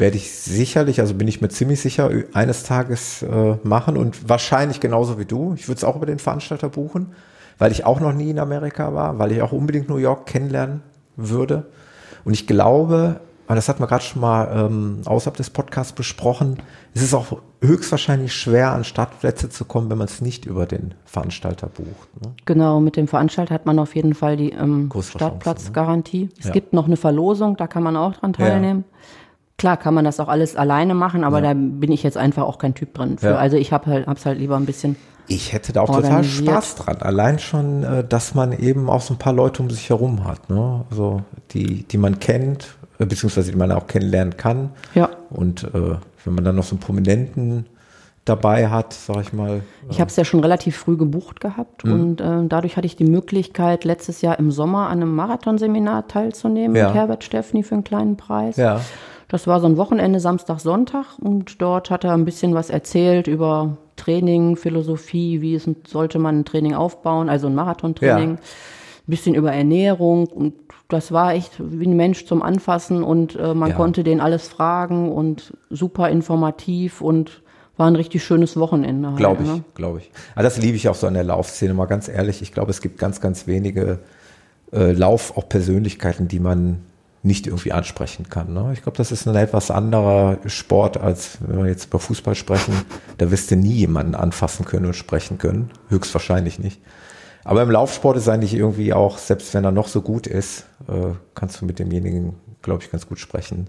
Werde 0.01 0.17
ich 0.17 0.31
sicherlich, 0.31 0.99
also 0.99 1.13
bin 1.13 1.27
ich 1.27 1.41
mir 1.41 1.49
ziemlich 1.49 1.79
sicher, 1.79 2.09
eines 2.33 2.63
Tages 2.63 3.21
äh, 3.21 3.57
machen 3.61 3.97
und 3.97 4.27
wahrscheinlich 4.27 4.79
genauso 4.79 5.19
wie 5.19 5.25
du. 5.25 5.53
Ich 5.55 5.67
würde 5.67 5.77
es 5.77 5.83
auch 5.83 5.95
über 5.95 6.07
den 6.07 6.17
Veranstalter 6.17 6.69
buchen, 6.69 7.11
weil 7.59 7.71
ich 7.71 7.85
auch 7.85 7.99
noch 7.99 8.11
nie 8.11 8.31
in 8.31 8.39
Amerika 8.39 8.95
war, 8.95 9.19
weil 9.19 9.31
ich 9.31 9.43
auch 9.43 9.51
unbedingt 9.51 9.89
New 9.89 9.97
York 9.97 10.25
kennenlernen 10.25 10.81
würde. 11.17 11.67
Und 12.25 12.33
ich 12.33 12.47
glaube, 12.47 13.19
aber 13.45 13.55
das 13.57 13.69
hat 13.69 13.79
man 13.79 13.87
gerade 13.89 14.03
schon 14.03 14.21
mal 14.21 14.49
ähm, 14.51 15.01
außerhalb 15.05 15.37
des 15.37 15.51
Podcasts 15.51 15.93
besprochen, 15.93 16.57
es 16.95 17.03
ist 17.03 17.13
auch 17.13 17.39
höchstwahrscheinlich 17.61 18.33
schwer, 18.33 18.71
an 18.71 18.83
Startplätze 18.83 19.49
zu 19.49 19.65
kommen, 19.65 19.91
wenn 19.91 19.99
man 19.99 20.07
es 20.07 20.19
nicht 20.19 20.45
über 20.47 20.65
den 20.65 20.95
Veranstalter 21.05 21.67
bucht. 21.67 22.21
Ne? 22.23 22.31
Genau, 22.45 22.79
mit 22.79 22.97
dem 22.97 23.07
Veranstalter 23.07 23.53
hat 23.53 23.67
man 23.67 23.77
auf 23.77 23.95
jeden 23.95 24.15
Fall 24.15 24.35
die 24.35 24.49
ähm, 24.51 24.89
Größere 24.89 25.19
Startplatzgarantie. 25.19 26.29
Es 26.39 26.45
Ja. 26.45 26.51
gibt 26.53 26.73
noch 26.73 26.87
eine 26.87 26.97
Verlosung, 26.97 27.55
da 27.55 27.67
kann 27.67 27.83
man 27.83 27.95
auch 27.97 28.13
dran 28.13 28.33
teilnehmen. 28.33 28.83
Klar 29.61 29.77
kann 29.77 29.93
man 29.93 30.03
das 30.03 30.19
auch 30.19 30.27
alles 30.27 30.55
alleine 30.55 30.95
machen, 30.95 31.23
aber 31.23 31.39
da 31.39 31.53
bin 31.53 31.91
ich 31.91 32.01
jetzt 32.01 32.17
einfach 32.17 32.43
auch 32.43 32.57
kein 32.57 32.73
Typ 32.73 32.95
drin. 32.95 33.19
Für. 33.19 33.27
Ja. 33.29 33.35
Also 33.35 33.57
ich 33.57 33.71
habe 33.71 33.85
halt, 33.85 34.07
hab's 34.07 34.25
halt 34.25 34.39
lieber 34.39 34.55
ein 34.57 34.65
bisschen. 34.65 34.95
Ich 35.27 35.53
hätte 35.53 35.71
da 35.71 35.81
auch 35.81 35.95
total. 35.95 36.23
Spaß 36.23 36.75
dran. 36.77 36.97
Allein 37.01 37.37
schon, 37.37 37.83
äh, 37.83 38.03
dass 38.03 38.33
man 38.33 38.53
eben 38.53 38.89
auch 38.89 39.01
so 39.01 39.13
ein 39.13 39.17
paar 39.17 39.33
Leute 39.33 39.61
um 39.61 39.69
sich 39.69 39.87
herum 39.89 40.25
hat, 40.25 40.49
ne? 40.49 40.83
Also 40.89 41.21
die, 41.51 41.83
die 41.83 41.97
man 41.99 42.19
kennt, 42.19 42.75
äh, 42.97 43.05
beziehungsweise 43.05 43.51
die 43.51 43.57
man 43.57 43.71
auch 43.71 43.85
kennenlernen 43.85 44.35
kann. 44.35 44.71
Ja. 44.95 45.09
Und 45.29 45.63
äh, 45.63 45.69
wenn 46.25 46.33
man 46.33 46.43
dann 46.43 46.55
noch 46.55 46.63
so 46.63 46.73
einen 46.73 46.79
Prominenten 46.81 47.67
dabei 48.25 48.67
hat, 48.69 48.93
sag 48.93 49.21
ich 49.21 49.31
mal. 49.33 49.61
Ich 49.89 49.99
habe 49.99 50.09
es 50.09 50.15
ja 50.15 50.25
schon 50.25 50.39
relativ 50.39 50.75
früh 50.75 50.97
gebucht 50.97 51.39
gehabt 51.39 51.85
Mhm. 51.85 51.93
und 51.93 52.21
äh, 52.21 52.47
dadurch 52.47 52.77
hatte 52.77 52.85
ich 52.87 52.95
die 52.95 53.05
Möglichkeit, 53.05 53.83
letztes 53.85 54.21
Jahr 54.21 54.37
im 54.39 54.51
Sommer 54.51 54.87
an 54.89 55.01
einem 55.01 55.15
Marathonseminar 55.15 56.07
teilzunehmen 56.07 56.75
Ja. 56.75 56.87
mit 56.87 56.95
Herbert 56.95 57.23
Steffni 57.23 57.63
für 57.63 57.75
einen 57.75 57.83
kleinen 57.83 58.17
Preis. 58.17 58.57
Ja. 58.57 58.81
Das 59.31 59.47
war 59.47 59.61
so 59.61 59.65
ein 59.67 59.77
Wochenende, 59.77 60.19
Samstag, 60.19 60.59
Sonntag 60.59 61.05
und 61.17 61.61
dort 61.61 61.89
hat 61.89 62.03
er 62.03 62.11
ein 62.11 62.25
bisschen 62.25 62.53
was 62.53 62.69
erzählt 62.69 63.27
über 63.27 63.77
Training, 63.95 64.57
Philosophie, 64.57 65.39
wie 65.39 65.55
es, 65.55 65.69
sollte 65.87 66.19
man 66.19 66.39
ein 66.39 66.45
Training 66.45 66.73
aufbauen, 66.73 67.29
also 67.29 67.47
ein 67.47 67.55
Marathontraining, 67.55 68.29
Ja. 68.31 68.35
ein 68.35 68.39
bisschen 69.07 69.33
über 69.33 69.53
Ernährung 69.53 70.27
und 70.27 70.53
das 70.89 71.13
war 71.13 71.33
echt 71.33 71.53
wie 71.59 71.85
ein 71.87 71.95
Mensch 71.95 72.25
zum 72.25 72.41
Anfassen 72.41 73.03
und 73.03 73.37
äh, 73.37 73.53
man 73.53 73.69
Ja. 73.69 73.75
konnte 73.77 74.03
den 74.03 74.19
alles 74.19 74.49
fragen 74.49 75.09
und 75.13 75.53
super 75.69 76.09
informativ 76.09 76.99
und 76.99 77.41
war 77.77 77.87
ein 77.87 77.95
richtig 77.95 78.25
schönes 78.25 78.57
Wochenende. 78.57 79.07
Halt, 79.11 79.17
Glaube 79.17 79.43
ich, 79.43 79.47
ne? 79.49 79.63
glaube 79.75 79.99
ich. 79.99 80.11
Aber 80.35 80.43
das 80.43 80.57
liebe 80.57 80.75
ich 80.75 80.89
auch 80.89 80.95
so 80.95 81.07
an 81.07 81.13
der 81.13 81.23
Laufszene, 81.23 81.73
mal 81.73 81.85
ganz 81.85 82.09
ehrlich. 82.09 82.41
Ich 82.41 82.51
glaube, 82.51 82.71
es 82.71 82.81
gibt 82.81 82.97
ganz, 82.99 83.21
ganz 83.21 83.47
wenige 83.47 83.99
äh, 84.73 84.91
Lauf, 84.91 85.37
auch 85.37 85.47
Persönlichkeiten, 85.47 86.27
die 86.27 86.41
man 86.41 86.79
nicht 87.23 87.45
irgendwie 87.47 87.71
ansprechen 87.71 88.29
kann. 88.29 88.53
Ne? 88.53 88.71
Ich 88.73 88.81
glaube, 88.81 88.97
das 88.97 89.11
ist 89.11 89.27
ein 89.27 89.35
etwas 89.35 89.69
anderer 89.69 90.37
Sport, 90.47 90.97
als 90.97 91.37
wenn 91.41 91.57
wir 91.63 91.67
jetzt 91.69 91.85
über 91.85 91.99
Fußball 91.99 92.33
sprechen. 92.35 92.73
Da 93.19 93.29
wirst 93.29 93.51
du 93.51 93.55
nie 93.55 93.73
jemanden 93.73 94.15
anfassen 94.15 94.65
können 94.65 94.87
und 94.87 94.95
sprechen 94.95 95.37
können. 95.37 95.69
Höchstwahrscheinlich 95.89 96.57
nicht. 96.57 96.81
Aber 97.43 97.61
im 97.63 97.71
Laufsport 97.71 98.17
ist 98.17 98.27
eigentlich 98.27 98.53
irgendwie 98.53 98.93
auch, 98.93 99.17
selbst 99.17 99.53
wenn 99.53 99.63
er 99.63 99.71
noch 99.71 99.87
so 99.87 100.01
gut 100.01 100.25
ist, 100.27 100.65
äh, 100.87 101.13
kannst 101.35 101.61
du 101.61 101.65
mit 101.65 101.79
demjenigen, 101.79 102.35
glaube 102.61 102.83
ich, 102.83 102.91
ganz 102.91 103.07
gut 103.07 103.19
sprechen. 103.19 103.67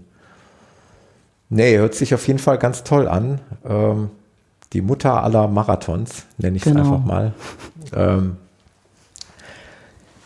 Nee, 1.49 1.77
hört 1.77 1.93
sich 1.93 2.13
auf 2.15 2.25
jeden 2.27 2.39
Fall 2.39 2.57
ganz 2.57 2.83
toll 2.83 3.07
an. 3.07 3.39
Ähm, 3.65 4.09
die 4.73 4.81
Mutter 4.81 5.23
aller 5.23 5.47
Marathons, 5.47 6.25
nenne 6.39 6.57
ich 6.57 6.65
es 6.65 6.71
Genau. 6.71 6.83
einfach 6.93 7.05
mal. 7.05 7.33
Ähm, 7.95 8.37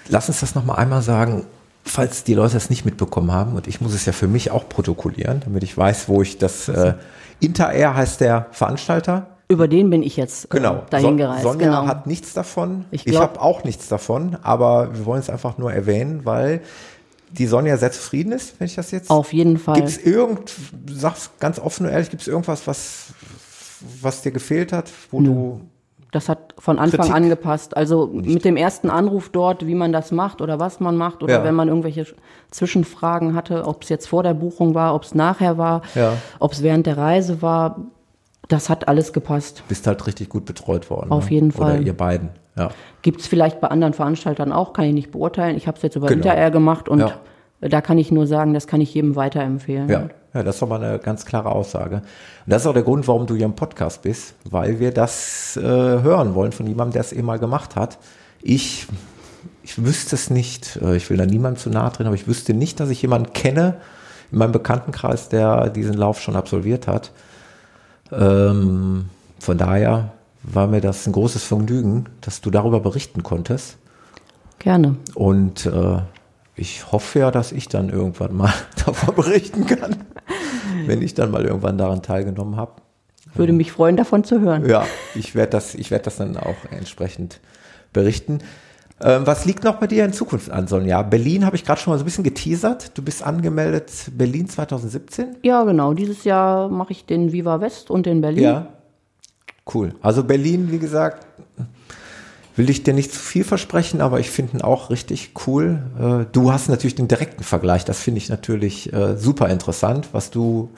lass 0.08 0.30
uns 0.30 0.40
das 0.40 0.56
nochmal 0.56 0.78
einmal 0.78 1.02
sagen, 1.02 1.46
falls 1.88 2.24
die 2.24 2.34
Leute 2.34 2.58
es 2.58 2.70
nicht 2.70 2.86
mitbekommen 2.86 3.32
haben. 3.32 3.56
Und 3.56 3.68
ich 3.68 3.82
muss 3.82 3.94
es 3.94 4.06
ja 4.06 4.14
für 4.14 4.28
mich 4.28 4.52
auch 4.52 4.68
protokollieren, 4.70 5.42
damit 5.44 5.64
ich 5.64 5.78
weiß, 5.78 6.08
wo 6.10 6.22
ich 6.22 6.38
das. 6.38 6.68
Äh, 6.70 6.94
Interair 7.40 7.96
heißt 7.96 8.22
der 8.22 8.48
Veranstalter. 8.52 9.28
Über 9.50 9.68
den 9.68 9.90
bin 9.90 10.04
ich 10.04 10.18
jetzt 10.18 10.46
äh, 10.46 10.48
Genau. 10.50 10.84
dahin 10.90 11.06
Son- 11.06 11.18
gereist. 11.18 11.44
Sonja 11.44 11.68
genau. 11.68 11.86
hat 11.88 12.08
nichts 12.08 12.34
davon. 12.34 12.86
Ich 12.92 13.06
Ich, 13.06 13.12
glaub- 13.14 13.22
habe 13.24 13.42
auch 13.42 13.64
nichts 13.64 13.88
davon, 13.88 14.38
aber 14.44 14.94
wir 14.96 15.06
wollen 15.06 15.20
es 15.22 15.30
einfach 15.30 15.58
nur 15.58 15.72
erwähnen, 15.72 16.22
weil 16.26 16.62
die 17.30 17.46
Sonja 17.46 17.78
sehr 17.78 17.92
zufrieden 17.92 18.32
ist, 18.32 18.60
wenn 18.60 18.66
ich 18.68 18.76
das 18.76 18.92
jetzt. 18.92 19.10
Auf 19.10 19.34
jeden 19.34 19.58
Fall. 19.58 19.76
Gibt 19.76 19.90
es 19.90 19.98
irgend, 19.98 20.52
sag's 20.90 21.30
ganz 21.40 21.60
offen 21.60 21.86
und 21.86 21.92
ehrlich, 21.92 22.10
gibt 22.10 22.22
es 22.24 22.28
irgendwas, 22.28 22.66
was, 22.68 23.08
was 24.02 24.22
dir 24.22 24.32
gefehlt 24.32 24.74
hat, 24.74 24.90
wo 25.12 25.22
du. 25.22 25.62
Das 26.12 26.30
hat 26.30 26.56
von 26.58 26.80
Anfang 26.80 27.02
Kritik? 27.02 27.16
an 27.16 27.30
gepasst. 27.30 27.76
Also 27.76 28.08
mit 28.14 28.46
dem 28.46 28.56
ersten 28.56 28.90
Anruf 28.90 29.30
dort, 29.30 29.68
wie 29.68 29.76
man 29.76 29.92
das 29.92 30.12
macht 30.12 30.42
oder 30.42 30.58
was 30.60 30.80
man 30.80 30.96
macht 30.96 31.22
oder 31.22 31.40
Ja. 31.40 31.44
wenn 31.44 31.54
man 31.56 31.68
irgendwelche 31.68 32.06
Zwischenfragen 32.52 33.36
hatte, 33.36 33.66
ob 33.66 33.84
es 33.84 33.90
jetzt 33.90 34.08
vor 34.08 34.24
der 34.24 34.34
Buchung 34.34 34.74
war, 34.74 34.96
ob 34.96 35.04
es 35.04 35.14
nachher 35.14 35.58
war, 35.58 35.82
Ja. 35.96 36.14
ob 36.40 36.54
es 36.54 36.64
während 36.64 36.86
der 36.88 36.98
Reise 36.98 37.42
war, 37.42 37.82
das 38.48 38.70
hat 38.70 38.88
alles 38.88 39.12
gepasst. 39.12 39.64
Bist 39.68 39.86
halt 39.88 40.08
richtig 40.08 40.30
gut 40.30 40.46
betreut 40.46 40.90
worden. 40.90 41.12
Auf 41.12 41.26
ne? 41.26 41.32
jeden 41.36 41.52
Oder 41.52 41.58
Fall. 41.58 41.86
ihr 41.86 41.96
beiden. 41.96 42.30
Ja. 42.56 42.70
Gibt 43.02 43.20
es 43.22 43.28
vielleicht 43.28 43.60
bei 43.60 43.68
anderen 43.68 43.94
Veranstaltern 43.94 44.52
auch, 44.54 44.72
kann 44.74 44.86
ich 44.86 44.94
nicht 44.94 45.12
beurteilen. 45.12 45.58
Ich 45.58 45.68
habe 45.68 45.76
es 45.78 45.84
jetzt 45.84 45.96
über 45.98 46.08
Genau. 46.08 46.18
Inter-Air 46.20 46.52
gemacht 46.52 46.88
und 46.90 47.00
Ja. 47.02 47.12
da 47.60 47.82
kann 47.82 47.98
ich 47.98 48.12
nur 48.12 48.26
sagen, 48.28 48.54
das 48.54 48.66
kann 48.66 48.80
ich 48.82 48.94
jedem 48.94 49.16
weiterempfehlen. 49.18 49.90
Ja, 49.90 50.08
ja, 50.38 50.44
das 50.44 50.58
ist 50.58 50.64
aber 50.64 50.76
eine 50.76 51.00
ganz 51.00 51.26
klare 51.26 51.52
Aussage. 51.52 51.98
Und 51.98 52.04
das 52.46 52.62
ist 52.62 52.68
auch 52.68 52.74
der 52.74 52.84
Grund, 52.84 53.08
warum 53.08 53.26
du 53.26 53.36
hier 53.36 53.46
im 53.46 53.56
Podcast 53.56 54.04
bist, 54.04 54.36
weil 54.50 54.80
wir 54.80 54.92
das 54.92 55.58
äh, 55.58 55.62
hören 55.62 56.36
wollen 56.36 56.52
von 56.52 56.68
jemandem, 56.68 56.94
der 56.94 57.02
es 57.02 57.12
eh 57.12 57.22
mal 57.22 57.40
gemacht 57.40 57.76
hat. 57.76 57.98
Ich, 58.42 58.88
ich 59.64 59.84
wüsste 59.84 60.16
es 60.16 60.30
nicht, 60.30 60.78
äh, 60.82 60.96
ich 60.96 61.10
will 61.10 61.18
da 61.18 61.26
niemandem 61.26 61.62
zu 61.62 61.70
nahe 61.70 61.92
treten, 61.92 62.08
aber 62.08 62.16
ich 62.16 62.28
wüsste 62.28 62.54
nicht, 62.54 62.80
dass 62.80 62.90
ich 62.90 63.02
jemanden 63.02 63.34
kenne 63.34 63.78
in 64.32 64.38
meinem 64.38 64.52
Bekanntenkreis, 64.52 65.30
der 65.30 65.70
diesen 65.70 65.96
Lauf 65.96 66.22
schon 66.22 66.36
absolviert 66.36 66.88
hat. 66.88 67.12
Ähm, 68.12 69.10
von 69.40 69.58
daher 69.58 70.12
war 70.44 70.68
mir 70.68 70.82
das 70.82 71.08
ein 71.08 71.14
großes 71.14 71.44
Vergnügen, 71.44 72.06
dass 72.22 72.42
du 72.42 72.52
darüber 72.52 72.80
berichten 72.80 73.24
konntest. 73.24 73.78
Gerne. 74.60 74.96
Und 75.16 75.66
äh, 75.66 76.00
ich 76.58 76.92
hoffe 76.92 77.20
ja, 77.20 77.32
dass 77.32 77.52
ich 77.52 77.70
dann 77.70 77.90
irgendwann 77.90 78.36
mal 78.36 78.54
davon 78.86 79.16
berichten 79.16 79.66
kann, 79.66 80.04
wenn 80.86 81.02
ich 81.02 81.14
dann 81.14 81.32
mal 81.32 81.46
irgendwann 81.46 81.78
daran 81.78 82.02
teilgenommen 82.02 82.58
habe. 82.58 82.74
Würde 83.36 83.54
mich 83.54 83.72
freuen, 83.72 83.96
davon 83.98 84.24
zu 84.24 84.42
hören. 84.42 84.68
Ja, 84.68 84.86
ich 85.14 85.36
werde 85.36 85.52
das, 85.52 85.76
ich 85.76 85.92
werde 85.92 86.06
das 86.06 86.18
dann 86.18 86.38
auch 86.38 86.56
entsprechend 86.72 87.40
berichten. 87.94 88.40
Ähm, 89.00 89.28
was 89.28 89.46
liegt 89.46 89.64
noch 89.64 89.76
bei 89.76 89.86
dir 89.86 90.04
in 90.06 90.14
Zukunft 90.14 90.50
an, 90.50 90.68
Sonja? 90.68 91.04
Berlin 91.04 91.46
habe 91.46 91.56
ich 91.56 91.64
gerade 91.64 91.80
schon 91.80 91.92
mal 91.92 92.00
so 92.00 92.04
ein 92.04 92.06
bisschen 92.06 92.24
geteasert. 92.24 92.98
Du 92.98 93.04
bist 93.04 93.22
angemeldet 93.22 93.92
Berlin 94.12 94.50
2017. 94.50 95.38
Ja, 95.44 95.64
genau. 95.66 95.94
Dieses 95.94 96.24
Jahr 96.24 96.68
mache 96.68 96.94
ich 96.94 97.06
den 97.06 97.32
Viva 97.32 97.62
West 97.62 97.92
und 97.92 98.08
den 98.08 98.22
Berlin. 98.22 98.44
Ja. 98.44 98.68
Cool. 99.72 99.94
Also 100.02 100.24
Berlin, 100.24 100.72
wie 100.72 100.80
gesagt, 100.80 101.28
will 102.58 102.70
ich 102.70 102.84
dir 102.84 102.94
nicht 102.94 103.14
zu 103.14 103.20
viel 103.20 103.44
versprechen, 103.44 104.02
aber 104.02 104.20
ich 104.20 104.30
finde 104.30 104.58
ihn 104.58 104.62
auch 104.62 104.90
richtig 104.90 105.32
cool. 105.48 105.84
Äh, 106.00 106.26
Du 106.32 106.52
hast 106.52 106.70
natürlich 106.70 106.96
den 106.96 107.08
direkten 107.08 107.44
Vergleich. 107.44 107.86
Das 107.86 108.00
finde 108.00 108.18
ich 108.18 108.30
natürlich 108.30 108.92
äh, 108.92 109.16
super 109.18 109.50
interessant, 109.50 110.10
was 110.12 110.32
du, 110.32 110.72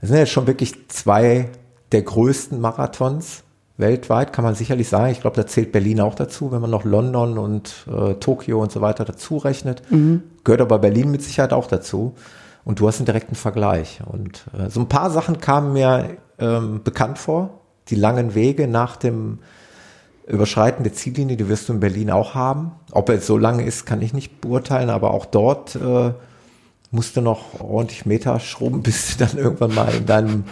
das 0.00 0.10
sind 0.10 0.18
jetzt 0.18 0.30
schon 0.32 0.46
wirklich 0.46 0.88
zwei 0.88 1.50
der 1.92 2.02
größten 2.02 2.60
Marathons 2.60 3.42
weltweit, 3.76 4.32
kann 4.32 4.44
man 4.44 4.54
sicherlich 4.54 4.88
sagen. 4.88 5.12
Ich 5.12 5.20
glaube, 5.20 5.36
da 5.36 5.46
zählt 5.46 5.72
Berlin 5.72 6.00
auch 6.00 6.14
dazu, 6.14 6.50
wenn 6.52 6.60
man 6.60 6.70
noch 6.70 6.84
London 6.84 7.38
und 7.38 7.86
äh, 7.92 8.14
Tokio 8.14 8.62
und 8.62 8.72
so 8.72 8.80
weiter 8.80 9.04
dazu 9.04 9.36
rechnet. 9.36 9.82
Gehört 10.44 10.62
aber 10.62 10.78
Berlin 10.78 11.10
mit 11.10 11.22
Sicherheit 11.22 11.52
auch 11.52 11.66
dazu. 11.66 12.14
Und 12.64 12.80
du 12.80 12.88
hast 12.88 12.98
einen 12.98 13.06
direkten 13.06 13.34
Vergleich. 13.34 14.00
Und 14.06 14.44
äh, 14.58 14.70
so 14.70 14.80
ein 14.80 14.88
paar 14.88 15.10
Sachen 15.10 15.38
kamen 15.40 15.72
mir 15.72 16.16
ähm, 16.38 16.82
bekannt 16.82 17.18
vor. 17.18 17.60
Die 17.88 17.94
langen 17.94 18.34
Wege 18.34 18.66
nach 18.66 18.96
dem 18.96 19.38
Überschreiten 20.26 20.82
der 20.82 20.92
Ziellinie, 20.92 21.36
die 21.36 21.48
wirst 21.48 21.68
du 21.68 21.72
in 21.72 21.80
Berlin 21.80 22.10
auch 22.10 22.34
haben. 22.34 22.72
Ob 22.90 23.08
er 23.08 23.16
jetzt 23.16 23.26
so 23.26 23.38
lange 23.38 23.64
ist, 23.64 23.86
kann 23.86 24.02
ich 24.02 24.12
nicht 24.12 24.40
beurteilen, 24.40 24.90
aber 24.90 25.12
auch 25.12 25.24
dort 25.24 25.76
äh, 25.76 26.12
musst 26.90 27.16
du 27.16 27.20
noch 27.20 27.60
ordentlich 27.60 28.06
Meter 28.06 28.40
schrubben, 28.40 28.82
bis 28.82 29.16
du 29.16 29.24
dann 29.24 29.38
irgendwann 29.38 29.74
mal 29.74 29.94
in 29.94 30.06
deinem 30.06 30.44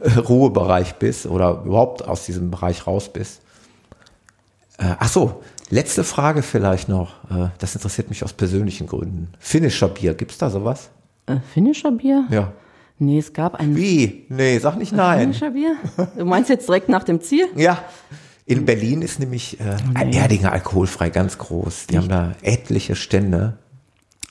äh, 0.00 0.18
Ruhebereich 0.18 0.94
bist 0.96 1.26
oder 1.26 1.62
überhaupt 1.64 2.06
aus 2.06 2.26
diesem 2.26 2.50
Bereich 2.50 2.86
raus 2.86 3.12
bist. 3.12 3.40
Äh, 4.78 4.96
ach 4.98 5.08
so, 5.08 5.42
letzte 5.68 6.02
Frage 6.02 6.42
vielleicht 6.42 6.88
noch. 6.88 7.22
Äh, 7.30 7.50
das 7.58 7.76
interessiert 7.76 8.08
mich 8.08 8.24
aus 8.24 8.32
persönlichen 8.32 8.88
Gründen. 8.88 9.28
Finnischer 9.38 9.88
Bier, 9.88 10.14
gibt's 10.14 10.38
da 10.38 10.50
sowas? 10.50 10.90
Äh, 11.26 11.36
Finnischer 11.54 11.92
Bier? 11.92 12.24
Ja. 12.30 12.52
Nee, 12.98 13.18
es 13.18 13.32
gab 13.32 13.54
ein 13.54 13.76
Wie? 13.76 14.26
Nee, 14.28 14.58
sag 14.58 14.76
nicht 14.76 14.92
nein. 14.92 15.32
Bier. 15.32 15.76
Du 16.18 16.24
meinst 16.26 16.50
jetzt 16.50 16.68
direkt 16.68 16.90
nach 16.90 17.04
dem 17.04 17.20
Ziel? 17.22 17.46
Ja. 17.56 17.78
In 18.50 18.64
Berlin 18.64 19.00
ist 19.02 19.20
nämlich 19.20 19.60
äh, 19.60 19.76
ein 19.94 20.12
Erdinger 20.12 20.50
alkoholfrei 20.50 21.08
ganz 21.10 21.38
groß. 21.38 21.86
Die 21.86 21.96
haben 21.98 22.08
da 22.08 22.32
etliche 22.42 22.96
Stände. 22.96 23.58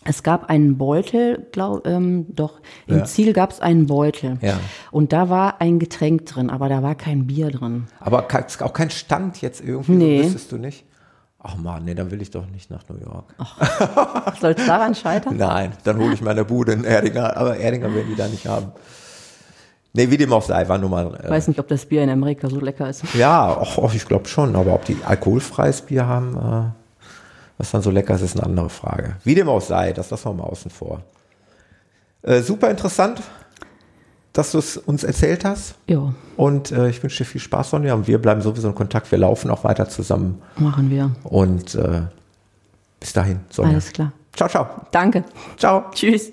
Es 0.03 0.23
gab 0.23 0.49
einen 0.49 0.77
Beutel, 0.77 1.47
glaub, 1.53 1.87
ähm, 1.87 2.25
doch, 2.29 2.59
im 2.87 2.97
Ja. 2.99 3.05
Ziel 3.05 3.31
gab 3.31 3.51
es 3.51 3.61
einen 3.61 3.85
Beutel. 3.85 4.37
Ja. 4.41 4.59
Und 4.91 5.13
da 5.13 5.29
war 5.29 5.61
ein 5.61 5.79
Getränk 5.79 6.25
drin, 6.25 6.49
aber 6.49 6.67
da 6.67 6.83
war 6.83 6.95
kein 6.95 7.27
Bier 7.27 7.49
drin. 7.49 7.87
Aber 8.01 8.27
auch 8.61 8.73
kein 8.73 8.89
Stand 8.89 9.41
jetzt 9.41 9.61
irgendwie, 9.61 9.91
Nee. 9.93 10.17
so 10.19 10.23
wüsstest 10.25 10.51
du 10.51 10.57
nicht? 10.57 10.83
Ach 11.41 11.55
man, 11.55 11.85
nee, 11.85 11.95
dann 11.95 12.11
will 12.11 12.21
ich 12.21 12.31
doch 12.31 12.45
nicht 12.47 12.69
nach 12.69 12.83
New 12.89 12.97
York. 12.99 13.33
Soll 14.41 14.51
es 14.57 14.65
daran 14.65 14.95
scheitern? 14.95 15.37
Nein, 15.37 15.71
dann 15.85 15.97
hole 15.97 16.13
ich 16.13 16.21
meine 16.21 16.43
Bude 16.43 16.73
in 16.73 16.83
Erdinger, 16.83 17.37
aber 17.37 17.55
Erdinger 17.55 17.93
werden 17.95 18.07
die 18.09 18.15
da 18.17 18.27
nicht 18.27 18.45
haben. 18.47 18.73
Nee, 19.93 20.09
wie 20.11 20.17
dem 20.17 20.31
auch 20.33 20.43
sei, 20.43 20.67
war 20.69 20.77
nur 20.77 20.89
mal. 20.89 21.11
Ich 21.19 21.25
Äh, 21.25 21.29
weiß 21.31 21.47
nicht, 21.47 21.59
ob 21.59 21.67
das 21.67 21.85
Bier 21.85 22.03
in 22.03 22.09
Amerika 22.09 22.47
so 22.49 22.59
lecker 22.59 22.89
ist. 22.89 23.03
ja, 23.15 23.57
ach, 23.59 23.93
ich 23.93 24.05
glaube 24.05 24.27
schon, 24.27 24.55
aber 24.55 24.73
ob 24.73 24.85
die 24.85 24.97
alkoholfreies 25.05 25.81
Bier 25.81 26.05
haben, 26.05 26.35
äh, 26.37 26.71
was 27.57 27.71
dann 27.71 27.81
so 27.81 27.89
lecker 27.91 28.13
ist, 28.15 28.21
ist 28.21 28.35
eine 28.37 28.45
andere 28.45 28.69
Frage. 28.69 29.15
Wie 29.23 29.35
dem 29.35 29.49
auch 29.49 29.61
sei, 29.61 29.91
das 29.93 30.11
lassen 30.11 30.25
wir 30.29 30.33
mal 30.33 30.43
außen 30.43 30.69
vor. 30.71 31.01
Äh, 32.21 32.41
super 32.41 32.69
interessant, 32.69 33.21
dass 34.31 34.51
du 34.51 34.59
es 34.59 34.77
uns 34.77 35.03
erzählt 35.03 35.43
hast. 35.43 35.73
Ja, 35.87 36.13
Und 36.37 36.71
äh, 36.71 36.89
ich 36.89 37.01
wünsche 37.01 37.23
dir 37.23 37.25
viel 37.29 37.41
Spaß, 37.41 37.71
Sonja. 37.71 37.95
Und 37.95 38.07
wir 38.07 38.21
bleiben 38.21 38.41
sowieso 38.41 38.67
in 38.69 38.75
Kontakt. 38.75 39.11
Wir 39.11 39.17
laufen 39.17 39.49
auch 39.49 39.63
weiter 39.63 39.89
zusammen. 39.89 40.41
machen 40.57 40.89
wir. 40.91 41.11
Und 41.23 41.73
äh, 41.75 42.03
bis 42.99 43.11
dahin, 43.13 43.39
Sonja. 43.49 43.71
Alles 43.71 43.91
klar. 43.91 44.11
Ciao, 44.35 44.47
ciao. 44.47 44.67
Danke. 44.91 45.23
Ciao. 45.57 45.85
Tschüss. 45.93 46.31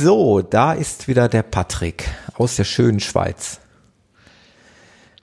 So, 0.00 0.42
da 0.42 0.74
ist 0.74 1.08
wieder 1.08 1.28
der 1.28 1.42
Patrick 1.42 2.08
aus 2.34 2.54
der 2.54 2.62
schönen 2.62 3.00
Schweiz. 3.00 3.58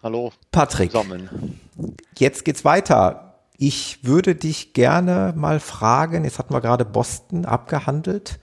Hallo 0.04 0.34
Patrick, 0.52 0.92
zusammen. 0.92 1.62
jetzt 2.18 2.44
geht's 2.44 2.66
weiter. 2.66 3.36
Ich 3.58 4.04
würde 4.04 4.36
dich 4.36 4.74
gerne 4.74 5.32
mal 5.34 5.62
fragen, 5.62 6.26
jetzt 6.26 6.40
hatten 6.40 6.54
wir 6.54 6.60
gerade 6.60 6.84
Boston 6.84 7.46
abgehandelt, 7.46 8.38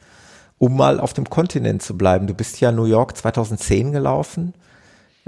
um 0.57 0.75
mal 0.75 1.01
auf 1.01 1.13
dem 1.13 1.29
Kontinent 1.29 1.83
zu 1.83 1.99
bleiben. 1.99 2.27
Du 2.27 2.33
bist 2.33 2.59
ja 2.63 2.73
New 2.73 2.87
York 2.87 3.15
2010 3.15 3.93
gelaufen. 3.93 4.55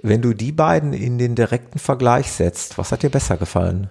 Wenn 0.02 0.22
du 0.22 0.32
die 0.32 0.52
beiden 0.52 0.94
in 0.94 1.18
den 1.18 1.34
direkten 1.34 1.78
Vergleich 1.78 2.32
setzt, 2.32 2.78
was 2.78 2.92
hat 2.92 3.02
dir 3.02 3.10
besser 3.10 3.36
gefallen? 3.36 3.90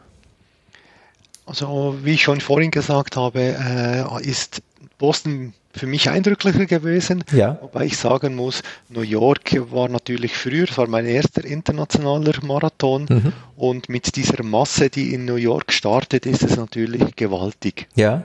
Also 1.46 1.96
wie 2.02 2.14
ich 2.14 2.24
schon 2.24 2.42
vorhin 2.42 2.72
gesagt 2.72 3.18
habe, 3.18 3.40
äh, 3.40 4.28
ist 4.28 4.64
Boston 5.08 5.54
für 5.76 5.86
mich 5.86 6.10
eindrücklicher 6.10 6.66
gewesen. 6.66 7.26
Ja. 7.34 7.58
Wobei 7.62 7.84
ich 7.88 7.98
sagen 7.98 8.36
muss, 8.38 8.64
New 8.88 9.02
York 9.02 9.52
war 9.70 9.90
natürlich 9.90 10.34
früher, 10.34 10.64
es 10.70 10.78
war 10.78 10.88
mein 10.88 11.06
erster 11.06 11.44
internationaler 11.44 12.36
Marathon 12.42 13.06
Mhm. 13.10 13.34
und 13.58 13.90
mit 13.90 14.16
dieser 14.16 14.42
Masse, 14.44 14.90
die 14.90 15.14
in 15.14 15.26
New 15.26 15.36
York 15.36 15.74
startet, 15.74 16.26
ist 16.26 16.44
es 16.44 16.56
natürlich 16.56 17.18
gewaltig. 17.18 17.88
Ja, 17.96 18.24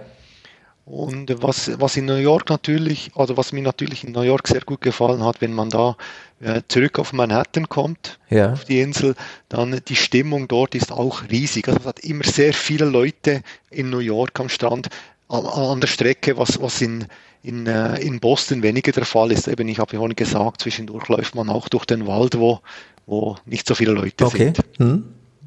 Und 0.84 1.42
was, 1.42 1.58
was 1.80 1.96
in 1.98 2.06
New 2.06 2.14
York 2.30 2.48
natürlich, 2.48 3.10
also 3.14 3.36
was 3.36 3.52
mir 3.52 3.62
natürlich 3.62 4.04
in 4.04 4.12
New 4.12 4.22
York 4.22 4.46
sehr 4.48 4.62
gut 4.62 4.80
gefallen 4.80 5.22
hat, 5.24 5.40
wenn 5.42 5.52
man 5.52 5.68
da 5.70 5.96
äh, 6.40 6.62
zurück 6.68 6.98
auf 7.00 7.12
Manhattan 7.12 7.68
kommt, 7.68 8.18
Ja. 8.30 8.52
auf 8.54 8.64
die 8.64 8.80
Insel, 8.80 9.14
dann 9.50 9.80
die 9.88 9.96
Stimmung 9.96 10.46
dort 10.48 10.74
ist 10.76 10.90
auch 10.92 11.24
riesig. 11.30 11.66
Also 11.68 11.80
es 11.80 11.86
hat 11.86 11.98
immer 12.00 12.24
sehr 12.24 12.54
viele 12.54 12.86
Leute 12.86 13.42
in 13.70 13.90
New 13.90 13.98
York 13.98 14.38
am 14.40 14.48
Strand, 14.48 14.88
an, 15.28 15.80
der 15.80 15.88
Strecke, 15.88 16.36
was, 16.38 16.60
was 16.60 16.80
in, 16.80 17.06
in, 17.42 17.66
äh, 17.66 18.00
in 18.00 18.20
Boston 18.20 18.62
weniger 18.62 18.92
der 18.92 19.04
Fall 19.04 19.30
ist. 19.32 19.48
Eben, 19.48 19.68
ich 19.68 19.78
habe 19.78 19.92
ja 19.92 19.98
vorhin 19.98 20.16
gesagt, 20.16 20.62
zwischendurch 20.62 21.08
läuft 21.08 21.34
man 21.34 21.48
auch 21.48 21.68
durch 21.68 21.84
den 21.84 22.06
Wald, 22.06 22.38
wo, 22.38 22.60
wo 23.06 23.36
nicht 23.44 23.66
so 23.66 23.74
viele 23.74 23.92
Leute 23.92 24.26
okay. 24.26 24.52
sind. 24.54 24.64
Hm? 24.78 25.04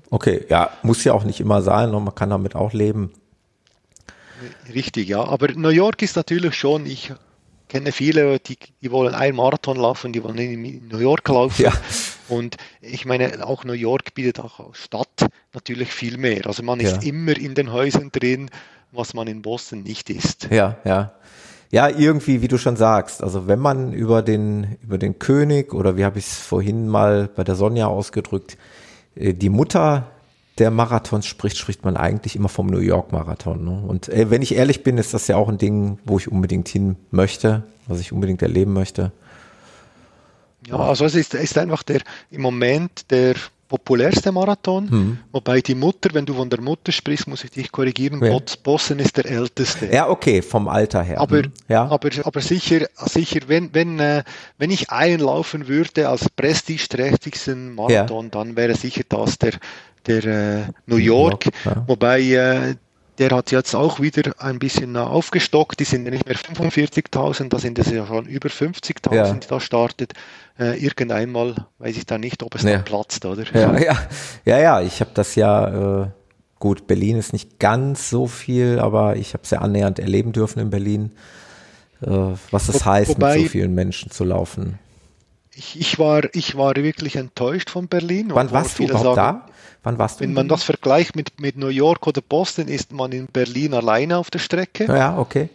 Okay, 0.10 0.46
ja, 0.50 0.70
muss 0.84 1.04
ja 1.04 1.14
auch 1.14 1.24
nicht 1.24 1.40
immer 1.40 1.62
sein 1.62 1.94
und 1.94 2.04
man 2.04 2.14
kann 2.14 2.30
damit 2.30 2.56
auch 2.56 2.74
leben. 2.74 3.12
Richtig, 4.74 5.08
ja. 5.08 5.24
Aber 5.24 5.52
New 5.52 5.70
York 5.70 6.02
ist 6.02 6.16
natürlich 6.16 6.56
schon, 6.56 6.86
ich 6.86 7.14
kenne 7.70 7.92
viele, 7.92 8.40
die, 8.40 8.58
die 8.82 8.92
wollen 8.92 9.16
einen 9.16 9.38
Marathon 9.38 9.78
laufen, 9.78 10.12
die 10.12 10.24
wollen 10.24 10.38
in 10.38 10.88
New 10.90 10.98
York 10.98 11.28
laufen. 11.30 11.62
Ja. 11.62 11.72
Und 12.28 12.58
ich 12.82 13.06
meine, 13.06 13.46
auch 13.46 13.64
New 13.64 13.74
York 13.74 14.14
bietet 14.14 14.40
auch 14.40 14.60
als 14.60 14.80
Stadt 14.80 15.30
natürlich 15.54 15.92
viel 15.92 16.18
mehr. 16.18 16.48
Also 16.48 16.64
man 16.64 16.80
ist 16.82 17.04
Ja. 17.04 17.10
immer 17.10 17.38
in 17.38 17.56
den 17.56 17.72
Häusern 17.72 18.12
drin, 18.12 18.50
was 18.92 19.14
man 19.14 19.28
in 19.28 19.42
Boston 19.42 19.84
nicht 19.84 20.10
ist. 20.10 20.48
Ja, 20.52 20.78
ja. 20.84 21.14
Ja, 21.72 21.88
irgendwie, 21.88 22.42
wie 22.42 22.50
du 22.50 22.58
schon 22.58 22.76
sagst, 22.76 23.24
also 23.24 23.48
wenn 23.48 23.60
man 23.60 23.94
über 23.94 24.22
den, 24.22 24.78
über 24.84 24.98
den 24.98 25.20
König 25.20 25.74
oder 25.74 25.96
wie 25.96 26.04
habe 26.04 26.20
ich 26.20 26.26
es 26.26 26.38
vorhin 26.38 26.90
mal 26.90 27.30
bei 27.34 27.46
der 27.46 27.56
Sonja 27.56 27.88
ausgedrückt, 27.88 28.58
äh, 29.16 29.34
die 29.34 29.50
Mutter 29.50 30.08
der 30.58 30.70
Marathons 30.70 31.26
spricht, 31.26 31.58
spricht 31.58 31.86
man 31.86 31.96
eigentlich 31.96 32.36
immer 32.36 32.50
vom 32.50 32.68
New 32.68 32.80
York 32.80 33.14
Marathon. 33.14 33.64
Ne? 33.64 33.84
Und 33.88 34.10
äh, 34.10 34.30
wenn 34.30 34.42
ich 34.42 34.54
ehrlich 34.56 34.84
bin, 34.84 34.98
ist 34.98 35.14
das 35.14 35.28
ja 35.28 35.38
auch 35.38 35.48
ein 35.48 35.58
Ding, 35.58 35.98
wo 36.04 36.18
ich 36.18 36.30
unbedingt 36.30 36.68
hin 36.68 36.98
möchte, 37.10 37.64
was 37.88 38.02
ich 38.02 38.12
unbedingt 38.12 38.42
erleben 38.42 38.74
möchte. 38.74 39.14
Ja, 40.68 40.76
also 40.76 41.06
es 41.06 41.16
ist, 41.16 41.34
ist 41.34 41.58
einfach 41.58 41.84
der 41.84 42.02
im 42.30 42.42
Moment 42.42 43.10
der 43.12 43.36
populärste 43.72 44.34
Marathon, 44.34 44.90
Hm. 44.92 45.18
wobei 45.32 45.62
die 45.62 45.76
Mutter, 45.76 46.10
wenn 46.14 46.26
du 46.26 46.34
von 46.34 46.50
der 46.50 46.60
Mutter 46.60 46.92
sprichst, 46.92 47.26
muss 47.28 47.44
ich 47.46 47.52
dich 47.52 47.72
korrigieren, 47.72 48.22
Ja. 48.22 48.32
Bos- 48.38 48.58
Boston 48.58 49.00
ist 49.00 49.16
der 49.16 49.26
älteste. 49.26 49.86
Ja, 49.86 50.10
okay, 50.10 50.42
vom 50.42 50.68
Alter 50.68 51.02
her. 51.04 51.20
Aber, 51.22 51.38
Hm. 51.44 51.52
ja, 51.70 51.86
aber, 51.88 52.10
aber 52.26 52.42
sicher, 52.42 52.86
sicher, 52.98 53.40
wenn, 53.48 53.74
wenn, 53.74 53.98
äh, 54.00 54.24
wenn 54.58 54.72
ich 54.72 54.90
einlaufen 54.90 55.70
würde 55.70 56.10
als 56.10 56.30
prestigeträchtigsten 56.30 57.74
Marathon, 57.76 58.30
dann 58.32 58.56
wäre 58.56 58.76
sicher 58.76 59.04
das 59.08 59.38
der, 59.40 59.54
der 60.08 60.26
äh, 60.26 60.64
New 60.86 60.98
York. 60.98 61.46
Ja. 61.66 61.84
Wobei 61.88 62.22
äh, 62.22 62.76
der 63.20 63.30
hat 63.32 63.52
jetzt 63.52 63.76
auch 63.76 64.00
wieder 64.00 64.32
ein 64.40 64.58
bisschen 64.60 64.96
äh, 64.96 65.00
aufgestockt. 65.00 65.80
Die 65.80 65.84
sind 65.86 66.06
ja 66.06 66.12
nicht 66.12 66.26
mehr 66.26 66.36
45.000, 66.36 67.50
da 67.50 67.60
sind 67.60 67.78
es 67.80 67.90
ja 67.92 68.06
schon 68.06 68.26
über 68.26 68.50
50.000, 68.50 69.16
Ja. 69.16 69.32
die 69.34 69.48
da 69.48 69.60
startet. 69.60 70.14
Äh, 70.62 70.78
irgendeinmal 70.78 71.56
weiß 71.80 71.98
ich 71.98 72.06
da 72.06 72.18
nicht, 72.20 72.44
ob 72.44 72.54
es 72.56 72.62
Ja. 72.64 72.74
dann 72.74 72.84
platzt, 72.86 73.26
oder? 73.26 73.44
Ja, 73.54 73.78
ja, 73.80 73.98
ja, 74.46 74.60
ja, 74.60 74.82
ich 74.82 75.00
habe 75.00 75.10
das 75.14 75.34
ja, 75.36 76.04
äh, 76.04 76.08
gut, 76.60 76.86
Berlin 76.86 77.18
ist 77.18 77.34
nicht 77.34 77.58
ganz 77.60 78.10
so 78.12 78.28
viel, 78.28 78.78
aber 78.80 79.16
ich 79.16 79.34
habe 79.34 79.44
es 79.44 79.50
ja 79.50 79.60
annähernd 79.60 79.98
erleben 79.98 80.34
dürfen 80.34 80.60
in 80.60 80.70
Berlin, 80.70 81.12
äh, 82.02 82.08
was 82.52 82.70
es 82.70 82.82
Wo- 82.82 82.86
heißt, 82.86 83.10
wobei- 83.12 83.36
mit 83.38 83.44
so 83.46 83.50
vielen 83.50 83.74
Menschen 83.74 84.12
zu 84.12 84.24
laufen. 84.24 84.78
Ich, 85.54 85.80
ich, 85.80 86.00
war, 86.00 86.24
ich 86.34 86.56
war 86.56 86.76
wirklich 86.76 87.18
enttäuscht 87.18 87.70
von 87.72 87.88
Berlin. 87.88 88.30
Wann 88.32 88.52
warst 88.52 88.80
du 88.80 88.84
überhaupt 88.84 89.16
sagen, 89.16 89.42
da? 89.46 89.52
Wann 89.84 89.98
warst 89.98 90.20
du? 90.20 90.24
Wenn 90.24 90.34
man 90.34 90.48
das 90.48 90.64
vergleicht 90.64 91.16
mit, 91.16 91.42
mit 91.42 91.58
New 91.58 91.68
York 91.68 92.08
oder 92.08 92.22
Boston, 92.22 92.68
ist 92.70 92.94
man 92.94 93.12
in 93.12 93.26
Berlin 93.26 93.74
alleine 93.74 94.18
auf 94.18 94.32
der 94.32 94.40
Strecke. 94.40 94.86
Ja, 94.86 95.18
okay. 95.18 95.50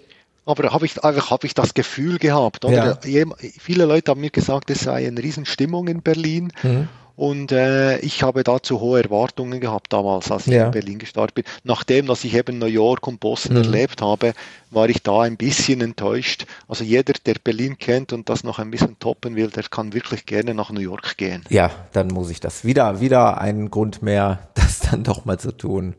Aber 0.47 0.73
habe 0.73 0.87
ich 0.87 1.03
einfach 1.05 1.31
habe 1.31 1.47
ich 1.47 1.55
das 1.55 1.75
Gefühl 1.75 2.19
gehabt. 2.19 2.65
Oder? 2.65 2.99
Ja. 3.05 3.27
Viele 3.59 3.85
Leute 3.85 4.13
haben 4.13 4.21
mir 4.21 4.31
gesagt, 4.31 4.71
es 4.71 4.81
sei 4.81 5.07
eine 5.07 5.21
Riesenstimmung 5.23 5.89
in 5.89 6.03
Berlin. 6.03 6.53
Mhm. 6.63 6.89
Und 7.17 7.51
äh, 7.51 7.99
ich 8.01 8.23
habe 8.23 8.45
dazu 8.45 8.79
hohe 8.79 9.03
Erwartungen 9.03 9.59
gehabt 9.59 9.91
damals, 9.95 10.31
als 10.31 10.47
ich 10.47 10.53
Ja. 10.53 10.67
in 10.67 10.71
Berlin 10.71 10.99
gestartet 10.99 11.35
bin. 11.35 11.45
Nachdem, 11.65 12.05
dass 12.07 12.23
ich 12.25 12.35
eben 12.35 12.59
New 12.59 12.67
York 12.67 13.07
und 13.07 13.21
Boston 13.21 13.57
Mhm. 13.57 13.63
erlebt 13.65 14.03
habe, 14.03 14.35
war 14.71 14.89
ich 14.91 15.03
da 15.03 15.23
ein 15.23 15.39
bisschen 15.39 15.81
enttäuscht. 15.81 16.45
Also 16.69 16.85
jeder, 16.85 17.15
der 17.25 17.37
Berlin 17.43 17.79
kennt 17.79 18.13
und 18.13 18.29
das 18.29 18.45
noch 18.45 18.59
ein 18.59 18.71
bisschen 18.71 18.99
toppen 18.99 19.35
will, 19.35 19.49
der 19.49 19.63
kann 19.65 19.95
wirklich 19.95 20.27
gerne 20.27 20.53
nach 20.53 20.71
New 20.71 20.81
York 20.81 21.17
gehen. 21.17 21.43
Ja, 21.49 21.71
dann 21.95 22.09
muss 22.09 22.29
ich 22.31 22.39
das 22.41 22.67
wieder, 22.67 23.01
wieder 23.01 23.41
einen 23.41 23.71
Grund 23.71 24.03
mehr, 24.03 24.49
das 24.55 24.81
dann 24.81 25.03
doch 25.03 25.25
mal 25.25 25.39
zu 25.41 25.53
tun. 25.53 25.95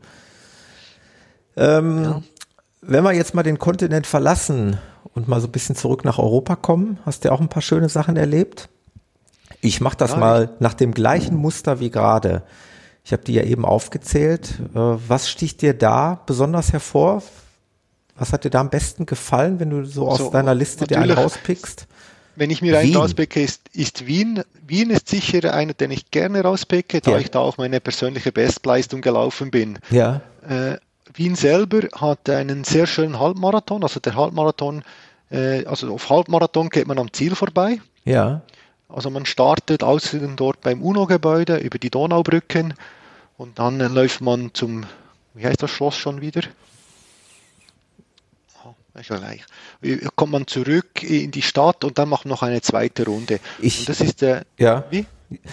Ähm, 1.56 2.22
Wenn 2.90 3.04
wir 3.04 3.12
jetzt 3.12 3.34
mal 3.34 3.42
den 3.42 3.58
Kontinent 3.58 4.06
verlassen 4.06 4.78
und 5.14 5.28
mal 5.28 5.40
so 5.42 5.46
ein 5.46 5.52
bisschen 5.52 5.76
zurück 5.76 6.06
nach 6.06 6.18
Europa 6.18 6.56
kommen, 6.56 6.98
hast 7.04 7.22
du 7.22 7.28
ja 7.28 7.34
auch 7.34 7.40
ein 7.40 7.50
paar 7.50 7.60
schöne 7.62 7.90
Sachen 7.90 8.16
erlebt? 8.16 8.70
Ich 9.60 9.82
mache 9.82 9.96
das 9.98 10.12
Ja, 10.12 10.16
mal 10.16 10.50
nach 10.58 10.72
dem 10.72 10.94
gleichen 10.94 11.36
Muster 11.36 11.80
wie 11.80 11.90
gerade. 11.90 12.42
Ich 13.04 13.12
habe 13.12 13.22
die 13.24 13.34
ja 13.34 13.42
eben 13.42 13.66
aufgezählt. 13.66 14.54
Äh, 14.74 14.78
Was 15.06 15.28
sticht 15.28 15.60
dir 15.60 15.74
da 15.74 16.22
besonders 16.24 16.72
hervor? 16.72 17.22
Was 18.16 18.32
hat 18.32 18.44
dir 18.44 18.50
da 18.50 18.60
am 18.60 18.70
besten 18.70 19.04
gefallen, 19.04 19.60
wenn 19.60 19.68
du 19.70 19.84
so 19.84 20.08
aus 20.08 20.18
Also, 20.20 20.32
deiner 20.32 20.54
Liste 20.54 20.86
dir 20.86 20.98
einen 20.98 21.12
rauspickst? 21.12 21.86
Wenn 22.36 22.50
ich 22.50 22.62
mir 22.62 22.78
einen 22.78 22.88
Wien. 22.88 22.96
rauspicke, 22.96 23.42
ist, 23.42 23.62
ist 23.74 24.06
Wien. 24.06 24.42
Wien 24.66 24.88
ist 24.90 25.08
sicher 25.08 25.52
einer, 25.52 25.74
den 25.74 25.90
ich 25.90 26.10
gerne 26.10 26.40
rauspicke, 26.40 27.00
da 27.02 27.12
Ja. 27.12 27.18
ich 27.18 27.30
da 27.30 27.40
auch 27.40 27.58
meine 27.58 27.80
persönliche 27.80 28.32
Bestleistung 28.32 29.02
gelaufen 29.02 29.50
bin. 29.50 29.78
Ja, 29.90 30.22
Äh, 30.48 30.78
Wien 31.14 31.34
selber 31.34 31.88
hat 31.94 32.28
einen 32.28 32.64
sehr 32.64 32.86
schönen 32.86 33.18
Halbmarathon. 33.18 33.82
Also 33.82 34.00
der 34.00 34.14
Halbmarathon, 34.14 34.82
äh, 35.30 35.64
also 35.64 35.92
auf 35.92 36.10
Halbmarathon 36.10 36.70
geht 36.70 36.86
man 36.86 36.98
am 36.98 37.12
Ziel 37.12 37.34
vorbei. 37.34 37.80
ja, 38.04 38.42
Also 38.88 39.10
man 39.10 39.26
startet 39.26 39.82
außen 39.82 40.36
dort 40.36 40.60
beim 40.60 40.82
UNO-Gebäude 40.82 41.58
über 41.58 41.78
die 41.78 41.90
Donaubrücken 41.90 42.74
und 43.36 43.58
dann 43.58 43.80
äh, 43.80 43.88
läuft 43.88 44.20
man 44.20 44.52
zum 44.54 44.84
wie 45.38 45.46
heißt 45.46 45.62
das 45.62 45.70
Schloss 45.70 45.96
schon 45.96 46.20
wieder? 46.20 46.42
Oh, 48.64 48.74
ist 48.98 49.08
ja 49.08 49.18
gleich. 49.18 49.44
Kommt 50.16 50.32
man 50.32 50.46
zurück 50.48 51.02
in 51.04 51.30
die 51.30 51.42
Stadt 51.42 51.84
und 51.84 51.96
dann 51.96 52.08
macht 52.08 52.24
man 52.24 52.30
noch 52.30 52.42
eine 52.42 52.60
zweite 52.60 53.04
Runde. 53.04 53.38
Ich, 53.60 53.78
und 53.78 53.88
das 53.88 54.00
ist 54.00 54.20
der, 54.20 54.44
ja. 54.58 54.84
wie? 54.90 55.06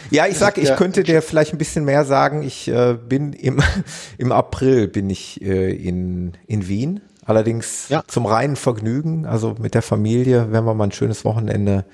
Ja, 0.09 0.27
ich 0.27 0.37
sag, 0.37 0.57
ich 0.57 0.73
könnte 0.75 1.03
dir 1.03 1.21
vielleicht 1.21 1.53
ein 1.53 1.57
bisschen 1.57 1.85
mehr 1.85 2.05
sagen. 2.05 2.43
Ich 2.43 2.67
äh, 2.67 2.93
bin 2.93 3.33
im, 3.33 3.61
im 4.17 4.31
April 4.31 4.87
bin 4.87 5.09
ich 5.09 5.41
äh, 5.41 5.71
in, 5.73 6.33
in 6.47 6.67
Wien. 6.67 7.01
Allerdings 7.25 7.89
ja. 7.89 8.03
zum 8.07 8.25
reinen 8.27 8.55
Vergnügen, 8.55 9.25
also 9.25 9.55
mit 9.59 9.73
der 9.73 9.81
Familie, 9.81 10.51
wenn 10.51 10.63
wir 10.63 10.75
mal 10.75 10.83
ein 10.83 10.91
schönes 10.91 11.25
Wochenende 11.25 11.85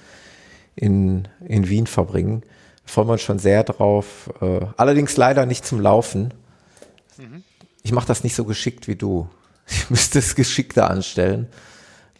in, 0.75 1.27
in 1.47 1.69
Wien 1.69 1.87
verbringen. 1.87 2.43
Freuen 2.85 3.07
wir 3.07 3.13
uns 3.13 3.21
schon 3.21 3.39
sehr 3.39 3.63
drauf. 3.63 4.29
Äh, 4.41 4.65
allerdings 4.75 5.15
leider 5.15 5.45
nicht 5.45 5.65
zum 5.65 5.79
Laufen. 5.79 6.33
Mhm. 7.17 7.43
Ich 7.83 7.93
mache 7.93 8.07
das 8.07 8.23
nicht 8.23 8.35
so 8.35 8.43
geschickt 8.43 8.87
wie 8.87 8.95
du. 8.95 9.29
Ich 9.67 9.89
müsste 9.89 10.19
es 10.19 10.35
geschickter 10.35 10.89
anstellen. 10.89 11.47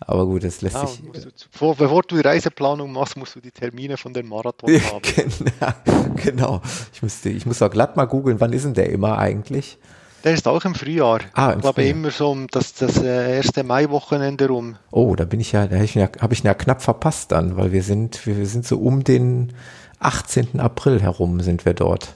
Aber 0.08 0.26
gut, 0.26 0.44
das 0.44 0.62
lässt 0.62 0.76
ja, 0.76 0.88
sich. 0.88 1.02
Du, 1.02 1.76
bevor 1.76 2.02
du 2.02 2.16
die 2.16 2.22
Reiseplanung 2.22 2.92
machst, 2.92 3.18
musst 3.18 3.36
du 3.36 3.40
die 3.40 3.52
Termine 3.52 3.98
von 3.98 4.14
den 4.14 4.28
Marathon 4.28 4.70
haben. 4.70 5.02
genau, 5.02 6.16
genau. 6.16 6.62
Ich, 6.92 7.04
müsste, 7.04 7.30
ich 7.30 7.46
muss 7.46 7.62
auch 7.62 7.70
glatt 7.70 7.96
mal 7.96 8.06
googeln, 8.06 8.40
wann 8.40 8.52
ist 8.52 8.66
denn 8.66 8.74
der 8.74 8.90
immer 8.90 9.18
eigentlich? 9.20 9.78
Der 10.24 10.34
ist 10.34 10.48
auch 10.48 10.64
im 10.66 10.76
Frühjahr. 10.76 11.20
Ah, 11.34 11.52
im 11.52 11.60
ich 11.60 11.62
glaube 11.62 11.84
immer 11.84 12.12
so 12.12 12.30
um 12.30 12.48
das, 12.48 12.74
das 12.74 12.98
äh, 12.98 13.38
erste 13.38 13.64
Mai-Wochenende 13.64 14.48
rum. 14.48 14.76
Oh, 14.92 15.16
da 15.16 15.26
bin 15.26 15.40
ich 15.40 15.52
ja, 15.52 15.68
da 15.68 15.76
habe 15.76 15.86
ich, 15.86 15.96
ja, 15.96 16.10
hab 16.20 16.32
ich 16.32 16.44
ja 16.44 16.54
knapp 16.54 16.82
verpasst 16.82 17.32
dann, 17.32 17.58
weil 17.58 17.72
wir 17.72 17.84
sind, 17.84 18.26
wir, 18.26 18.38
wir 18.38 18.46
sind 18.48 18.66
so 18.66 18.78
um 18.78 19.04
den 19.04 19.54
18. 20.00 20.60
April 20.60 21.02
herum 21.02 21.40
sind 21.42 21.66
wir 21.66 21.74
dort. 21.74 22.16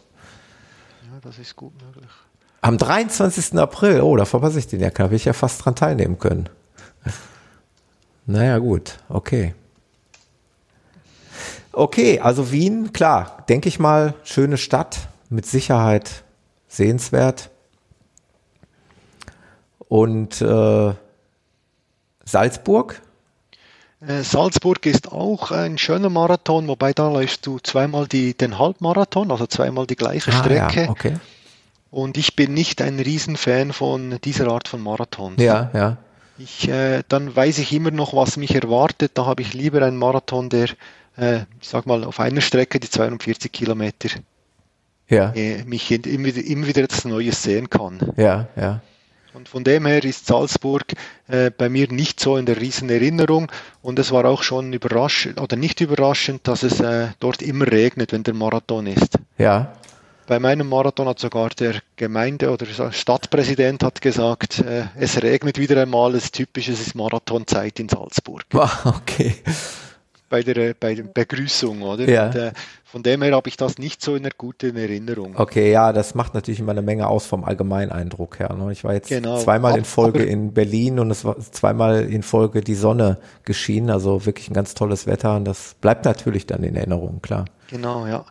Ja, 1.03 1.19
das 1.21 1.39
ist 1.39 1.55
gut 1.55 1.73
möglich. 1.83 2.11
Am 2.61 2.77
23. 2.79 3.59
April, 3.59 4.01
oh, 4.01 4.17
da 4.17 4.25
verpasse 4.25 4.57
ich 4.57 4.67
den 4.67 4.79
ja, 4.79 4.89
da 4.89 5.03
habe 5.03 5.15
ich 5.15 5.25
ja 5.25 5.33
fast 5.33 5.63
dran 5.63 5.75
teilnehmen 5.75 6.17
können. 6.17 6.49
Naja, 8.25 8.57
gut, 8.57 8.97
okay. 9.09 9.53
Okay, 11.71 12.19
also 12.19 12.51
Wien, 12.51 12.93
klar, 12.93 13.43
denke 13.49 13.67
ich 13.67 13.79
mal, 13.79 14.13
schöne 14.23 14.57
Stadt, 14.57 15.09
mit 15.29 15.45
Sicherheit 15.45 16.23
sehenswert. 16.67 17.49
Und 19.87 20.41
äh, 20.41 20.93
Salzburg? 22.23 23.01
Äh, 23.99 24.23
Salzburg 24.23 24.85
ist 24.85 25.11
auch 25.11 25.51
ein 25.51 25.77
schöner 25.77 26.09
Marathon, 26.09 26.67
wobei 26.67 26.93
da 26.93 27.09
läufst 27.09 27.45
du 27.45 27.59
zweimal 27.59 28.07
die, 28.07 28.35
den 28.35 28.57
Halbmarathon, 28.57 29.31
also 29.31 29.45
zweimal 29.45 29.85
die 29.85 29.95
gleiche 29.95 30.31
ah, 30.31 30.39
Strecke. 30.39 30.83
Ja, 30.83 30.89
okay. 30.89 31.17
Und 31.91 32.17
ich 32.17 32.35
bin 32.35 32.53
nicht 32.53 32.81
ein 32.81 32.99
Riesenfan 32.99 33.71
von 33.71 34.19
dieser 34.23 34.47
Art 34.47 34.67
von 34.67 34.81
Marathons. 34.81 35.41
Ja, 35.41 35.71
ja. 35.73 35.97
Ich, 36.37 36.67
äh, 36.67 37.03
dann 37.07 37.35
weiß 37.35 37.59
ich 37.59 37.71
immer 37.73 37.91
noch, 37.91 38.13
was 38.13 38.37
mich 38.37 38.53
erwartet. 38.55 39.11
Da 39.15 39.25
habe 39.25 39.41
ich 39.41 39.53
lieber 39.53 39.81
einen 39.81 39.97
Marathon, 39.97 40.49
der, 40.49 40.69
äh, 41.17 41.41
ich 41.61 41.69
sag 41.69 41.85
mal, 41.85 42.03
auf 42.03 42.19
einer 42.19 42.41
Strecke 42.41 42.79
die 42.79 42.89
42 42.89 43.51
Kilometer 43.51 44.09
ja. 45.07 45.31
äh, 45.33 45.63
mich 45.63 45.91
immer, 45.91 46.35
immer 46.35 46.67
wieder 46.67 46.83
etwas 46.83 47.05
Neues 47.05 47.41
sehen 47.43 47.69
kann. 47.69 48.13
Ja, 48.17 48.47
ja. 48.55 48.81
Und 49.33 49.49
von 49.49 49.65
dem 49.65 49.85
her 49.85 50.03
ist 50.05 50.27
Salzburg 50.27 50.85
äh, 51.27 51.51
bei 51.51 51.67
mir 51.67 51.91
nicht 51.91 52.21
so 52.21 52.37
in 52.37 52.45
der 52.45 52.59
riesen 52.59 52.89
Erinnerung. 52.89 53.51
Und 53.81 53.99
es 53.99 54.11
war 54.11 54.23
auch 54.25 54.43
schon 54.43 54.71
überraschend 54.71 55.41
oder 55.41 55.57
nicht 55.57 55.81
überraschend, 55.81 56.47
dass 56.47 56.63
es 56.63 56.79
äh, 56.79 57.07
dort 57.19 57.41
immer 57.41 57.69
regnet, 57.69 58.13
wenn 58.13 58.23
der 58.23 58.33
Marathon 58.33 58.87
ist. 58.87 59.19
Ja. 59.37 59.73
Bei 60.27 60.39
meinem 60.39 60.67
Marathon 60.67 61.07
hat 61.07 61.19
sogar 61.19 61.49
der 61.49 61.75
Gemeinde- 61.97 62.51
oder 62.51 62.65
Stadtpräsident 62.91 63.83
hat 63.83 64.01
gesagt, 64.01 64.59
äh, 64.59 64.85
es 64.97 65.21
regnet 65.21 65.59
wieder 65.59 65.79
einmal, 65.79 66.15
es 66.15 66.25
ist 66.25 66.35
typisch, 66.35 66.67
es 66.67 66.81
ist 66.81 66.95
Marathonzeit 66.95 67.79
in 67.79 67.89
Salzburg. 67.89 68.43
Okay. 68.85 69.35
Bei 70.27 70.41
der, 70.41 70.73
bei 70.73 70.95
der 70.95 71.03
Begrüßung, 71.03 71.83
oder? 71.83 72.09
Ja. 72.09 72.25
Und, 72.25 72.35
äh, 72.35 72.51
von 72.83 73.03
dem 73.03 73.21
her 73.21 73.33
habe 73.33 73.47
ich 73.47 73.57
das 73.57 73.77
nicht 73.77 74.01
so 74.01 74.15
in 74.15 74.23
einer 74.23 74.33
guten 74.35 74.75
Erinnerung. 74.75 75.35
Okay, 75.35 75.71
ja, 75.71 75.93
das 75.93 76.15
macht 76.15 76.33
natürlich 76.33 76.59
immer 76.59 76.71
eine 76.71 76.81
Menge 76.81 77.07
aus 77.07 77.25
vom 77.27 77.43
Allgemeineindruck 77.43 78.39
her. 78.39 78.53
Ne? 78.53 78.71
Ich 78.71 78.83
war 78.83 78.93
jetzt 78.93 79.09
genau. 79.09 79.37
zweimal 79.37 79.77
in 79.77 79.85
Folge 79.85 80.23
in 80.23 80.53
Berlin 80.53 80.99
und 80.99 81.11
es 81.11 81.23
war 81.25 81.37
zweimal 81.39 82.05
in 82.05 82.23
Folge 82.23 82.61
die 82.61 82.75
Sonne 82.75 83.17
geschienen, 83.43 83.91
also 83.91 84.25
wirklich 84.25 84.49
ein 84.49 84.53
ganz 84.53 84.73
tolles 84.73 85.05
Wetter 85.05 85.35
und 85.35 85.45
das 85.45 85.75
bleibt 85.79 86.05
natürlich 86.05 86.47
dann 86.47 86.63
in 86.63 86.75
Erinnerung, 86.75 87.21
klar. 87.21 87.45
Genau, 87.69 88.07
ja. 88.07 88.25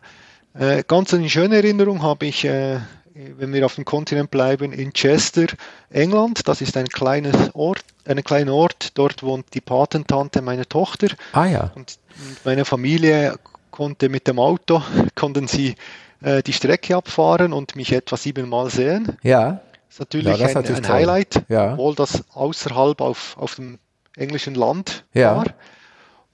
Äh, 0.54 0.84
ganz 0.86 1.12
eine 1.12 1.28
schöne 1.28 1.56
Erinnerung 1.56 2.02
habe 2.02 2.26
ich, 2.26 2.44
äh, 2.44 2.78
wenn 3.14 3.52
wir 3.52 3.66
auf 3.66 3.74
dem 3.74 3.84
Kontinent 3.84 4.30
bleiben, 4.30 4.72
in 4.72 4.92
Chester, 4.92 5.46
England. 5.90 6.46
Das 6.48 6.60
ist 6.60 6.76
ein 6.76 6.86
kleines 6.86 7.34
Ort, 7.54 7.84
ein 8.06 8.22
kleiner 8.22 8.54
Ort. 8.54 8.96
Dort 8.96 9.22
wohnt 9.22 9.52
die 9.54 9.60
Patentante 9.60 10.42
meiner 10.42 10.68
Tochter. 10.68 11.08
Ah 11.32 11.46
ja. 11.46 11.72
Und, 11.74 11.98
meine 12.44 12.64
Familie 12.64 13.34
konnte 13.72 14.08
mit 14.08 14.28
dem 14.28 14.38
Auto, 14.38 14.82
konnten 15.16 15.48
sie 15.48 15.74
äh, 16.22 16.42
die 16.42 16.52
Strecke 16.52 16.96
abfahren 16.96 17.52
und 17.52 17.74
mich 17.74 17.92
etwa 17.92 18.16
siebenmal 18.16 18.70
sehen. 18.70 19.16
Ja. 19.22 19.60
Das 19.88 19.96
ist 19.96 20.00
natürlich 20.00 20.26
ja, 20.26 20.36
das 20.36 20.56
ein, 20.56 20.62
natürlich 20.62 20.84
ein 20.84 20.92
Highlight, 20.92 21.42
ja. 21.48 21.72
obwohl 21.72 21.96
das 21.96 22.24
außerhalb 22.32 23.00
auf, 23.00 23.36
auf 23.38 23.56
dem 23.56 23.78
englischen 24.16 24.54
Land 24.54 25.04
ja. 25.12 25.36
war 25.36 25.46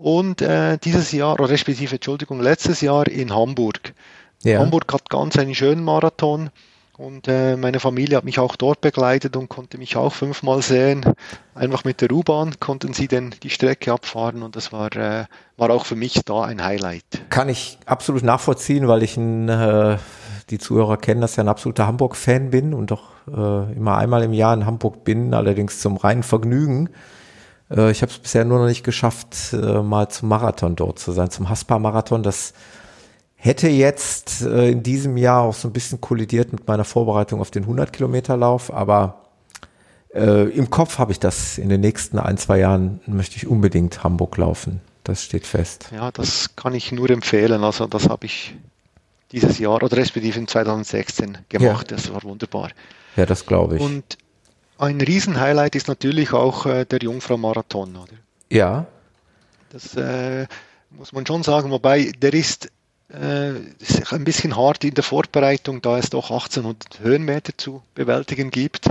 und 0.00 0.40
äh, 0.40 0.78
dieses 0.78 1.12
Jahr, 1.12 1.34
oder 1.34 1.50
respektive, 1.50 1.96
Entschuldigung, 1.96 2.40
letztes 2.40 2.80
Jahr 2.80 3.06
in 3.06 3.34
Hamburg. 3.34 3.92
Ja. 4.42 4.58
Hamburg 4.58 4.90
hat 4.92 5.10
ganz 5.10 5.38
einen 5.38 5.54
schönen 5.54 5.84
Marathon 5.84 6.48
und 6.96 7.28
äh, 7.28 7.56
meine 7.56 7.80
Familie 7.80 8.16
hat 8.16 8.24
mich 8.24 8.38
auch 8.38 8.56
dort 8.56 8.80
begleitet 8.80 9.36
und 9.36 9.50
konnte 9.50 9.76
mich 9.76 9.96
auch 9.96 10.12
fünfmal 10.12 10.62
sehen. 10.62 11.04
Einfach 11.54 11.84
mit 11.84 12.00
der 12.00 12.10
U-Bahn 12.12 12.58
konnten 12.60 12.94
sie 12.94 13.08
denn 13.08 13.34
die 13.42 13.50
Strecke 13.50 13.92
abfahren 13.92 14.42
und 14.42 14.56
das 14.56 14.72
war, 14.72 14.94
äh, 14.96 15.26
war 15.58 15.70
auch 15.70 15.84
für 15.84 15.96
mich 15.96 16.22
da 16.24 16.44
ein 16.44 16.64
Highlight. 16.64 17.04
Kann 17.28 17.50
ich 17.50 17.78
absolut 17.84 18.22
nachvollziehen, 18.22 18.88
weil 18.88 19.02
ich 19.02 19.18
ein, 19.18 19.50
äh, 19.50 19.98
die 20.48 20.58
Zuhörer 20.58 20.96
kennen, 20.96 21.20
dass 21.20 21.32
ich 21.32 21.40
ein 21.40 21.48
absoluter 21.48 21.86
Hamburg-Fan 21.86 22.48
bin 22.48 22.72
und 22.72 22.90
doch 22.90 23.10
äh, 23.28 23.72
immer 23.76 23.98
einmal 23.98 24.22
im 24.22 24.32
Jahr 24.32 24.54
in 24.54 24.64
Hamburg 24.64 25.04
bin, 25.04 25.34
allerdings 25.34 25.80
zum 25.80 25.98
reinen 25.98 26.22
Vergnügen. 26.22 26.88
Äh, 27.70 27.90
ich 27.90 28.02
habe 28.02 28.12
es 28.12 28.18
bisher 28.18 28.44
nur 28.44 28.58
noch 28.58 28.66
nicht 28.66 28.84
geschafft, 28.84 29.52
äh, 29.52 29.82
mal 29.82 30.08
zum 30.08 30.28
Marathon 30.28 30.76
dort 30.76 30.98
zu 30.98 31.12
sein, 31.12 31.30
zum 31.30 31.48
Haspa-Marathon. 31.48 32.22
Das 32.22 32.52
hätte 33.36 33.68
jetzt 33.68 34.42
äh, 34.42 34.70
in 34.70 34.82
diesem 34.82 35.16
Jahr 35.16 35.42
auch 35.42 35.54
so 35.54 35.68
ein 35.68 35.72
bisschen 35.72 36.00
kollidiert 36.00 36.52
mit 36.52 36.66
meiner 36.66 36.84
Vorbereitung 36.84 37.40
auf 37.40 37.50
den 37.50 37.66
100-Kilometer-Lauf, 37.66 38.72
aber 38.72 39.20
äh, 40.12 40.48
im 40.50 40.70
Kopf 40.70 40.98
habe 40.98 41.12
ich 41.12 41.20
das 41.20 41.56
in 41.56 41.68
den 41.68 41.80
nächsten 41.80 42.18
ein, 42.18 42.36
zwei 42.36 42.58
Jahren 42.58 43.00
möchte 43.06 43.36
ich 43.36 43.46
unbedingt 43.46 44.02
Hamburg 44.02 44.36
laufen. 44.36 44.80
Das 45.04 45.24
steht 45.24 45.46
fest. 45.46 45.88
Ja, 45.92 46.10
das 46.10 46.56
kann 46.56 46.74
ich 46.74 46.92
nur 46.92 47.08
empfehlen. 47.10 47.64
Also 47.64 47.86
das 47.86 48.08
habe 48.08 48.26
ich 48.26 48.54
dieses 49.32 49.58
Jahr 49.58 49.82
oder 49.82 49.96
respektive 49.96 50.38
in 50.38 50.46
2016 50.46 51.38
gemacht. 51.48 51.90
Ja. 51.90 51.96
Das 51.96 52.12
war 52.12 52.22
wunderbar. 52.24 52.70
Ja, 53.16 53.24
das 53.24 53.46
glaube 53.46 53.76
ich. 53.76 53.82
Und 53.82 54.18
ein 54.80 55.00
Riesenhighlight 55.00 55.74
ist 55.76 55.88
natürlich 55.88 56.32
auch 56.32 56.66
äh, 56.66 56.84
der 56.84 57.00
Jungfrau-Marathon, 57.00 57.96
oder? 57.96 58.12
Ja. 58.50 58.86
Das 59.70 59.94
äh, 59.94 60.46
muss 60.90 61.12
man 61.12 61.26
schon 61.26 61.42
sagen, 61.42 61.70
wobei 61.70 62.12
der 62.18 62.32
ist, 62.32 62.70
äh, 63.12 63.58
ist 63.78 64.12
ein 64.12 64.24
bisschen 64.24 64.56
hart 64.56 64.82
in 64.84 64.94
der 64.94 65.04
Vorbereitung, 65.04 65.82
da 65.82 65.98
es 65.98 66.10
doch 66.10 66.30
1800 66.30 67.00
Höhenmeter 67.00 67.52
zu 67.56 67.82
bewältigen 67.94 68.50
gibt. 68.50 68.90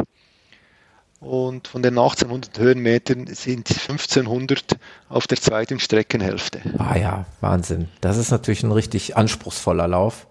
Und 1.19 1.67
von 1.67 1.81
den 1.81 1.97
1800 1.97 2.57
Höhenmetern 2.59 3.27
sind 3.27 3.69
1500 3.69 4.77
auf 5.09 5.27
der 5.27 5.37
zweiten 5.37 5.79
Streckenhälfte. 5.79 6.61
Ah 6.77 6.97
ja, 6.97 7.25
Wahnsinn. 7.41 7.89
Das 7.99 8.15
ist 8.15 8.31
natürlich 8.31 8.63
ein 8.63 8.71
richtig 8.71 9.17
anspruchsvoller 9.17 9.87
Lauf. 9.87 10.27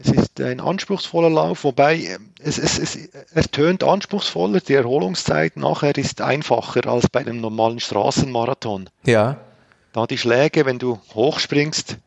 Es 0.00 0.10
ist 0.10 0.40
ein 0.40 0.60
anspruchsvoller 0.60 1.30
Lauf, 1.30 1.64
wobei 1.64 1.96
äh, 1.96 2.18
es, 2.42 2.58
es, 2.58 2.78
es, 2.78 2.96
er 2.96 3.44
tönt 3.44 3.84
anspruchsvoller. 3.84 4.60
Die 4.60 4.74
Erholungszeit 4.74 5.56
nachher 5.56 5.96
ist 5.96 6.20
einfacher 6.20 6.86
als 6.86 7.08
bei 7.08 7.20
einem 7.20 7.40
normalen 7.40 7.80
Straßenmarathon. 7.80 8.90
Ja. 9.04 9.36
Da 9.92 10.06
die 10.06 10.18
Schläge, 10.18 10.66
wenn 10.66 10.78
du 10.78 10.98
hochspringst, 11.14 11.98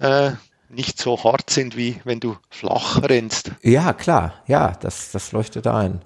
äh, 0.00 0.32
nicht 0.70 0.98
so 0.98 1.22
hart 1.22 1.50
sind, 1.50 1.76
wie 1.76 2.00
wenn 2.04 2.20
du 2.20 2.36
flach 2.50 3.02
rennst. 3.02 3.52
Ja, 3.62 3.92
klar. 3.92 4.42
Ja, 4.46 4.72
das, 4.80 5.12
das 5.12 5.32
leuchtet 5.32 5.66
ein. 5.66 6.00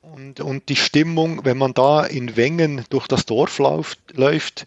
Und, 0.00 0.40
und 0.40 0.68
die 0.68 0.76
Stimmung, 0.76 1.44
wenn 1.44 1.58
man 1.58 1.74
da 1.74 2.04
in 2.04 2.36
Wengen 2.36 2.84
durch 2.90 3.06
das 3.06 3.26
Dorf 3.26 3.58
läuft, 3.58 3.98
läuft 4.16 4.66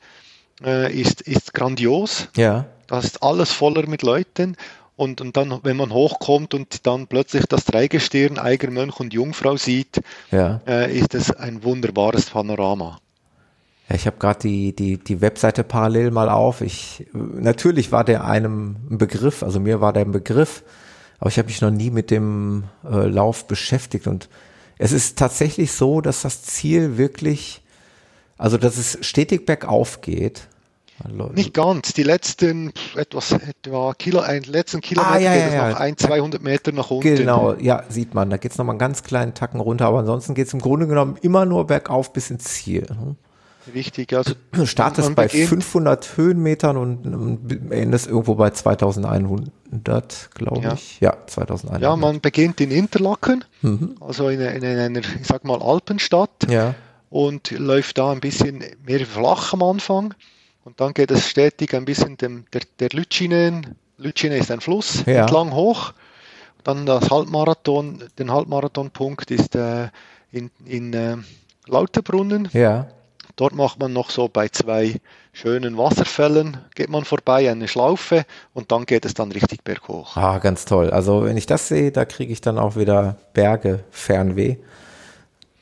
äh, 0.64 0.92
ist, 0.94 1.22
ist 1.22 1.54
grandios. 1.54 2.28
Ja. 2.36 2.66
Da 2.88 3.00
ist 3.00 3.24
alles 3.24 3.52
voller 3.52 3.88
mit 3.88 4.02
Leuten 4.02 4.58
und, 4.96 5.22
und 5.22 5.36
dann, 5.36 5.60
wenn 5.64 5.78
man 5.78 5.92
hochkommt 5.92 6.54
und 6.54 6.86
dann 6.88 7.08
plötzlich 7.08 7.46
das 7.48 7.66
Dreigestirn, 7.66 8.38
Eigermönch 8.38 9.00
und 9.00 9.14
Jungfrau 9.14 9.58
sieht, 9.58 10.02
ja. 10.32 10.62
äh, 10.68 10.98
ist 10.98 11.14
es 11.14 11.32
ein 11.32 11.64
wunderbares 11.64 12.30
Panorama. 12.30 13.00
Ja, 13.90 13.96
ich 13.96 14.08
habe 14.08 14.18
gerade 14.18 14.40
die, 14.40 14.76
die, 14.76 14.98
die 14.98 15.22
Webseite 15.22 15.64
parallel 15.64 16.12
mal 16.12 16.30
auf. 16.30 16.62
Ich, 16.62 17.06
natürlich 17.14 17.92
war 17.92 18.04
der 18.04 18.26
einem 18.26 18.78
ein 18.90 18.98
Begriff, 18.98 19.44
also 19.44 19.60
mir 19.60 19.82
war 19.82 19.94
der 19.94 20.06
ein 20.06 20.12
Begriff, 20.12 20.64
aber 21.20 21.30
ich 21.30 21.38
habe 21.38 21.48
mich 21.48 21.62
noch 21.62 21.72
nie 21.72 21.92
mit 21.92 22.10
dem 22.10 22.64
äh, 22.84 23.08
Lauf 23.08 23.48
beschäftigt 23.48 24.08
und 24.08 24.30
es 24.78 24.92
ist 24.92 25.18
tatsächlich 25.18 25.72
so, 25.72 26.02
dass 26.02 26.24
das 26.24 26.44
Ziel 26.44 26.98
wirklich, 26.98 27.62
also 28.38 28.58
dass 28.58 28.78
es 28.78 28.98
stetig 29.02 29.46
bergauf 29.46 30.02
geht. 30.02 30.48
Nicht 31.34 31.54
ganz. 31.54 31.94
Die 31.94 32.04
letzten 32.04 32.72
etwas 32.96 33.34
etwa 33.34 33.94
Kilo, 33.94 34.20
ein, 34.22 34.44
letzten 34.44 34.80
Kilometer 34.82 35.12
Ah, 35.16 35.20
ja, 35.20 35.34
geht 35.34 35.42
ja, 35.42 35.48
es 35.48 35.54
ja. 35.54 35.70
noch 35.72 35.80
ein, 35.80 35.98
200 35.98 36.42
Meter 36.42 36.72
nach 36.72 36.90
unten. 36.90 37.16
Genau, 37.16 37.54
ja, 37.56 37.84
sieht 37.90 38.14
man. 38.14 38.30
Da 38.30 38.38
geht's 38.38 38.58
noch 38.58 38.66
mal 38.66 38.72
einen 38.74 38.80
ganz 38.80 39.04
kleinen 39.04 39.34
Tacken 39.34 39.60
runter, 39.60 39.88
aber 39.88 40.00
ansonsten 40.00 40.36
geht's 40.36 40.54
im 40.54 40.62
Grunde 40.62 40.88
genommen 40.88 41.18
immer 41.22 41.46
nur 41.46 41.68
bergauf 41.68 42.14
bis 42.14 42.32
ins 42.32 42.46
Ziel. 42.46 42.88
Richtig. 43.74 44.14
Also 44.16 44.36
Du 44.54 44.66
startest 44.66 45.16
bei 45.16 45.26
beginnt- 45.28 45.50
500 45.50 46.18
Höhenmetern 46.18 46.78
und, 46.78 47.72
endest 47.72 48.08
irgendwo 48.08 48.36
bei 48.36 48.52
2100, 48.52 50.30
glaube 50.34 50.62
Ja. 50.62 50.74
ich. 50.74 51.00
Ja, 51.00 51.16
2100. 51.28 51.82
Ja, 51.82 51.96
man 51.96 52.22
beginnt 52.22 52.62
in 52.62 52.72
Interlaken, 52.72 53.44
Mhm. 53.62 53.96
also 54.00 54.30
in, 54.30 54.40
in 54.40 54.64
einer, 54.64 55.00
ich 55.00 55.06
sag 55.28 55.44
mal, 55.46 55.62
Alpenstadt 55.62 56.50
Ja, 56.50 56.76
und 57.10 57.52
läuft 57.52 57.98
da 57.98 58.12
ein 58.12 58.20
bisschen 58.20 58.64
mehr 58.86 59.06
flach 59.06 59.54
am 59.54 59.64
Anfang 59.64 60.14
und 60.66 60.82
dann 60.82 60.94
geht 60.94 61.12
es 61.12 61.30
stetig 61.30 61.74
ein 61.74 61.86
bisschen 61.86 62.18
dem, 62.18 62.44
der, 62.52 62.62
der 62.80 62.90
Lütschinen, 62.90 63.76
Lütschine 63.98 64.36
ist 64.38 64.52
ein 64.52 64.60
Fluss, 64.60 65.04
Ja. 65.06 65.22
entlang 65.22 65.54
hoch. 65.54 65.94
Dann 66.66 66.86
das 66.86 67.10
Halbmarathon, 67.12 68.04
den 68.20 68.32
Halbmarathonpunkt 68.32 69.30
ist 69.32 69.56
äh, 69.56 69.88
in, 70.32 70.50
in 70.66 70.94
äh, 70.94 71.16
Lauterbrunnen. 71.68 72.50
ja. 72.52 72.88
Dort 73.38 73.54
macht 73.54 73.80
man 73.80 73.92
noch 73.92 74.12
so 74.12 74.30
bei 74.30 74.48
zwei 74.48 74.96
schönen 75.34 75.78
Wasserfällen, 75.78 76.58
geht 76.74 76.88
man 76.90 77.04
vorbei, 77.04 77.52
eine 77.52 77.68
Schlaufe 77.68 78.24
und 78.54 78.72
dann 78.72 78.86
geht 78.86 79.04
es 79.04 79.14
dann 79.14 79.30
richtig 79.34 79.62
berghoch. 79.66 80.16
Ah, 80.16 80.38
ganz 80.38 80.64
toll. 80.64 80.90
Also 80.90 81.26
wenn 81.26 81.36
ich 81.36 81.46
das 81.46 81.68
sehe, 81.68 81.92
da 81.92 82.06
kriege 82.06 82.32
ich 82.32 82.40
dann 82.40 82.58
auch 82.58 82.78
wieder 82.78 83.18
Berge 83.34 83.84
Fernweh. 83.92 84.56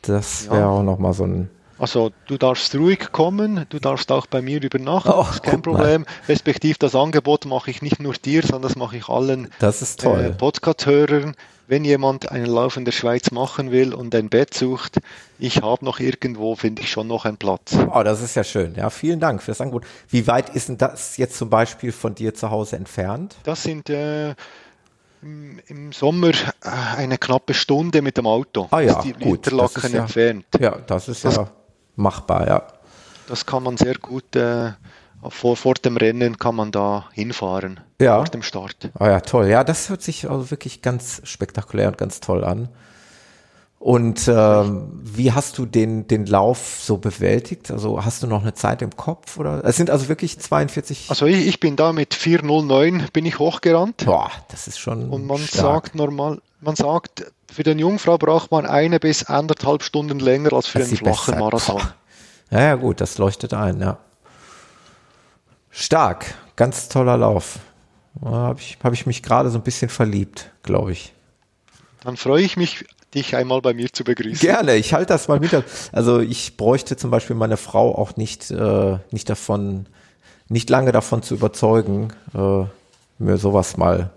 Das 0.04 0.46
wäre 0.52 0.60
Ja. 0.60 0.70
auch 0.70 0.84
noch 0.84 1.00
mal 1.00 1.14
so 1.14 1.24
ein 1.26 1.50
Also 1.84 2.12
du 2.28 2.38
darfst 2.38 2.74
ruhig 2.76 3.12
kommen, 3.12 3.66
du 3.68 3.78
darfst 3.78 4.10
auch 4.10 4.26
bei 4.26 4.42
mir 4.42 4.64
übernachten, 4.64 5.10
Oh, 5.12 5.24
das 5.24 5.32
ist 5.36 5.44
kein. 5.44 5.62
Problem. 5.62 6.06
Respektiv 6.30 6.78
das 6.78 6.96
Angebot 6.96 7.44
mache 7.44 7.72
ich 7.72 7.82
nicht 7.82 8.00
nur 8.02 8.14
dir, 8.14 8.42
sondern 8.42 8.62
das 8.62 8.78
mache 8.78 8.96
ich 8.96 9.10
allen 9.10 9.50
Das 9.60 9.82
äh. 9.98 10.30
Podcast-Hörern. 10.32 11.36
Wenn 11.68 11.84
jemand 11.84 12.32
einen 12.32 12.46
Lauf 12.46 12.78
in 12.78 12.86
der 12.86 12.94
Schweiz 12.94 13.32
machen 13.32 13.72
will 13.72 13.94
und 13.94 14.16
ein 14.16 14.30
Bett 14.30 14.54
sucht, 14.54 15.00
ich 15.40 15.62
habe 15.62 15.84
noch 15.84 16.00
irgendwo, 16.00 16.56
finde 16.56 16.84
ich 16.84 16.90
schon 16.90 17.08
noch 17.08 17.26
einen 17.26 17.36
Platz. 17.36 17.76
Oh, 17.94 18.02
das 18.02 18.22
ist 18.22 18.36
ja 18.36 18.46
schön. 18.46 18.76
Ja, 18.76 18.90
vielen 18.90 19.20
Dank 19.20 19.42
für 19.44 19.52
das 19.52 19.60
Angebot. 19.60 19.84
Wie 20.08 20.26
weit 20.28 20.52
ist 20.56 20.70
denn 20.70 20.78
das 20.78 21.18
jetzt 21.18 21.36
zum 21.38 21.50
Beispiel 21.50 21.92
von 21.92 22.16
dir 22.16 22.34
zu 22.34 22.50
Hause 22.50 22.78
entfernt? 22.78 23.36
Das 23.44 23.62
sind 23.64 23.90
äh, 23.90 24.36
im 25.22 25.92
Sommer 25.92 26.30
äh, 26.30 26.70
eine 26.98 27.18
knappe 27.18 27.54
Stunde 27.54 28.02
mit 28.02 28.16
dem 28.18 28.26
Auto. 28.28 28.68
Ah 28.72 28.80
ja, 28.80 29.00
ist 29.00 29.04
die 29.04 29.12
gut, 29.14 29.46
das 29.48 29.52
Interlaken 29.52 29.86
ist 29.86 29.94
ja- 29.94 30.00
entfernt. 30.02 30.46
Ja, 30.62 30.78
das 30.88 31.10
ist 31.10 31.26
Das- 31.26 31.36
ja 31.36 31.52
machbar, 31.96 32.48
ja. 32.48 32.64
Das 33.28 33.46
kann 33.46 33.64
man 33.64 33.78
sehr 33.78 33.96
gut 33.96 34.36
äh, 34.36 34.72
vor, 35.30 35.56
vor 35.56 35.76
dem 35.76 35.98
Rennen 35.98 36.38
kann 36.38 36.56
man 36.56 36.72
da 36.72 37.06
hinfahren. 37.14 37.80
Ja. 38.02 38.18
Vor 38.18 38.26
dem 38.26 38.44
Start. 38.44 38.90
Oh 39.00 39.06
ja, 39.06 39.22
toll. 39.22 39.48
Ja, 39.48 39.64
das 39.64 39.90
hört 39.90 40.02
sich 40.02 40.30
also 40.30 40.52
wirklich 40.52 40.82
ganz 40.82 41.22
spektakulär 41.24 41.88
und 41.88 41.98
ganz 41.98 42.20
toll 42.20 42.44
an. 42.44 42.70
Und 43.80 44.30
ähm, 44.30 44.88
wie 45.04 45.34
hast 45.34 45.58
du 45.58 45.66
den, 45.66 46.08
den 46.08 46.26
Lauf 46.26 46.80
so 46.82 46.98
bewältigt? 46.98 47.70
Also 47.70 48.06
hast 48.06 48.24
du 48.24 48.28
noch 48.28 48.42
eine 48.42 48.54
Zeit 48.54 48.82
im 48.82 48.96
Kopf? 48.96 49.38
Oder? 49.38 49.62
Es 49.66 49.76
sind 49.76 49.90
also 49.90 50.08
wirklich 50.08 50.40
42. 50.40 51.08
Also 51.10 51.26
ich, 51.26 51.46
ich 51.48 51.60
bin 51.60 51.76
da 51.76 51.92
mit 51.92 52.14
409 52.14 53.08
bin 53.12 53.26
ich 53.26 53.40
hochgerannt 53.40 54.06
Boah, 54.06 54.32
das 54.50 54.70
ist 54.70 54.80
schon. 54.80 55.10
und 55.10 55.28
man 55.28 55.38
stark. 55.40 55.88
sagt 55.88 55.96
normal, 55.96 56.40
man 56.62 56.78
sagt, 56.78 57.26
für 57.54 57.64
den 57.64 57.80
Jungfrau 57.80 58.18
braucht 58.18 58.52
man 58.52 58.66
eine 58.66 59.00
bis 59.00 59.24
anderthalb 59.26 59.84
Stunden 59.84 60.20
länger 60.20 60.54
als 60.54 60.68
für 60.68 60.80
Das 60.80 60.90
einen 60.90 60.98
flachen. 60.98 61.40
Marathon. 61.40 61.82
Ja, 62.52 62.62
ja, 62.62 62.76
gut, 62.76 63.02
das 63.02 63.18
leuchtet 63.18 63.54
ein, 63.54 63.80
ja. 63.80 63.98
Stark, 65.72 66.36
ganz 66.56 66.90
toller 66.90 67.18
Lauf. 67.18 67.60
Da 68.22 68.30
habe 68.30 68.60
ich, 68.60 68.78
hab 68.84 68.94
ich 68.94 69.06
mich 69.06 69.24
gerade 69.24 69.50
so 69.50 69.58
ein 69.58 69.64
bisschen 69.64 69.90
verliebt, 69.90 70.52
glaube 70.62 70.92
ich. 70.92 71.14
Dann 72.04 72.18
freue 72.18 72.44
ich 72.44 72.58
mich, 72.58 72.86
dich 73.14 73.36
einmal 73.36 73.62
bei 73.62 73.74
mir 73.74 73.92
zu 73.92 74.04
begrüßen. 74.04 74.40
Gerne, 74.40 74.76
ich 74.76 74.94
halte 74.94 75.14
das 75.14 75.28
mal 75.28 75.40
mit. 75.40 75.64
Also 75.92 76.20
ich 76.20 76.58
bräuchte 76.58 76.98
zum 76.98 77.12
Beispiel 77.12 77.36
meine 77.36 77.58
Frau 77.58 77.96
auch 77.96 78.18
nicht, 78.18 78.52
äh, 78.52 78.98
nicht 79.12 79.30
davon, 79.30 79.88
nicht 80.48 80.70
lange 80.70 80.92
davon 80.92 81.24
zu 81.24 81.34
überzeugen, 81.34 82.14
äh, 82.36 82.66
mir 83.20 83.38
sowas 83.38 83.78
mal 83.78 84.12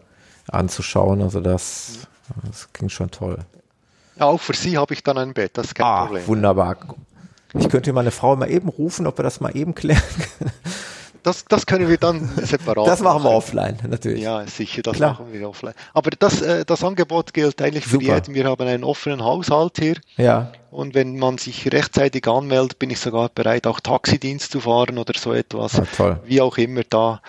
anzuschauen. 0.48 1.22
Also 1.22 1.40
das, 1.40 2.06
das 2.44 2.73
klingt 2.73 2.93
schon 2.93 3.11
toll. 3.11 3.39
Ja, 4.19 4.27
auch 4.27 4.40
für 4.40 4.55
Sie 4.55 4.78
habe 4.78 4.94
ich 4.94 5.03
dann 5.03 5.19
ein 5.19 5.35
Bett, 5.35 5.53
das 5.59 5.66
ist 5.69 5.74
kein 5.74 5.86
Ah, 5.86 6.07
Problem. 6.07 6.27
wunderbar. 6.27 6.77
Ich 7.55 7.69
könnte 7.69 7.93
meine 7.93 8.11
Frau 8.11 8.36
mal 8.36 8.51
eben 8.51 8.69
rufen, 8.69 9.07
ob 9.07 9.19
wir 9.19 9.23
das 9.23 9.40
mal 9.40 9.57
eben 9.57 9.74
klären 9.74 10.03
können. 10.39 10.53
Das, 11.23 11.44
das 11.47 11.66
können 11.66 11.89
wir 11.89 11.97
dann 11.98 12.28
separat 12.36 12.86
Das 12.86 13.01
machen 13.01 13.24
wir 13.24 13.31
offline, 13.31 13.78
natürlich. 13.89 14.23
Ja, 14.23 14.47
sicher, 14.47 14.82
das 14.82 14.94
Klar. 14.97 15.12
machen 15.15 15.32
wir 15.32 15.48
offline. 15.48 15.74
Aber 15.93 16.11
das, 16.11 16.40
äh, 16.40 16.65
das 16.65 16.85
Angebot 16.85 17.35
gilt 17.35 17.61
eigentlich 17.61 17.85
für 17.85 17.98
Super. 17.98 18.15
jeden. 18.15 18.35
Wir 18.35 18.44
haben 18.44 18.65
einen 18.66 18.85
offenen 18.85 19.24
Haushalt 19.24 19.78
hier. 19.78 19.97
Ja, 20.16 20.53
Und 20.70 20.94
wenn 20.94 21.19
man 21.19 21.39
sich 21.39 21.66
rechtzeitig 21.73 22.28
anmeldet, 22.28 22.78
bin 22.78 22.90
ich 22.90 23.01
sogar 23.01 23.28
bereit, 23.28 23.66
auch 23.66 23.81
Taxidienst 23.81 24.53
zu 24.53 24.61
fahren 24.61 24.98
oder 24.98 25.15
so 25.19 25.32
etwas. 25.32 25.81
Ah, 25.81 25.86
toll. 25.97 26.20
Wie 26.27 26.40
auch 26.40 26.59
immer, 26.59 26.82
da 26.89 27.20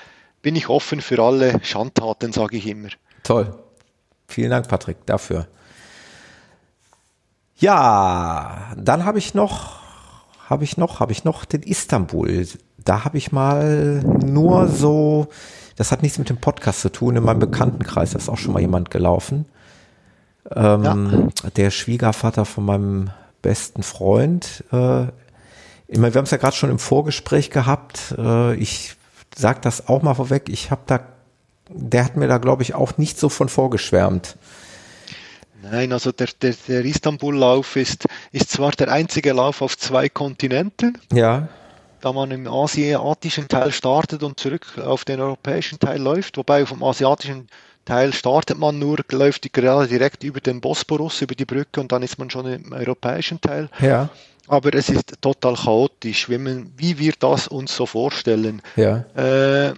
bin 0.43 0.55
ich 0.55 0.69
offen 0.69 1.01
für 1.01 1.19
alle 1.23 1.59
Schandtaten, 1.63 2.31
sage 2.33 2.57
ich 2.57 2.67
immer. 2.67 2.89
toll. 3.23 3.51
Vielen 4.27 4.51
Dank, 4.51 4.67
Patrick, 4.67 5.05
dafür. 5.05 5.47
Ja, 7.55 8.73
dann 8.77 9.05
habe 9.05 9.17
ich 9.17 9.33
noch, 9.33 9.79
habe 10.47 10.63
ich 10.63 10.77
noch, 10.77 10.99
habe 10.99 11.11
ich 11.11 11.23
noch 11.23 11.45
den 11.45 11.63
Istanbul. 11.63 12.47
Da 12.77 13.03
habe 13.03 13.17
ich 13.17 13.31
mal 13.31 14.01
nur 14.03 14.67
so, 14.67 15.27
das 15.75 15.91
hat 15.91 16.03
nichts 16.03 16.19
mit 16.19 16.29
dem 16.29 16.37
Podcast 16.37 16.81
zu 16.81 16.89
tun, 16.89 17.15
in 17.15 17.23
meinem 17.23 17.39
Bekanntenkreis, 17.39 18.13
ist 18.13 18.29
auch 18.29 18.37
schon 18.37 18.53
mal 18.53 18.59
jemand 18.59 18.91
gelaufen. 18.91 19.45
Ähm, 20.55 21.29
Der 21.55 21.71
Schwiegervater 21.71 22.45
von 22.45 22.65
meinem 22.65 23.09
besten 23.41 23.83
Freund. 23.83 24.63
Äh, 24.71 25.07
meine, 25.95 26.13
wir 26.13 26.19
haben 26.19 26.25
es 26.25 26.31
ja 26.31 26.37
gerade 26.37 26.55
schon 26.55 26.69
im 26.69 26.79
Vorgespräch 26.79 27.49
gehabt. 27.49 28.13
Äh, 28.17 28.55
ich 28.55 28.95
sag 29.35 29.61
das 29.61 29.87
auch 29.87 30.01
mal 30.01 30.13
vorweg. 30.13 30.49
Ich 30.49 30.71
habe 30.71 30.81
da, 30.85 30.99
der 31.69 32.05
hat 32.05 32.15
mir 32.17 32.27
da, 32.27 32.37
glaube 32.37 32.63
ich, 32.63 32.73
auch 32.75 32.97
nicht 32.97 33.19
so 33.19 33.29
von 33.29 33.49
vorgeschwärmt. 33.49 34.35
Nein, 35.61 35.91
also 35.91 36.11
der, 36.11 36.29
der, 36.41 36.53
der 36.67 36.85
Istanbul-Lauf 36.85 37.75
ist, 37.75 38.05
ist 38.31 38.51
zwar 38.51 38.71
der 38.71 38.91
einzige 38.91 39.33
Lauf 39.33 39.61
auf 39.61 39.77
zwei 39.77 40.07
Kontinenten, 40.07 40.97
Ja, 41.11 41.47
da 41.99 42.13
man 42.13 42.29
im 42.31 42.47
asiatischen 42.47 43.47
Teil 43.47 43.71
startet 43.71 44.21
und 44.23 44.39
zurück 44.39 44.65
auf 44.85 45.03
den 45.03 45.19
europäischen 45.19 45.79
Teil 45.79 45.99
läuft, 45.99 46.37
wobei 46.37 46.65
vom 46.65 46.83
asiatischen 46.83 47.47
Teil 47.85 48.13
startet 48.13 48.59
man 48.59 48.77
nur, 48.77 48.99
läuft 49.11 49.45
die 49.45 49.51
gerade 49.51 49.87
direkt 49.87 50.23
über 50.23 50.39
den 50.39 50.61
Bosporus, 50.61 51.21
über 51.21 51.35
die 51.35 51.45
Brücke 51.45 51.81
und 51.81 51.91
dann 51.91 52.03
ist 52.03 52.19
man 52.19 52.29
schon 52.29 52.45
im 52.45 52.71
europäischen 52.71 53.41
Teil. 53.41 53.69
ja, 53.79 54.09
Aber 54.47 54.73
es 54.73 54.89
ist 54.89 55.21
total 55.21 55.55
chaotisch, 55.55 56.29
wie, 56.29 56.37
man, 56.37 56.71
wie 56.77 56.99
wir 56.99 57.13
das 57.17 57.47
uns 57.47 57.75
so 57.75 57.85
vorstellen. 57.85 58.61
ja, 58.75 59.05
Äh, 59.15 59.73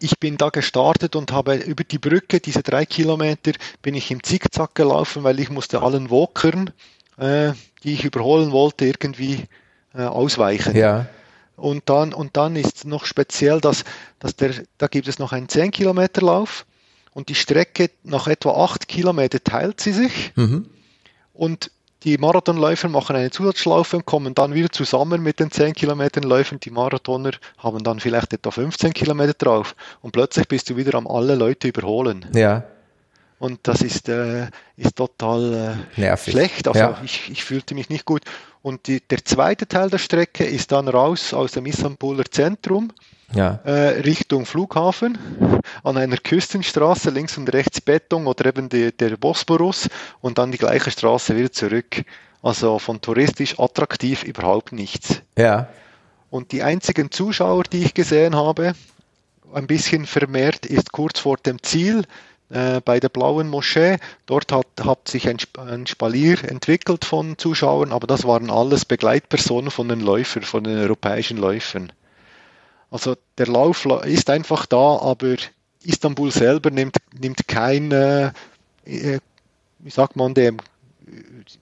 ich 0.00 0.18
bin 0.18 0.36
da 0.36 0.50
gestartet 0.50 1.16
und 1.16 1.32
habe 1.32 1.56
über 1.56 1.84
die 1.84 1.98
Brücke, 1.98 2.40
diese 2.40 2.62
drei 2.62 2.86
Kilometer, 2.86 3.52
bin 3.82 3.94
ich 3.94 4.10
im 4.10 4.22
Zickzack 4.22 4.74
gelaufen, 4.74 5.24
weil 5.24 5.40
ich 5.40 5.50
musste 5.50 5.82
allen 5.82 6.10
Walkern, 6.10 6.70
äh, 7.16 7.52
die 7.82 7.94
ich 7.94 8.04
überholen 8.04 8.52
wollte, 8.52 8.86
irgendwie 8.86 9.44
äh, 9.94 10.02
ausweichen. 10.02 10.76
ja, 10.76 11.06
Und 11.56 11.88
dann, 11.88 12.14
und 12.14 12.36
dann 12.36 12.56
ist 12.56 12.84
noch 12.84 13.04
speziell, 13.04 13.60
dass, 13.60 13.84
dass 14.18 14.36
der, 14.36 14.54
da 14.78 14.86
gibt 14.86 15.08
es 15.08 15.18
noch 15.18 15.32
einen 15.32 15.48
10 15.48 15.70
Kilometer 15.70 16.22
Lauf 16.22 16.66
und 17.12 17.28
die 17.28 17.34
Strecke 17.34 17.90
nach 18.04 18.28
etwa 18.28 18.64
8 18.64 18.86
Kilometer 18.86 19.42
teilt 19.42 19.80
sie 19.80 19.92
sich 19.92 20.32
mhm. 20.36 20.66
und 21.32 21.70
die 22.04 22.16
Marathonläufer 22.18 22.88
machen 22.88 23.16
eine 23.16 23.30
Zusatzschlaufe 23.30 23.96
und 23.96 24.06
kommen 24.06 24.34
dann 24.34 24.54
wieder 24.54 24.70
zusammen 24.70 25.22
mit 25.22 25.40
den 25.40 25.50
10 25.50 25.72
Kilometern 25.74 26.22
Läufern. 26.22 26.60
Die 26.60 26.70
Marathoner 26.70 27.32
haben 27.58 27.82
dann 27.82 27.98
vielleicht 27.98 28.32
etwa 28.32 28.50
15 28.50 28.92
Kilometer 28.92 29.34
drauf 29.34 29.74
und 30.00 30.12
plötzlich 30.12 30.46
bist 30.46 30.70
du 30.70 30.76
wieder 30.76 30.94
am 30.96 31.06
alle 31.08 31.34
Leute 31.34 31.68
überholen. 31.68 32.24
ja, 32.34 32.62
Und 33.40 33.60
das 33.64 33.82
ist, 33.82 34.08
äh, 34.08 34.48
ist 34.76 34.96
total 34.96 35.76
äh, 35.96 36.00
Nervig. 36.00 36.32
schlecht. 36.32 36.68
Also 36.68 36.80
Ja. 36.80 36.98
ich, 37.04 37.30
ich 37.30 37.44
fühlte 37.44 37.74
mich 37.74 37.88
nicht 37.88 38.04
gut. 38.04 38.22
Und 38.62 38.86
die, 38.86 39.00
der 39.00 39.24
zweite 39.24 39.66
Teil 39.66 39.90
der 39.90 39.98
Strecke 39.98 40.44
ist 40.44 40.72
dann 40.72 40.88
raus 40.88 41.32
aus 41.34 41.52
dem 41.52 41.66
Istanbuler 41.66 42.24
Zentrum 42.30 42.92
ja, 43.34 43.60
äh, 43.64 44.00
Richtung 44.00 44.46
Flughafen 44.46 45.18
an 45.82 45.96
einer 45.96 46.16
Küstenstraße, 46.16 47.10
links 47.10 47.36
und 47.36 47.52
rechts 47.52 47.80
Beton 47.80 48.26
oder 48.26 48.46
eben 48.46 48.68
die, 48.68 48.92
der 48.92 49.16
Bosporus 49.16 49.88
und 50.20 50.38
dann 50.38 50.52
die 50.52 50.58
gleiche 50.58 50.90
Straße 50.90 51.36
wieder 51.36 51.52
zurück. 51.52 52.04
Also 52.42 52.78
von 52.78 53.00
touristisch 53.00 53.58
attraktiv 53.58 54.22
überhaupt 54.22 54.72
nichts. 54.72 55.22
ja, 55.36 55.68
Und 56.30 56.52
die 56.52 56.62
einzigen 56.62 57.10
Zuschauer, 57.10 57.64
die 57.64 57.82
ich 57.82 57.94
gesehen 57.94 58.36
habe, 58.36 58.74
ein 59.52 59.66
bisschen 59.66 60.06
vermehrt, 60.06 60.66
ist 60.66 60.92
kurz 60.92 61.18
vor 61.18 61.36
dem 61.36 61.62
Ziel 61.62 62.04
äh, 62.50 62.80
bei 62.84 63.00
der 63.00 63.08
Blauen 63.08 63.48
Moschee. 63.48 63.96
Dort 64.26 64.52
hat, 64.52 64.66
hat 64.82 65.08
sich 65.08 65.28
ein, 65.28 65.38
ein 65.58 65.86
Spalier 65.86 66.44
entwickelt 66.44 67.04
von 67.04 67.36
Zuschauern, 67.38 67.92
aber 67.92 68.06
das 68.06 68.24
waren 68.24 68.50
alles 68.50 68.84
Begleitpersonen 68.84 69.70
von 69.70 69.88
den 69.88 70.00
Läufern, 70.00 70.42
von 70.42 70.64
den 70.64 70.78
europäischen 70.78 71.38
Läufern. 71.38 71.92
Also 72.90 73.16
der 73.36 73.46
Lauf 73.46 73.84
ist 74.04 74.30
einfach 74.30 74.66
da, 74.66 74.98
aber 74.98 75.36
Istanbul 75.82 76.30
selber 76.30 76.70
nimmt, 76.70 76.96
nimmt 77.18 77.46
kein, 77.46 77.92
äh, 77.92 78.32
äh 78.84 79.20
wie 79.80 79.90
sagt 79.90 80.16
man 80.16 80.34
dem, 80.34 80.58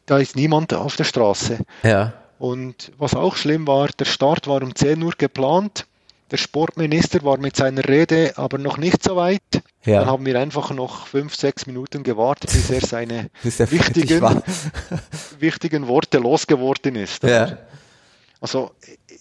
da 0.06 0.18
ist 0.18 0.36
niemand 0.36 0.72
auf 0.72 0.96
der 0.96 1.04
Straße. 1.04 1.58
Ja. 1.82 2.14
Und 2.38 2.92
was 2.98 3.14
auch 3.14 3.36
schlimm 3.36 3.66
war, 3.66 3.88
der 3.88 4.04
Start 4.04 4.46
war 4.46 4.62
um 4.62 4.74
10 4.74 5.02
Uhr 5.02 5.12
geplant. 5.16 5.86
Der 6.30 6.38
Sportminister 6.38 7.22
war 7.22 7.38
mit 7.38 7.56
seiner 7.56 7.88
Rede 7.88 8.32
aber 8.36 8.58
noch 8.58 8.78
nicht 8.78 9.02
so 9.02 9.16
weit. 9.16 9.42
Ja. 9.84 10.00
Dann 10.00 10.08
haben 10.08 10.26
wir 10.26 10.38
einfach 10.38 10.72
noch 10.72 11.06
fünf, 11.06 11.36
sechs 11.36 11.66
Minuten 11.66 12.02
gewartet, 12.02 12.50
bis 12.50 12.68
er 12.70 12.80
seine 12.80 13.30
bis 13.42 13.60
er 13.60 13.70
wichtigen, 13.70 14.42
wichtigen 15.38 15.86
Worte 15.86 16.18
losgeworden 16.18 16.96
ist. 16.96 17.22
Ja. 17.22 17.58
Also 18.40 18.72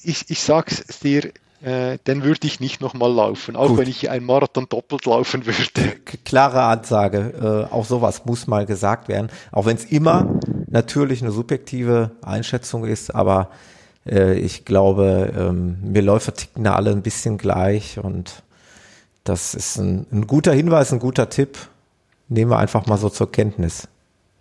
ich, 0.02 0.30
ich 0.30 0.42
sag's 0.42 0.84
dir, 1.00 1.32
äh, 1.66 1.98
dann 2.04 2.24
würde 2.24 2.46
ich 2.46 2.60
nicht 2.60 2.80
nochmal 2.80 3.12
laufen, 3.12 3.56
auch 3.56 3.70
Gut. 3.70 3.80
wenn 3.80 3.88
ich 3.88 4.12
einen 4.12 4.26
Marathon 4.26 4.68
doppelt 4.70 5.06
laufen 5.06 5.48
würde. 5.48 5.96
Klare 6.24 6.62
Ansage, 6.62 7.68
äh, 7.70 7.74
auch 7.74 7.86
sowas 7.86 8.26
muss 8.26 8.46
mal 8.46 8.68
gesagt 8.68 9.08
werden, 9.08 9.32
auch 9.52 9.66
wenn 9.66 9.76
es 9.76 9.86
immer 9.86 10.40
natürlich 10.68 11.24
eine 11.24 11.32
subjektive 11.32 12.12
Einschätzung 12.22 12.86
ist, 12.86 13.16
aber 13.16 13.50
äh, 14.06 14.36
ich 14.36 14.64
glaube, 14.64 15.34
ähm, 15.36 15.78
wir 15.82 16.04
Läufer 16.04 16.36
ticken 16.36 16.64
da 16.66 16.76
alle 16.76 16.92
ein 16.92 17.02
bisschen 17.02 17.40
gleich 17.40 17.98
und 17.98 18.44
das 19.24 19.56
ist 19.56 19.78
ein, 19.78 20.06
ein 20.12 20.28
guter 20.28 20.54
Hinweis, 20.54 20.94
ein 20.94 21.00
guter 21.00 21.30
Tipp. 21.30 21.58
Nehmen 22.28 22.52
wir 22.52 22.60
einfach 22.60 22.86
mal 22.86 22.98
so 22.98 23.10
zur 23.10 23.32
Kenntnis. 23.32 23.88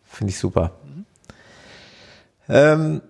Finde 0.04 0.30
ich 0.30 0.38
super. 0.38 0.72
Mhm. 0.84 1.04
Ähm, 2.50 3.00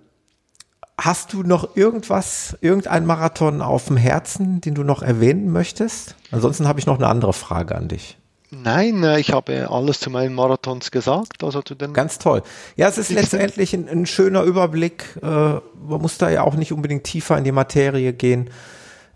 hast 1.04 1.32
du 1.32 1.42
noch 1.42 1.76
irgendwas, 1.76 2.56
irgendein 2.60 3.04
Marathon 3.04 3.60
auf 3.60 3.86
dem 3.86 3.96
Herzen, 3.96 4.60
den 4.60 4.74
du 4.74 4.84
noch 4.84 5.02
erwähnen 5.02 5.52
möchtest? 5.52 6.16
Ansonsten 6.30 6.66
habe 6.66 6.80
ich 6.80 6.86
noch 6.86 6.96
eine 6.96 7.08
andere 7.08 7.32
Frage 7.32 7.74
an 7.74 7.88
dich. 7.88 8.16
Nein, 8.50 9.02
äh, 9.02 9.18
ich 9.18 9.32
habe 9.32 9.68
alles 9.70 10.00
zu 10.00 10.10
meinen 10.10 10.34
Marathons 10.34 10.90
gesagt. 10.90 11.42
Also 11.42 11.62
zu 11.62 11.74
den 11.74 11.92
Ganz 11.92 12.18
toll. 12.18 12.42
Ja, 12.76 12.88
es 12.88 12.98
ist 12.98 13.10
letztendlich 13.10 13.74
ein, 13.74 13.88
ein, 13.88 14.06
schöner 14.06 14.42
Überblick. 14.42 15.04
Äh, 15.22 15.26
man 15.26 15.62
muss 16.00 16.18
da 16.18 16.30
ja 16.30 16.42
auch 16.42 16.54
nicht 16.54 16.72
unbedingt 16.72 17.04
tiefer 17.04 17.36
in 17.36 17.44
die 17.44 17.52
Materie 17.52 18.12
gehen. 18.12 18.50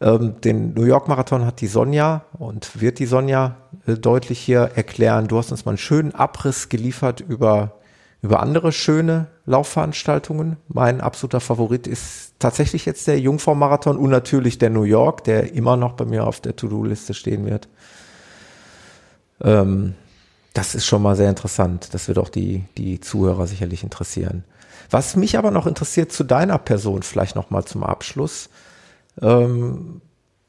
Ähm, 0.01 0.40
den 0.43 0.74
New 0.74 0.85
York 0.85 1.09
Marathon 1.09 1.44
hat 1.44 1.60
die 1.60 1.66
Sonja 1.66 2.24
und 2.39 2.81
wird 2.81 2.98
die 2.98 3.06
Sonja 3.06 3.56
äh, 3.86 3.94
deutlich 3.94 4.39
hier 4.39 4.70
erklären. 4.74 5.28
Du 5.28 5.39
hast 5.39 5.51
uns 5.51 5.65
mal 5.65 5.73
einen 5.73 5.78
schönen 5.78 6.15
Abriss 6.15 6.69
geliefert 6.69 7.20
über, 7.20 7.77
über 8.20 8.40
andere 8.40 8.73
schöne 8.73 9.28
Laufveranstaltungen. 9.47 10.57
Mein 10.69 11.01
absoluter 11.01 11.40
Favorit 11.40 11.86
ist 11.86 12.35
tatsächlich 12.39 12.85
jetzt 12.85 13.07
der 13.07 13.20
Jungfrau-Marathon 13.20 13.97
und 13.97 14.11
natürlich 14.11 14.59
der 14.59 14.70
New 14.70 14.82
York, 14.82 15.24
der 15.24 15.55
immer 15.55 15.77
noch 15.77 15.93
bei 15.93 16.05
mir 16.05 16.27
auf 16.27 16.40
der 16.40 16.57
To-Do-Liste 16.57 17.15
stehen 17.15 17.47
wird. 17.47 17.69
Ähm, 19.43 19.95
das 20.53 20.74
ist 20.74 20.86
schon 20.86 21.03
mal 21.03 21.15
sehr 21.15 21.28
interessant. 21.28 21.95
Das 21.95 22.09
wird 22.09 22.19
auch 22.19 22.28
die, 22.28 22.65
die 22.77 23.01
Zuhörer 23.01 23.47
sicherlich 23.47 23.85
interessieren. 23.85 24.45
Was 24.90 25.15
mich 25.15 25.39
aber 25.39 25.51
noch 25.51 25.66
interessiert 25.66 26.11
zu 26.11 26.24
deiner 26.24 26.59
Person, 26.59 27.03
vielleicht 27.03 27.36
noch 27.36 27.51
mal 27.51 27.65
zum 27.65 27.85
Abschluss. 27.85 28.49
Ähm, 29.20 30.01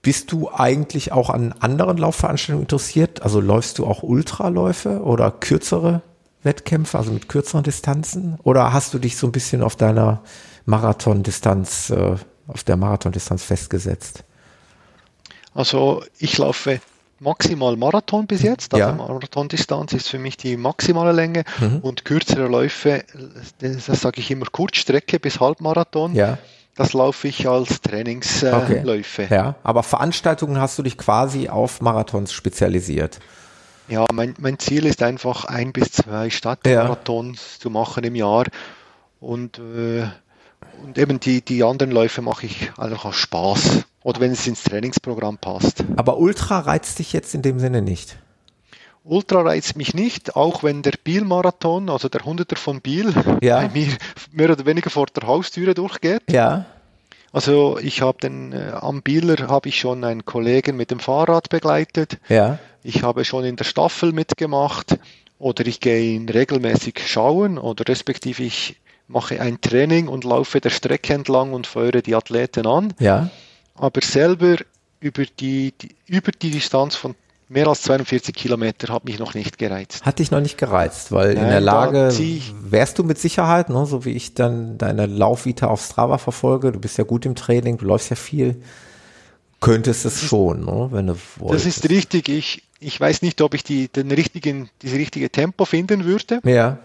bist 0.01 0.31
du 0.31 0.49
eigentlich 0.51 1.11
auch 1.11 1.29
an 1.29 1.53
anderen 1.59 1.97
Laufveranstaltungen 1.97 2.63
interessiert? 2.63 3.21
Also 3.21 3.41
läufst 3.41 3.77
du 3.77 3.85
auch 3.85 4.01
Ultraläufe 4.01 5.03
oder 5.03 5.29
kürzere 5.29 6.01
Wettkämpfe, 6.43 6.97
also 6.97 7.11
mit 7.11 7.29
kürzeren 7.29 7.63
Distanzen? 7.63 8.37
Oder 8.43 8.73
hast 8.73 8.93
du 8.93 8.99
dich 8.99 9.17
so 9.17 9.27
ein 9.27 9.31
bisschen 9.31 9.61
auf 9.61 9.75
deiner 9.75 10.21
Marathondistanz, 10.65 11.89
äh, 11.89 12.15
auf 12.47 12.63
der 12.63 12.77
Marathondistanz 12.77 13.43
festgesetzt? 13.43 14.23
Also 15.53 16.03
ich 16.19 16.37
laufe 16.37 16.79
maximal 17.19 17.75
Marathon 17.75 18.27
bis 18.27 18.41
jetzt. 18.41 18.73
Also 18.73 18.87
ja. 18.87 18.93
Marathondistanz 18.93 19.93
ist 19.93 20.07
für 20.07 20.19
mich 20.19 20.37
die 20.37 20.57
maximale 20.57 21.11
Länge 21.11 21.43
mhm. 21.59 21.79
und 21.79 22.05
kürzere 22.05 22.47
Läufe, 22.47 23.03
das, 23.59 23.85
das 23.85 24.01
sage 24.01 24.21
ich 24.21 24.31
immer 24.31 24.45
Kurzstrecke 24.45 25.19
bis 25.19 25.39
Halbmarathon. 25.39 26.15
Ja. 26.15 26.37
Das 26.75 26.93
laufe 26.93 27.27
ich 27.27 27.45
als 27.45 27.81
Trainingsläufe. 27.81 29.23
Okay. 29.23 29.35
Ja, 29.35 29.55
aber 29.63 29.83
Veranstaltungen 29.83 30.61
hast 30.61 30.79
du 30.79 30.83
dich 30.83 30.97
quasi 30.97 31.49
auf 31.49 31.81
Marathons 31.81 32.31
spezialisiert. 32.31 33.19
Ja, 33.89 34.05
mein, 34.13 34.35
mein 34.39 34.59
Ziel 34.59 34.85
ist 34.85 35.01
einfach 35.01 35.45
ein 35.45 35.73
bis 35.73 35.91
zwei 35.91 36.29
Stadtmarathons 36.29 37.55
ja. 37.55 37.59
zu 37.61 37.69
machen 37.69 38.03
im 38.03 38.15
Jahr 38.15 38.45
und 39.19 39.59
äh, 39.59 40.07
und 40.83 40.97
eben 40.97 41.19
die, 41.19 41.41
die 41.41 41.63
anderen 41.63 41.91
Läufe 41.91 42.21
mache 42.21 42.45
ich 42.45 42.71
einfach 42.77 43.05
aus 43.05 43.15
Spaß 43.15 43.83
oder 44.03 44.19
wenn 44.19 44.31
es 44.31 44.47
ins 44.47 44.63
Trainingsprogramm 44.63 45.37
passt. 45.37 45.83
Aber 45.97 46.17
Ultra 46.17 46.59
reizt 46.59 46.99
dich 46.99 47.13
jetzt 47.13 47.33
in 47.35 47.41
dem 47.41 47.59
Sinne 47.59 47.81
nicht? 47.81 48.17
Ultra 49.03 49.41
reizt 49.41 49.75
mich 49.75 49.93
nicht, 49.93 50.35
auch 50.35 50.63
wenn 50.63 50.81
der 50.81 50.93
Biel-Marathon, 51.03 51.89
also 51.89 52.09
der 52.09 52.23
Hunderter 52.25 52.55
von 52.55 52.81
Biel, 52.81 53.13
ja. 53.41 53.59
bei 53.61 53.69
mir 53.69 53.87
mehr 54.31 54.51
oder 54.51 54.65
weniger 54.65 54.89
vor 54.89 55.07
der 55.07 55.27
Haustüre 55.27 55.73
durchgeht. 55.73 56.23
Ja. 56.29 56.65
Also 57.31 57.77
ich 57.79 58.01
habe 58.01 58.17
den 58.19 58.53
äh, 58.53 58.71
am 58.73 59.01
Bieler 59.01 59.47
habe 59.47 59.69
ich 59.69 59.79
schon 59.79 60.03
einen 60.03 60.25
Kollegen 60.25 60.75
mit 60.75 60.91
dem 60.91 60.99
Fahrrad 60.99 61.49
begleitet. 61.49 62.17
Ja. 62.27 62.59
Ich 62.83 63.03
habe 63.03 63.25
schon 63.25 63.43
in 63.43 63.55
der 63.55 63.65
Staffel 63.65 64.13
mitgemacht 64.13 64.97
oder 65.37 65.65
ich 65.67 65.79
gehe 65.79 66.01
ihn 66.01 66.27
regelmäßig 66.27 67.01
schauen 67.05 67.57
oder 67.57 67.87
respektive 67.87 68.43
ich 68.43 68.77
mache 69.07 69.41
ein 69.41 69.61
Training 69.61 70.07
und 70.07 70.23
laufe 70.23 70.61
der 70.61 70.69
Strecke 70.69 71.13
entlang 71.13 71.53
und 71.53 71.67
feuere 71.67 72.01
die 72.01 72.15
Athleten 72.15 72.67
an. 72.67 72.93
Ja. 72.99 73.29
Aber 73.75 74.01
selber 74.01 74.57
über 74.99 75.23
die, 75.39 75.73
die 75.79 75.95
über 76.07 76.31
die 76.31 76.51
Distanz 76.51 76.95
von 76.95 77.15
mehr 77.49 77.67
als 77.67 77.81
42 77.81 78.33
Kilometer 78.33 78.93
hat 78.93 79.05
mich 79.05 79.19
noch 79.19 79.33
nicht 79.33 79.57
gereizt. 79.57 80.05
Hat 80.05 80.19
dich 80.19 80.31
noch 80.31 80.39
nicht 80.39 80.57
gereizt, 80.57 81.11
weil 81.11 81.33
Nein, 81.33 81.43
in 81.43 81.49
der 81.49 81.61
Lage 81.61 82.13
wärst 82.61 82.99
du 82.99 83.03
mit 83.03 83.17
Sicherheit, 83.17 83.69
ne, 83.69 83.85
so 83.85 84.05
wie 84.05 84.11
ich 84.11 84.35
dann 84.35 84.77
deine 84.77 85.07
Laufvita 85.07 85.67
auf 85.67 85.83
Strava 85.83 86.17
verfolge, 86.19 86.71
du 86.71 86.79
bist 86.79 86.97
ja 86.97 87.03
gut 87.03 87.25
im 87.25 87.35
Training, 87.35 87.77
du 87.77 87.85
läufst 87.85 88.11
ja 88.11 88.15
viel, 88.15 88.61
könntest 89.59 90.05
es 90.05 90.21
schon, 90.21 90.63
ne, 90.63 90.89
wenn 90.91 91.07
du 91.07 91.15
wolltest. 91.37 91.65
Das 91.65 91.77
ist 91.77 91.89
richtig. 91.89 92.29
Ich, 92.29 92.63
ich 92.79 92.99
weiß 92.99 93.23
nicht, 93.23 93.41
ob 93.41 93.53
ich 93.53 93.63
die, 93.63 93.87
den 93.87 94.11
richtigen, 94.11 94.69
dieses 94.81 94.97
richtige 94.97 95.29
Tempo 95.29 95.65
finden 95.65 96.05
würde. 96.05 96.39
Ja. 96.43 96.77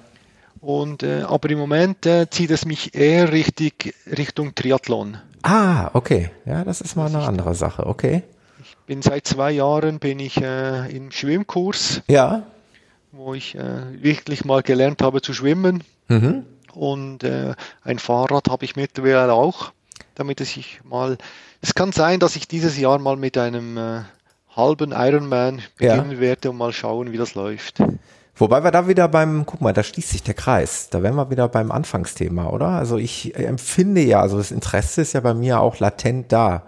Und, 0.60 1.02
äh, 1.02 1.22
aber 1.28 1.50
im 1.50 1.58
Moment 1.58 2.06
äh, 2.06 2.28
zieht 2.30 2.50
es 2.50 2.64
mich 2.64 2.94
eher 2.94 3.32
richtig 3.32 3.94
Richtung 4.06 4.54
Triathlon. 4.54 5.18
Ah, 5.42 5.90
okay. 5.92 6.30
Ja, 6.46 6.64
das 6.64 6.80
ist 6.80 6.96
mal 6.96 7.06
eine 7.06 7.20
andere 7.20 7.54
Sache. 7.54 7.86
Okay. 7.86 8.22
Bin 8.86 9.02
seit 9.02 9.26
zwei 9.26 9.52
Jahren 9.52 9.98
bin 9.98 10.18
ich 10.18 10.40
äh, 10.42 10.94
im 10.94 11.10
Schwimmkurs. 11.10 12.02
Ja. 12.08 12.42
Wo 13.12 13.34
ich 13.34 13.54
äh, 13.54 14.02
wirklich 14.02 14.44
mal 14.44 14.62
gelernt 14.62 15.02
habe 15.02 15.22
zu 15.22 15.32
schwimmen. 15.32 15.82
Mhm. 16.08 16.44
Und 16.74 17.24
äh, 17.24 17.54
ein 17.82 17.98
Fahrrad 17.98 18.48
habe 18.50 18.64
ich 18.64 18.76
mittlerweile 18.76 19.32
auch, 19.32 19.72
damit 20.14 20.40
es 20.40 20.56
ich 20.56 20.80
mal. 20.84 21.16
Es 21.62 21.74
kann 21.74 21.92
sein, 21.92 22.20
dass 22.20 22.36
ich 22.36 22.48
dieses 22.48 22.78
Jahr 22.78 22.98
mal 22.98 23.16
mit 23.16 23.38
einem 23.38 23.78
äh, 23.78 24.02
halben 24.54 24.92
Ironman 24.92 25.62
beginnen 25.78 26.12
ja. 26.12 26.20
werde 26.20 26.50
und 26.50 26.58
mal 26.58 26.72
schauen, 26.72 27.12
wie 27.12 27.16
das 27.16 27.34
läuft. 27.34 27.78
Wobei 28.36 28.64
wir 28.64 28.72
da 28.72 28.88
wieder 28.88 29.06
beim, 29.06 29.46
guck 29.46 29.60
mal, 29.60 29.72
da 29.72 29.84
schließt 29.84 30.10
sich 30.10 30.22
der 30.22 30.34
Kreis. 30.34 30.90
Da 30.90 31.02
wären 31.02 31.14
wir 31.14 31.30
wieder 31.30 31.48
beim 31.48 31.70
Anfangsthema, 31.70 32.48
oder? 32.48 32.68
Also 32.68 32.98
ich 32.98 33.36
empfinde 33.36 34.02
ja, 34.02 34.20
also 34.20 34.38
das 34.38 34.50
Interesse 34.50 35.02
ist 35.02 35.12
ja 35.12 35.20
bei 35.20 35.34
mir 35.34 35.60
auch 35.60 35.78
latent 35.78 36.32
da. 36.32 36.64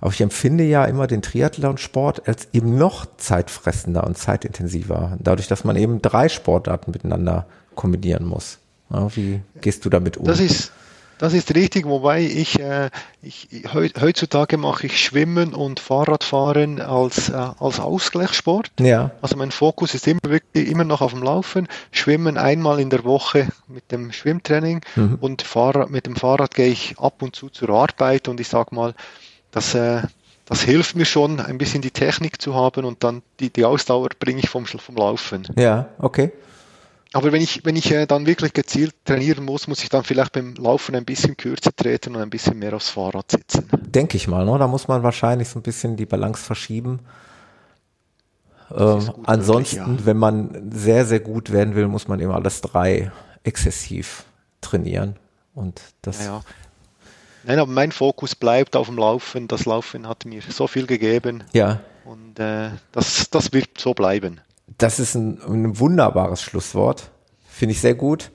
Aber 0.00 0.12
ich 0.12 0.20
empfinde 0.20 0.64
ja 0.64 0.84
immer 0.84 1.06
den 1.06 1.22
Triathlon-Sport 1.22 2.28
als 2.28 2.48
eben 2.52 2.76
noch 2.76 3.06
zeitfressender 3.16 4.04
und 4.04 4.18
zeitintensiver. 4.18 5.16
Dadurch, 5.18 5.48
dass 5.48 5.64
man 5.64 5.76
eben 5.76 6.02
drei 6.02 6.28
Sportarten 6.28 6.90
miteinander 6.90 7.46
kombinieren 7.74 8.26
muss. 8.26 8.58
Ja, 8.90 9.14
wie 9.16 9.40
gehst 9.60 9.84
du 9.84 9.90
damit 9.90 10.16
um? 10.16 10.24
Das 10.24 10.40
ist, 10.40 10.72
das 11.18 11.32
ist 11.32 11.54
richtig, 11.54 11.86
wobei 11.86 12.22
ich, 12.22 12.58
äh, 12.60 12.90
ich 13.22 13.48
heutzutage 13.72 14.56
mache 14.56 14.86
ich 14.86 15.00
Schwimmen 15.00 15.54
und 15.54 15.80
Fahrradfahren 15.80 16.80
als, 16.80 17.28
äh, 17.28 17.32
als 17.32 17.80
Ausgleichssport. 17.80 18.72
Ja. 18.80 19.12
Also 19.22 19.36
mein 19.36 19.50
Fokus 19.50 19.94
ist 19.94 20.06
immer 20.08 20.20
wirklich 20.24 20.68
immer 20.68 20.84
noch 20.84 21.00
auf 21.00 21.12
dem 21.12 21.22
Laufen. 21.22 21.68
Schwimmen 21.92 22.36
einmal 22.36 22.80
in 22.80 22.90
der 22.90 23.04
Woche 23.04 23.48
mit 23.68 23.90
dem 23.92 24.12
Schwimmtraining 24.12 24.80
mhm. 24.96 25.18
und 25.20 25.42
Fahrrad, 25.42 25.90
mit 25.90 26.06
dem 26.06 26.16
Fahrrad 26.16 26.54
gehe 26.54 26.68
ich 26.68 26.98
ab 26.98 27.22
und 27.22 27.36
zu 27.36 27.48
zur 27.48 27.70
Arbeit 27.70 28.28
und 28.28 28.40
ich 28.40 28.48
sag 28.48 28.72
mal, 28.72 28.94
das, 29.54 29.74
äh, 29.74 30.02
das 30.46 30.62
hilft 30.62 30.96
mir 30.96 31.04
schon, 31.04 31.40
ein 31.40 31.58
bisschen 31.58 31.80
die 31.80 31.92
Technik 31.92 32.42
zu 32.42 32.54
haben 32.54 32.84
und 32.84 33.04
dann 33.04 33.22
die, 33.40 33.50
die 33.50 33.64
Ausdauer 33.64 34.08
bringe 34.18 34.40
ich 34.40 34.50
vom, 34.50 34.66
vom 34.66 34.96
Laufen. 34.96 35.46
Ja, 35.56 35.88
okay. 35.98 36.32
Aber 37.12 37.30
wenn 37.30 37.40
ich, 37.40 37.64
wenn 37.64 37.76
ich 37.76 37.92
äh, 37.92 38.06
dann 38.06 38.26
wirklich 38.26 38.52
gezielt 38.52 38.92
trainieren 39.04 39.44
muss, 39.44 39.68
muss 39.68 39.84
ich 39.84 39.88
dann 39.88 40.02
vielleicht 40.02 40.32
beim 40.32 40.54
Laufen 40.54 40.96
ein 40.96 41.04
bisschen 41.04 41.36
kürzer 41.36 41.70
treten 41.74 42.16
und 42.16 42.22
ein 42.22 42.30
bisschen 42.30 42.58
mehr 42.58 42.74
aufs 42.74 42.90
Fahrrad 42.90 43.30
sitzen. 43.30 43.68
Denke 43.86 44.16
ich 44.16 44.26
mal, 44.26 44.44
ne? 44.44 44.58
Da 44.58 44.66
muss 44.66 44.88
man 44.88 45.04
wahrscheinlich 45.04 45.48
so 45.48 45.60
ein 45.60 45.62
bisschen 45.62 45.96
die 45.96 46.06
Balance 46.06 46.42
verschieben. 46.42 46.98
Ähm, 48.76 49.12
ansonsten, 49.26 49.78
möglich, 49.78 50.00
ja. 50.00 50.06
wenn 50.06 50.16
man 50.16 50.72
sehr, 50.72 51.06
sehr 51.06 51.20
gut 51.20 51.52
werden 51.52 51.76
will, 51.76 51.86
muss 51.86 52.08
man 52.08 52.18
immer 52.18 52.34
alles 52.34 52.60
drei 52.60 53.12
exzessiv 53.44 54.24
trainieren. 54.60 55.14
Und 55.54 55.80
das. 56.02 56.18
Ja, 56.18 56.24
ja. 56.24 56.40
Nein, 57.46 57.58
aber 57.58 57.70
mein 57.70 57.92
Fokus 57.92 58.34
bleibt 58.34 58.76
auf 58.76 58.86
dem 58.86 58.96
Laufen. 58.96 59.48
Das 59.48 59.66
Laufen 59.66 60.08
hat 60.08 60.24
mir 60.24 60.40
so 60.48 60.66
viel 60.66 60.86
gegeben. 60.86 61.44
Ja. 61.52 61.80
Und 62.04 62.38
äh, 62.38 62.70
das, 62.92 63.30
das 63.30 63.52
wird 63.52 63.78
so 63.78 63.94
bleiben. 63.94 64.40
Das 64.78 64.98
ist 64.98 65.14
ein, 65.14 65.40
ein 65.46 65.78
wunderbares 65.78 66.42
Schlusswort. 66.42 67.10
Finde 67.46 67.72
ich 67.72 67.80
sehr 67.80 67.94
gut. 67.94 68.30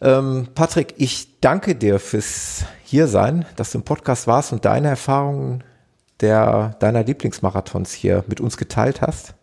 Ähm, 0.00 0.48
Patrick, 0.54 0.94
ich 0.98 1.40
danke 1.40 1.74
dir 1.74 1.98
fürs 1.98 2.64
Hiersein, 2.84 3.46
dass 3.56 3.72
du 3.72 3.78
im 3.78 3.84
Podcast 3.84 4.26
warst 4.26 4.52
und 4.52 4.64
deine 4.64 4.88
Erfahrungen 4.88 5.64
der, 6.20 6.76
deiner 6.80 7.04
Lieblingsmarathons 7.04 7.92
hier 7.92 8.24
mit 8.26 8.40
uns 8.40 8.56
geteilt 8.56 9.00
hast. 9.00 9.34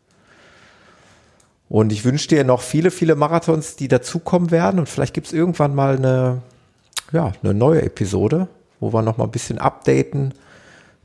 Und 1.69 1.91
ich 1.91 2.05
wünsche 2.05 2.27
dir 2.27 2.43
noch 2.43 2.61
viele, 2.61 2.91
viele 2.91 3.15
Marathons, 3.15 3.75
die 3.75 3.87
dazukommen 3.87 4.51
werden. 4.51 4.79
Und 4.79 4.89
vielleicht 4.89 5.13
gibt 5.13 5.27
es 5.27 5.33
irgendwann 5.33 5.73
mal 5.73 5.97
eine, 5.97 6.41
ja, 7.13 7.31
eine 7.41 7.53
neue 7.53 7.83
Episode, 7.83 8.47
wo 8.79 8.91
wir 8.91 9.01
noch 9.01 9.17
mal 9.17 9.25
ein 9.25 9.31
bisschen 9.31 9.59
updaten. 9.59 10.33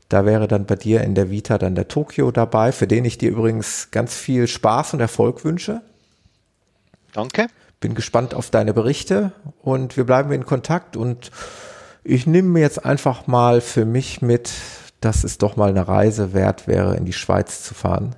Da 0.09 0.25
wäre 0.25 0.47
dann 0.47 0.65
bei 0.65 0.75
dir 0.75 1.01
in 1.01 1.13
der 1.13 1.29
Vita 1.29 1.57
dann 1.57 1.75
der 1.75 1.87
Tokio 1.87 2.31
dabei, 2.31 2.71
für 2.71 2.87
den 2.87 3.05
ich 3.05 3.19
dir 3.19 3.29
übrigens 3.29 3.89
ganz 3.91 4.15
viel 4.15 4.47
Spaß 4.47 4.95
und 4.95 4.99
Erfolg 4.99 5.45
wünsche. 5.45 5.81
Danke. 7.13 7.47
Bin 7.79 7.93
gespannt 7.93 8.33
auf 8.33 8.49
deine 8.49 8.73
Berichte 8.73 9.31
und 9.61 9.95
wir 9.95 10.03
bleiben 10.03 10.31
in 10.31 10.45
Kontakt 10.45 10.97
und 10.97 11.31
ich 12.03 12.25
nehme 12.25 12.49
mir 12.49 12.61
jetzt 12.61 12.83
einfach 12.83 13.27
mal 13.27 13.61
für 13.61 13.85
mich 13.85 14.21
mit, 14.21 14.51
dass 14.99 15.23
es 15.23 15.37
doch 15.37 15.55
mal 15.55 15.69
eine 15.69 15.87
Reise 15.87 16.33
wert 16.33 16.67
wäre, 16.67 16.97
in 16.97 17.05
die 17.05 17.13
Schweiz 17.13 17.63
zu 17.63 17.73
fahren. 17.73 18.15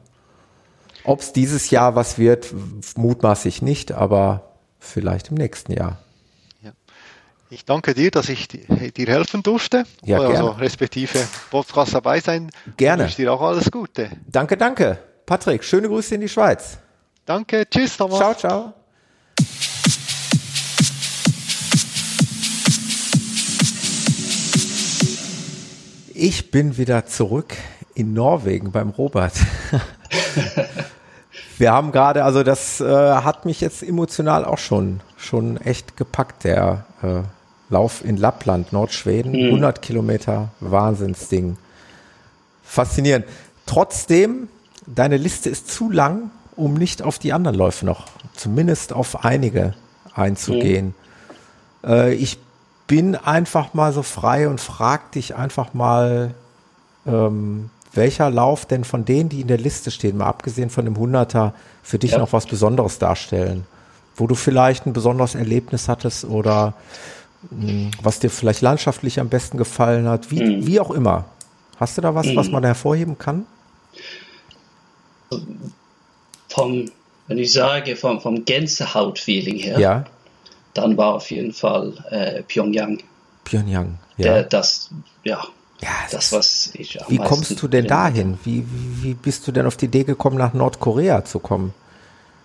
Ob 1.03 1.19
es 1.19 1.33
dieses 1.33 1.69
Jahr 1.71 1.95
was 1.95 2.17
wird, 2.17 2.53
mutmaße 2.95 3.47
ich 3.49 3.61
nicht, 3.61 3.91
aber 3.91 4.51
vielleicht 4.79 5.29
im 5.29 5.35
nächsten 5.35 5.73
Jahr. 5.73 5.97
Ich 7.53 7.65
danke 7.65 7.93
dir, 7.93 8.11
dass 8.11 8.29
ich 8.29 8.47
dir 8.47 9.07
helfen 9.07 9.43
durfte. 9.43 9.83
Ja, 10.05 10.21
also 10.21 10.31
gerne. 10.31 10.61
respektive 10.61 11.19
Podcast 11.49 11.93
dabei 11.93 12.21
sein. 12.21 12.49
Gerne. 12.77 13.03
Ich 13.03 13.09
wünsche 13.09 13.23
dir 13.23 13.33
auch 13.33 13.41
alles 13.41 13.69
Gute. 13.69 14.09
Danke, 14.25 14.55
danke. 14.55 14.99
Patrick, 15.25 15.65
schöne 15.65 15.89
Grüße 15.89 16.15
in 16.15 16.21
die 16.21 16.29
Schweiz. 16.29 16.77
Danke, 17.25 17.67
tschüss 17.69 17.97
Thomas. 17.97 18.19
Ciao, 18.19 18.33
ciao. 18.35 18.73
Ich 26.13 26.51
bin 26.51 26.77
wieder 26.77 27.05
zurück 27.05 27.57
in 27.95 28.13
Norwegen 28.13 28.71
beim 28.71 28.91
Robert. 28.91 29.33
Wir 31.57 31.73
haben 31.73 31.91
gerade, 31.91 32.23
also 32.23 32.43
das 32.43 32.79
äh, 32.79 32.85
hat 32.85 33.43
mich 33.43 33.59
jetzt 33.59 33.83
emotional 33.83 34.45
auch 34.45 34.57
schon, 34.57 35.01
schon 35.17 35.57
echt 35.57 35.97
gepackt, 35.97 36.45
der 36.45 36.85
äh, 37.03 37.23
Lauf 37.71 38.03
in 38.05 38.17
Lappland, 38.17 38.73
Nordschweden, 38.73 39.31
mhm. 39.31 39.47
100 39.47 39.81
Kilometer, 39.81 40.49
Wahnsinnsding. 40.59 41.57
Faszinierend. 42.63 43.25
Trotzdem, 43.65 44.49
deine 44.85 45.17
Liste 45.17 45.49
ist 45.49 45.69
zu 45.69 45.89
lang, 45.89 46.31
um 46.55 46.73
nicht 46.73 47.01
auf 47.01 47.17
die 47.17 47.33
anderen 47.33 47.57
Läufe 47.57 47.85
noch, 47.85 48.07
zumindest 48.33 48.93
auf 48.93 49.23
einige 49.23 49.73
einzugehen. 50.13 50.93
Mhm. 51.83 51.89
Äh, 51.89 52.13
ich 52.13 52.37
bin 52.87 53.15
einfach 53.15 53.73
mal 53.73 53.93
so 53.93 54.03
frei 54.03 54.49
und 54.49 54.59
frag 54.59 55.13
dich 55.13 55.35
einfach 55.35 55.73
mal, 55.73 56.33
ähm, 57.07 57.69
welcher 57.93 58.29
Lauf 58.29 58.65
denn 58.65 58.83
von 58.83 59.05
denen, 59.05 59.29
die 59.29 59.41
in 59.41 59.47
der 59.47 59.57
Liste 59.57 59.91
stehen, 59.91 60.17
mal 60.17 60.27
abgesehen 60.27 60.69
von 60.69 60.85
dem 60.85 60.97
Hunderter, 60.97 61.53
für 61.83 61.99
dich 61.99 62.11
ja. 62.11 62.17
noch 62.17 62.33
was 62.33 62.45
Besonderes 62.45 62.99
darstellen? 62.99 63.65
Wo 64.15 64.27
du 64.27 64.35
vielleicht 64.35 64.85
ein 64.85 64.93
besonderes 64.93 65.35
Erlebnis 65.35 65.87
hattest 65.87 66.25
oder 66.25 66.73
was 68.01 68.19
dir 68.19 68.29
vielleicht 68.29 68.61
landschaftlich 68.61 69.19
am 69.19 69.29
besten 69.29 69.57
gefallen 69.57 70.07
hat, 70.07 70.29
wie, 70.31 70.43
mhm. 70.43 70.67
wie 70.67 70.79
auch 70.79 70.91
immer. 70.91 71.25
Hast 71.77 71.97
du 71.97 72.01
da 72.01 72.13
was, 72.13 72.27
mhm. 72.27 72.35
was 72.35 72.49
man 72.49 72.63
hervorheben 72.63 73.17
kann? 73.17 73.45
Vom, 76.49 76.91
wenn 77.27 77.37
ich 77.37 77.51
sage, 77.51 77.95
vom, 77.95 78.21
vom 78.21 78.45
Gänsehaut-Feeling 78.45 79.57
her, 79.57 79.79
ja 79.79 80.05
dann 80.73 80.97
war 80.97 81.15
auf 81.15 81.31
jeden 81.31 81.53
Fall 81.53 81.93
äh, 82.09 82.43
Pyongyang. 82.43 82.99
Pyongyang, 83.43 83.97
ja. 84.17 84.23
Der, 84.23 84.43
das, 84.43 84.89
ja, 85.23 85.43
ja 85.81 85.89
das, 86.11 86.31
was 86.31 86.71
ich 86.73 87.01
am 87.01 87.09
Wie 87.09 87.17
kommst 87.17 87.61
du 87.61 87.67
denn 87.67 87.87
dahin? 87.87 88.37
Wie, 88.43 88.65
wie, 88.71 89.03
wie 89.03 89.13
bist 89.13 89.47
du 89.47 89.51
denn 89.51 89.65
auf 89.65 89.77
die 89.77 89.85
Idee 89.85 90.03
gekommen, 90.03 90.37
nach 90.37 90.53
Nordkorea 90.53 91.25
zu 91.25 91.39
kommen? 91.39 91.73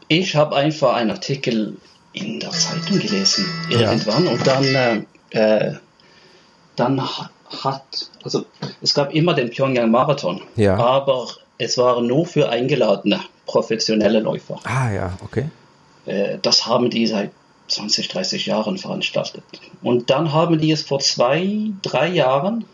Ich 0.09 0.36
habe 0.36 0.56
einfach 0.56 0.94
einen 0.94 1.10
Artikel 1.10 1.77
in 2.17 2.41
der 2.41 2.51
Zeitung 2.51 2.99
gelesen, 2.99 3.47
irgendwann, 3.69 4.25
ja. 4.25 4.31
und 4.33 4.47
dann, 4.47 4.65
äh, 4.65 5.01
äh 5.31 5.75
dann 6.77 7.01
hat, 7.63 8.11
also 8.23 8.45
es 8.83 8.93
gab 8.93 9.15
immer 9.15 9.35
den 9.35 9.51
Pyongyang 9.51 9.91
Marathon, 9.91 10.43
ja. 10.57 10.77
aber 10.77 11.29
es 11.59 11.79
waren 11.79 12.07
nur 12.07 12.27
für 12.27 12.49
eingeladene 12.49 13.21
professionelle 13.47 14.21
Läufer. 14.21 14.59
Ah 14.65 14.91
ja, 14.91 15.13
okay. 15.25 15.49
Äh, 16.05 16.39
das 16.43 16.67
haben 16.67 16.91
die 16.91 17.07
seit 17.07 17.31
20, 17.69 18.09
30 18.09 18.47
Jahren 18.47 18.79
veranstaltet. 18.79 19.45
Und 19.83 20.11
dann 20.11 20.33
haben 20.33 20.59
die 20.59 20.71
es 20.71 20.83
vor 20.83 21.01
zwei, 21.01 21.71
drei 21.83 22.09
Jahren 22.09 22.65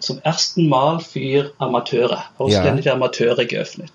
zum 0.00 0.18
ersten 0.20 0.68
Mal 0.68 1.00
für 1.00 1.52
Amateure, 1.58 2.24
ausländische 2.38 2.88
ja. 2.88 2.94
Amateure 2.94 3.44
geöffnet. 3.44 3.92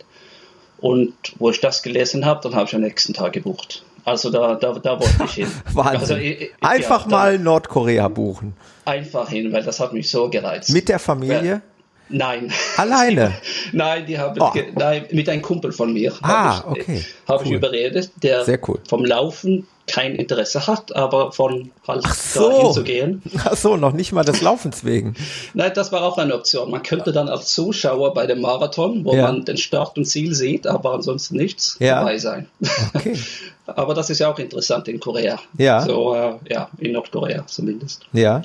Und 0.80 1.14
wo 1.38 1.50
ich 1.50 1.60
das 1.60 1.84
gelesen 1.84 2.26
habe, 2.26 2.42
dann 2.44 2.56
habe 2.56 2.66
ich 2.68 2.76
am 2.76 2.82
nächsten 2.82 3.14
Tag 3.14 3.34
gebucht. 3.34 3.84
Also 4.06 4.30
da, 4.30 4.56
da, 4.56 4.74
da 4.74 5.00
wollte 5.00 5.24
ich 5.26 5.32
hin. 5.32 5.48
Wahnsinn. 5.74 6.00
Also, 6.00 6.16
ich, 6.16 6.52
einfach 6.62 7.06
ja, 7.06 7.12
mal 7.12 7.40
Nordkorea 7.40 8.08
buchen. 8.08 8.54
Einfach 8.86 9.30
hin, 9.30 9.52
weil 9.52 9.64
das 9.64 9.80
hat 9.80 9.94
mich 9.94 10.10
so 10.10 10.30
gereizt. 10.30 10.72
Mit 10.72 10.90
der 10.90 11.00
Familie? 11.00 11.62
Nein. 12.10 12.52
Alleine? 12.78 13.34
nein, 13.72 14.06
die 14.06 14.18
haben 14.18 14.40
oh. 14.42 14.52
nein, 14.76 15.06
mit 15.12 15.30
einem 15.30 15.42
Kumpel 15.42 15.72
von 15.72 15.94
mir. 15.94 16.14
Ah, 16.22 16.58
hab 16.58 16.78
ich, 16.78 16.84
okay. 16.84 17.06
Habe 17.28 17.44
cool. 17.44 17.48
ich 17.48 17.54
überredet, 17.54 18.12
der 18.24 18.44
Sehr 18.46 18.60
cool. 18.68 18.80
vom 18.88 19.06
Laufen 19.06 19.68
kein 19.90 20.16
Interesse 20.16 20.68
hat, 20.68 20.96
aber 20.96 21.32
von 21.32 21.72
halt 21.88 22.04
Ach 22.06 22.14
so. 22.14 22.64
hinzugehen. 22.64 23.22
Ach 23.44 23.56
so, 23.56 23.76
noch 23.76 23.94
nicht 23.94 24.12
mal 24.12 24.24
des 24.24 24.42
Laufens 24.42 24.86
wegen. 24.86 25.16
Nein, 25.54 25.72
das 25.74 25.92
war 25.92 26.04
auch 26.04 26.18
eine 26.18 26.36
Option. 26.36 26.70
Man 26.70 26.84
könnte 26.84 27.12
dann 27.12 27.28
als 27.28 27.48
Zuschauer 27.54 28.14
bei 28.14 28.28
dem 28.28 28.42
Marathon, 28.42 29.04
wo 29.04 29.16
ja. 29.16 29.24
man 29.24 29.46
den 29.46 29.58
Start 29.58 29.98
und 29.98 30.06
Ziel 30.06 30.34
sieht, 30.34 30.68
aber 30.68 30.94
ansonsten 30.94 31.38
nichts 31.38 31.76
ja. 31.80 32.00
dabei 32.00 32.18
sein. 32.20 32.48
Okay. 32.94 33.18
aber 33.66 33.94
das 33.94 34.10
ist 34.10 34.20
ja 34.20 34.32
auch 34.32 34.40
interessant 34.40 34.88
in 34.88 35.00
Korea. 35.00 35.40
Ja. 35.58 35.82
So, 35.82 36.14
äh, 36.14 36.34
ja, 36.50 36.70
in 36.78 36.92
Nordkorea 36.92 37.46
zumindest. 37.48 38.06
Ja. 38.14 38.44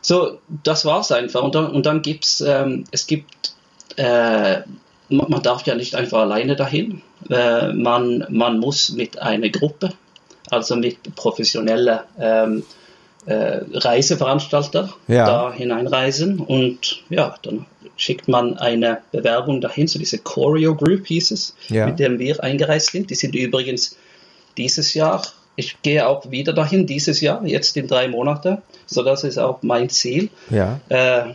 So, 0.00 0.38
das 0.62 0.84
war's 0.84 1.12
einfach. 1.12 1.42
Und 1.42 1.54
dann, 1.54 1.70
und 1.70 1.86
dann 1.86 2.02
gibt's, 2.02 2.40
ähm, 2.40 2.84
es 2.90 3.06
gibt, 3.06 3.54
äh, 3.96 4.60
man, 5.08 5.30
man 5.30 5.42
darf 5.42 5.66
ja 5.66 5.74
nicht 5.74 5.94
einfach 5.94 6.20
alleine 6.20 6.56
dahin. 6.56 7.02
Äh, 7.30 7.72
man, 7.72 8.26
man 8.28 8.58
muss 8.58 8.90
mit 8.90 9.20
einer 9.20 9.48
Gruppe 9.48 9.92
also 10.50 10.76
mit 10.76 11.14
professionellen 11.14 12.00
ähm, 12.18 12.62
äh, 13.26 13.60
Reiseveranstalter 13.72 14.94
ja. 15.06 15.26
da 15.26 15.52
hineinreisen 15.52 16.40
und 16.40 17.02
ja, 17.10 17.34
dann 17.42 17.66
schickt 17.96 18.28
man 18.28 18.56
eine 18.58 18.98
Bewerbung 19.12 19.60
dahin, 19.60 19.88
so 19.88 19.98
diese 19.98 20.18
Choreo 20.18 20.74
Group 20.74 21.06
hieß 21.06 21.32
es, 21.32 21.54
ja. 21.68 21.86
mit 21.86 21.98
dem 21.98 22.18
wir 22.18 22.42
eingereist 22.42 22.92
sind. 22.92 23.10
Die 23.10 23.16
sind 23.16 23.34
übrigens 23.34 23.96
dieses 24.56 24.94
Jahr, 24.94 25.22
ich 25.58 25.82
gehe 25.82 26.06
auch 26.06 26.30
wieder 26.30 26.52
dahin, 26.52 26.86
dieses 26.86 27.20
Jahr, 27.20 27.44
jetzt 27.44 27.76
in 27.76 27.88
drei 27.88 28.06
Monaten, 28.06 28.58
so 28.86 29.02
das 29.02 29.24
ist 29.24 29.38
auch 29.38 29.58
mein 29.62 29.88
Ziel. 29.88 30.30
Ja. 30.50 30.80
Äh, 30.88 31.34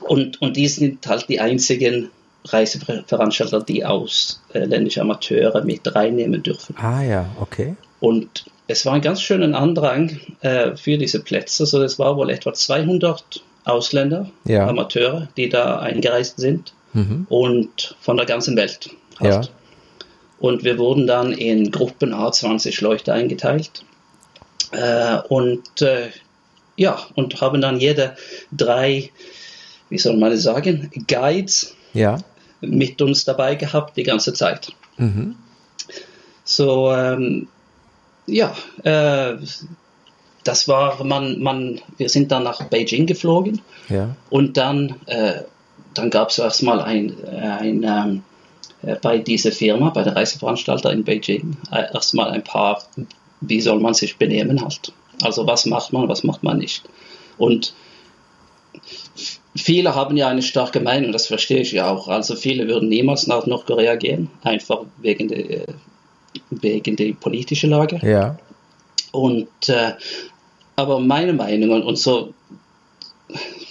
und, 0.00 0.42
und 0.42 0.58
die 0.58 0.68
sind 0.68 1.06
halt 1.06 1.26
die 1.30 1.40
einzigen 1.40 2.10
Reiseveranstalter, 2.44 3.62
die 3.62 3.86
ausländische 3.86 5.00
Amateure 5.00 5.64
mit 5.64 5.94
reinnehmen 5.94 6.42
dürfen. 6.42 6.76
Ah 6.76 7.02
ja, 7.02 7.30
okay. 7.40 7.76
Und 8.00 8.44
es 8.68 8.84
war 8.84 8.92
ein 8.92 9.00
ganz 9.00 9.22
schöner 9.22 9.58
Andrang 9.58 10.20
äh, 10.42 10.76
für 10.76 10.98
diese 10.98 11.20
Plätze. 11.20 11.62
Also 11.62 11.82
es 11.82 11.98
war 11.98 12.16
wohl 12.16 12.28
etwa 12.28 12.52
200 12.52 13.42
Ausländer, 13.64 14.30
ja. 14.44 14.68
Amateure, 14.68 15.28
die 15.38 15.48
da 15.48 15.78
eingereist 15.78 16.38
sind 16.38 16.74
mhm. 16.92 17.26
und 17.30 17.96
von 18.00 18.18
der 18.18 18.26
ganzen 18.26 18.54
Welt. 18.56 18.90
Halt. 19.18 19.46
Ja. 19.46 19.50
Und 20.40 20.64
wir 20.64 20.78
wurden 20.78 21.06
dann 21.06 21.32
in 21.32 21.70
Gruppen 21.70 22.14
A20 22.14 22.82
Leute 22.82 23.12
eingeteilt. 23.12 23.84
Äh, 24.72 25.18
und 25.28 25.82
äh, 25.82 26.08
ja, 26.76 26.98
und 27.14 27.40
haben 27.40 27.60
dann 27.60 27.78
jede 27.78 28.16
drei, 28.50 29.10
wie 29.90 29.98
soll 29.98 30.16
man 30.16 30.30
das 30.30 30.42
sagen, 30.42 30.90
Guides 31.06 31.76
ja. 31.92 32.18
mit 32.62 33.02
uns 33.02 33.24
dabei 33.24 33.54
gehabt 33.54 33.96
die 33.96 34.02
ganze 34.02 34.32
Zeit. 34.32 34.72
Mhm. 34.96 35.36
So, 36.44 36.90
ähm, 36.90 37.48
ja, 38.26 38.54
äh, 38.82 39.36
das 40.44 40.68
war, 40.68 41.04
man, 41.04 41.40
man, 41.40 41.80
wir 41.98 42.08
sind 42.08 42.32
dann 42.32 42.44
nach 42.44 42.62
Beijing 42.64 43.06
geflogen 43.06 43.60
ja. 43.88 44.16
und 44.30 44.56
dann, 44.56 44.96
äh, 45.06 45.42
dann 45.92 46.10
gab 46.10 46.30
es 46.30 46.38
erstmal 46.38 46.80
ein, 46.80 47.14
ein, 47.26 47.82
ähm, 47.82 48.16
äh, 48.16 48.29
bei 49.02 49.18
dieser 49.18 49.52
Firma, 49.52 49.90
bei 49.90 50.02
der 50.02 50.16
Reiseveranstalter 50.16 50.92
in 50.92 51.04
Beijing, 51.04 51.56
äh, 51.70 51.92
erstmal 51.92 52.30
ein 52.30 52.44
paar, 52.44 52.82
wie 53.40 53.60
soll 53.60 53.80
man 53.80 53.94
sich 53.94 54.16
benehmen 54.16 54.62
halt. 54.62 54.92
Also 55.22 55.46
was 55.46 55.66
macht 55.66 55.92
man, 55.92 56.08
was 56.08 56.24
macht 56.24 56.42
man 56.42 56.58
nicht. 56.58 56.84
Und 57.36 57.74
viele 59.54 59.94
haben 59.94 60.16
ja 60.16 60.28
eine 60.28 60.42
starke 60.42 60.80
Meinung, 60.80 61.12
das 61.12 61.26
verstehe 61.26 61.60
ich 61.60 61.72
ja 61.72 61.90
auch. 61.90 62.08
Also 62.08 62.36
viele 62.36 62.68
würden 62.68 62.88
niemals 62.88 63.26
nach 63.26 63.46
Nordkorea 63.46 63.96
gehen, 63.96 64.30
einfach 64.42 64.80
wegen 64.98 65.28
der, 65.28 65.66
wegen 66.50 66.96
der 66.96 67.12
politischen 67.12 67.70
Lage. 67.70 68.00
Ja. 68.02 68.38
Und 69.12 69.68
äh, 69.68 69.92
aber 70.76 71.00
meine 71.00 71.34
Meinung 71.34 71.70
und, 71.70 71.82
und 71.82 71.96
so, 71.96 72.32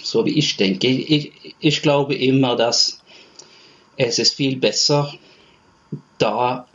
so 0.02 0.24
wie 0.24 0.38
ich 0.38 0.56
denke, 0.56 0.86
ich, 0.86 1.32
ich 1.58 1.82
glaube 1.82 2.14
immer, 2.14 2.54
dass 2.54 2.99
es 4.06 4.18
ist 4.18 4.34
viel 4.34 4.56
besser, 4.56 5.12
da 6.18 6.66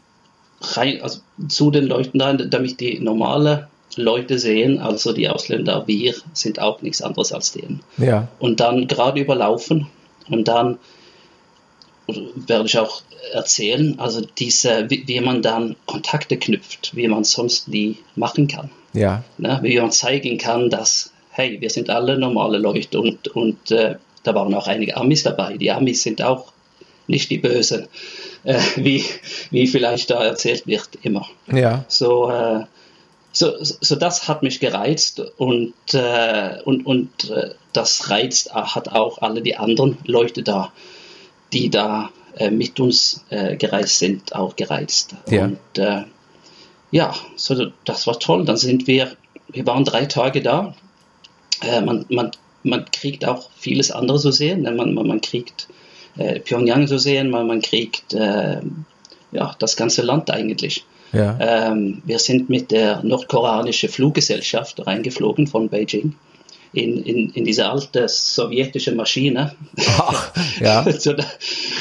rein, 0.62 1.02
also 1.02 1.20
zu 1.48 1.72
den 1.72 1.86
Leuten 1.86 2.22
rein, 2.22 2.50
damit 2.50 2.80
die 2.80 3.00
normale 3.00 3.68
Leute 3.96 4.40
sehen, 4.40 4.80
also 4.80 5.14
die 5.14 5.30
Ausländer, 5.30 5.88
wir 5.88 6.16
sind 6.34 6.60
auch 6.60 6.82
nichts 6.82 7.02
anderes 7.02 7.32
als 7.32 7.54
denen. 7.54 7.82
Ja. 7.98 8.28
Und 8.40 8.60
dann 8.60 8.88
gerade 8.88 9.22
überlaufen 9.22 9.88
und 10.30 10.48
dann 10.48 10.78
werde 12.08 12.66
ich 12.66 12.78
auch 12.78 13.02
erzählen, 13.34 14.00
also 14.00 14.22
diese, 14.38 14.90
wie, 14.90 15.08
wie 15.08 15.20
man 15.22 15.42
dann 15.42 15.76
Kontakte 15.86 16.38
knüpft, 16.38 16.96
wie 16.96 17.08
man 17.08 17.24
sonst 17.24 17.68
nie 17.68 17.98
machen 18.16 18.48
kann. 18.48 18.70
Ja. 18.94 19.24
Ne? 19.38 19.60
Wie 19.64 19.80
man 19.80 19.92
zeigen 19.92 20.38
kann, 20.38 20.70
dass, 20.70 21.12
hey, 21.32 21.60
wir 21.60 21.70
sind 21.70 21.90
alle 21.90 22.20
normale 22.20 22.60
Leute 22.60 23.00
und, 23.00 23.30
und 23.30 23.72
äh, 23.72 23.96
da 24.24 24.36
waren 24.36 24.54
auch 24.54 24.68
einige 24.68 24.98
Amis 24.98 25.24
dabei. 25.24 25.58
Die 25.58 25.72
Amis 25.72 26.04
sind 26.04 26.22
auch 26.22 26.54
nicht 27.08 27.30
die 27.30 27.38
Bösen, 27.38 27.88
äh, 28.44 28.60
wie, 28.76 29.06
wie 29.52 29.68
vielleicht 29.68 30.10
da 30.10 30.24
erzählt 30.24 30.68
wird 30.68 30.90
immer. 31.02 31.28
Ja. 31.52 31.86
So, 31.88 32.30
äh, 32.30 32.66
so, 33.32 33.54
so 33.60 33.96
das 33.96 34.28
hat 34.28 34.44
mich 34.44 34.60
gereizt 34.60 35.22
und, 35.38 35.74
äh, 35.94 36.62
und, 36.64 36.86
und 36.86 37.30
äh, 37.30 37.52
das 37.74 38.10
reizt 38.10 38.54
hat 38.54 38.90
auch 38.90 39.22
alle 39.22 39.42
die 39.42 39.58
anderen 39.58 39.98
Leute 40.06 40.42
da, 40.42 40.72
die 41.52 41.70
da 41.70 42.12
äh, 42.38 42.50
mit 42.50 42.80
uns 42.80 43.26
äh, 43.30 43.56
gereist 43.58 44.00
sind, 44.00 44.36
auch 44.36 44.56
gereizt. 44.56 45.16
Ja. 45.30 45.46
Und 45.46 45.78
äh, 45.78 46.04
ja, 46.92 47.14
so, 47.36 47.72
das 47.84 48.08
war 48.08 48.20
toll. 48.20 48.46
Dann 48.46 48.58
sind 48.58 48.88
wir, 48.88 49.16
wir 49.50 49.66
waren 49.66 49.84
drei 49.84 50.06
Tage 50.06 50.42
da. 50.42 50.76
Äh, 51.62 51.82
man, 51.82 52.06
man, 52.10 52.32
man 52.64 52.86
kriegt 52.92 53.26
auch 53.26 53.50
vieles 53.58 53.92
andere 53.92 54.20
zu 54.20 54.32
sehen. 54.32 54.62
Ne? 54.62 54.72
Man, 54.72 54.94
man, 54.94 55.08
man 55.08 55.22
kriegt 55.22 55.68
äh, 56.18 56.40
Pyongyang 56.40 56.88
zu 56.88 56.98
sehen, 56.98 57.30
man, 57.30 57.48
man 57.48 57.62
kriegt 57.62 58.14
äh, 58.14 58.62
ja, 59.32 59.56
das 59.60 59.76
ganze 59.76 60.02
Land 60.02 60.32
eigentlich. 60.32 60.86
Ja. 61.14 61.38
Ähm, 61.40 62.02
wir 62.06 62.20
sind 62.20 62.50
mit 62.50 62.72
der 62.72 63.04
nordkoreanischen 63.04 63.90
Fluggesellschaft 63.90 64.86
reingeflogen 64.86 65.48
von 65.48 65.70
Beijing 65.70 66.16
in, 66.74 67.04
in, 67.04 67.30
in 67.30 67.46
diese 67.46 67.70
alte 67.70 68.08
sowjetische 68.10 68.94
Maschine. 68.94 69.56
Ach, 69.98 70.32
ja. 70.60 70.84
Da- 71.06 71.16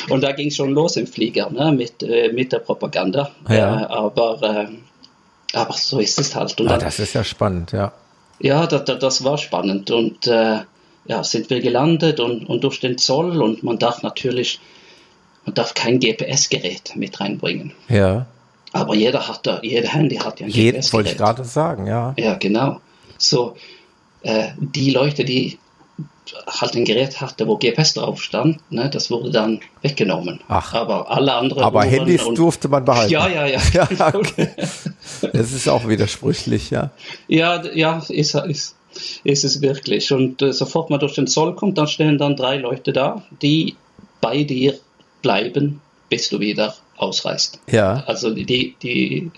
und 0.09 0.23
da 0.23 0.33
ging 0.33 0.49
es 0.49 0.57
schon 0.57 0.71
los 0.71 0.97
im 0.97 1.07
Flieger 1.07 1.51
ne, 1.51 1.73
mit, 1.73 2.03
äh, 2.03 2.33
mit 2.33 2.53
der 2.53 2.61
Propaganda. 2.61 3.31
Ja. 3.49 3.83
Äh, 3.83 3.85
aber, 3.87 4.43
äh, 4.43 5.57
aber 5.57 5.73
so 5.75 5.99
ist 5.99 6.19
es 6.21 6.35
halt. 6.37 6.61
Und 6.61 6.69
Ah, 6.69 6.73
dann, 6.73 6.81
das 6.81 7.01
ist 7.01 7.15
ja 7.15 7.25
spannend, 7.25 7.73
ja. 7.73 7.93
ja, 8.39 8.67
das, 8.67 8.85
das, 8.85 8.99
das 9.01 9.25
war 9.25 9.39
spannend. 9.39 9.91
Und 9.91 10.27
äh, 10.29 10.61
ja, 11.07 11.23
sind 11.25 11.51
wir 11.51 11.61
gelandet 11.61 12.21
und, 12.21 12.47
und 12.49 12.65
durch 12.65 12.81
den 12.81 12.99
Zoll 12.99 13.41
und 13.43 13.63
man 13.63 13.79
darf 13.79 14.03
natürlich, 14.03 14.61
man 15.45 15.55
darf 15.55 15.75
kein 15.75 16.01
GPS-Gerät 16.01 16.93
mit 16.97 17.21
reinbringen. 17.21 17.73
Ja. 17.89 18.27
Aber 18.73 18.95
jeder 18.95 19.29
hat 19.29 19.47
da, 19.47 19.61
jeder 19.63 19.89
Handy 19.89 20.17
hat 20.17 20.41
ja 20.41 20.47
ein 20.47 20.51
Jeden 20.53 20.77
wollte 20.93 21.11
ich 21.11 21.17
GPS-Gerät. 21.17 21.19
gerade 21.19 21.45
sagen, 21.45 21.87
ja. 21.87 22.15
Ja, 22.17 22.35
genau. 22.35 22.81
So, 23.19 23.55
äh, 24.23 24.49
die 24.59 24.91
Leute, 24.91 25.25
die 25.25 25.59
halt 26.47 26.75
ein 26.75 26.85
Gerät 26.87 27.21
hatte, 27.21 27.47
wo 27.47 27.57
GPS 27.59 27.95
drauf 27.95 28.23
stand, 28.23 28.59
ne, 28.73 28.89
das 28.89 29.11
wurde 29.11 29.31
dann 29.31 29.61
weggenommen. 29.83 30.41
Ach. 30.49 30.73
Aber 30.73 31.11
alle 31.11 31.35
anderen. 31.35 31.63
Aber 31.63 31.81
Uhren 31.81 31.91
Handys 31.91 32.23
und- 32.25 32.39
durfte 32.39 32.69
man 32.69 32.85
behalten. 32.85 33.13
Ja, 33.13 33.29
ja, 33.29 33.47
ja. 33.47 33.61
Ja, 33.75 33.89
okay. 34.15 34.49
Das 35.33 35.53
ist 35.53 35.69
auch 35.69 35.87
widersprüchlich, 35.87 36.71
ja. 36.71 36.91
Ja, 37.29 37.63
ja, 37.75 38.03
ist, 38.09 38.35
ist, 38.35 38.75
ist 39.25 39.45
es 39.45 39.63
wirklich. 39.63 40.13
Und 40.13 40.43
äh, 40.43 40.53
sofort 40.53 40.91
man 40.91 41.01
durch 41.01 41.15
den 41.15 41.27
Zoll 41.27 41.55
kommt, 41.55 41.79
dann 41.79 41.87
stehen 41.87 42.19
dann 42.19 42.37
drei 42.37 42.57
Leute 42.57 42.93
da, 42.93 43.23
die 43.43 43.77
bei 44.21 44.43
dir 44.43 44.79
bleiben, 45.23 45.81
bis 46.09 46.29
du 46.29 46.41
wieder 46.41 46.75
ausreist. 46.97 47.61
Ja. 47.71 48.05
Also 48.07 48.31
die, 48.31 48.75
die, 48.83 49.31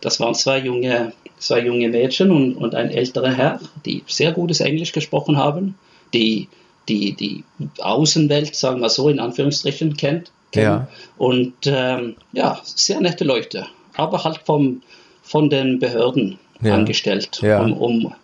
das 0.00 0.20
waren 0.20 0.34
zwei 0.34 0.58
junge, 0.58 1.12
zwei 1.38 1.60
junge 1.60 1.88
Mädchen 1.88 2.30
und, 2.30 2.54
und 2.54 2.74
ein 2.74 2.90
älterer 2.90 3.32
Herr, 3.32 3.60
die 3.84 4.02
sehr 4.06 4.32
gutes 4.32 4.60
Englisch 4.60 4.92
gesprochen 4.92 5.36
haben, 5.36 5.76
die 6.12 6.48
die, 6.88 7.14
die 7.14 7.44
Außenwelt, 7.78 8.54
sagen 8.54 8.80
wir 8.80 8.88
so, 8.88 9.08
in 9.08 9.20
Anführungsstrichen 9.20 9.96
kennt. 9.96 10.30
Ja. 10.54 10.88
Und 11.16 11.54
ähm, 11.64 12.16
ja, 12.32 12.60
sehr 12.62 13.00
nette 13.00 13.24
Leute, 13.24 13.66
aber 13.94 14.22
halt 14.22 14.40
vom, 14.44 14.82
von 15.22 15.50
den 15.50 15.78
Behörden 15.80 16.38
Ja. 16.64 16.74
angestellt, 16.74 17.40
Ja. 17.42 17.60
um, 17.60 17.72
um 17.74 18.14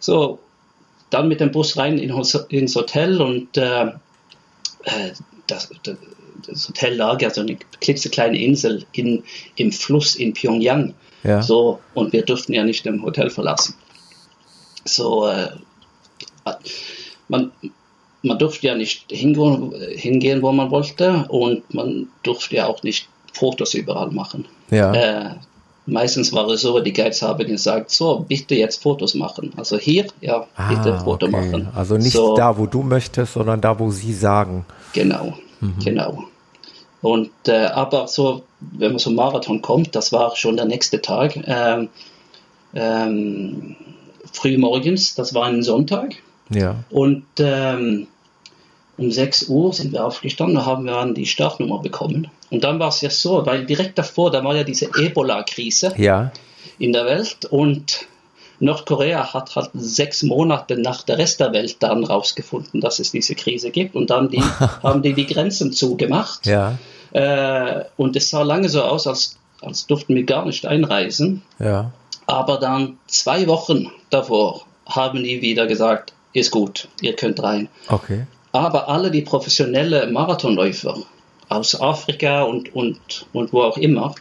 so 0.00 0.38
dann 1.10 1.28
mit 1.28 1.40
dem 1.40 1.50
Bus 1.50 1.76
rein 1.76 1.98
in, 1.98 2.12
ins 2.50 2.76
Hotel 2.76 3.20
und 3.20 3.56
äh, 3.56 3.86
äh, 3.86 5.12
das, 5.46 5.70
das, 5.82 5.96
das 6.46 6.68
Hotel 6.68 6.96
lag 6.96 7.20
ja 7.20 7.30
so 7.30 7.40
eine 7.40 7.56
klitzekleine 7.80 8.38
Insel 8.38 8.84
in, 8.92 9.22
im 9.56 9.72
Fluss 9.72 10.14
in 10.14 10.32
Pyongyang. 10.34 10.94
Ja. 11.24 11.42
So, 11.42 11.80
und 11.94 12.12
wir 12.12 12.22
durften 12.22 12.52
ja 12.52 12.64
nicht 12.64 12.86
im 12.86 13.02
Hotel 13.02 13.30
verlassen. 13.30 13.74
So, 14.84 15.26
äh, 15.26 15.48
man, 17.28 17.52
man 18.22 18.38
durfte 18.38 18.66
ja 18.66 18.74
nicht 18.74 19.04
hingehen, 19.10 19.72
hingehen, 19.96 20.42
wo 20.42 20.52
man 20.52 20.70
wollte, 20.70 21.26
und 21.28 21.72
man 21.74 22.08
durfte 22.22 22.56
ja 22.56 22.66
auch 22.66 22.82
nicht 22.82 23.08
Fotos 23.32 23.74
überall 23.74 24.10
machen. 24.10 24.46
Ja. 24.70 24.92
Äh, 24.94 25.34
meistens 25.88 26.32
war 26.32 26.46
es 26.48 26.60
so, 26.60 26.78
die 26.80 26.92
Guides 26.92 27.22
haben 27.22 27.46
gesagt, 27.46 27.90
so, 27.90 28.24
bitte 28.28 28.54
jetzt 28.54 28.82
Fotos 28.82 29.14
machen. 29.14 29.52
Also 29.56 29.78
hier, 29.78 30.06
ja, 30.20 30.46
bitte 30.68 30.94
Ah, 30.94 30.98
Foto 31.04 31.26
okay. 31.26 31.36
machen. 31.36 31.68
Also 31.74 31.96
nicht 31.96 32.12
so, 32.12 32.36
da, 32.36 32.56
wo 32.56 32.66
du 32.66 32.82
möchtest, 32.82 33.32
sondern 33.34 33.60
da, 33.60 33.78
wo 33.78 33.90
sie 33.90 34.12
sagen. 34.12 34.64
Genau, 34.92 35.34
Mhm. 35.60 35.74
genau. 35.84 36.24
Und 37.00 37.30
äh, 37.46 37.66
aber 37.66 38.08
so, 38.08 38.42
wenn 38.60 38.92
man 38.92 38.98
zum 38.98 39.14
Marathon 39.14 39.62
kommt, 39.62 39.94
das 39.94 40.12
war 40.12 40.34
schon 40.36 40.56
der 40.56 40.66
nächste 40.66 41.00
Tag, 41.00 41.36
ähm, 41.46 41.88
ähm, 42.74 43.76
früh 44.32 44.58
morgens, 44.58 45.14
das 45.14 45.32
war 45.34 45.46
ein 45.46 45.62
Sonntag. 45.62 46.14
Ja. 46.50 46.76
Und 46.90 47.24
ähm, 47.38 48.06
um 48.96 49.10
6 49.10 49.48
Uhr 49.48 49.72
sind 49.72 49.92
wir 49.92 50.04
aufgestanden, 50.04 50.56
da 50.56 50.66
haben 50.66 50.84
wir 50.84 50.92
dann 50.92 51.14
die 51.14 51.26
Startnummer 51.26 51.78
bekommen. 51.78 52.28
Und 52.50 52.64
dann 52.64 52.78
war 52.78 52.88
es 52.88 53.00
ja 53.00 53.10
so, 53.10 53.44
weil 53.46 53.66
direkt 53.66 53.98
davor, 53.98 54.30
da 54.30 54.42
war 54.42 54.56
ja 54.56 54.64
diese 54.64 54.86
Ebola-Krise 54.86 55.92
Ja. 55.96 56.32
in 56.78 56.92
der 56.92 57.04
Welt 57.04 57.44
und 57.50 58.06
Nordkorea 58.60 59.32
hat 59.34 59.54
halt 59.54 59.70
sechs 59.74 60.22
Monate 60.22 60.76
nach 60.80 61.02
der 61.02 61.18
Rest 61.18 61.38
der 61.40 61.52
Welt 61.52 61.76
dann 61.80 62.02
rausgefunden, 62.04 62.80
dass 62.80 62.98
es 62.98 63.12
diese 63.12 63.34
Krise 63.34 63.70
gibt 63.70 63.94
und 63.94 64.10
dann 64.10 64.30
die, 64.30 64.42
haben 64.82 65.02
die 65.02 65.12
die 65.12 65.26
Grenzen 65.26 65.72
zugemacht. 65.72 66.46
Ja. 66.46 66.76
Äh, 67.12 67.84
und 67.96 68.16
es 68.16 68.30
sah 68.30 68.42
lange 68.42 68.68
so 68.68 68.82
aus, 68.82 69.06
als, 69.06 69.36
als 69.62 69.86
durften 69.86 70.14
wir 70.16 70.24
gar 70.24 70.44
nicht 70.44 70.66
einreisen. 70.66 71.42
Ja. 71.58 71.92
Aber 72.26 72.58
dann 72.58 72.98
zwei 73.06 73.46
Wochen 73.46 73.90
davor 74.10 74.62
haben 74.86 75.22
die 75.22 75.40
wieder 75.40 75.66
gesagt, 75.66 76.12
ist 76.32 76.50
gut, 76.50 76.88
ihr 77.00 77.14
könnt 77.14 77.42
rein. 77.42 77.68
Okay. 77.88 78.26
Aber 78.52 78.88
alle 78.88 79.10
die 79.10 79.22
professionelle 79.22 80.08
Marathonläufer 80.10 80.96
aus 81.48 81.80
Afrika 81.80 82.42
und, 82.42 82.74
und, 82.74 83.26
und 83.32 83.52
wo 83.52 83.62
auch 83.62 83.76
immer, 83.78 84.14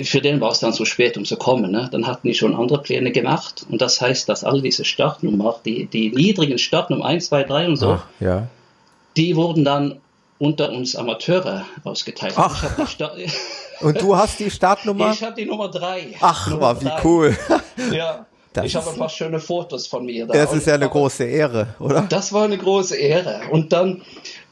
für 0.00 0.20
den 0.20 0.40
war 0.40 0.52
es 0.52 0.60
dann 0.60 0.72
zu 0.72 0.84
spät, 0.84 1.16
um 1.16 1.24
zu 1.24 1.36
kommen. 1.36 1.70
Ne? 1.70 1.88
Dann 1.90 2.06
hatten 2.06 2.28
die 2.28 2.34
schon 2.34 2.54
andere 2.54 2.80
Pläne 2.80 3.10
gemacht. 3.10 3.66
Und 3.68 3.82
das 3.82 4.00
heißt, 4.00 4.28
dass 4.28 4.44
alle 4.44 4.62
diese 4.62 4.84
Startnummer, 4.84 5.58
die, 5.64 5.86
die 5.86 6.10
niedrigen 6.10 6.58
Startnummern 6.58 7.06
1, 7.06 7.26
2, 7.26 7.44
3 7.44 7.66
und 7.68 7.76
so, 7.76 7.92
Ach, 7.92 8.06
ja. 8.20 8.46
die 9.16 9.34
wurden 9.34 9.64
dann 9.64 10.00
unter 10.38 10.70
uns 10.70 10.94
Amateure 10.94 11.64
ausgeteilt. 11.84 12.34
Ach. 12.36 12.62
Ich 12.62 13.00
habe 13.00 13.26
Und 13.80 14.00
du 14.00 14.16
hast 14.16 14.38
die 14.38 14.50
Startnummer? 14.50 15.10
ich 15.12 15.22
hab 15.22 15.34
die 15.34 15.46
Nummer 15.46 15.68
3. 15.68 16.14
Ach, 16.20 16.48
Nummer 16.48 16.62
war 16.62 16.80
wie 16.80 16.84
drei. 16.84 17.04
cool. 17.04 17.36
Ja. 17.92 18.26
Das 18.54 18.64
ich 18.66 18.74
habe 18.76 18.86
ist- 18.86 18.92
ein 18.94 18.98
paar 18.98 19.08
schöne 19.10 19.40
Fotos 19.40 19.86
von 19.86 20.06
mir 20.06 20.26
da. 20.26 20.32
Das 20.32 20.52
ist 20.52 20.66
ja 20.66 20.74
eine 20.74 20.88
große 20.88 21.24
Ehre, 21.24 21.74
oder? 21.78 22.02
das 22.08 22.32
war 22.32 22.44
eine 22.44 22.56
große 22.56 22.96
Ehre. 22.96 23.42
Und 23.50 23.72
dann, 23.72 24.02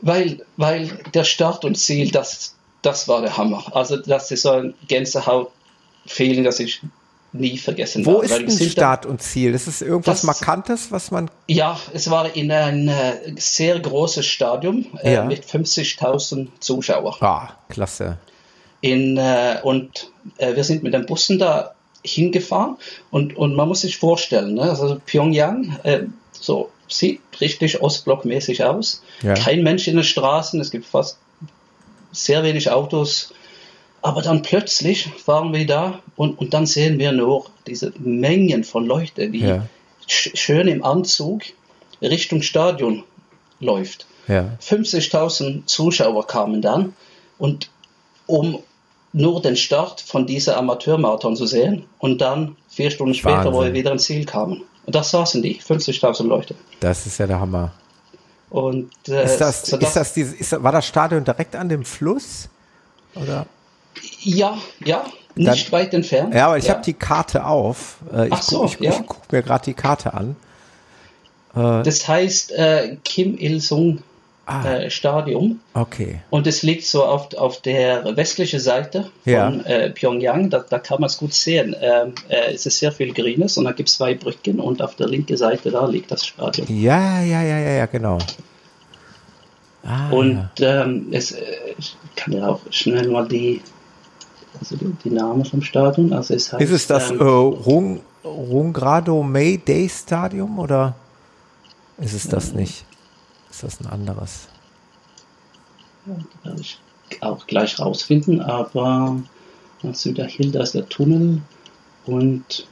weil, 0.01 0.45
weil 0.57 0.89
der 1.15 1.25
Start 1.25 1.65
und 1.65 1.77
Ziel, 1.77 2.11
das, 2.11 2.55
das 2.83 3.09
war 3.09 3.23
der 3.23 3.37
Hammer. 3.37 3.65
Also 3.75 3.97
das 3.97 4.31
ist 4.31 4.43
so 4.43 4.51
ein 4.51 4.75
Gänsehaut-Feeling, 4.89 6.45
das 6.45 6.61
ich 6.61 6.81
nie 7.35 7.57
vergessen 7.57 8.05
Wo 8.05 8.17
war. 8.19 8.25
ist 8.25 8.31
Weil 8.33 8.47
wir 8.47 8.57
denn 8.57 8.71
Start 8.71 9.07
und 9.07 9.23
Ziel? 9.23 9.55
Ist 9.55 9.67
es 9.67 9.81
irgendwas 9.81 10.19
Das- 10.21 10.25
Markantes, 10.25 10.93
was 10.93 11.11
man. 11.11 11.31
Ja, 11.49 11.79
es 11.95 12.11
war 12.11 12.35
in 12.37 12.51
ein 12.51 12.89
äh, 12.89 13.35
sehr 13.39 13.79
großes 13.81 14.27
Stadion 14.27 14.87
äh, 15.03 15.15
Ja. 15.15 15.25
mit 15.25 15.45
50.000 15.45 16.49
Zuschauern. 16.61 17.15
Ah, 17.21 17.49
klasse. 17.69 18.19
In, 18.83 19.17
äh, 19.17 19.61
und 19.63 20.11
äh, 20.39 20.55
wir 20.57 20.65
sind 20.65 20.83
mit 20.83 20.93
den 20.93 21.07
Bussen 21.07 21.39
da 21.39 21.72
hingefahren 22.05 22.77
und, 23.11 23.37
und 23.37 23.55
man 23.55 23.69
muss 23.69 23.83
sich 23.83 23.97
vorstellen, 23.97 24.55
ne? 24.55 24.63
also 24.63 25.01
Pyongyang 25.07 25.79
äh, 25.85 26.01
so 26.33 26.71
sieht 26.89 27.21
richtig 27.41 27.81
ostblockmäßig 27.81 28.65
aus. 28.65 29.03
Ja. 29.23 29.35
Kein 29.35 29.63
Mensch 29.63 29.89
in 29.89 29.97
den 29.97 30.05
Straßen, 30.05 30.61
es 30.61 30.71
gibt 30.71 30.85
fast 30.87 31.19
sehr 32.13 32.43
wenig 32.43 32.71
Autos. 32.71 33.33
Aber 34.03 34.21
dann 34.21 34.43
plötzlich 34.43 35.07
fahren 35.07 35.53
wir 35.53 35.65
da 35.65 36.01
und, 36.17 36.39
und 36.39 36.55
dann 36.55 36.67
sehen 36.67 36.99
wir 36.99 37.13
nur 37.13 37.47
diese 37.67 37.93
Mengen 37.99 38.65
von 38.65 38.85
Leuten, 38.85 39.31
die 39.33 39.41
Ja. 39.41 39.67
sch 40.09 40.31
schön 40.35 40.67
im 40.67 40.85
Anzug 40.85 41.43
Richtung 42.03 42.43
Stadion 42.43 43.05
läuft. 43.61 44.07
Ja. 44.27 44.59
50.000 44.61 45.67
Zuschauer 45.67 46.27
kamen 46.27 46.63
dann 46.63 46.95
und 47.39 47.71
um 48.27 48.59
nur 49.13 49.43
den 49.43 49.57
Start 49.57 50.01
von 50.01 50.27
dieser 50.27 50.57
Amateurmarathon 50.57 51.37
zu 51.37 51.47
sehen 51.47 51.85
und 51.99 52.21
dann 52.21 52.57
vier 52.69 52.91
Stunden 52.91 53.15
später, 53.15 53.45
wo 53.53 53.59
Wahnsinn. 53.59 53.65
wir 53.65 53.73
wieder 53.75 53.93
ins 53.93 54.05
Ziel 54.05 54.25
kamen. 54.25 54.63
Und 54.87 54.95
da 54.95 55.03
saßen 55.03 55.43
die, 55.43 55.61
50.000 55.61 56.25
Leute. 56.27 56.55
Das 56.81 57.07
ist 57.07 57.19
ja 57.19 57.27
der 57.27 57.39
Hammer. 57.41 57.73
Und 58.51 58.91
äh, 59.09 59.25
Ist 59.25 59.39
das, 59.39 59.63
so 59.67 59.77
ist 59.79 59.95
das 59.97 60.13
diese, 60.13 60.35
ist, 60.37 60.63
war 60.63 60.73
das 60.73 60.87
Stadion 60.87 61.25
direkt 61.25 61.55
an 61.57 61.69
dem 61.69 61.85
Fluss? 61.85 62.49
Oder? 63.15 63.47
ja, 64.21 64.57
ja, 64.85 65.05
nicht 65.35 65.67
Dann- 65.67 65.73
weit 65.73 65.95
entfernt. 65.95 66.35
Ja, 66.35 66.47
aber 66.47 66.59
ich 66.59 66.69
habe 66.71 66.83
die 66.83 66.95
Karte 66.95 67.47
auf. 67.47 67.97
Äh, 68.13 68.27
ich 68.29 68.33
Ach 68.33 68.43
so, 68.43 68.65
ich, 68.65 68.79
ja. 68.81 68.91
ich 68.91 69.07
gucke 69.07 69.27
mir 69.31 69.43
gerade 69.43 69.65
die 69.65 69.75
Karte 69.75 70.15
an. 70.15 70.37
Das 71.55 72.09
heißt 72.09 72.53
äh, 72.53 72.97
Kim 73.05 73.37
Il-sung 73.37 74.03
Ah. 74.53 74.75
äh, 74.75 74.91
Stadium. 74.91 75.61
Okay. 75.75 76.21
Und 76.31 76.47
es 76.47 76.63
liegt 76.63 76.85
so 76.85 77.05
auf, 77.05 77.33
auf 77.35 77.61
der 77.63 78.17
westlichen 78.17 78.61
Seite 78.61 79.05
von 79.25 79.33
Ja. 79.33 79.51
äh, 79.65 79.91
Pyongyang. 79.91 80.51
Da, 80.51 80.65
da 80.69 80.79
kann 80.79 81.01
man 81.01 81.09
es 81.09 81.17
gut 81.19 81.33
sehen. 81.33 81.75
Ähm, 81.81 82.15
äh, 82.29 82.53
es 82.55 82.67
ist 82.67 82.79
sehr 82.79 82.93
viel 82.93 83.13
Grünes 83.15 83.57
und 83.57 83.65
da 83.65 83.73
gibt 83.73 83.89
es 83.89 83.97
zwei 83.97 84.15
Brücken 84.15 84.61
und 84.61 84.83
auf 84.83 84.95
der 84.97 85.09
linken 85.09 85.37
Seite 85.37 85.71
da 85.71 85.87
liegt 85.87 86.11
das 86.11 86.27
Stadion. 86.27 86.67
Ja, 86.69 87.21
ja, 87.23 87.43
ja, 87.43 87.59
ja, 87.59 87.71
ja, 87.73 87.87
genau. 87.87 88.19
Ah, 89.85 90.11
Und 90.11 90.49
ähm, 90.61 91.09
es, 91.11 91.33
äh, 91.33 91.43
ich 91.79 91.97
kann 92.15 92.33
ja 92.35 92.47
auch 92.49 92.61
schnell 92.71 93.09
mal 93.09 93.27
die, 93.27 93.61
also 94.61 94.77
die, 94.77 94.95
die 95.03 95.11
Namen 95.11 95.45
vom 95.45 95.61
Stadion. 95.63 96.13
Also 96.13 96.35
es 96.35 96.53
heißt, 96.53 96.63
ist 96.63 96.71
es 96.71 96.87
das 96.87 97.11
ähm, 97.11 97.21
äh, 97.21 97.25
Rung, 97.25 98.01
Rungrado 98.25 99.23
May 99.23 99.59
Day 99.59 99.89
Stadium 99.89 100.59
oder 100.59 100.95
ist 101.99 102.15
es 102.15 102.29
das 102.29 102.53
nicht? 102.53 102.85
Ist 103.53 103.63
das 103.63 103.81
ein 103.81 103.87
anderes? 103.87 104.49
werde 106.43 106.61
ich 106.61 106.79
auch 107.21 107.47
gleich 107.47 107.79
rausfinden, 107.79 108.41
aber 108.41 109.21
nach 109.83 109.95
Süderhilda 109.95 110.63
ist 110.63 110.75
der 110.75 110.89
Tunnel 110.89 111.43
und 112.07 112.67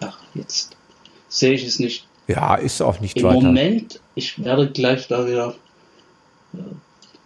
ach, 0.00 0.18
jetzt 0.34 0.76
sehe 1.28 1.52
ich 1.52 1.66
es 1.66 1.80
nicht. 1.80 2.06
Ja, 2.28 2.54
ist 2.54 2.80
auch 2.80 3.00
nicht 3.00 3.16
Im 3.16 3.24
weiter. 3.24 3.42
Moment, 3.42 4.00
ich 4.14 4.42
werde 4.42 4.70
gleich 4.70 5.08
da 5.08 5.26
wieder. 5.26 5.54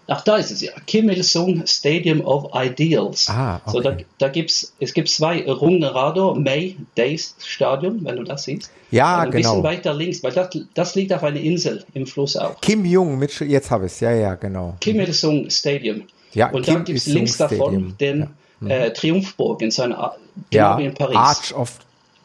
Äh, 0.09 0.13
Ach, 0.13 0.21
da 0.23 0.37
ist 0.37 0.51
es 0.51 0.61
ja. 0.61 0.73
Kim 0.87 1.09
Il-sung 1.11 1.67
Stadium 1.67 2.21
of 2.21 2.51
Ideals. 2.55 3.29
Ah, 3.29 3.61
so, 3.67 3.81
da, 3.81 3.91
okay. 3.91 4.07
da 4.19 4.29
gibt's, 4.29 4.73
es 4.81 4.95
gibt 4.95 5.09
zwei 5.09 5.45
Rungerado 5.45 6.35
May 6.35 6.77
Days 6.97 7.35
Stadion, 7.45 8.05
wenn 8.05 8.17
du 8.17 8.25
das 8.25 8.45
siehst. 8.45 8.71
Ja, 8.91 9.19
ein 9.19 9.31
bisschen 9.31 9.51
genau. 9.53 9.63
weiter 9.65 9.93
links, 9.95 10.23
weil 10.23 10.33
das, 10.33 10.49
das 10.75 10.95
liegt 10.95 11.13
auf 11.13 11.25
einer 11.25 11.41
Insel 11.41 11.85
im 11.95 12.07
Fluss 12.07 12.37
auch. 12.37 12.61
Kim 12.61 12.85
Jung 12.85 13.19
mit, 13.19 13.39
jetzt 13.41 13.71
habe 13.71 13.87
ich 13.87 13.93
es. 13.93 14.01
Ja, 14.01 14.13
ja, 14.13 14.35
genau. 14.35 14.77
Kim 14.81 15.01
Il-sung 15.01 15.51
Stadium. 15.51 16.03
Ja, 16.33 16.51
Und 16.51 16.63
Kim 16.65 16.75
dann 16.75 16.85
gibt 16.85 16.99
es 16.99 17.07
links 17.07 17.37
davon 17.37 17.95
Stadium. 17.97 18.29
den 18.61 18.69
äh, 18.69 18.91
Triumphburg 18.93 19.63
in 19.63 19.71
seiner, 19.71 20.15
genau 20.51 20.79
Ja, 20.79 20.79
in 20.79 20.95
Paris. 20.95 21.17
Arch 21.17 21.55
of 21.55 21.79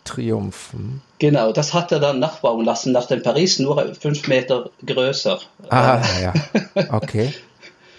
Triumph. 0.03 0.73
hm. 0.73 1.01
Genau, 1.19 1.51
das 1.51 1.73
hat 1.73 1.91
er 1.91 1.99
dann 1.99 2.19
nachbauen 2.19 2.65
lassen, 2.65 2.91
nach 2.93 3.05
dem 3.05 3.21
Paris, 3.21 3.59
nur 3.59 3.93
fünf 3.93 4.27
Meter 4.27 4.71
größer. 4.85 5.39
Ah, 5.69 6.01
ja. 6.21 6.33
Okay. 6.91 7.31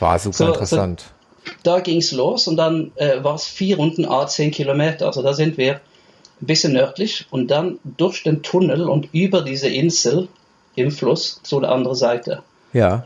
War 0.02 0.18
super 0.18 0.36
So- 0.36 0.44
so- 0.46 0.52
interessant. 0.52 1.04
da 1.62 1.80
ging 1.80 1.98
es 1.98 2.12
los 2.12 2.46
und 2.48 2.56
dann 2.56 2.92
äh, 2.96 3.22
war 3.24 3.34
es 3.36 3.44
vier 3.46 3.76
Runden 3.76 4.04
A 4.04 4.26
10 4.26 4.50
Kilometer. 4.50 5.06
Also 5.06 5.22
da 5.22 5.32
sind 5.32 5.56
wir 5.58 5.74
ein 6.40 6.46
bisschen 6.46 6.72
nördlich 6.72 7.26
und 7.30 7.48
dann 7.50 7.78
durch 7.84 8.22
den 8.24 8.42
Tunnel 8.42 8.88
und 8.88 9.08
über 9.12 9.42
diese 9.42 9.68
Insel 9.68 10.28
im 10.74 10.90
Fluss 10.90 11.40
zu 11.42 11.60
der 11.60 11.70
anderen 11.70 11.96
Seite. 11.96 12.42
Ja. 12.72 13.04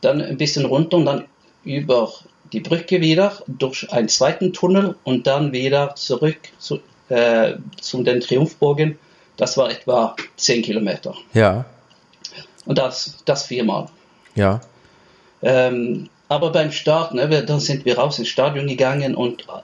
Dann 0.00 0.20
ein 0.22 0.36
bisschen 0.38 0.64
runter 0.64 0.96
und 0.96 1.04
dann 1.06 1.24
über 1.64 2.10
die 2.52 2.60
Brücke 2.60 3.00
wieder 3.00 3.32
durch 3.46 3.92
einen 3.92 4.08
zweiten 4.08 4.52
Tunnel 4.52 4.96
und 5.04 5.26
dann 5.26 5.52
wieder 5.52 5.94
zurück 5.96 6.38
zu, 6.58 6.78
äh, 7.10 7.54
zu 7.80 8.02
den 8.02 8.20
Triumphburgen. 8.20 8.98
Das 9.36 9.56
war 9.58 9.70
etwa 9.70 10.16
10 10.36 10.62
Kilometer. 10.62 11.14
Ja. 11.34 11.64
Und 12.64 12.78
das, 12.78 13.16
das 13.24 13.44
viermal. 13.46 13.88
Ja. 14.34 14.60
Ähm, 15.42 16.08
aber 16.28 16.50
beim 16.52 16.70
Start, 16.72 17.14
ne, 17.14 17.30
wir, 17.30 17.42
dann 17.42 17.60
sind 17.60 17.84
wir 17.84 17.98
raus 17.98 18.18
ins 18.18 18.28
Stadion 18.28 18.66
gegangen 18.66 19.14
und 19.14 19.42
äh, 19.42 19.62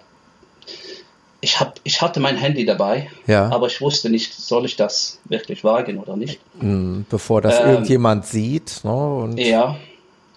ich, 1.40 1.60
hab, 1.60 1.78
ich 1.84 2.00
hatte 2.00 2.20
mein 2.20 2.36
Handy 2.36 2.64
dabei, 2.64 3.10
Ja. 3.26 3.50
aber 3.50 3.66
ich 3.66 3.80
wusste 3.80 4.08
nicht, 4.08 4.32
soll 4.34 4.64
ich 4.64 4.76
das 4.76 5.18
wirklich 5.24 5.62
wagen 5.62 5.98
oder 5.98 6.16
nicht. 6.16 6.40
Hm, 6.60 7.04
Bevor 7.10 7.42
das 7.42 7.60
Ähm, 7.60 7.68
irgendjemand 7.70 8.24
sieht. 8.26 8.80
Ne? 8.82 9.34
Ja, 9.36 9.76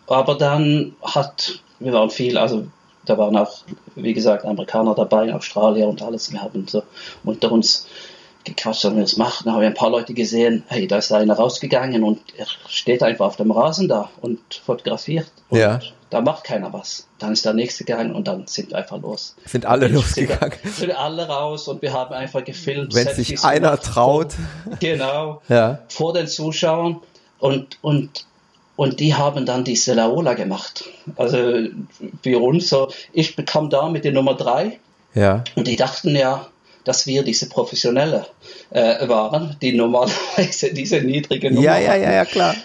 aber 0.07 0.35
dann 0.35 0.95
hat, 1.01 1.61
wir 1.79 1.93
waren 1.93 2.09
viel, 2.09 2.37
also 2.37 2.67
da 3.05 3.17
waren 3.17 3.37
auch, 3.37 3.59
wie 3.95 4.13
gesagt, 4.13 4.43
Amerikaner 4.43 4.93
dabei, 4.95 5.33
Australier 5.33 5.87
und 5.87 6.01
alles. 6.01 6.29
Wir 6.33 6.41
haben 6.41 6.67
so 6.67 6.83
unter 7.23 7.53
uns 7.53 7.87
gequatscht, 8.43 8.81
sollen 8.81 8.95
wir 8.97 9.03
das 9.03 9.15
machen. 9.15 9.43
Da 9.45 9.53
haben 9.53 9.61
wir 9.61 9.67
ein 9.67 9.73
paar 9.73 9.89
Leute 9.89 10.13
gesehen, 10.13 10.63
hey, 10.67 10.87
da 10.87 10.97
ist 10.97 11.13
einer 11.13 11.35
rausgegangen 11.35 12.03
und 12.03 12.19
er 12.37 12.47
steht 12.67 13.01
einfach 13.03 13.27
auf 13.27 13.37
dem 13.37 13.51
Rasen 13.51 13.87
da 13.87 14.09
und 14.19 14.39
fotografiert. 14.65 15.31
Und 15.49 15.59
Ja. 15.59 15.79
Da 16.09 16.21
macht 16.21 16.43
keiner 16.45 16.71
was. 16.71 17.07
Dann 17.19 17.33
ist 17.33 17.43
der 17.45 17.53
nächste 17.53 17.83
gegangen 17.83 18.15
und 18.15 18.27
dann 18.27 18.47
sind 18.47 18.69
wir 18.71 18.77
einfach 18.77 19.01
los. 19.01 19.35
sind 19.45 19.65
alle 19.65 19.87
losgegangen. 19.87 20.57
sind 20.63 20.91
alle 20.91 21.27
raus 21.27 21.67
und 21.67 21.81
wir 21.81 21.91
haben 21.93 22.13
einfach 22.13 22.43
gefilmt. 22.43 22.93
Wenn 22.95 23.05
Selfies 23.05 23.27
sich 23.27 23.43
einer 23.43 23.71
gemacht. 23.71 23.83
traut. 23.83 24.33
Genau 24.79 25.41
Ja. 25.49 25.79
vor 25.89 26.13
den 26.13 26.27
Zuschauern 26.27 27.01
und, 27.39 27.77
und, 27.81 28.25
und 28.75 28.99
die 28.99 29.15
haben 29.15 29.45
dann 29.45 29.63
diese 29.63 29.93
Laola 29.95 30.33
gemacht. 30.33 30.85
Also 31.17 31.37
für 32.23 32.39
uns 32.41 32.69
so, 32.69 32.89
ich 33.13 33.35
bekam 33.35 33.69
da 33.69 33.89
mit 33.89 34.05
der 34.05 34.11
Nummer 34.13 34.35
drei 34.35 34.79
Ja. 35.13 35.43
und 35.55 35.67
die 35.67 35.75
dachten 35.75 36.15
ja, 36.15 36.47
dass 36.83 37.05
wir 37.05 37.23
diese 37.23 37.49
Professionelle 37.49 38.27
äh, 38.69 39.07
waren, 39.09 39.57
die 39.61 39.73
normalerweise 39.73 40.73
diese 40.73 41.01
niedrige 41.01 41.51
Nummer 41.51 41.65
Ja, 41.65 41.77
ja, 41.77 41.95
ja, 41.95 42.13
ja, 42.13 42.23
klar. 42.25 42.55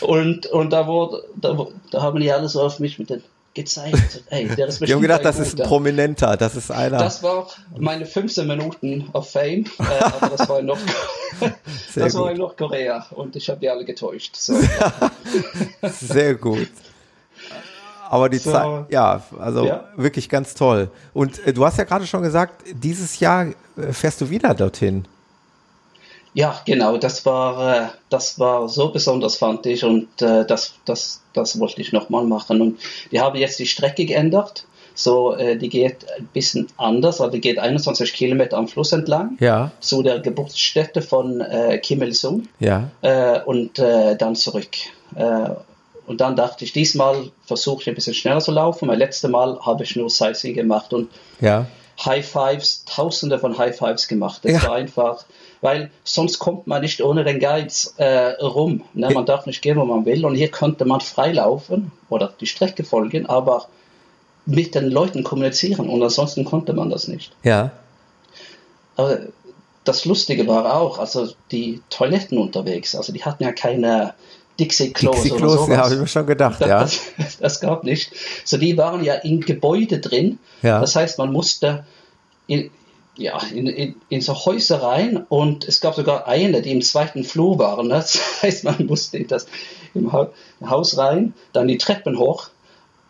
Und, 0.00 0.46
und 0.46 0.70
da, 0.70 0.86
wurde, 0.86 1.24
da, 1.36 1.66
da 1.90 2.02
haben 2.02 2.20
die 2.20 2.30
alle 2.30 2.48
so 2.48 2.62
auf 2.62 2.78
mich 2.78 2.98
mit 2.98 3.10
den 3.10 3.22
gezeigt, 3.54 4.22
ey, 4.30 4.48
der 4.48 4.66
ist 4.68 4.76
haben 4.76 4.80
bestimmt 4.80 5.02
gedacht, 5.02 5.24
das 5.24 5.38
ist 5.38 5.60
ein. 5.60 5.66
Prominenter, 5.66 6.36
das 6.36 6.56
ist 6.56 6.70
einer. 6.70 6.98
Das 6.98 7.22
war 7.22 7.48
meine 7.78 8.06
15 8.06 8.46
Minuten 8.46 9.10
of 9.12 9.30
Fame, 9.30 9.64
äh, 9.78 10.02
aber 10.04 10.36
das 10.36 10.48
war 10.48 10.60
Sehr 11.90 12.04
das 12.04 12.14
war 12.14 12.22
gut. 12.22 12.30
in 12.32 12.38
Nordkorea 12.38 13.06
und 13.10 13.36
ich 13.36 13.48
habe 13.50 13.60
die 13.60 13.68
alle 13.68 13.84
getäuscht. 13.84 14.36
So. 14.36 14.54
Sehr 15.82 16.34
gut. 16.36 16.68
Aber 18.08 18.28
die 18.28 18.38
So. 18.38 18.52
Zeit, 18.52 18.90
ja, 18.90 19.22
also 19.38 19.64
Ja. 19.66 19.84
wirklich 19.96 20.28
ganz 20.28 20.54
toll. 20.54 20.90
Und 21.14 21.44
äh, 21.46 21.52
du 21.52 21.64
hast 21.64 21.78
ja 21.78 21.84
gerade 21.84 22.06
schon 22.06 22.22
gesagt, 22.22 22.62
dieses 22.74 23.20
Jahr 23.20 23.46
äh, 23.76 23.92
fährst 23.92 24.20
du 24.20 24.28
wieder 24.30 24.54
dorthin. 24.54 25.06
Ja, 26.34 26.60
genau, 26.64 26.96
das 26.96 27.26
war, 27.26 27.76
äh, 27.76 27.88
das 28.08 28.38
war 28.38 28.68
so 28.68 28.88
besonders, 28.90 29.36
fand 29.36 29.66
ich, 29.66 29.84
und 29.84 30.08
äh, 30.22 30.46
das, 30.46 30.74
das, 30.86 31.20
das 31.34 31.58
wollte 31.60 31.80
ich 31.80 31.92
nochmal 31.92 32.24
machen. 32.24 32.60
Und 32.62 32.78
die 33.10 33.20
haben 33.20 33.36
jetzt 33.38 33.58
die 33.58 33.66
Strecke 33.66 34.06
geändert. 34.06 34.64
So, 34.94 35.34
äh, 35.34 35.56
die 35.56 35.68
geht 35.70 36.06
ein 36.18 36.28
bisschen 36.32 36.68
anders, 36.76 37.20
also 37.20 37.32
die 37.32 37.40
geht 37.40 37.58
21 37.58 38.12
Kilometer 38.12 38.58
am 38.58 38.68
Fluss 38.68 38.92
entlang 38.92 39.38
Ja, 39.40 39.72
zu 39.80 40.02
der 40.02 40.20
Geburtsstätte 40.20 41.00
von 41.00 41.40
äh, 41.40 41.78
Kim 41.78 42.02
Il-sung 42.02 42.48
ja, 42.60 42.90
äh, 43.00 43.40
und 43.40 43.78
äh, 43.78 44.16
dann 44.16 44.34
zurück. 44.36 44.68
Und 46.06 46.20
dann 46.20 46.36
dachte 46.36 46.64
ich, 46.64 46.72
diesmal 46.72 47.30
versuche 47.44 47.82
ich 47.82 47.88
ein 47.88 47.94
bisschen 47.94 48.14
schneller 48.14 48.40
zu 48.40 48.50
laufen, 48.50 48.88
weil 48.88 48.98
letzte 48.98 49.28
Mal 49.28 49.58
habe 49.64 49.84
ich 49.84 49.94
nur 49.96 50.08
Sightseeing 50.10 50.54
gemacht 50.54 50.92
und 50.92 51.10
ja, 51.40 51.66
High 52.04 52.26
Fives, 52.26 52.84
tausende 52.86 53.38
von 53.38 53.56
High 53.58 53.76
Fives 53.76 54.08
gemacht. 54.08 54.40
Das 54.44 54.52
Ja. 54.52 54.62
war 54.64 54.74
einfach, 54.74 55.24
weil 55.62 55.90
sonst 56.04 56.38
kommt 56.38 56.66
man 56.66 56.82
nicht 56.82 57.00
ohne 57.00 57.24
den 57.24 57.40
Guides 57.40 57.94
äh, 57.96 58.32
rum. 58.42 58.82
Ne? 58.92 59.10
Man 59.10 59.24
darf 59.24 59.46
nicht 59.46 59.62
gehen, 59.62 59.78
wo 59.78 59.84
man 59.84 60.04
will. 60.04 60.26
Und 60.26 60.34
hier 60.34 60.50
konnte 60.50 60.84
man 60.84 61.00
frei 61.00 61.32
laufen 61.32 61.92
oder 62.10 62.34
die 62.38 62.46
Strecke 62.46 62.84
folgen, 62.84 63.26
aber 63.26 63.68
mit 64.44 64.74
den 64.74 64.90
Leuten 64.90 65.22
kommunizieren. 65.24 65.88
Und 65.88 66.02
ansonsten 66.02 66.44
konnte 66.44 66.74
man 66.74 66.90
das 66.90 67.08
nicht. 67.08 67.32
ja, 67.42 67.70
aber 68.96 69.20
das 69.84 70.04
Lustige 70.04 70.46
war 70.46 70.74
auch, 70.74 70.98
also 70.98 71.28
die 71.50 71.80
Toiletten 71.90 72.38
unterwegs, 72.38 72.94
also 72.94 73.12
die 73.12 73.24
hatten 73.24 73.42
ja 73.42 73.52
keine 73.52 74.14
Dixie-Klos 74.60 75.22
Dixie 75.22 75.32
oder 75.32 75.48
sowas. 75.48 75.68
ja, 75.68 75.76
habe 75.78 75.94
ich 75.94 76.00
mir 76.00 76.06
schon 76.06 76.26
gedacht, 76.26 76.60
das, 76.60 76.68
ja. 76.68 76.80
das, 76.80 77.38
das 77.40 77.60
gab 77.60 77.84
nicht. 77.84 78.12
So, 78.44 78.58
die 78.58 78.76
waren 78.76 79.02
ja 79.02 79.14
in 79.14 79.40
Gebäude 79.40 79.98
drin. 79.98 80.38
Ja. 80.62 80.80
Das 80.80 80.94
heißt, 80.94 81.18
man 81.18 81.32
musste 81.32 81.84
in, 82.46 82.70
ja, 83.16 83.38
in, 83.54 83.66
in, 83.66 83.94
in 84.08 84.20
so 84.22 84.34
Häuser 84.34 84.82
rein 84.82 85.24
und 85.28 85.66
es 85.68 85.80
gab 85.80 85.94
sogar 85.94 86.26
eine, 86.26 86.62
die 86.62 86.72
im 86.72 86.80
zweiten 86.82 87.24
Flur 87.24 87.58
waren. 87.58 87.88
Ne? 87.88 87.94
Das 87.94 88.18
heißt, 88.42 88.64
man 88.64 88.86
musste 88.86 89.18
in 89.18 89.26
das 89.28 89.46
im 89.94 90.12
Ha- 90.12 90.30
Haus 90.64 90.96
rein, 90.96 91.34
dann 91.52 91.68
die 91.68 91.78
Treppen 91.78 92.18
hoch, 92.18 92.48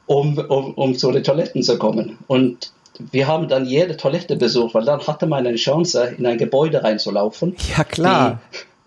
um, 0.07 0.39
um, 0.39 0.75
um 0.75 0.95
zu 0.99 1.13
den 1.13 1.23
Toiletten 1.23 1.63
zu 1.63 1.79
kommen. 1.79 2.19
Und 2.27 2.73
wir 3.13 3.27
haben 3.29 3.49
dann 3.49 3.65
jede 3.67 3.97
Toilette 3.97 4.37
besucht, 4.37 4.75
weil 4.75 4.85
dann 4.85 5.07
hatte 5.07 5.27
man 5.27 5.47
eine 5.47 5.57
Chance, 5.57 6.15
in 6.19 6.27
ein 6.27 6.37
Gebäude 6.39 6.83
reinzulaufen. 6.83 7.57
Ja, 7.77 7.85
klar. 7.85 8.41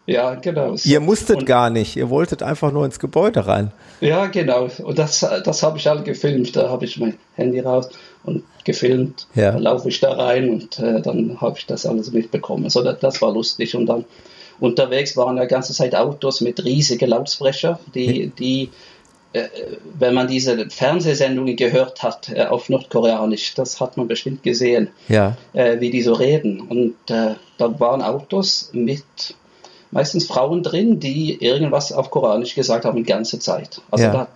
Die, 0.06 0.12
ja, 0.14 0.36
genau. 0.36 0.76
Ihr 0.84 1.00
musstet 1.00 1.38
Und- 1.38 1.46
gar 1.46 1.70
nicht, 1.70 1.96
ihr 1.96 2.10
wolltet 2.10 2.44
einfach 2.44 2.72
nur 2.72 2.86
ins 2.86 3.00
Gebäude 3.00 3.48
rein. 3.48 3.72
ja, 4.02 4.26
genau. 4.28 4.68
Und 4.84 5.00
das, 5.00 5.22
das 5.44 5.64
habe 5.64 5.78
ich 5.78 5.90
alle 5.90 6.04
gefilmt. 6.04 6.56
Da 6.56 6.70
habe 6.70 6.86
ich 6.86 7.00
mein 7.00 7.18
Handy 7.36 7.62
raus 7.62 7.90
und 8.26 8.44
gefilmt. 8.64 9.28
Ja. 9.36 9.52
Dann 9.52 9.64
laufe 9.64 9.90
ich 9.90 10.00
da 10.00 10.14
rein 10.14 10.50
und 10.50 10.80
äh, 10.80 11.02
dann 11.02 11.40
habe 11.42 11.58
ich 11.58 11.66
das 11.66 11.86
alles 11.86 12.12
mitbekommen. 12.12 12.70
So, 12.70 12.82
das, 12.84 13.00
das 13.00 13.22
war 13.22 13.32
lustig. 13.32 13.76
Und 13.76 13.86
dann 13.86 14.06
unterwegs 14.60 15.16
waren 15.18 15.38
ja 15.38 15.44
die 15.44 15.50
ganze 15.50 15.74
Zeit 15.74 15.96
Autos 15.96 16.42
mit 16.42 16.64
riesigen 16.64 17.10
Lautsprecher, 17.10 17.80
die, 17.94 18.32
die 18.40 18.70
äh, 19.34 19.50
wenn 20.00 20.14
man 20.14 20.28
diese 20.28 20.70
Fernsehsendungen 20.70 21.58
gehört 21.58 22.04
hat 22.04 22.30
äh, 22.30 22.46
auf 22.46 22.70
Nordkoreanisch, 22.70 23.54
das 23.54 23.82
hat 23.82 23.98
man 23.98 24.08
bestimmt 24.08 24.44
gesehen 24.44 24.88
Ja, 25.10 25.36
äh, 25.54 25.80
wie 25.82 25.90
die 25.90 26.02
so 26.02 26.14
reden. 26.14 26.62
Und 26.62 26.96
äh, 27.10 27.36
da 27.58 27.80
waren 27.80 28.02
Autos 28.02 28.70
mit 28.72 29.04
meistens 29.92 30.26
Frauen 30.26 30.64
drin, 30.64 31.00
die 31.00 31.44
irgendwas 31.44 31.92
auf 31.92 32.12
Koranisch 32.12 32.56
gesagt 32.56 32.86
haben 32.86 32.98
die 32.98 33.04
ganze 33.04 33.40
Zeit. 33.40 33.82
Also 33.92 34.06
Ja. 34.06 34.12
da, 34.12 34.28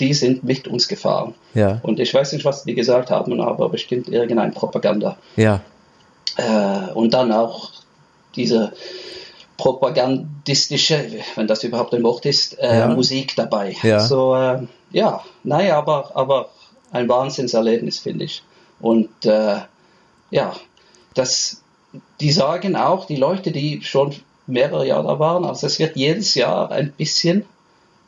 die 0.00 0.14
sind 0.14 0.44
mit 0.44 0.68
uns 0.68 0.88
gefahren. 0.88 1.34
ja, 1.54 1.78
Und 1.82 2.00
ich 2.00 2.12
weiß 2.14 2.32
nicht, 2.32 2.44
was 2.44 2.64
die 2.64 2.74
gesagt 2.74 3.10
haben, 3.10 3.40
aber 3.40 3.68
bestimmt 3.68 4.08
irgendein 4.08 4.52
Propaganda. 4.52 5.16
ja, 5.36 5.60
Äh, 6.36 6.92
und 6.94 7.12
dann 7.12 7.32
auch 7.32 7.70
diese 8.36 8.72
propagandistische, 9.56 11.04
wenn 11.34 11.46
das 11.46 11.64
überhaupt 11.64 11.94
ein 11.94 12.02
Wort 12.02 12.26
ist, 12.26 12.58
äh, 12.58 12.78
Ja. 12.80 12.88
Musik 12.88 13.34
dabei. 13.36 13.76
Ja. 13.82 14.00
So, 14.00 14.34
äh, 14.34 14.62
ja, 14.92 15.22
naja, 15.44 15.78
aber, 15.78 16.10
aber 16.14 16.48
ein 16.92 17.08
Wahnsinnserlebnis, 17.08 17.98
finde 17.98 18.24
ich. 18.24 18.42
Und 18.80 19.10
äh, 19.26 19.56
ja, 20.30 20.54
das, 21.14 21.62
die 22.20 22.30
sagen 22.32 22.76
auch, 22.76 23.06
die 23.06 23.16
Leute, 23.16 23.50
die 23.52 23.82
schon 23.82 24.14
mehrere 24.46 24.86
Jahre 24.86 25.06
da 25.08 25.18
waren, 25.18 25.44
also 25.44 25.66
es 25.66 25.78
wird 25.78 25.96
jedes 25.96 26.34
Jahr 26.34 26.70
ein 26.70 26.92
bisschen, 26.92 27.44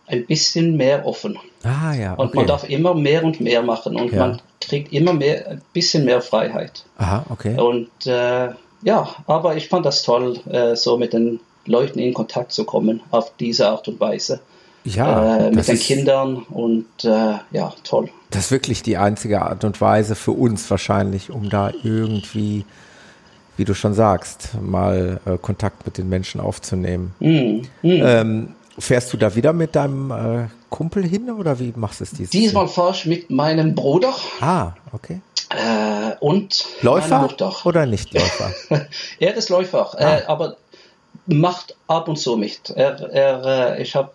ein 0.06 0.26
bisschen 0.26 0.76
mehr 0.76 1.06
offen. 1.06 1.38
Ah, 1.62 1.92
ja, 1.94 2.12
Und 2.14 2.34
man 2.34 2.44
okay. 2.44 2.46
darf 2.46 2.68
immer 2.68 2.94
mehr 2.94 3.24
und 3.24 3.40
mehr 3.40 3.62
machen 3.62 3.96
und 3.96 4.12
Ja. 4.12 4.26
man 4.26 4.42
kriegt 4.60 4.92
immer 4.92 5.12
mehr, 5.12 5.48
ein 5.48 5.62
bisschen 5.72 6.04
mehr 6.04 6.20
Freiheit. 6.20 6.84
Aha, 6.98 7.24
okay. 7.30 7.58
Und 7.58 7.88
äh, 8.06 8.48
ja, 8.82 9.08
aber 9.26 9.56
ich 9.56 9.68
fand 9.68 9.86
das 9.86 10.02
toll, 10.02 10.38
äh, 10.50 10.74
so 10.76 10.98
mit 10.98 11.12
den 11.12 11.40
Leuten 11.66 11.98
in 12.00 12.12
Kontakt 12.14 12.52
zu 12.52 12.64
kommen 12.64 13.00
auf 13.12 13.32
diese 13.38 13.68
Art 13.68 13.86
und 13.88 14.00
Weise. 14.00 14.40
Ja, 14.84 15.36
äh, 15.46 15.50
mit 15.52 15.68
den 15.68 15.78
Kindern 15.78 16.36
und 16.50 16.86
äh, 17.04 17.34
ja, 17.52 17.72
toll. 17.84 18.08
das 18.30 18.46
ist 18.46 18.50
wirklich 18.50 18.82
die 18.82 18.96
einzige 18.96 19.40
Art 19.42 19.62
und 19.62 19.80
Weise 19.80 20.16
für 20.16 20.32
uns 20.32 20.68
wahrscheinlich, 20.68 21.30
um 21.30 21.48
da 21.48 21.70
irgendwie, 21.84 22.64
wie 23.56 23.64
du 23.64 23.74
schon 23.74 23.94
sagst, 23.94 24.50
mal 24.60 25.20
äh, 25.24 25.38
Kontakt 25.38 25.86
mit 25.86 25.98
den 25.98 26.08
Menschen 26.08 26.40
aufzunehmen. 26.40 27.14
Hm, 27.20 27.62
Ähm, 27.84 28.48
fährst 28.78 29.12
du 29.12 29.16
da 29.16 29.34
wieder 29.34 29.52
mit 29.52 29.74
deinem 29.76 30.10
äh, 30.10 30.48
Kumpel 30.70 31.04
hin 31.06 31.30
oder 31.30 31.58
wie 31.58 31.72
machst 31.76 32.00
du 32.00 32.04
es 32.04 32.10
dieses 32.10 32.30
Diesmal 32.30 32.68
fahre 32.68 32.92
ich 32.92 33.06
mit 33.06 33.30
meinem 33.30 33.74
Bruder? 33.74 34.12
Ah, 34.40 34.72
okay. 34.92 35.20
äh, 35.50 36.14
und 36.20 36.64
Läufer 36.80 37.28
oder 37.64 37.86
nicht 37.86 38.12
Läufer? 38.14 38.52
er 39.18 39.34
ist 39.34 39.48
Läufer, 39.50 39.90
Ah. 39.98 40.16
äh, 40.18 40.22
aber 40.26 40.56
macht 41.26 41.76
ab 41.88 42.08
und 42.08 42.16
zu 42.16 42.36
mit. 42.36 42.70
Er, 42.70 42.98
er, 43.12 43.76
äh, 43.76 43.82
ich 43.82 43.94
habe. 43.94 44.10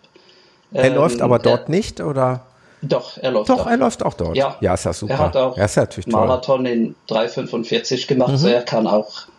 Er 0.73 0.89
läuft 0.89 1.21
aber 1.21 1.39
dort 1.39 1.69
nicht 1.69 2.01
oder? 2.01 2.41
Doch, 2.81 3.17
er 3.17 3.31
läuft 3.31 3.49
Doch, 3.49 3.63
da. 3.65 3.71
er 3.71 3.77
läuft 3.77 4.03
auch 4.03 4.13
dort. 4.13 4.35
Ja, 4.35 4.55
ja 4.61 4.73
ist 4.75 4.85
ja 4.85 4.93
super. 4.93 5.13
Er 5.13 5.19
hat 5.19 5.35
auch 5.35 5.57
ja, 5.57 5.65
ist 5.65 5.75
ja 5.75 5.83
natürlich 5.83 6.05
toll. 6.05 6.21
Mhm. 6.21 6.27
Marathon 6.27 6.65
in 6.65 6.95
3,45 7.09 8.07
gemacht, 8.07 8.37
so 8.37 8.47
er 8.47 8.61
kann 8.61 8.85
auch 8.85 9.27
äh, 9.27 9.36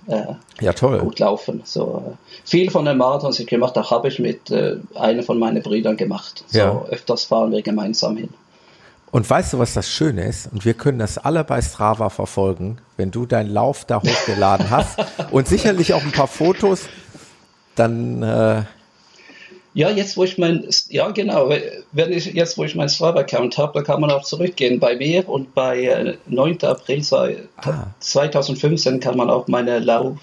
Ja, 0.60 0.72
toll. 0.72 0.98
gut 1.00 1.18
laufen. 1.18 1.60
So, 1.64 2.02
äh, 2.06 2.16
viel 2.44 2.70
von 2.70 2.84
den 2.84 2.96
Marathons, 2.96 3.36
die 3.36 3.42
ich 3.42 3.48
gemacht 3.48 3.76
habe, 3.76 3.88
habe 3.90 4.08
ich 4.08 4.18
mit 4.18 4.50
äh, 4.50 4.76
einem 4.94 5.22
von 5.22 5.38
meinen 5.38 5.62
Brüdern 5.62 5.96
gemacht. 5.96 6.44
So 6.48 6.58
Ja. 6.58 6.84
öfters 6.90 7.24
fahren 7.24 7.52
wir 7.52 7.62
gemeinsam 7.62 8.16
hin. 8.16 8.30
Und 9.10 9.28
weißt 9.28 9.54
du, 9.54 9.58
was 9.58 9.72
das 9.74 9.88
Schöne 9.90 10.26
ist? 10.26 10.52
Und 10.52 10.64
wir 10.66 10.74
können 10.74 10.98
das 10.98 11.16
alle 11.16 11.42
bei 11.44 11.62
Strava 11.62 12.10
verfolgen, 12.10 12.78
wenn 12.96 13.10
du 13.10 13.24
deinen 13.24 13.50
Lauf 13.50 13.84
da 13.86 14.02
hochgeladen 14.02 14.68
hast 14.70 14.98
und 15.30 15.48
sicherlich 15.48 15.94
auch 15.94 16.02
ein 16.02 16.12
paar 16.12 16.26
Fotos, 16.26 16.82
dann 17.74 18.22
äh, 18.22 18.62
Ja, 19.78 19.90
jetzt 19.90 20.16
wo 20.16 20.24
ich 20.24 20.38
mein, 20.38 20.66
ja 20.88 21.08
genau, 21.12 21.50
wenn 21.92 22.12
ich 22.12 22.26
jetzt 22.34 22.58
wo 22.58 22.64
ich 22.64 22.74
meinen 22.74 22.88
Strava-Account 22.88 23.58
habe, 23.58 23.74
da 23.78 23.82
kann 23.84 24.00
man 24.00 24.10
auch 24.10 24.24
zurückgehen. 24.24 24.80
Bei 24.80 24.96
mir 24.96 25.28
und 25.28 25.54
bei 25.54 25.84
äh, 25.84 26.16
9. 26.26 26.58
April 26.64 27.02
zwei- 27.02 27.36
Ah. 27.58 27.86
2015 28.00 28.98
kann 28.98 29.16
man 29.16 29.30
auch 29.30 29.46
meine 29.46 29.78
Lau 29.78 30.16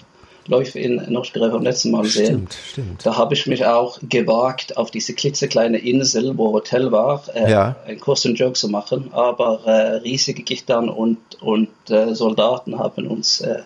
Läufe 0.48 0.78
in 0.78 1.02
Nordkorea 1.10 1.50
vom 1.50 1.62
letzten 1.62 1.90
Mal 1.90 2.04
sehen. 2.04 2.24
stimmt, 2.26 2.56
stimmt. 2.70 3.06
Da 3.06 3.16
habe 3.16 3.32
ich 3.34 3.46
mich 3.46 3.64
auch 3.64 3.98
gewagt, 4.08 4.76
auf 4.76 4.90
diese 4.92 5.12
klitzekleine 5.14 5.78
Insel, 5.78 6.36
wo 6.38 6.52
Hotel 6.52 6.92
war, 6.92 7.24
äh, 7.34 7.50
Ja. 7.50 7.76
einen 7.86 7.98
kurzen 7.98 8.34
Joke 8.36 8.52
zu 8.52 8.68
machen. 8.68 9.08
Aber 9.12 9.60
äh, 9.66 9.96
riesige 10.04 10.42
Gittern 10.42 10.88
und, 10.88 11.18
und 11.40 11.68
äh, 11.88 12.14
Soldaten 12.14 12.78
haben 12.78 13.08
uns, 13.08 13.40
äh, 13.40 13.60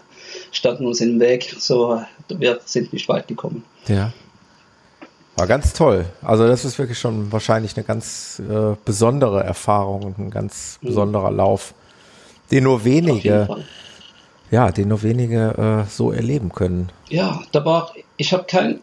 standen 0.53 0.87
uns 0.87 1.01
im 1.03 1.19
Weg. 1.21 1.55
So, 1.59 1.97
äh, 1.97 2.05
wir 2.39 2.61
sind 2.65 2.93
nicht 2.95 3.09
weit 3.11 3.27
gekommen. 3.29 3.63
Ja. 3.89 4.13
War 5.41 5.47
ganz 5.47 5.73
toll. 5.73 6.05
Also 6.23 6.47
das 6.47 6.65
ist 6.67 6.79
wirklich 6.79 6.99
schon 6.99 7.33
wahrscheinlich 7.33 7.75
eine 7.77 7.85
ganz 7.85 8.41
äh, 8.47 8.77
besondere 8.85 9.43
Erfahrung 9.43 10.03
und 10.03 10.19
ein 10.19 10.31
ganz 10.31 10.79
besonderer 10.83 11.31
Lauf, 11.31 11.73
den 12.51 12.65
nur 12.65 12.81
Mhm. 12.81 12.85
Wenige, 12.85 13.49
ja, 14.51 14.71
den 14.71 14.89
nur 14.89 15.03
wenige 15.03 15.85
äh, 15.87 15.91
so 15.91 16.13
erleben 16.13 16.53
können. 16.53 16.91
Ja, 17.09 17.41
da 17.53 17.65
war, 17.65 17.93
ich 18.19 18.33
habe 18.35 18.45
kein, 18.45 18.81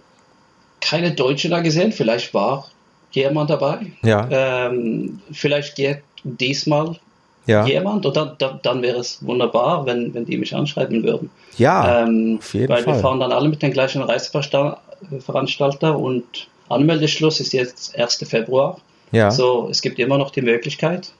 keine 0.81 1.11
Deutsche 1.11 1.49
da 1.49 1.59
gesehen. 1.59 1.91
Vielleicht 1.91 2.33
war 2.33 2.67
jemand 3.11 3.49
dabei. 3.51 3.79
Ja. 4.03 4.27
Ähm, 4.31 5.21
vielleicht 5.31 5.75
geht 5.75 6.01
diesmal 6.23 6.97
Ja, 7.45 7.65
jemand 7.65 8.05
und 8.05 8.17
dann, 8.17 8.31
dann, 8.39 8.59
dann 8.63 8.81
wäre 8.81 8.97
es 8.99 9.25
wunderbar, 9.25 9.85
wenn, 9.85 10.13
wenn 10.13 10.25
die 10.25 10.37
mich 10.37 10.55
anschreiben 10.55 11.03
würden. 11.03 11.29
ja, 11.57 12.01
ähm, 12.03 12.37
auf 12.39 12.53
jeden 12.53 12.69
weil 12.69 12.85
wir 12.85 12.93
Fall. 12.93 13.01
fahren 13.01 13.19
dann 13.19 13.31
alle 13.31 13.47
mit 13.49 13.61
dem 13.61 13.71
gleichen 13.71 14.01
Reiseveranstalter 15.11 15.97
und 15.97 16.47
Anmeldeschluss 16.69 17.39
ist 17.39 17.53
jetzt 17.53 17.97
1. 17.97 18.17
Februar. 18.27 18.79
ja, 19.11 19.31
So, 19.31 19.67
es 19.69 19.81
gibt 19.81 19.99
immer 19.99 20.17
noch 20.17 20.31
die 20.31 20.41
Möglichkeit, 20.41 21.11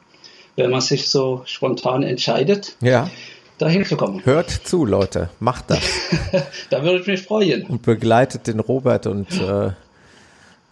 wenn 0.56 0.72
man 0.72 0.82
sich 0.82 1.10
so 1.10 1.44
spontan 1.46 2.04
entscheidet, 2.04 2.76
ja. 2.82 3.10
da 3.58 3.68
hinzukommen. 3.68 4.26
Hört 4.26 4.50
zu, 4.50 4.86
Leute, 4.86 5.30
macht 5.40 5.70
das 5.70 5.80
Da 6.70 6.84
würde 6.84 7.00
ich 7.00 7.08
mich 7.08 7.22
freuen. 7.22 7.64
und 7.66 7.84
begleitet 7.84 8.48
den 8.48 8.60
Robert 8.60 9.08
und 9.08 9.32
äh, 9.40 9.72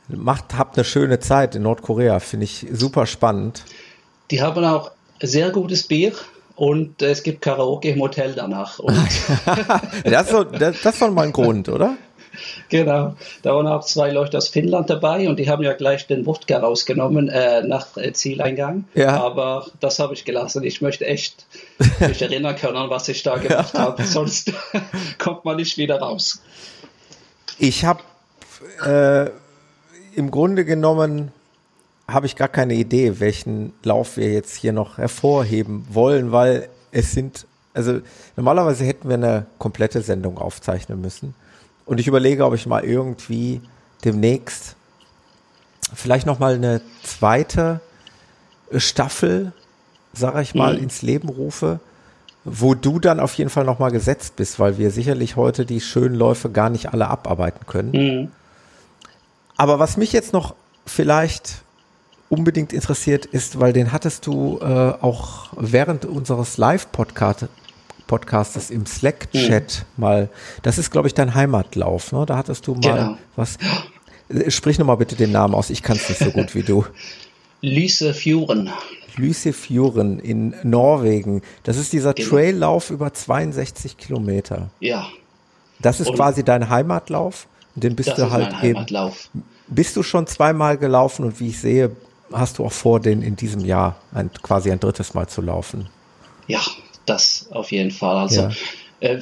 macht, 0.09 0.57
habt 0.57 0.77
eine 0.77 0.85
schöne 0.85 1.19
Zeit 1.19 1.55
in 1.55 1.63
Nordkorea. 1.63 2.19
Finde 2.19 2.45
ich 2.45 2.65
super 2.71 3.05
spannend. 3.05 3.63
Die 4.31 4.41
haben 4.41 4.63
auch 4.65 4.91
sehr 5.21 5.51
gutes 5.51 5.83
Bier 5.83 6.13
und 6.55 7.01
es 7.01 7.23
gibt 7.23 7.41
Karaoke 7.41 7.89
im 7.89 8.01
Hotel 8.01 8.33
danach. 8.35 8.79
Das 10.03 10.23
ist, 10.23 10.29
so, 10.31 10.43
das, 10.43 10.81
das 10.81 10.93
ist 10.93 11.01
doch 11.01 11.11
mal 11.11 11.23
ein 11.23 11.31
Grund, 11.31 11.69
oder? 11.69 11.95
genau, 12.69 13.15
da 13.41 13.55
waren 13.55 13.67
auch 13.67 13.83
zwei 13.85 14.11
Leute 14.11 14.37
aus 14.37 14.47
Finnland 14.47 14.89
dabei 14.89 15.27
und 15.29 15.37
die 15.37 15.49
haben 15.49 15.63
ja 15.63 15.73
gleich 15.73 16.07
den 16.07 16.25
Wodka 16.25 16.59
rausgenommen 16.59 17.29
äh, 17.29 17.63
nach 17.63 17.97
äh, 17.97 18.13
Zieleingang. 18.13 18.85
Ja. 18.93 19.21
Aber 19.21 19.67
das 19.79 19.99
habe 19.99 20.13
ich 20.13 20.25
gelassen. 20.25 20.63
Ich 20.63 20.81
möchte 20.81 21.05
echt 21.05 21.45
mich 21.99 22.21
erinnern 22.21 22.55
können, 22.55 22.89
was 22.89 23.07
ich 23.07 23.23
da 23.23 23.37
gemacht 23.37 23.73
habe. 23.73 24.03
Sonst 24.03 24.53
kommt 25.17 25.45
man 25.45 25.57
nicht 25.57 25.77
wieder 25.77 25.99
raus. 25.99 26.41
Ich 27.57 27.85
habe 27.85 28.01
äh, 28.85 29.29
im 30.15 30.31
Grunde 30.31 30.65
genommen 30.65 31.31
habe 32.07 32.25
ich 32.25 32.35
gar 32.35 32.47
keine 32.47 32.75
Idee, 32.75 33.19
welchen 33.19 33.73
Lauf 33.83 34.17
wir 34.17 34.31
jetzt 34.31 34.55
hier 34.55 34.73
noch 34.73 34.97
hervorheben 34.97 35.85
wollen, 35.89 36.31
weil 36.31 36.69
es 36.91 37.13
sind, 37.13 37.47
also 37.73 37.99
normalerweise 38.35 38.85
hätten 38.85 39.09
wir 39.09 39.15
eine 39.15 39.45
komplette 39.57 40.01
Sendung 40.01 40.37
aufzeichnen 40.37 41.01
müssen. 41.01 41.33
Und 41.85 41.99
ich 41.99 42.07
überlege, 42.07 42.45
ob 42.45 42.53
ich 42.53 42.65
mal 42.65 42.83
irgendwie 42.83 43.61
demnächst 44.03 44.75
vielleicht 45.93 46.25
noch 46.25 46.39
mal 46.39 46.55
eine 46.55 46.81
zweite 47.03 47.79
Staffel, 48.75 49.53
sage 50.13 50.41
ich 50.41 50.55
mal, 50.55 50.77
ins 50.77 51.01
Leben 51.01 51.29
rufe, 51.29 51.79
wo 52.43 52.73
du 52.73 52.99
dann 52.99 53.19
auf 53.19 53.33
jeden 53.35 53.49
Fall 53.49 53.65
nochmal 53.65 53.91
gesetzt 53.91 54.35
bist, 54.35 54.59
weil 54.59 54.77
wir 54.77 54.91
sicherlich 54.91 55.35
heute 55.35 55.65
die 55.65 55.81
schönen 55.81 56.15
Läufe 56.15 56.49
gar 56.49 56.69
nicht 56.69 56.91
alle 56.93 57.07
abarbeiten 57.07 57.65
können. 57.67 57.91
Mhm. 57.91 58.31
Aber 59.57 59.79
was 59.79 59.97
mich 59.97 60.11
jetzt 60.11 60.33
noch 60.33 60.55
vielleicht 60.85 61.63
unbedingt 62.29 62.73
interessiert 62.73 63.25
ist, 63.25 63.59
weil 63.59 63.73
den 63.73 63.91
hattest 63.91 64.25
du 64.27 64.59
äh, 64.59 64.65
auch 64.65 65.49
während 65.55 66.05
unseres 66.05 66.57
Live-Podcasts 66.57 67.47
Podcastes 68.07 68.69
im 68.69 68.85
Slack-Chat 68.85 69.85
mhm. 69.95 70.01
mal, 70.01 70.29
das 70.61 70.77
ist, 70.77 70.91
glaube 70.91 71.07
ich, 71.07 71.13
dein 71.13 71.33
Heimatlauf, 71.33 72.11
ne? 72.11 72.25
Da 72.25 72.37
hattest 72.37 72.67
du 72.67 72.75
mal 72.75 72.81
genau. 72.81 73.17
was. 73.35 73.57
Sprich 74.47 74.79
nochmal 74.79 74.97
bitte 74.97 75.15
den 75.15 75.31
Namen 75.31 75.53
aus, 75.53 75.69
ich 75.69 75.83
kann 75.83 75.97
es 75.97 76.09
nicht 76.09 76.19
so 76.19 76.31
gut 76.31 76.55
wie 76.55 76.63
du. 76.63 76.85
Lyse 77.61 78.13
Fjuren. 78.13 78.71
Lysefjorden 79.17 80.19
in 80.19 80.53
Norwegen. 80.63 81.41
Das 81.63 81.77
ist 81.77 81.93
dieser 81.93 82.13
genau. 82.13 82.29
Traillauf 82.29 82.89
über 82.89 83.13
62 83.13 83.97
Kilometer. 83.97 84.69
Ja. 84.79 85.07
Das 85.79 85.99
ist 85.99 86.09
Und 86.09 86.15
quasi 86.15 86.43
dein 86.43 86.69
Heimatlauf. 86.69 87.47
Und 87.75 87.83
den 87.83 87.95
bist 87.95 88.17
du 88.17 88.31
halt 88.31 88.47
eben. 88.47 88.77
Heimatlauf. 88.77 89.29
Bist 89.67 89.95
du 89.95 90.03
schon 90.03 90.27
zweimal 90.27 90.77
gelaufen 90.77 91.25
und 91.25 91.39
wie 91.39 91.49
ich 91.49 91.59
sehe, 91.59 91.95
hast 92.31 92.59
du 92.59 92.65
auch 92.65 92.71
vor, 92.71 92.99
den 92.99 93.21
in 93.21 93.35
diesem 93.35 93.65
Jahr 93.65 93.97
ein, 94.13 94.29
quasi 94.41 94.71
ein 94.71 94.79
drittes 94.79 95.13
Mal 95.13 95.27
zu 95.27 95.41
laufen? 95.41 95.87
Ja, 96.47 96.61
das 97.05 97.47
auf 97.51 97.71
jeden 97.71 97.91
Fall. 97.91 98.17
Also 98.17 98.41
ja. 98.41 98.51
äh, 98.99 99.19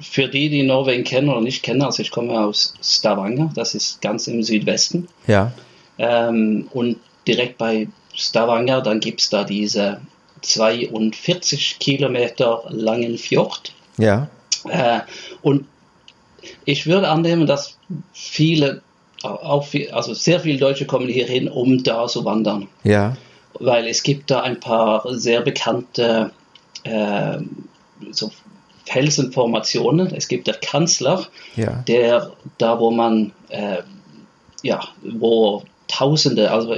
für 0.00 0.28
die, 0.28 0.48
die 0.48 0.62
Norwegen 0.62 1.04
kennen 1.04 1.28
oder 1.28 1.40
nicht 1.40 1.62
kennen, 1.62 1.82
also 1.82 2.02
ich 2.02 2.10
komme 2.10 2.38
aus 2.38 2.74
Stavanger, 2.82 3.52
das 3.54 3.74
ist 3.74 4.00
ganz 4.02 4.26
im 4.26 4.42
Südwesten. 4.42 5.08
Ja. 5.26 5.52
Ähm, 5.98 6.68
und 6.72 6.98
direkt 7.26 7.58
bei 7.58 7.88
Stavanger, 8.14 8.82
dann 8.82 9.00
gibt 9.00 9.20
es 9.20 9.30
da 9.30 9.44
diese 9.44 10.00
42 10.42 11.78
Kilometer 11.78 12.64
langen 12.68 13.18
Fjord. 13.18 13.72
Ja. 13.98 14.28
Äh, 14.68 15.00
und 15.42 15.66
ich 16.64 16.86
würde 16.86 17.08
annehmen, 17.08 17.46
dass 17.46 17.78
viele, 18.12 18.82
auch 19.22 19.66
viel, 19.66 19.90
also 19.90 20.14
sehr 20.14 20.40
viele 20.40 20.58
Deutsche 20.58 20.86
kommen 20.86 21.08
hier 21.08 21.26
hin, 21.26 21.48
um 21.48 21.82
da 21.82 22.06
zu 22.06 22.24
wandern. 22.24 22.68
Ja. 22.84 23.16
Weil 23.58 23.86
es 23.86 24.02
gibt 24.02 24.30
da 24.30 24.40
ein 24.40 24.60
paar 24.60 25.04
sehr 25.14 25.40
bekannte 25.40 26.32
äh, 26.86 27.38
so 28.12 28.30
Felsenformationen. 28.84 30.14
Es 30.14 30.28
gibt 30.28 30.46
der 30.46 30.54
Kanzler, 30.54 31.26
ja. 31.56 31.82
der 31.88 32.32
da, 32.58 32.78
wo 32.78 32.90
man 32.90 33.32
äh, 33.48 33.82
ja, 34.62 34.80
wo 35.02 35.62
Tausende, 35.88 36.50
also 36.50 36.74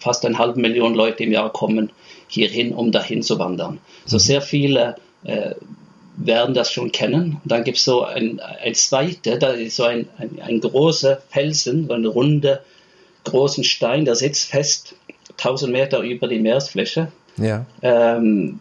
fast 0.00 0.24
eine 0.24 0.38
halbe 0.38 0.60
Million 0.60 0.94
Leute 0.94 1.24
im 1.24 1.32
Jahr 1.32 1.52
kommen 1.52 1.90
hierhin, 2.28 2.72
um 2.72 2.92
dahin 2.92 3.22
zu 3.22 3.38
wandern. 3.40 3.80
So 4.06 4.16
mhm. 4.16 4.20
sehr 4.20 4.42
viele 4.42 4.96
äh, 5.24 5.54
werden 6.16 6.54
das 6.54 6.70
schon 6.70 6.92
kennen. 6.92 7.40
dann 7.44 7.64
gibt 7.64 7.78
es 7.78 7.84
so 7.84 8.04
ein, 8.04 8.40
ein 8.40 8.74
zweite, 8.74 9.38
da 9.38 9.48
ist 9.48 9.76
so 9.76 9.82
ein, 9.82 10.06
ein, 10.18 10.40
ein 10.40 10.60
großer 10.60 11.20
Felsen, 11.30 11.88
so 11.88 11.94
ein 11.94 12.04
runder, 12.04 12.60
großen 13.24 13.64
Stein, 13.64 14.04
der 14.04 14.14
sitzt 14.14 14.50
fest, 14.50 14.94
1000 15.38 15.72
Meter 15.72 16.00
über 16.00 16.28
die 16.28 16.38
Meeresfläche. 16.38 17.10
Ja. 17.36 17.66
Ähm, 17.82 18.60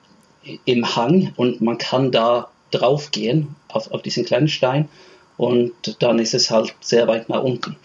im 0.65 0.95
Hang 0.95 1.34
und 1.36 1.61
man 1.61 1.78
kann 1.78 2.11
da 2.11 2.49
drauf 2.72 3.11
gehen 3.11 3.56
auf, 3.68 3.91
auf 3.91 4.02
diesen 4.02 4.26
kleinen 4.26 4.48
Stein 4.48 4.90
und 5.38 5.74
dann 5.99 6.20
ist 6.20 6.34
es 6.34 6.49
halt 6.49 6.74
sehr 6.82 7.07
weit 7.07 7.30
nach 7.30 7.44
unten. 7.44 7.76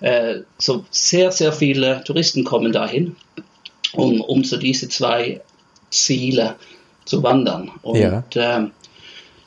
Äh, 0.00 0.40
so 0.58 0.84
sehr, 0.90 1.32
sehr 1.32 1.52
viele 1.52 2.02
Touristen 2.04 2.44
kommen 2.44 2.72
dahin, 2.72 3.16
um, 3.92 4.20
um 4.20 4.44
so 4.44 4.56
diese 4.56 4.88
zwei 4.88 5.40
Ziele 5.90 6.56
zu 7.04 7.22
wandern. 7.22 7.70
Und 7.82 7.98
ja. 7.98 8.24
äh, 8.34 8.66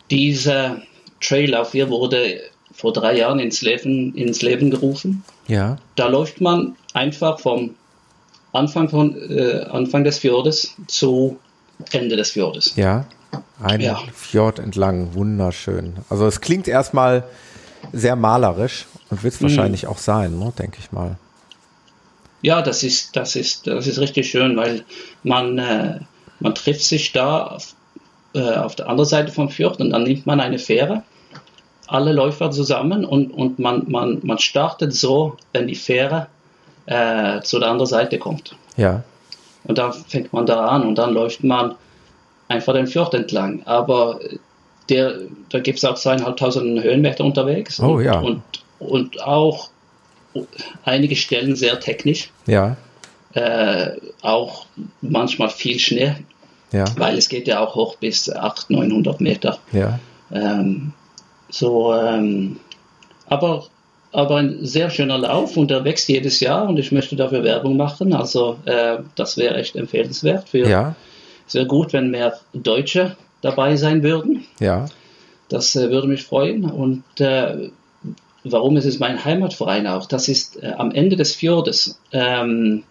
dieser 0.09 0.81
Traillauf 1.21 1.71
hier 1.71 1.89
wurde 1.89 2.41
vor 2.73 2.93
drei 2.93 3.17
Jahren 3.17 3.39
ins 3.39 3.61
Leben, 3.61 4.15
ins 4.15 4.41
Leben 4.41 4.71
gerufen. 4.71 5.23
Ja. 5.47 5.77
Da 5.95 6.07
läuft 6.07 6.41
man 6.41 6.75
einfach 6.93 7.39
vom 7.39 7.75
Anfang, 8.53 8.89
von, 8.89 9.15
äh, 9.29 9.65
Anfang 9.69 10.03
des 10.03 10.19
Fjordes 10.19 10.75
zu 10.87 11.37
Ende 11.91 12.15
des 12.15 12.31
Fjordes. 12.31 12.75
Ja, 12.75 13.05
ein 13.61 13.81
ja. 13.81 13.99
Fjord 14.13 14.59
entlang, 14.59 15.13
wunderschön. 15.13 15.93
Also 16.09 16.25
es 16.25 16.41
klingt 16.41 16.67
erstmal 16.67 17.23
sehr 17.93 18.15
malerisch 18.15 18.85
und 19.09 19.23
wird 19.23 19.33
es 19.33 19.39
mhm. 19.39 19.45
wahrscheinlich 19.45 19.87
auch 19.87 19.97
sein, 19.97 20.37
ne, 20.39 20.51
denke 20.57 20.77
ich 20.79 20.91
mal. 20.91 21.17
Ja, 22.41 22.61
das 22.61 22.83
ist, 22.83 23.15
das 23.15 23.35
ist, 23.35 23.67
das 23.67 23.85
ist 23.85 23.99
richtig 23.99 24.29
schön, 24.29 24.57
weil 24.57 24.83
man, 25.23 25.57
äh, 25.59 25.99
man 26.39 26.55
trifft 26.55 26.81
sich 26.81 27.11
da 27.11 27.43
auf, 27.43 27.75
äh, 28.33 28.55
auf 28.55 28.75
der 28.75 28.89
anderen 28.89 29.07
Seite 29.07 29.31
vom 29.31 29.49
Fjord 29.49 29.79
und 29.79 29.91
dann 29.91 30.03
nimmt 30.03 30.25
man 30.25 30.39
eine 30.39 30.57
Fähre, 30.57 31.03
alle 31.87 32.13
Läufer 32.13 32.49
zusammen 32.49 33.05
und, 33.05 33.31
und 33.31 33.59
man, 33.59 33.83
man, 33.87 34.19
man 34.23 34.39
startet 34.39 34.93
so, 34.93 35.37
wenn 35.53 35.67
die 35.67 35.75
Fähre 35.75 36.27
äh, 36.87 37.41
zu 37.41 37.59
der 37.59 37.69
anderen 37.69 37.89
Seite 37.89 38.17
kommt. 38.17 38.55
Ja. 38.75 39.03
Und 39.63 39.77
dann 39.77 39.93
fängt 39.93 40.33
man 40.33 40.45
da 40.45 40.65
an 40.65 40.87
und 40.87 40.95
dann 40.95 41.13
läuft 41.13 41.43
man 41.43 41.75
einfach 42.47 42.73
den 42.73 42.87
Fjord 42.87 43.13
entlang. 43.13 43.63
Aber 43.65 44.19
der, 44.89 45.19
da 45.49 45.59
gibt 45.59 45.77
es 45.77 45.85
auch 45.85 45.95
zweieinhalbtausend 45.95 46.83
Höhenmeter 46.83 47.23
unterwegs. 47.23 47.79
Oh 47.79 47.93
und, 47.93 48.03
ja. 48.03 48.19
Und, 48.19 48.41
und 48.79 49.21
auch 49.21 49.69
einige 50.83 51.15
Stellen 51.15 51.55
sehr 51.55 51.79
technisch. 51.79 52.29
Ja. 52.47 52.75
Äh, 53.33 53.91
auch 54.21 54.65
manchmal 55.01 55.49
viel 55.49 55.79
Schnee. 55.79 56.15
Ja. 56.71 56.85
Weil 56.97 57.17
es 57.17 57.29
geht 57.29 57.47
ja 57.47 57.59
auch 57.59 57.75
hoch 57.75 57.97
bis 57.97 58.29
800, 58.29 58.69
900 58.69 59.21
Meter. 59.21 59.59
Ja. 59.71 59.99
Ähm, 60.31 60.93
so, 61.49 61.93
ähm, 61.93 62.59
aber 63.27 63.65
aber 64.11 64.37
ein 64.37 64.65
sehr 64.65 64.89
schöner 64.89 65.17
Lauf 65.17 65.55
und 65.57 65.71
der 65.71 65.83
wächst 65.83 66.09
jedes 66.09 66.39
Jahr 66.39 66.67
und 66.67 66.77
ich 66.77 66.91
möchte 66.91 67.15
dafür 67.15 67.43
Werbung 67.43 67.77
machen. 67.77 68.13
Also 68.13 68.57
äh, 68.65 68.97
das 69.15 69.37
wäre 69.37 69.55
echt 69.55 69.75
empfehlenswert. 69.75 70.49
Für, 70.49 70.67
ja. 70.67 70.95
Es 71.47 71.53
wäre 71.53 71.67
gut, 71.67 71.93
wenn 71.93 72.11
mehr 72.11 72.37
Deutsche 72.53 73.15
dabei 73.41 73.75
sein 73.75 74.03
würden. 74.03 74.45
Ja. 74.59 74.85
Das 75.49 75.75
äh, 75.75 75.89
würde 75.89 76.07
mich 76.07 76.23
freuen. 76.23 76.65
Und 76.65 77.03
äh, 77.19 77.69
warum 78.43 78.77
ist 78.77 78.85
es 78.85 78.99
mein 78.99 79.23
Heimatverein 79.23 79.87
auch? 79.87 80.05
Das 80.05 80.27
ist 80.27 80.61
äh, 80.61 80.73
am 80.77 80.91
Ende 80.91 81.15
des 81.15 81.35
Fjordes. 81.35 81.99
Ähm, 82.11 82.83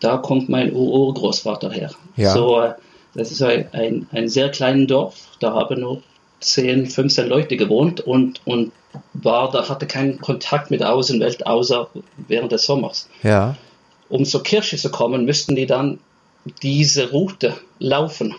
da 0.00 0.18
kommt 0.18 0.48
mein 0.48 0.72
Urgroßvater 0.74 1.70
her. 1.70 1.90
Ja. 2.16 2.32
So, 2.32 2.60
äh, 2.60 2.72
das 3.14 3.32
ist 3.32 3.42
ein, 3.42 3.68
ein, 3.72 4.06
ein 4.12 4.28
sehr 4.28 4.50
kleines 4.50 4.86
Dorf. 4.86 5.16
Da 5.40 5.54
haben 5.54 5.80
nur 5.80 6.02
10, 6.40 6.86
15 6.86 7.28
Leute 7.28 7.56
gewohnt 7.56 8.00
und, 8.00 8.46
und 8.46 8.72
war, 9.12 9.50
da 9.50 9.68
hatte 9.68 9.86
keinen 9.86 10.20
Kontakt 10.20 10.70
mit 10.70 10.80
der 10.80 10.92
Außenwelt, 10.94 11.46
außer 11.46 11.88
während 12.28 12.52
des 12.52 12.64
Sommers. 12.64 13.08
Ja. 13.22 13.56
Um 14.08 14.24
zur 14.24 14.42
Kirche 14.42 14.76
zu 14.76 14.90
kommen, 14.90 15.24
müssten 15.24 15.56
die 15.56 15.66
dann 15.66 15.98
diese 16.62 17.10
Route 17.10 17.54
laufen. 17.78 18.34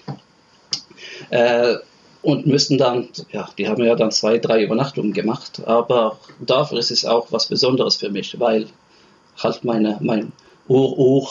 Äh, 1.29 1.75
und 2.21 2.45
müssten 2.45 2.77
dann, 2.77 3.07
ja, 3.31 3.49
die 3.57 3.69
haben 3.69 3.83
ja 3.83 3.95
dann 3.95 4.11
zwei, 4.11 4.39
drei 4.39 4.63
Übernachtungen 4.63 5.13
gemacht, 5.13 5.61
aber 5.65 6.19
dafür 6.39 6.79
ist 6.79 6.91
es 6.91 7.05
auch 7.05 7.27
was 7.31 7.47
Besonderes 7.47 7.95
für 7.95 8.09
mich, 8.09 8.37
weil 8.39 8.67
halt 9.37 9.63
meine, 9.63 9.97
mein 10.01 10.33
Ur-Ur 10.67 11.29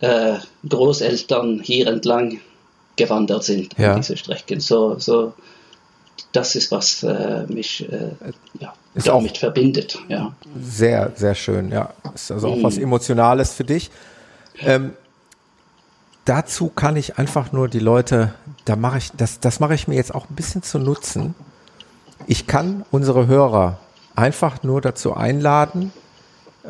äh, 0.00 0.36
Großeltern 0.66 1.60
hier 1.62 1.88
entlang 1.88 2.40
gewandert 2.96 3.44
sind 3.44 3.78
ja. 3.78 3.96
diese 3.96 4.16
Strecken. 4.16 4.60
So, 4.60 4.98
so 4.98 5.34
das 6.32 6.54
ist, 6.54 6.70
was 6.70 7.02
äh, 7.02 7.46
mich 7.48 7.90
äh, 7.90 8.10
ja, 8.58 8.74
ist 8.94 9.08
damit 9.08 9.32
auch 9.32 9.38
verbindet. 9.38 9.98
Ja. 10.08 10.32
Sehr, 10.60 11.12
sehr 11.14 11.34
schön, 11.34 11.70
ja. 11.70 11.90
Ist 12.14 12.30
also 12.30 12.48
auch 12.48 12.56
mhm. 12.56 12.62
was 12.62 12.78
Emotionales 12.78 13.52
für 13.52 13.64
dich. 13.64 13.90
Ähm, 14.60 14.92
dazu 16.24 16.68
kann 16.68 16.96
ich 16.96 17.18
einfach 17.18 17.52
nur 17.52 17.68
die 17.68 17.78
Leute, 17.78 18.34
da 18.64 18.76
mache 18.76 18.98
ich, 18.98 19.10
das, 19.12 19.40
das 19.40 19.60
mache 19.60 19.74
ich 19.74 19.88
mir 19.88 19.94
jetzt 19.94 20.14
auch 20.14 20.28
ein 20.28 20.34
bisschen 20.34 20.62
zu 20.62 20.78
nutzen. 20.78 21.34
Ich 22.26 22.46
kann 22.46 22.84
unsere 22.90 23.26
Hörer 23.26 23.78
einfach 24.14 24.62
nur 24.62 24.80
dazu 24.80 25.14
einladen. 25.14 25.92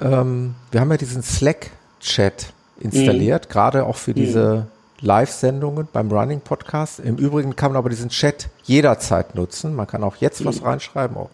Ähm, 0.01 0.55
wir 0.71 0.81
haben 0.81 0.91
ja 0.91 0.99
diesen 0.99 1.23
Slack-Chat 1.23 2.53
installiert, 2.79 3.49
mhm. 3.49 3.53
gerade 3.53 3.87
auch 3.87 3.97
für 3.97 4.15
diese 4.15 4.67
Live-Sendungen 5.01 5.89
beim 5.93 6.11
Running 6.11 6.41
Podcast. 6.41 6.99
Im 7.01 7.17
Übrigen 7.17 7.57
kann 7.57 7.73
man 7.73 7.79
aber 7.79 7.89
diesen 7.89 8.09
Chat 8.09 8.49
jederzeit 8.65 9.35
nutzen. 9.35 9.75
Man 9.75 9.87
kann 9.87 10.03
auch 10.03 10.17
jetzt 10.17 10.45
was 10.45 10.63
reinschreiben, 10.63 11.17
auch, 11.17 11.31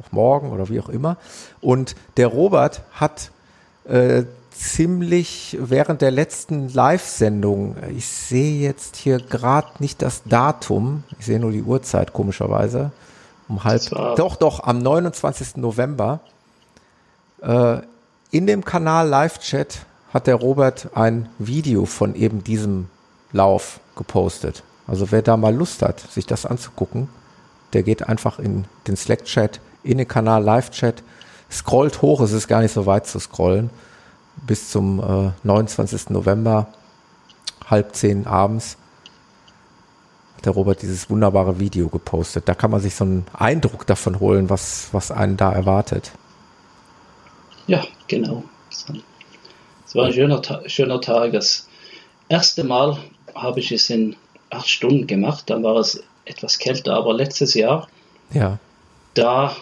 auch 0.00 0.12
morgen 0.12 0.50
oder 0.50 0.68
wie 0.68 0.80
auch 0.80 0.88
immer. 0.88 1.16
Und 1.60 1.94
der 2.16 2.26
Robert 2.28 2.82
hat 2.92 3.30
äh, 3.84 4.24
ziemlich 4.50 5.56
während 5.60 6.02
der 6.02 6.10
letzten 6.10 6.72
Live-Sendung, 6.72 7.76
ich 7.94 8.06
sehe 8.06 8.60
jetzt 8.60 8.96
hier 8.96 9.18
gerade 9.18 9.68
nicht 9.78 10.02
das 10.02 10.22
Datum, 10.24 11.04
ich 11.18 11.26
sehe 11.26 11.38
nur 11.38 11.52
die 11.52 11.62
Uhrzeit 11.62 12.12
komischerweise, 12.12 12.90
um 13.48 13.62
halb, 13.64 13.82
doch, 14.16 14.36
doch, 14.36 14.64
am 14.64 14.78
29. 14.78 15.56
November, 15.56 16.20
äh, 17.42 17.78
in 18.30 18.46
dem 18.46 18.64
Kanal 18.64 19.08
Live-Chat 19.08 19.86
hat 20.12 20.26
der 20.26 20.36
Robert 20.36 20.90
ein 20.94 21.28
Video 21.38 21.84
von 21.84 22.14
eben 22.14 22.42
diesem 22.42 22.88
Lauf 23.36 23.80
gepostet. 23.96 24.62
Also 24.86 25.10
wer 25.10 25.22
da 25.22 25.36
mal 25.36 25.54
Lust 25.54 25.82
hat, 25.82 26.00
sich 26.00 26.26
das 26.26 26.46
anzugucken, 26.46 27.08
der 27.72 27.82
geht 27.82 28.08
einfach 28.08 28.38
in 28.38 28.64
den 28.86 28.96
Slack-Chat, 28.96 29.60
in 29.82 29.98
den 29.98 30.08
Kanal 30.08 30.42
Live-Chat, 30.42 31.02
scrollt 31.50 32.02
hoch, 32.02 32.20
es 32.20 32.32
ist 32.32 32.48
gar 32.48 32.60
nicht 32.60 32.72
so 32.72 32.86
weit 32.86 33.06
zu 33.06 33.18
scrollen, 33.18 33.70
bis 34.46 34.70
zum 34.70 35.00
äh, 35.00 35.32
29. 35.42 36.10
November, 36.10 36.68
halb 37.68 37.94
zehn 37.94 38.26
abends, 38.26 38.76
hat 40.36 40.46
der 40.46 40.52
Robert 40.52 40.82
dieses 40.82 41.10
wunderbare 41.10 41.58
Video 41.58 41.88
gepostet. 41.88 42.48
Da 42.48 42.54
kann 42.54 42.70
man 42.70 42.80
sich 42.80 42.94
so 42.94 43.04
einen 43.04 43.26
Eindruck 43.32 43.86
davon 43.86 44.20
holen, 44.20 44.50
was, 44.50 44.88
was 44.92 45.10
einen 45.10 45.36
da 45.36 45.52
erwartet. 45.52 46.12
Ja, 47.66 47.82
genau. 48.06 48.44
Es 48.70 49.94
war 49.94 50.06
ein 50.06 50.12
schöner, 50.12 50.42
schöner 50.66 51.00
Tag. 51.00 51.32
Das 51.32 51.66
erste 52.28 52.64
Mal 52.64 52.98
habe 53.36 53.60
ich 53.60 53.72
es 53.72 53.90
in 53.90 54.16
acht 54.50 54.68
Stunden 54.68 55.06
gemacht, 55.06 55.44
dann 55.48 55.62
war 55.62 55.76
es 55.76 56.02
etwas 56.24 56.58
kälter, 56.58 56.94
aber 56.94 57.14
letztes 57.14 57.54
Jahr, 57.54 57.88
ja. 58.32 58.58
da 59.14 59.56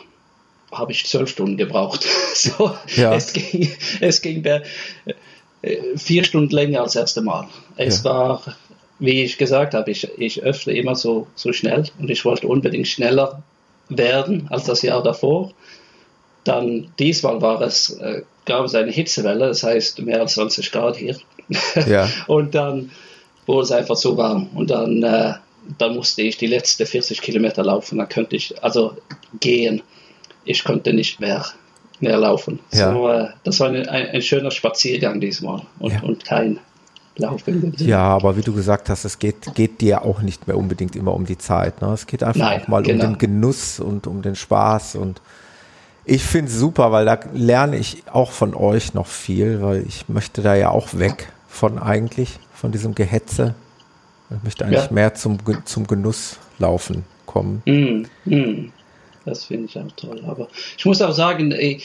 habe 0.72 0.92
ich 0.92 1.06
zwölf 1.06 1.30
Stunden 1.30 1.56
gebraucht. 1.56 2.04
so, 2.34 2.74
ja. 2.96 3.14
Es 3.14 3.32
ging, 3.32 3.70
es 4.00 4.22
ging 4.22 4.44
äh, 4.44 4.62
vier 5.96 6.24
Stunden 6.24 6.54
länger 6.54 6.82
als 6.82 6.94
das 6.94 7.02
erste 7.02 7.22
Mal. 7.22 7.48
Es 7.76 8.02
ja. 8.02 8.10
war, 8.10 8.42
wie 8.98 9.22
ich 9.22 9.38
gesagt 9.38 9.74
habe, 9.74 9.90
ich, 9.90 10.08
ich 10.18 10.42
öffne 10.42 10.74
immer 10.74 10.96
so, 10.96 11.26
so 11.34 11.52
schnell 11.52 11.84
und 11.98 12.10
ich 12.10 12.24
wollte 12.24 12.48
unbedingt 12.48 12.88
schneller 12.88 13.42
werden 13.88 14.46
als 14.50 14.64
das 14.64 14.82
Jahr 14.82 15.02
davor. 15.02 15.52
Dann 16.44 16.92
diesmal 16.98 17.40
war 17.40 17.60
es, 17.62 17.90
äh, 17.90 18.22
gab 18.44 18.66
es 18.66 18.74
eine 18.74 18.90
Hitzewelle, 18.90 19.48
das 19.48 19.62
heißt 19.62 20.00
mehr 20.02 20.20
als 20.20 20.34
20 20.34 20.72
Grad 20.72 20.96
hier. 20.96 21.16
Ja. 21.86 22.08
und 22.26 22.54
dann 22.54 22.90
wurde 23.46 23.62
es 23.62 23.72
einfach 23.72 23.96
so 23.96 24.16
warm. 24.16 24.48
Und 24.54 24.70
dann, 24.70 25.02
äh, 25.02 25.34
dann 25.78 25.94
musste 25.94 26.22
ich 26.22 26.36
die 26.36 26.46
letzten 26.46 26.86
40 26.86 27.20
Kilometer 27.20 27.64
laufen. 27.64 27.98
Dann 27.98 28.08
könnte 28.08 28.36
ich 28.36 28.62
also 28.62 28.96
gehen. 29.40 29.82
Ich 30.44 30.64
konnte 30.64 30.92
nicht 30.92 31.20
mehr, 31.20 31.44
mehr 32.00 32.18
laufen. 32.18 32.60
Ja. 32.72 32.92
So, 32.92 33.08
äh, 33.08 33.28
das 33.44 33.60
war 33.60 33.68
ein, 33.68 33.88
ein, 33.88 34.08
ein, 34.08 34.22
schöner 34.22 34.50
Spaziergang 34.50 35.20
diesmal 35.20 35.62
und, 35.78 35.92
ja. 35.92 36.02
und 36.02 36.24
kein 36.24 36.60
Laufen. 37.16 37.72
Ja, 37.78 38.02
aber 38.02 38.36
wie 38.36 38.42
du 38.42 38.52
gesagt 38.52 38.88
hast, 38.88 39.04
es 39.04 39.20
geht, 39.20 39.54
geht 39.54 39.80
dir 39.80 40.02
auch 40.02 40.20
nicht 40.20 40.48
mehr 40.48 40.58
unbedingt 40.58 40.96
immer 40.96 41.14
um 41.14 41.26
die 41.26 41.38
Zeit. 41.38 41.80
Ne? 41.80 41.92
Es 41.92 42.08
geht 42.08 42.24
einfach 42.24 42.40
Nein, 42.40 42.62
auch 42.62 42.68
mal 42.68 42.82
genau. 42.82 43.04
um 43.04 43.12
den 43.12 43.18
Genuss 43.18 43.78
und 43.78 44.08
um 44.08 44.20
den 44.20 44.34
Spaß 44.34 44.96
und 44.96 45.20
ich 46.06 46.22
finde 46.22 46.50
es 46.50 46.58
super, 46.58 46.92
weil 46.92 47.06
da 47.06 47.18
lerne 47.32 47.76
ich 47.76 48.02
auch 48.12 48.30
von 48.30 48.54
euch 48.54 48.92
noch 48.92 49.06
viel, 49.06 49.62
weil 49.62 49.84
ich 49.86 50.08
möchte 50.08 50.42
da 50.42 50.54
ja 50.54 50.68
auch 50.70 50.98
weg 50.98 51.32
von 51.48 51.78
eigentlich, 51.78 52.38
von 52.64 52.72
diesem 52.72 52.94
Gehetze. 52.94 53.54
Ich 54.30 54.42
möchte 54.42 54.64
eigentlich 54.64 54.86
ja. 54.86 54.90
mehr 54.90 55.12
zum, 55.12 55.36
zum 55.66 55.86
Genuss 55.86 56.38
laufen 56.58 57.04
kommen. 57.26 57.62
Mm, 57.66 58.06
mm. 58.24 58.72
Das 59.26 59.44
finde 59.44 59.66
ich 59.66 59.78
auch 59.78 59.92
toll. 59.96 60.22
Aber 60.26 60.48
ich 60.78 60.86
muss 60.86 61.02
auch 61.02 61.12
sagen, 61.12 61.52
ey, 61.52 61.82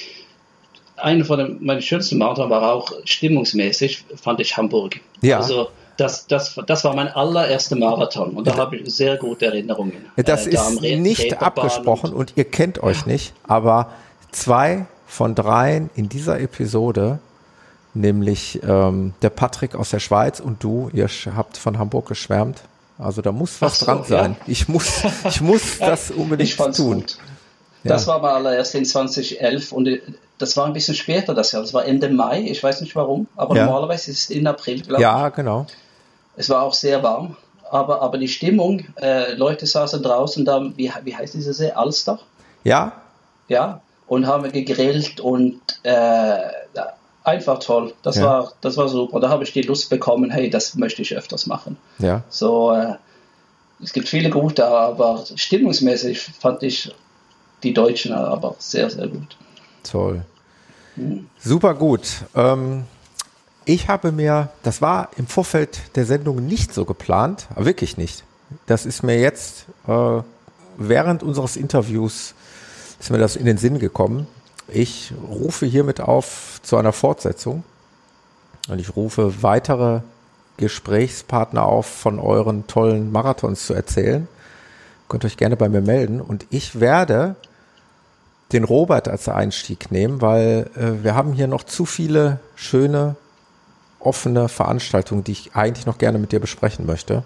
eine 0.95 1.25
von 1.25 1.37
den, 1.37 1.65
meinen 1.65 1.81
schönsten 1.81 2.17
Marathon 2.17 2.49
war 2.49 2.61
auch 2.71 2.93
stimmungsmäßig, 3.03 4.05
fand 4.15 4.39
ich 4.39 4.55
Hamburg. 4.55 5.01
Ja. 5.19 5.39
Also 5.39 5.67
das, 5.97 6.27
das, 6.27 6.57
das 6.65 6.85
war 6.85 6.95
mein 6.95 7.09
allererster 7.09 7.75
Marathon 7.75 8.29
und 8.37 8.47
da 8.47 8.55
habe 8.55 8.77
ich 8.77 8.95
sehr 8.95 9.17
gute 9.17 9.47
Erinnerungen. 9.47 10.05
Das 10.15 10.47
äh, 10.47 10.51
da 10.51 10.69
ist 10.69 10.81
nicht 10.81 11.41
abgesprochen 11.41 12.11
und, 12.11 12.15
und 12.15 12.33
ihr 12.37 12.45
kennt 12.45 12.81
euch 12.81 13.05
nicht, 13.05 13.33
aber 13.43 13.91
zwei 14.31 14.85
von 15.07 15.35
dreien 15.35 15.89
in 15.95 16.07
dieser 16.07 16.39
Episode, 16.39 17.19
nämlich 17.93 18.59
ähm, 18.63 19.13
der 19.21 19.29
Patrick 19.29 19.75
aus 19.75 19.89
der 19.89 19.99
Schweiz 19.99 20.39
und 20.39 20.63
du, 20.63 20.89
ihr 20.93 21.07
habt 21.35 21.57
von 21.57 21.79
Hamburg 21.79 22.07
geschwärmt. 22.07 22.61
Also 22.97 23.21
da 23.21 23.31
muss 23.31 23.61
was 23.61 23.79
so, 23.79 23.85
dran 23.85 24.03
sein. 24.03 24.35
Ja. 24.39 24.45
Ich 24.47 24.67
muss, 24.67 25.03
ich 25.25 25.41
muss 25.41 25.79
das 25.79 26.11
unbedingt 26.11 26.57
tun. 26.75 27.05
Ja. 27.83 27.93
Das 27.93 28.07
war 28.07 28.19
mal 28.19 28.33
allererst 28.33 28.75
in 28.75 28.85
2011 28.85 29.71
und 29.71 29.87
äh, 29.87 30.01
das 30.37 30.55
war 30.57 30.65
ein 30.65 30.73
bisschen 30.73 30.95
später 30.95 31.33
das 31.33 31.51
Jahr. 31.51 31.61
Das 31.61 31.73
war 31.73 31.85
Ende 31.85 32.09
Mai. 32.09 32.41
Ich 32.41 32.61
weiß 32.61 32.81
nicht 32.81 32.95
warum, 32.95 33.27
aber 33.35 33.55
ja. 33.55 33.65
normalerweise 33.65 34.11
ist 34.11 34.19
es 34.23 34.29
in 34.29 34.45
April, 34.47 34.81
glaube 34.81 34.95
ich. 34.95 35.01
Ja, 35.01 35.29
genau. 35.29 35.65
Es 36.35 36.49
war 36.49 36.63
auch 36.63 36.73
sehr 36.73 37.03
warm, 37.03 37.35
aber, 37.69 38.01
aber 38.01 38.17
die 38.17 38.27
Stimmung, 38.27 38.85
äh, 39.01 39.33
Leute 39.33 39.65
saßen 39.65 40.01
draußen 40.01 40.45
da, 40.45 40.61
wie, 40.75 40.91
wie 41.03 41.15
heißt 41.15 41.33
diese 41.33 41.53
See? 41.53 41.71
Alster? 41.71 42.19
Ja. 42.63 42.93
Ja, 43.47 43.81
und 44.07 44.27
haben 44.27 44.51
gegrillt 44.51 45.19
und 45.19 45.61
äh, 45.83 46.37
einfach 47.29 47.59
toll. 47.59 47.93
Das 48.03 48.17
ja. 48.17 48.25
war 48.25 48.53
das 48.61 48.77
war 48.77 48.87
super. 48.89 49.19
Da 49.19 49.29
habe 49.29 49.43
ich 49.43 49.53
die 49.53 49.61
Lust 49.61 49.89
bekommen, 49.89 50.29
hey, 50.31 50.49
das 50.49 50.75
möchte 50.75 51.01
ich 51.01 51.15
öfters 51.15 51.45
machen. 51.45 51.77
Ja. 51.99 52.23
So 52.29 52.71
äh, 52.71 52.95
es 53.81 53.93
gibt 53.93 54.09
viele 54.09 54.29
gute, 54.29 54.65
aber 54.65 55.23
stimmungsmäßig 55.35 56.19
fand 56.39 56.63
ich 56.63 56.93
die 57.63 57.73
Deutschen 57.73 58.13
aber 58.13 58.55
sehr 58.59 58.89
sehr 58.89 59.07
gut. 59.07 59.37
Toll. 59.83 60.23
Hm. 60.95 61.27
Super 61.39 61.73
gut. 61.73 62.07
Ähm, 62.35 62.83
ich 63.65 63.87
habe 63.87 64.11
mir, 64.11 64.49
das 64.63 64.81
war 64.81 65.09
im 65.17 65.27
Vorfeld 65.27 65.79
der 65.95 66.05
Sendung 66.05 66.47
nicht 66.47 66.73
so 66.73 66.85
geplant, 66.85 67.47
wirklich 67.55 67.97
nicht. 67.97 68.23
Das 68.65 68.85
ist 68.85 69.03
mir 69.03 69.19
jetzt 69.19 69.65
äh, 69.87 70.21
während 70.77 71.21
unseres 71.21 71.55
Interviews 71.55 72.33
ist 72.99 73.11
mir 73.11 73.19
das 73.19 73.35
in 73.35 73.45
den 73.45 73.57
Sinn 73.57 73.79
gekommen. 73.79 74.27
Ich 74.71 75.13
rufe 75.27 75.65
hiermit 75.65 76.01
auf 76.01 76.59
zu 76.63 76.77
einer 76.77 76.93
Fortsetzung 76.93 77.63
und 78.67 78.79
ich 78.79 78.95
rufe 78.95 79.41
weitere 79.41 80.01
Gesprächspartner 80.57 81.65
auf, 81.65 81.85
von 81.85 82.19
euren 82.19 82.67
tollen 82.67 83.11
Marathons 83.11 83.65
zu 83.65 83.73
erzählen. 83.73 84.27
Könnt 85.07 85.25
euch 85.25 85.37
gerne 85.37 85.55
bei 85.55 85.69
mir 85.69 85.81
melden 85.81 86.21
und 86.21 86.45
ich 86.49 86.79
werde 86.79 87.35
den 88.51 88.63
Robert 88.63 89.07
als 89.07 89.29
Einstieg 89.29 89.91
nehmen, 89.91 90.21
weil 90.21 90.69
äh, 90.75 91.03
wir 91.03 91.15
haben 91.15 91.33
hier 91.33 91.47
noch 91.47 91.63
zu 91.63 91.85
viele 91.85 92.39
schöne, 92.55 93.15
offene 93.99 94.49
Veranstaltungen, 94.49 95.23
die 95.23 95.33
ich 95.33 95.55
eigentlich 95.55 95.85
noch 95.85 95.97
gerne 95.97 96.19
mit 96.19 96.31
dir 96.31 96.39
besprechen 96.39 96.85
möchte. 96.85 97.23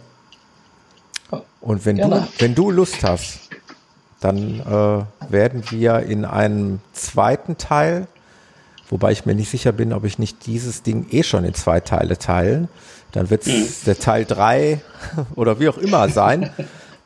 Und 1.61 1.85
wenn 1.85 1.97
du, 1.97 2.27
wenn 2.39 2.55
du 2.55 2.71
Lust 2.71 3.03
hast, 3.03 3.42
dann 4.23 4.59
äh, 4.59 5.31
werden 5.31 5.63
wir 5.69 5.99
in 5.99 6.25
einem 6.25 6.79
zweiten 6.93 7.57
Teil, 7.57 8.07
wobei 8.89 9.11
ich 9.11 9.25
mir 9.25 9.35
nicht 9.35 9.49
sicher 9.49 9.71
bin, 9.71 9.93
ob 9.93 10.05
ich 10.05 10.19
nicht 10.19 10.45
dieses 10.45 10.83
Ding 10.83 11.07
eh 11.11 11.23
schon 11.23 11.43
in 11.43 11.53
zwei 11.53 11.79
Teile 11.79 12.17
teilen, 12.17 12.69
dann 13.11 13.29
wird 13.29 13.45
es 13.45 13.81
mhm. 13.81 13.85
der 13.85 13.99
Teil 13.99 14.25
drei 14.25 14.81
oder 15.35 15.59
wie 15.59 15.69
auch 15.69 15.77
immer 15.77 16.09
sein, 16.09 16.49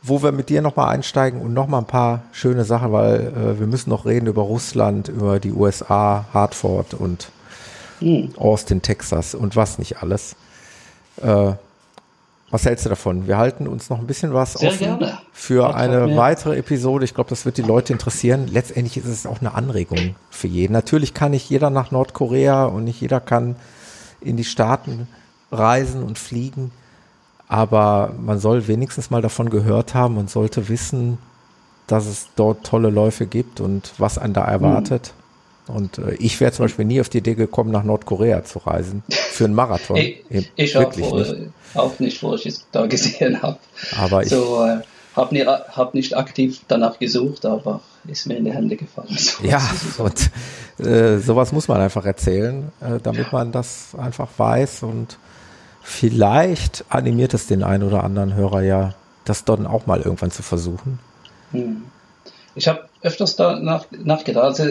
wo 0.03 0.21
wir 0.21 0.31
mit 0.31 0.49
dir 0.49 0.61
nochmal 0.61 0.93
einsteigen 0.93 1.41
und 1.41 1.53
nochmal 1.53 1.81
ein 1.81 1.87
paar 1.87 2.23
schöne 2.31 2.63
Sachen, 2.63 2.91
weil 2.91 3.33
äh, 3.35 3.59
wir 3.59 3.67
müssen 3.67 3.89
noch 3.89 4.05
reden 4.05 4.27
über 4.27 4.43
Russland, 4.43 5.07
über 5.09 5.39
die 5.39 5.51
USA, 5.51 6.25
Hartford 6.33 6.93
und 6.93 7.29
mhm. 7.99 8.29
Austin, 8.37 8.81
Texas 8.81 9.35
und 9.35 9.55
was 9.55 9.79
nicht 9.79 10.01
alles. 10.01 10.35
Äh, 11.21 11.53
was 12.49 12.65
hältst 12.65 12.85
du 12.85 12.89
davon? 12.89 13.27
Wir 13.27 13.37
halten 13.37 13.67
uns 13.67 13.89
noch 13.89 13.99
ein 13.99 14.07
bisschen 14.07 14.33
was 14.33 14.53
Sehr 14.53 14.69
offen 14.69 14.79
gerne. 14.99 15.17
für 15.33 15.75
eine 15.75 16.15
weitere 16.15 16.57
Episode. 16.57 17.03
Ich 17.03 17.13
glaube, 17.13 17.29
das 17.29 17.45
wird 17.45 17.57
die 17.57 17.61
Leute 17.61 17.91
interessieren. 17.91 18.47
Letztendlich 18.47 18.97
ist 18.97 19.07
es 19.07 19.25
auch 19.25 19.41
eine 19.41 19.53
Anregung 19.53 20.15
für 20.29 20.47
jeden. 20.47 20.71
Natürlich 20.73 21.13
kann 21.13 21.31
nicht 21.31 21.49
jeder 21.49 21.69
nach 21.69 21.91
Nordkorea 21.91 22.65
und 22.65 22.85
nicht 22.85 23.01
jeder 23.01 23.19
kann 23.19 23.57
in 24.21 24.37
die 24.37 24.45
Staaten 24.45 25.07
reisen 25.51 26.03
und 26.03 26.17
fliegen. 26.17 26.71
Aber 27.49 28.13
man 28.19 28.39
soll 28.39 28.67
wenigstens 28.67 29.09
mal 29.09 29.21
davon 29.21 29.49
gehört 29.49 29.93
haben 29.93 30.17
und 30.17 30.29
sollte 30.29 30.69
wissen, 30.69 31.17
dass 31.85 32.05
es 32.05 32.29
dort 32.35 32.65
tolle 32.65 32.89
Läufe 32.89 33.25
gibt 33.25 33.59
und 33.61 33.93
was 33.97 34.17
einen 34.17 34.33
da 34.33 34.43
erwartet. 34.45 35.13
Mhm. 35.15 35.26
Und 35.67 35.97
äh, 35.97 36.13
ich 36.15 36.39
wäre 36.39 36.51
zum 36.51 36.65
Beispiel 36.65 36.85
nie 36.85 37.01
auf 37.01 37.09
die 37.09 37.19
Idee 37.19 37.35
gekommen, 37.35 37.71
nach 37.71 37.83
Nordkorea 37.83 38.43
zu 38.43 38.59
reisen 38.59 39.03
für 39.09 39.45
einen 39.45 39.53
Marathon. 39.53 39.97
ich, 39.97 40.23
ich 40.55 40.75
Wirklich 40.75 41.05
auch, 41.05 41.15
nicht. 41.15 41.35
auch 41.73 41.99
nicht, 41.99 42.23
wo 42.23 42.33
ich 42.35 42.45
es 42.45 42.65
da 42.71 42.85
gesehen 42.85 43.41
habe. 43.41 43.57
Aber 43.97 44.23
ich 44.23 44.29
so, 44.29 44.63
äh, 44.63 44.81
habe 45.15 45.33
nie, 45.33 45.45
hab 45.45 45.93
nicht 45.93 46.15
aktiv 46.15 46.61
danach 46.67 46.99
gesucht, 46.99 47.45
aber 47.45 47.81
ist 48.07 48.27
mir 48.27 48.37
in 48.37 48.45
die 48.45 48.53
Hände 48.53 48.75
gefallen. 48.75 49.09
So 49.17 49.43
ja, 49.43 49.61
und 49.97 50.29
äh, 50.85 51.17
sowas 51.17 51.51
muss 51.51 51.67
man 51.67 51.81
einfach 51.81 52.05
erzählen, 52.05 52.71
äh, 52.81 52.99
damit 53.01 53.25
ja. 53.25 53.31
man 53.31 53.51
das 53.51 53.95
einfach 53.97 54.29
weiß 54.37 54.83
und 54.83 55.17
vielleicht 55.81 56.85
animiert 56.89 57.33
es 57.33 57.47
den 57.47 57.63
einen 57.63 57.83
oder 57.83 58.03
anderen 58.03 58.35
Hörer 58.35 58.61
ja, 58.61 58.93
das 59.25 59.43
dann 59.43 59.65
auch 59.65 59.87
mal 59.87 60.01
irgendwann 60.01 60.31
zu 60.31 60.43
versuchen. 60.43 60.99
Hm. 61.51 61.83
Ich 62.55 62.67
habe 62.67 62.86
öfters 63.07 63.35
danach 63.35 63.85
nachgedacht. 64.03 64.43
Also 64.45 64.65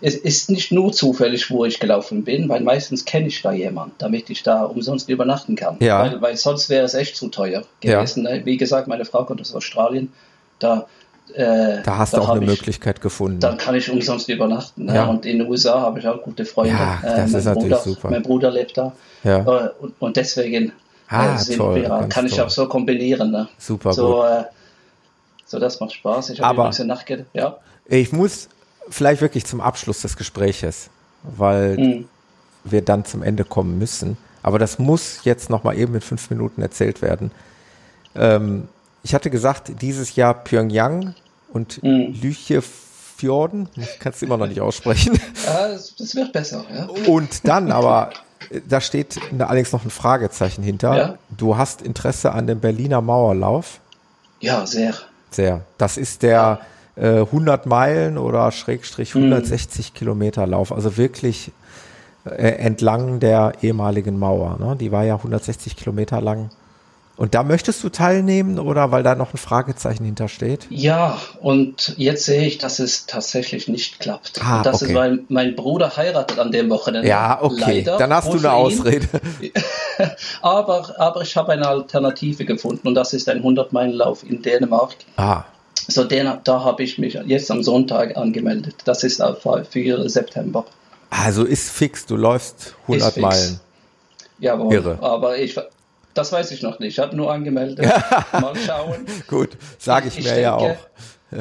es 0.00 0.14
ist 0.16 0.50
nicht 0.50 0.72
nur 0.72 0.92
zufällig, 0.92 1.50
wo 1.50 1.64
ich 1.64 1.80
gelaufen 1.80 2.24
bin, 2.24 2.48
weil 2.48 2.60
meistens 2.60 3.04
kenne 3.04 3.28
ich 3.28 3.40
da 3.42 3.52
jemanden, 3.52 3.94
damit 3.98 4.28
ich 4.30 4.42
da 4.42 4.64
umsonst 4.64 5.08
übernachten 5.08 5.56
kann. 5.56 5.76
Ja. 5.80 6.02
Weil, 6.02 6.20
weil 6.20 6.36
sonst 6.36 6.68
wäre 6.68 6.84
es 6.84 6.94
echt 6.94 7.16
zu 7.16 7.28
teuer 7.28 7.62
gewesen. 7.80 8.24
Ja. 8.24 8.44
Wie 8.44 8.56
gesagt, 8.56 8.88
meine 8.88 9.04
Frau 9.04 9.24
kommt 9.24 9.40
aus 9.40 9.54
Australien. 9.54 10.12
Da, 10.58 10.86
äh, 11.34 11.82
da 11.82 11.98
hast 11.98 12.12
da 12.12 12.18
du 12.18 12.24
auch 12.24 12.28
eine 12.30 12.40
ich, 12.44 12.50
Möglichkeit 12.50 13.00
gefunden. 13.00 13.40
Dann 13.40 13.56
kann 13.58 13.74
ich 13.74 13.90
umsonst 13.90 14.28
übernachten. 14.28 14.88
Ja. 14.92 15.06
Und 15.06 15.24
in 15.26 15.38
den 15.38 15.48
USA 15.48 15.80
habe 15.80 16.00
ich 16.00 16.06
auch 16.08 16.22
gute 16.22 16.44
Freunde. 16.44 16.74
Ja, 16.74 16.98
das 17.02 17.34
äh, 17.34 17.38
ist 17.38 17.44
natürlich 17.44 17.68
Bruder, 17.70 17.78
super. 17.78 18.10
Mein 18.10 18.22
Bruder 18.22 18.50
lebt 18.50 18.76
da. 18.76 18.92
Ja. 19.24 19.38
Äh, 19.38 19.70
und, 19.80 19.94
und 19.98 20.16
deswegen 20.16 20.72
Ah, 21.08 21.36
toll, 21.56 21.76
wir, 21.76 22.06
kann 22.08 22.26
ich 22.26 22.34
toll. 22.34 22.44
auch 22.46 22.50
so 22.50 22.66
kombinieren. 22.66 23.30
Ne? 23.30 23.48
Super 23.58 23.92
so, 23.92 24.24
Äh, 24.24 24.44
so, 25.44 25.60
das 25.60 25.78
macht 25.78 25.92
Spaß. 25.92 26.30
Ich 26.30 26.40
habe 26.40 26.62
ein 26.62 26.70
bisschen 26.70 26.88
nachgedacht. 26.88 27.28
Ja. 27.32 27.58
Ich 27.88 28.12
muss 28.12 28.48
vielleicht 28.88 29.20
wirklich 29.20 29.44
zum 29.46 29.60
Abschluss 29.60 30.02
des 30.02 30.16
Gespräches, 30.16 30.90
weil 31.22 31.76
Hm. 31.76 32.08
wir 32.64 32.82
dann 32.82 33.04
zum 33.04 33.22
Ende 33.22 33.44
kommen 33.44 33.78
müssen. 33.78 34.16
Aber 34.42 34.58
das 34.58 34.78
muss 34.78 35.20
jetzt 35.24 35.50
noch 35.50 35.64
mal 35.64 35.76
eben 35.76 35.94
in 35.94 36.00
fünf 36.00 36.30
Minuten 36.30 36.62
erzählt 36.62 37.02
werden. 37.02 37.30
Ähm, 38.14 38.68
ich 39.02 39.14
hatte 39.14 39.30
gesagt, 39.30 39.82
dieses 39.82 40.14
Jahr 40.16 40.34
Pyongyang 40.34 41.14
und 41.52 41.74
Hm. 41.82 42.14
Lüchefjorden, 42.20 43.68
ich 43.76 43.98
kann 43.98 44.12
es 44.12 44.22
immer 44.22 44.36
noch 44.36 44.46
nicht 44.46 44.60
aussprechen. 44.60 45.18
Ah, 45.46 45.68
das, 45.68 45.94
das 45.96 46.14
wird 46.14 46.32
besser. 46.32 46.64
Ja. 46.72 46.88
Und 47.12 47.46
dann 47.46 47.70
aber, 47.72 48.10
da 48.68 48.80
steht 48.80 49.18
allerdings 49.38 49.72
noch 49.72 49.84
ein 49.84 49.90
Fragezeichen 49.90 50.62
hinter. 50.62 50.96
Ja. 50.96 51.18
Du 51.36 51.56
hast 51.56 51.82
Interesse 51.82 52.32
an 52.32 52.46
dem 52.46 52.60
Berliner 52.60 53.00
Mauerlauf? 53.00 53.80
ja, 54.40 54.66
sehr. 54.66 54.94
Sehr. 55.30 55.62
Das 55.78 55.96
ist 55.96 56.22
der 56.22 56.60
äh, 56.96 57.20
100 57.20 57.66
Meilen 57.66 58.18
oder 58.18 58.50
Schrägstrich 58.50 59.14
Mhm. 59.14 59.24
160 59.24 59.94
Kilometer 59.94 60.46
Lauf. 60.46 60.72
Also 60.72 60.96
wirklich 60.96 61.52
äh, 62.24 62.30
entlang 62.30 63.20
der 63.20 63.52
ehemaligen 63.62 64.18
Mauer. 64.18 64.58
Ne? 64.58 64.76
Die 64.76 64.90
war 64.92 65.04
ja 65.04 65.14
160 65.16 65.76
Kilometer 65.76 66.20
lang. 66.20 66.50
Und 67.16 67.34
da 67.34 67.42
möchtest 67.42 67.82
du 67.82 67.88
teilnehmen 67.88 68.58
oder 68.58 68.92
weil 68.92 69.02
da 69.02 69.14
noch 69.14 69.32
ein 69.32 69.38
Fragezeichen 69.38 70.04
hintersteht? 70.04 70.66
Ja, 70.68 71.16
und 71.40 71.94
jetzt 71.96 72.26
sehe 72.26 72.46
ich, 72.46 72.58
dass 72.58 72.78
es 72.78 73.06
tatsächlich 73.06 73.68
nicht 73.68 74.00
klappt. 74.00 74.38
Ah, 74.44 74.58
und 74.58 74.66
das 74.66 74.82
okay. 74.82 74.92
ist, 74.92 74.94
weil 74.94 75.20
mein 75.28 75.56
Bruder 75.56 75.96
heiratet 75.96 76.38
an 76.38 76.52
dem 76.52 76.68
Wochenende. 76.68 77.08
Ja, 77.08 77.38
okay. 77.40 77.78
Leider, 77.78 77.96
Dann 77.96 78.12
hast 78.12 78.30
du 78.34 78.36
eine. 78.36 78.52
Ausrede. 78.52 79.08
Aber, 80.42 80.94
aber 80.98 81.22
ich 81.22 81.34
habe 81.38 81.52
eine 81.52 81.66
Alternative 81.66 82.44
gefunden 82.44 82.86
und 82.86 82.94
das 82.94 83.14
ist 83.14 83.30
ein 83.30 83.42
100-Meilen-Lauf 83.42 84.22
in 84.28 84.42
Dänemark. 84.42 84.94
Ah, 85.16 85.44
So, 85.88 86.04
den, 86.04 86.30
da 86.44 86.64
habe 86.64 86.82
ich 86.82 86.98
mich 86.98 87.14
jetzt 87.26 87.50
am 87.50 87.62
Sonntag 87.62 88.16
angemeldet. 88.16 88.74
Das 88.84 89.04
ist 89.04 89.22
für 89.40 89.64
für 89.64 90.08
September. 90.08 90.64
also 91.10 91.44
ist 91.44 91.70
fix. 91.70 92.06
Du 92.06 92.16
läufst 92.16 92.74
100 92.82 93.12
fix. 93.12 93.22
Meilen. 93.22 93.60
Jawohl. 94.38 94.74
Irre. 94.74 94.98
Aber 95.00 95.38
ich, 95.38 95.56
das 96.14 96.32
weiß 96.32 96.50
ich 96.50 96.62
noch 96.62 96.78
nicht. 96.78 96.94
Ich 96.94 96.98
habe 96.98 97.16
nur 97.16 97.32
angemeldet. 97.32 97.86
Mal 98.32 98.54
schauen. 98.66 99.06
Gut, 99.28 99.50
sage 99.78 100.08
ich, 100.08 100.22
mir 100.22 100.40
ja 100.40 100.54
auch. 100.56 100.76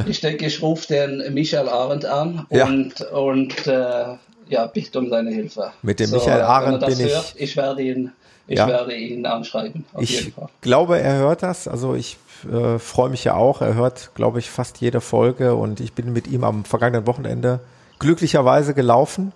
Ich 0.08 0.22
denke, 0.22 0.46
ich 0.46 0.62
rufe 0.62 0.88
den 0.88 1.34
Michael 1.34 1.70
Arendt 1.70 2.06
an 2.06 2.46
Ja. 2.50 2.66
und, 2.66 3.02
und 3.02 3.68
äh, 3.68 4.16
ja, 4.48 4.68
bitte 4.68 5.00
um 5.00 5.10
seine 5.10 5.32
Hilfe. 5.32 5.72
Mit 5.82 6.00
dem 6.00 6.12
Michael 6.12 6.42
Arendt 6.42 6.86
bin 6.86 7.00
ich- 7.00 7.14
Hört, 7.14 7.34
ich 7.38 7.56
werde 7.58 7.82
ihn, 7.84 8.12
ich 8.48 8.58
Ja. 8.58 8.68
werde 8.68 8.96
ihn 8.96 9.26
anschreiben. 9.26 9.86
Ich 10.00 10.34
glaube, 10.62 11.00
er 11.00 11.16
hört 11.18 11.44
das. 11.44 11.68
Also 11.68 11.96
ich 11.96 12.18
äh, 12.52 12.78
freue 12.80 13.10
mich 13.10 13.24
ja 13.24 13.34
auch. 13.36 13.62
Er 13.62 13.74
hört, 13.76 14.12
glaube 14.16 14.40
ich, 14.40 14.50
fast 14.50 14.80
jede 14.82 15.02
Folge 15.02 15.56
und 15.56 15.80
ich 15.80 15.94
bin 15.94 16.14
mit 16.14 16.28
ihm 16.28 16.44
am 16.44 16.64
vergangenen 16.66 17.08
Wochenende 17.08 17.60
glücklicherweise 18.00 18.74
gelaufen. 18.74 19.32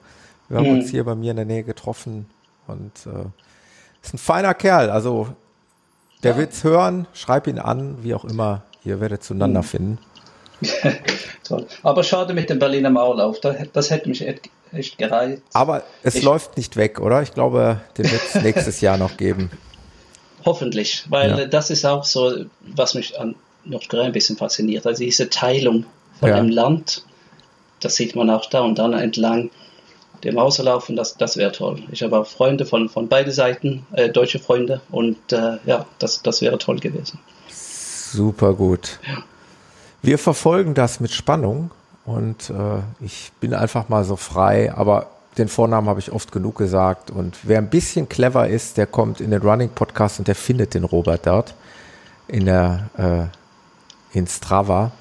Wir 0.48 0.57
haben 0.57 0.68
Mhm. 0.72 0.80
uns 0.80 0.90
hier 0.90 1.03
bei 1.06 1.15
mir 1.15 1.31
in 1.31 1.38
der 1.38 1.45
Nähe 1.45 1.64
getroffen 1.64 2.27
und 2.68 2.91
äh, 3.06 3.26
ist 4.03 4.14
ein 4.14 4.18
feiner 4.18 4.53
Kerl. 4.53 4.90
Also 4.90 5.30
der 6.23 6.31
Ja. 6.34 6.38
wird's 6.38 6.64
hören, 6.64 7.07
schreib 7.14 7.48
ihn 7.48 7.57
an, 7.60 7.98
wie 8.03 8.14
auch 8.14 8.26
immer. 8.26 8.64
Ihr 8.84 8.99
werdet 8.99 9.22
Mhm. 9.22 9.26
zueinander 9.26 9.64
finden. 9.64 9.98
Toll. 11.44 11.65
Aber 11.84 12.03
schade 12.03 12.34
mit 12.34 12.49
dem 12.49 12.60
Berliner 12.60 12.90
Mauerlauf. 12.90 13.40
Das, 13.40 13.56
das 13.73 13.90
hätte 13.91 14.10
mich 14.10 14.22
echt, 14.71 14.97
gereizt. 14.97 15.41
Aber 15.53 15.83
es 16.03 16.15
Ich- 16.15 16.23
läuft 16.23 16.57
nicht 16.57 16.75
weg, 16.77 16.99
oder? 16.99 17.21
Ich 17.21 17.33
glaube, 17.33 17.81
den 17.97 18.09
wird 18.11 18.21
es 18.33 18.41
nächstes 18.41 18.81
Jahr 18.81 18.97
noch 18.97 19.17
geben. 19.17 19.49
Hoffentlich, 20.45 21.05
weil 21.09 21.29
Ja. 21.39 21.45
das 21.45 21.69
ist 21.69 21.85
auch 21.85 22.03
so, 22.05 22.45
was 22.61 22.93
mich 22.93 23.19
an 23.19 23.35
Nordkorea 23.65 24.05
ein 24.05 24.11
bisschen 24.13 24.37
fasziniert. 24.37 24.87
Also 24.87 25.03
diese 25.03 25.29
Teilung 25.29 25.85
von 26.19 26.29
Ja. 26.29 26.35
einem 26.35 26.49
Land, 26.49 27.03
das 27.81 27.95
sieht 27.95 28.15
man 28.15 28.29
auch 28.29 28.45
da 28.49 28.61
und 28.61 28.79
dann 28.79 28.93
entlang 28.93 29.49
dem 30.23 30.37
Auslaufen, 30.37 30.95
das, 30.95 31.15
das 31.17 31.37
wäre 31.37 31.51
toll. 31.51 31.81
Ich 31.91 32.03
habe 32.03 32.17
auch 32.19 32.27
Freunde 32.27 32.65
von, 32.65 32.89
von 32.89 33.07
beiden 33.07 33.31
Seiten, 33.31 33.85
äh, 33.93 34.09
deutsche 34.09 34.39
Freunde 34.39 34.81
und 34.91 35.17
äh, 35.31 35.57
ja, 35.65 35.85
das, 35.97 36.21
das 36.23 36.41
wäre 36.41 36.57
toll 36.57 36.79
gewesen. 36.79 37.19
Super 37.49 38.53
gut. 38.53 38.99
Wir 40.01 40.17
verfolgen 40.17 40.73
das 40.73 40.99
mit 40.99 41.11
Spannung 41.11 41.71
und 42.10 42.49
äh, 42.49 42.81
ich 43.02 43.31
bin 43.40 43.53
einfach 43.53 43.88
mal 43.88 44.03
so 44.03 44.15
frei, 44.15 44.73
aber 44.73 45.11
den 45.38 45.48
Vornamen 45.48 45.88
habe 45.88 45.99
ich 45.99 46.11
oft 46.11 46.31
genug 46.31 46.57
gesagt. 46.57 47.11
Und 47.11 47.38
wer 47.44 47.60
ein 47.60 47.69
bisschen 47.69 48.10
clever 48.10 48.48
ist, 48.48 48.77
der 48.77 48.88
kommt 48.88 49.22
in 49.22 49.30
den 49.30 49.44
Running 49.44 49.69
Podcast 49.69 50.18
und 50.18 50.27
der 50.27 50.34
findet 50.34 50.73
den 50.73 50.86
Robert 50.86 51.27
dort 51.27 51.53
in 52.27 52.45
der 52.45 52.90
äh, 52.98 54.18
in 54.18 54.26
Strava 54.26 54.91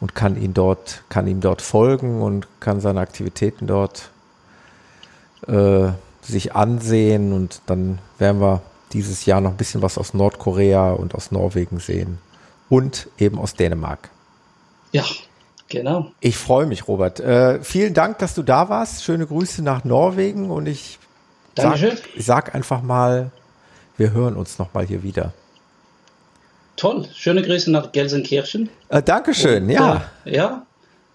und 0.00 0.16
kann 0.16 0.36
ihn 0.36 0.52
dort 0.52 1.04
kann 1.08 1.28
ihm 1.28 1.40
dort 1.40 1.62
folgen 1.62 2.20
und 2.20 2.48
kann 2.58 2.80
seine 2.80 2.98
Aktivitäten 2.98 3.68
dort 3.68 4.10
äh, 5.46 5.90
sich 6.22 6.56
ansehen. 6.56 7.32
Und 7.32 7.62
dann 7.66 8.00
werden 8.18 8.40
wir 8.40 8.62
dieses 8.92 9.26
Jahr 9.26 9.40
noch 9.40 9.50
ein 9.50 9.56
bisschen 9.56 9.80
was 9.80 9.96
aus 9.96 10.12
Nordkorea 10.12 10.90
und 10.90 11.14
aus 11.14 11.30
Norwegen 11.30 11.78
sehen 11.78 12.18
und 12.68 13.06
eben 13.16 13.38
aus 13.38 13.54
Dänemark. 13.54 14.10
Ja, 14.90 15.04
genau. 15.72 16.12
Ich 16.20 16.36
freue 16.36 16.66
mich, 16.66 16.86
Robert. 16.86 17.18
Äh, 17.18 17.62
vielen 17.64 17.94
Dank, 17.94 18.18
dass 18.18 18.34
du 18.34 18.42
da 18.42 18.68
warst. 18.68 19.02
Schöne 19.02 19.26
Grüße 19.26 19.62
nach 19.62 19.84
Norwegen 19.84 20.50
und 20.50 20.66
ich 20.66 20.98
sag, 21.56 21.78
sag 22.18 22.54
einfach 22.54 22.82
mal, 22.82 23.32
wir 23.96 24.12
hören 24.12 24.36
uns 24.36 24.58
noch 24.58 24.72
mal 24.74 24.86
hier 24.86 25.02
wieder. 25.02 25.32
Toll. 26.76 27.08
Schöne 27.14 27.42
Grüße 27.42 27.70
nach 27.70 27.92
Gelsenkirchen. 27.92 28.70
Äh, 28.88 29.02
Dankeschön, 29.02 29.64
Und, 29.64 29.70
ja. 29.70 30.04
Äh, 30.24 30.36
ja. 30.36 30.66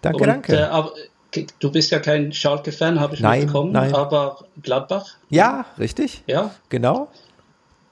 Danke, 0.01 0.19
und, 0.19 0.27
danke. 0.27 0.55
Äh, 0.55 0.63
aber, 0.63 0.91
äh, 1.33 1.45
du 1.59 1.71
bist 1.71 1.91
ja 1.91 1.99
kein 1.99 2.33
Schalke-Fan, 2.33 2.99
habe 2.99 3.15
ich 3.15 3.21
Nein, 3.21 3.41
mitbekommen, 3.41 3.71
nein. 3.71 3.93
aber 3.93 4.45
Gladbach, 4.61 5.15
ja, 5.29 5.65
richtig? 5.79 6.23
ja. 6.27 6.51
Genau. 6.69 7.09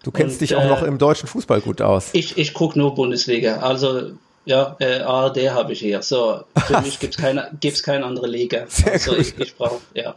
Du 0.04 0.12
kennst 0.12 0.36
Und, 0.36 0.42
dich 0.42 0.56
auch 0.56 0.64
äh, 0.64 0.68
noch 0.68 0.84
im 0.84 1.00
deutschen 1.00 1.28
Fußball 1.28 1.62
gut 1.62 1.82
aus. 1.82 2.10
Ich, 2.14 2.38
ich 2.38 2.54
gucke 2.54 2.78
nur 2.78 2.94
Bundesliga. 2.94 3.58
Also, 3.58 4.12
ja, 4.46 4.76
äh, 4.80 5.00
ARD 5.02 5.50
habe 5.52 5.74
ich 5.74 5.80
hier. 5.80 6.02
So, 6.02 6.42
für 6.68 6.82
mich 6.82 7.00
gibt 7.00 7.16
es 7.16 7.22
keine, 7.22 7.50
gibt's 7.60 7.84
keine 7.84 8.06
andere 8.06 8.28
Liga. 8.28 8.66
Sehr 8.68 8.94
also, 8.94 9.16
ich, 9.18 9.38
ich 9.40 9.56
brauche, 9.56 9.82
ja. 9.94 10.16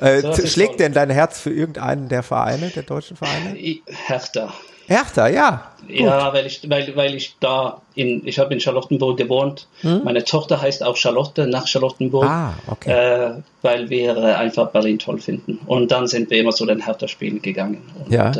Äh, 0.00 0.20
so, 0.20 0.46
schlägt 0.46 0.80
denn 0.80 0.92
dein 0.92 1.10
Herz 1.10 1.40
für 1.40 1.50
irgendeinen 1.50 2.08
der 2.08 2.22
Vereine, 2.22 2.68
der 2.70 2.82
deutschen 2.82 3.16
Vereine? 3.16 3.56
Ich- 3.56 3.82
Hertha. 3.86 4.52
Hertha, 4.86 5.28
ja. 5.28 5.72
Gut. 5.80 5.96
Ja, 6.00 6.30
weil 6.34 6.44
ich, 6.44 6.68
weil, 6.68 6.94
weil 6.94 7.14
ich 7.14 7.36
da 7.40 7.80
in, 7.94 8.26
ich 8.26 8.38
habe 8.38 8.52
in 8.52 8.60
Charlottenburg 8.60 9.16
gewohnt. 9.16 9.66
Meine 9.82 10.24
Tochter 10.24 10.60
heißt 10.60 10.82
auch 10.82 10.96
Charlotte 10.96 11.46
nach 11.46 11.66
Charlottenburg. 11.66 12.24
Hm? 12.24 12.30
Ah, 12.30 12.54
okay. 12.66 12.90
Äh, 12.90 13.34
weil 13.62 13.88
wir 13.88 14.14
äh, 14.16 14.34
einfach 14.34 14.68
Berlin 14.72 14.98
toll 14.98 15.20
finden. 15.20 15.58
Und 15.64 15.90
dann 15.90 16.06
sind 16.06 16.28
wir 16.28 16.38
immer 16.38 16.50
zu 16.52 16.66
den 16.66 16.84
Hertha-Spielen 16.84 17.40
gegangen. 17.40 17.80
Und 18.04 18.12
Ja. 18.12 18.30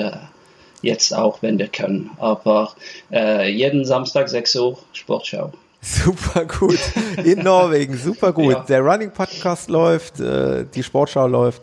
Jetzt 0.84 1.12
auch, 1.14 1.42
wenn 1.42 1.58
wir 1.58 1.68
können. 1.68 2.10
Aber 2.18 2.74
äh, 3.12 3.50
jeden 3.50 3.84
Samstag 3.84 4.28
6 4.28 4.56
Uhr 4.56 4.78
Sportschau. 4.92 5.52
Super 5.80 6.46
gut. 6.46 6.78
In 7.24 7.40
Norwegen, 7.42 7.96
super 7.98 8.32
gut. 8.32 8.52
Ja. 8.54 8.60
Der 8.60 8.80
Running 8.80 9.10
Podcast 9.10 9.68
läuft, 9.68 10.18
äh, 10.18 10.64
die 10.74 10.82
Sportschau 10.82 11.26
läuft. 11.26 11.62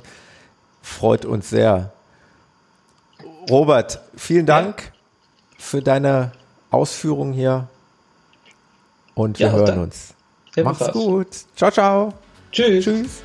Freut 0.84 1.26
uns 1.26 1.50
sehr. 1.50 1.92
Robert, 3.50 4.00
vielen 4.16 4.46
Dank 4.46 4.92
für 5.58 5.82
deine 5.82 6.32
Ausführungen 6.70 7.34
hier. 7.34 7.68
Und 9.16 9.40
wir 9.40 9.48
Ja, 9.48 9.54
hören 9.54 9.80
uns. 9.80 10.14
Mach's 10.64 10.92
gut. 10.92 11.28
Ciao, 11.56 11.72
ciao. 11.72 12.14
Tschüss. 12.52 12.84
Tschüss. 12.84 13.22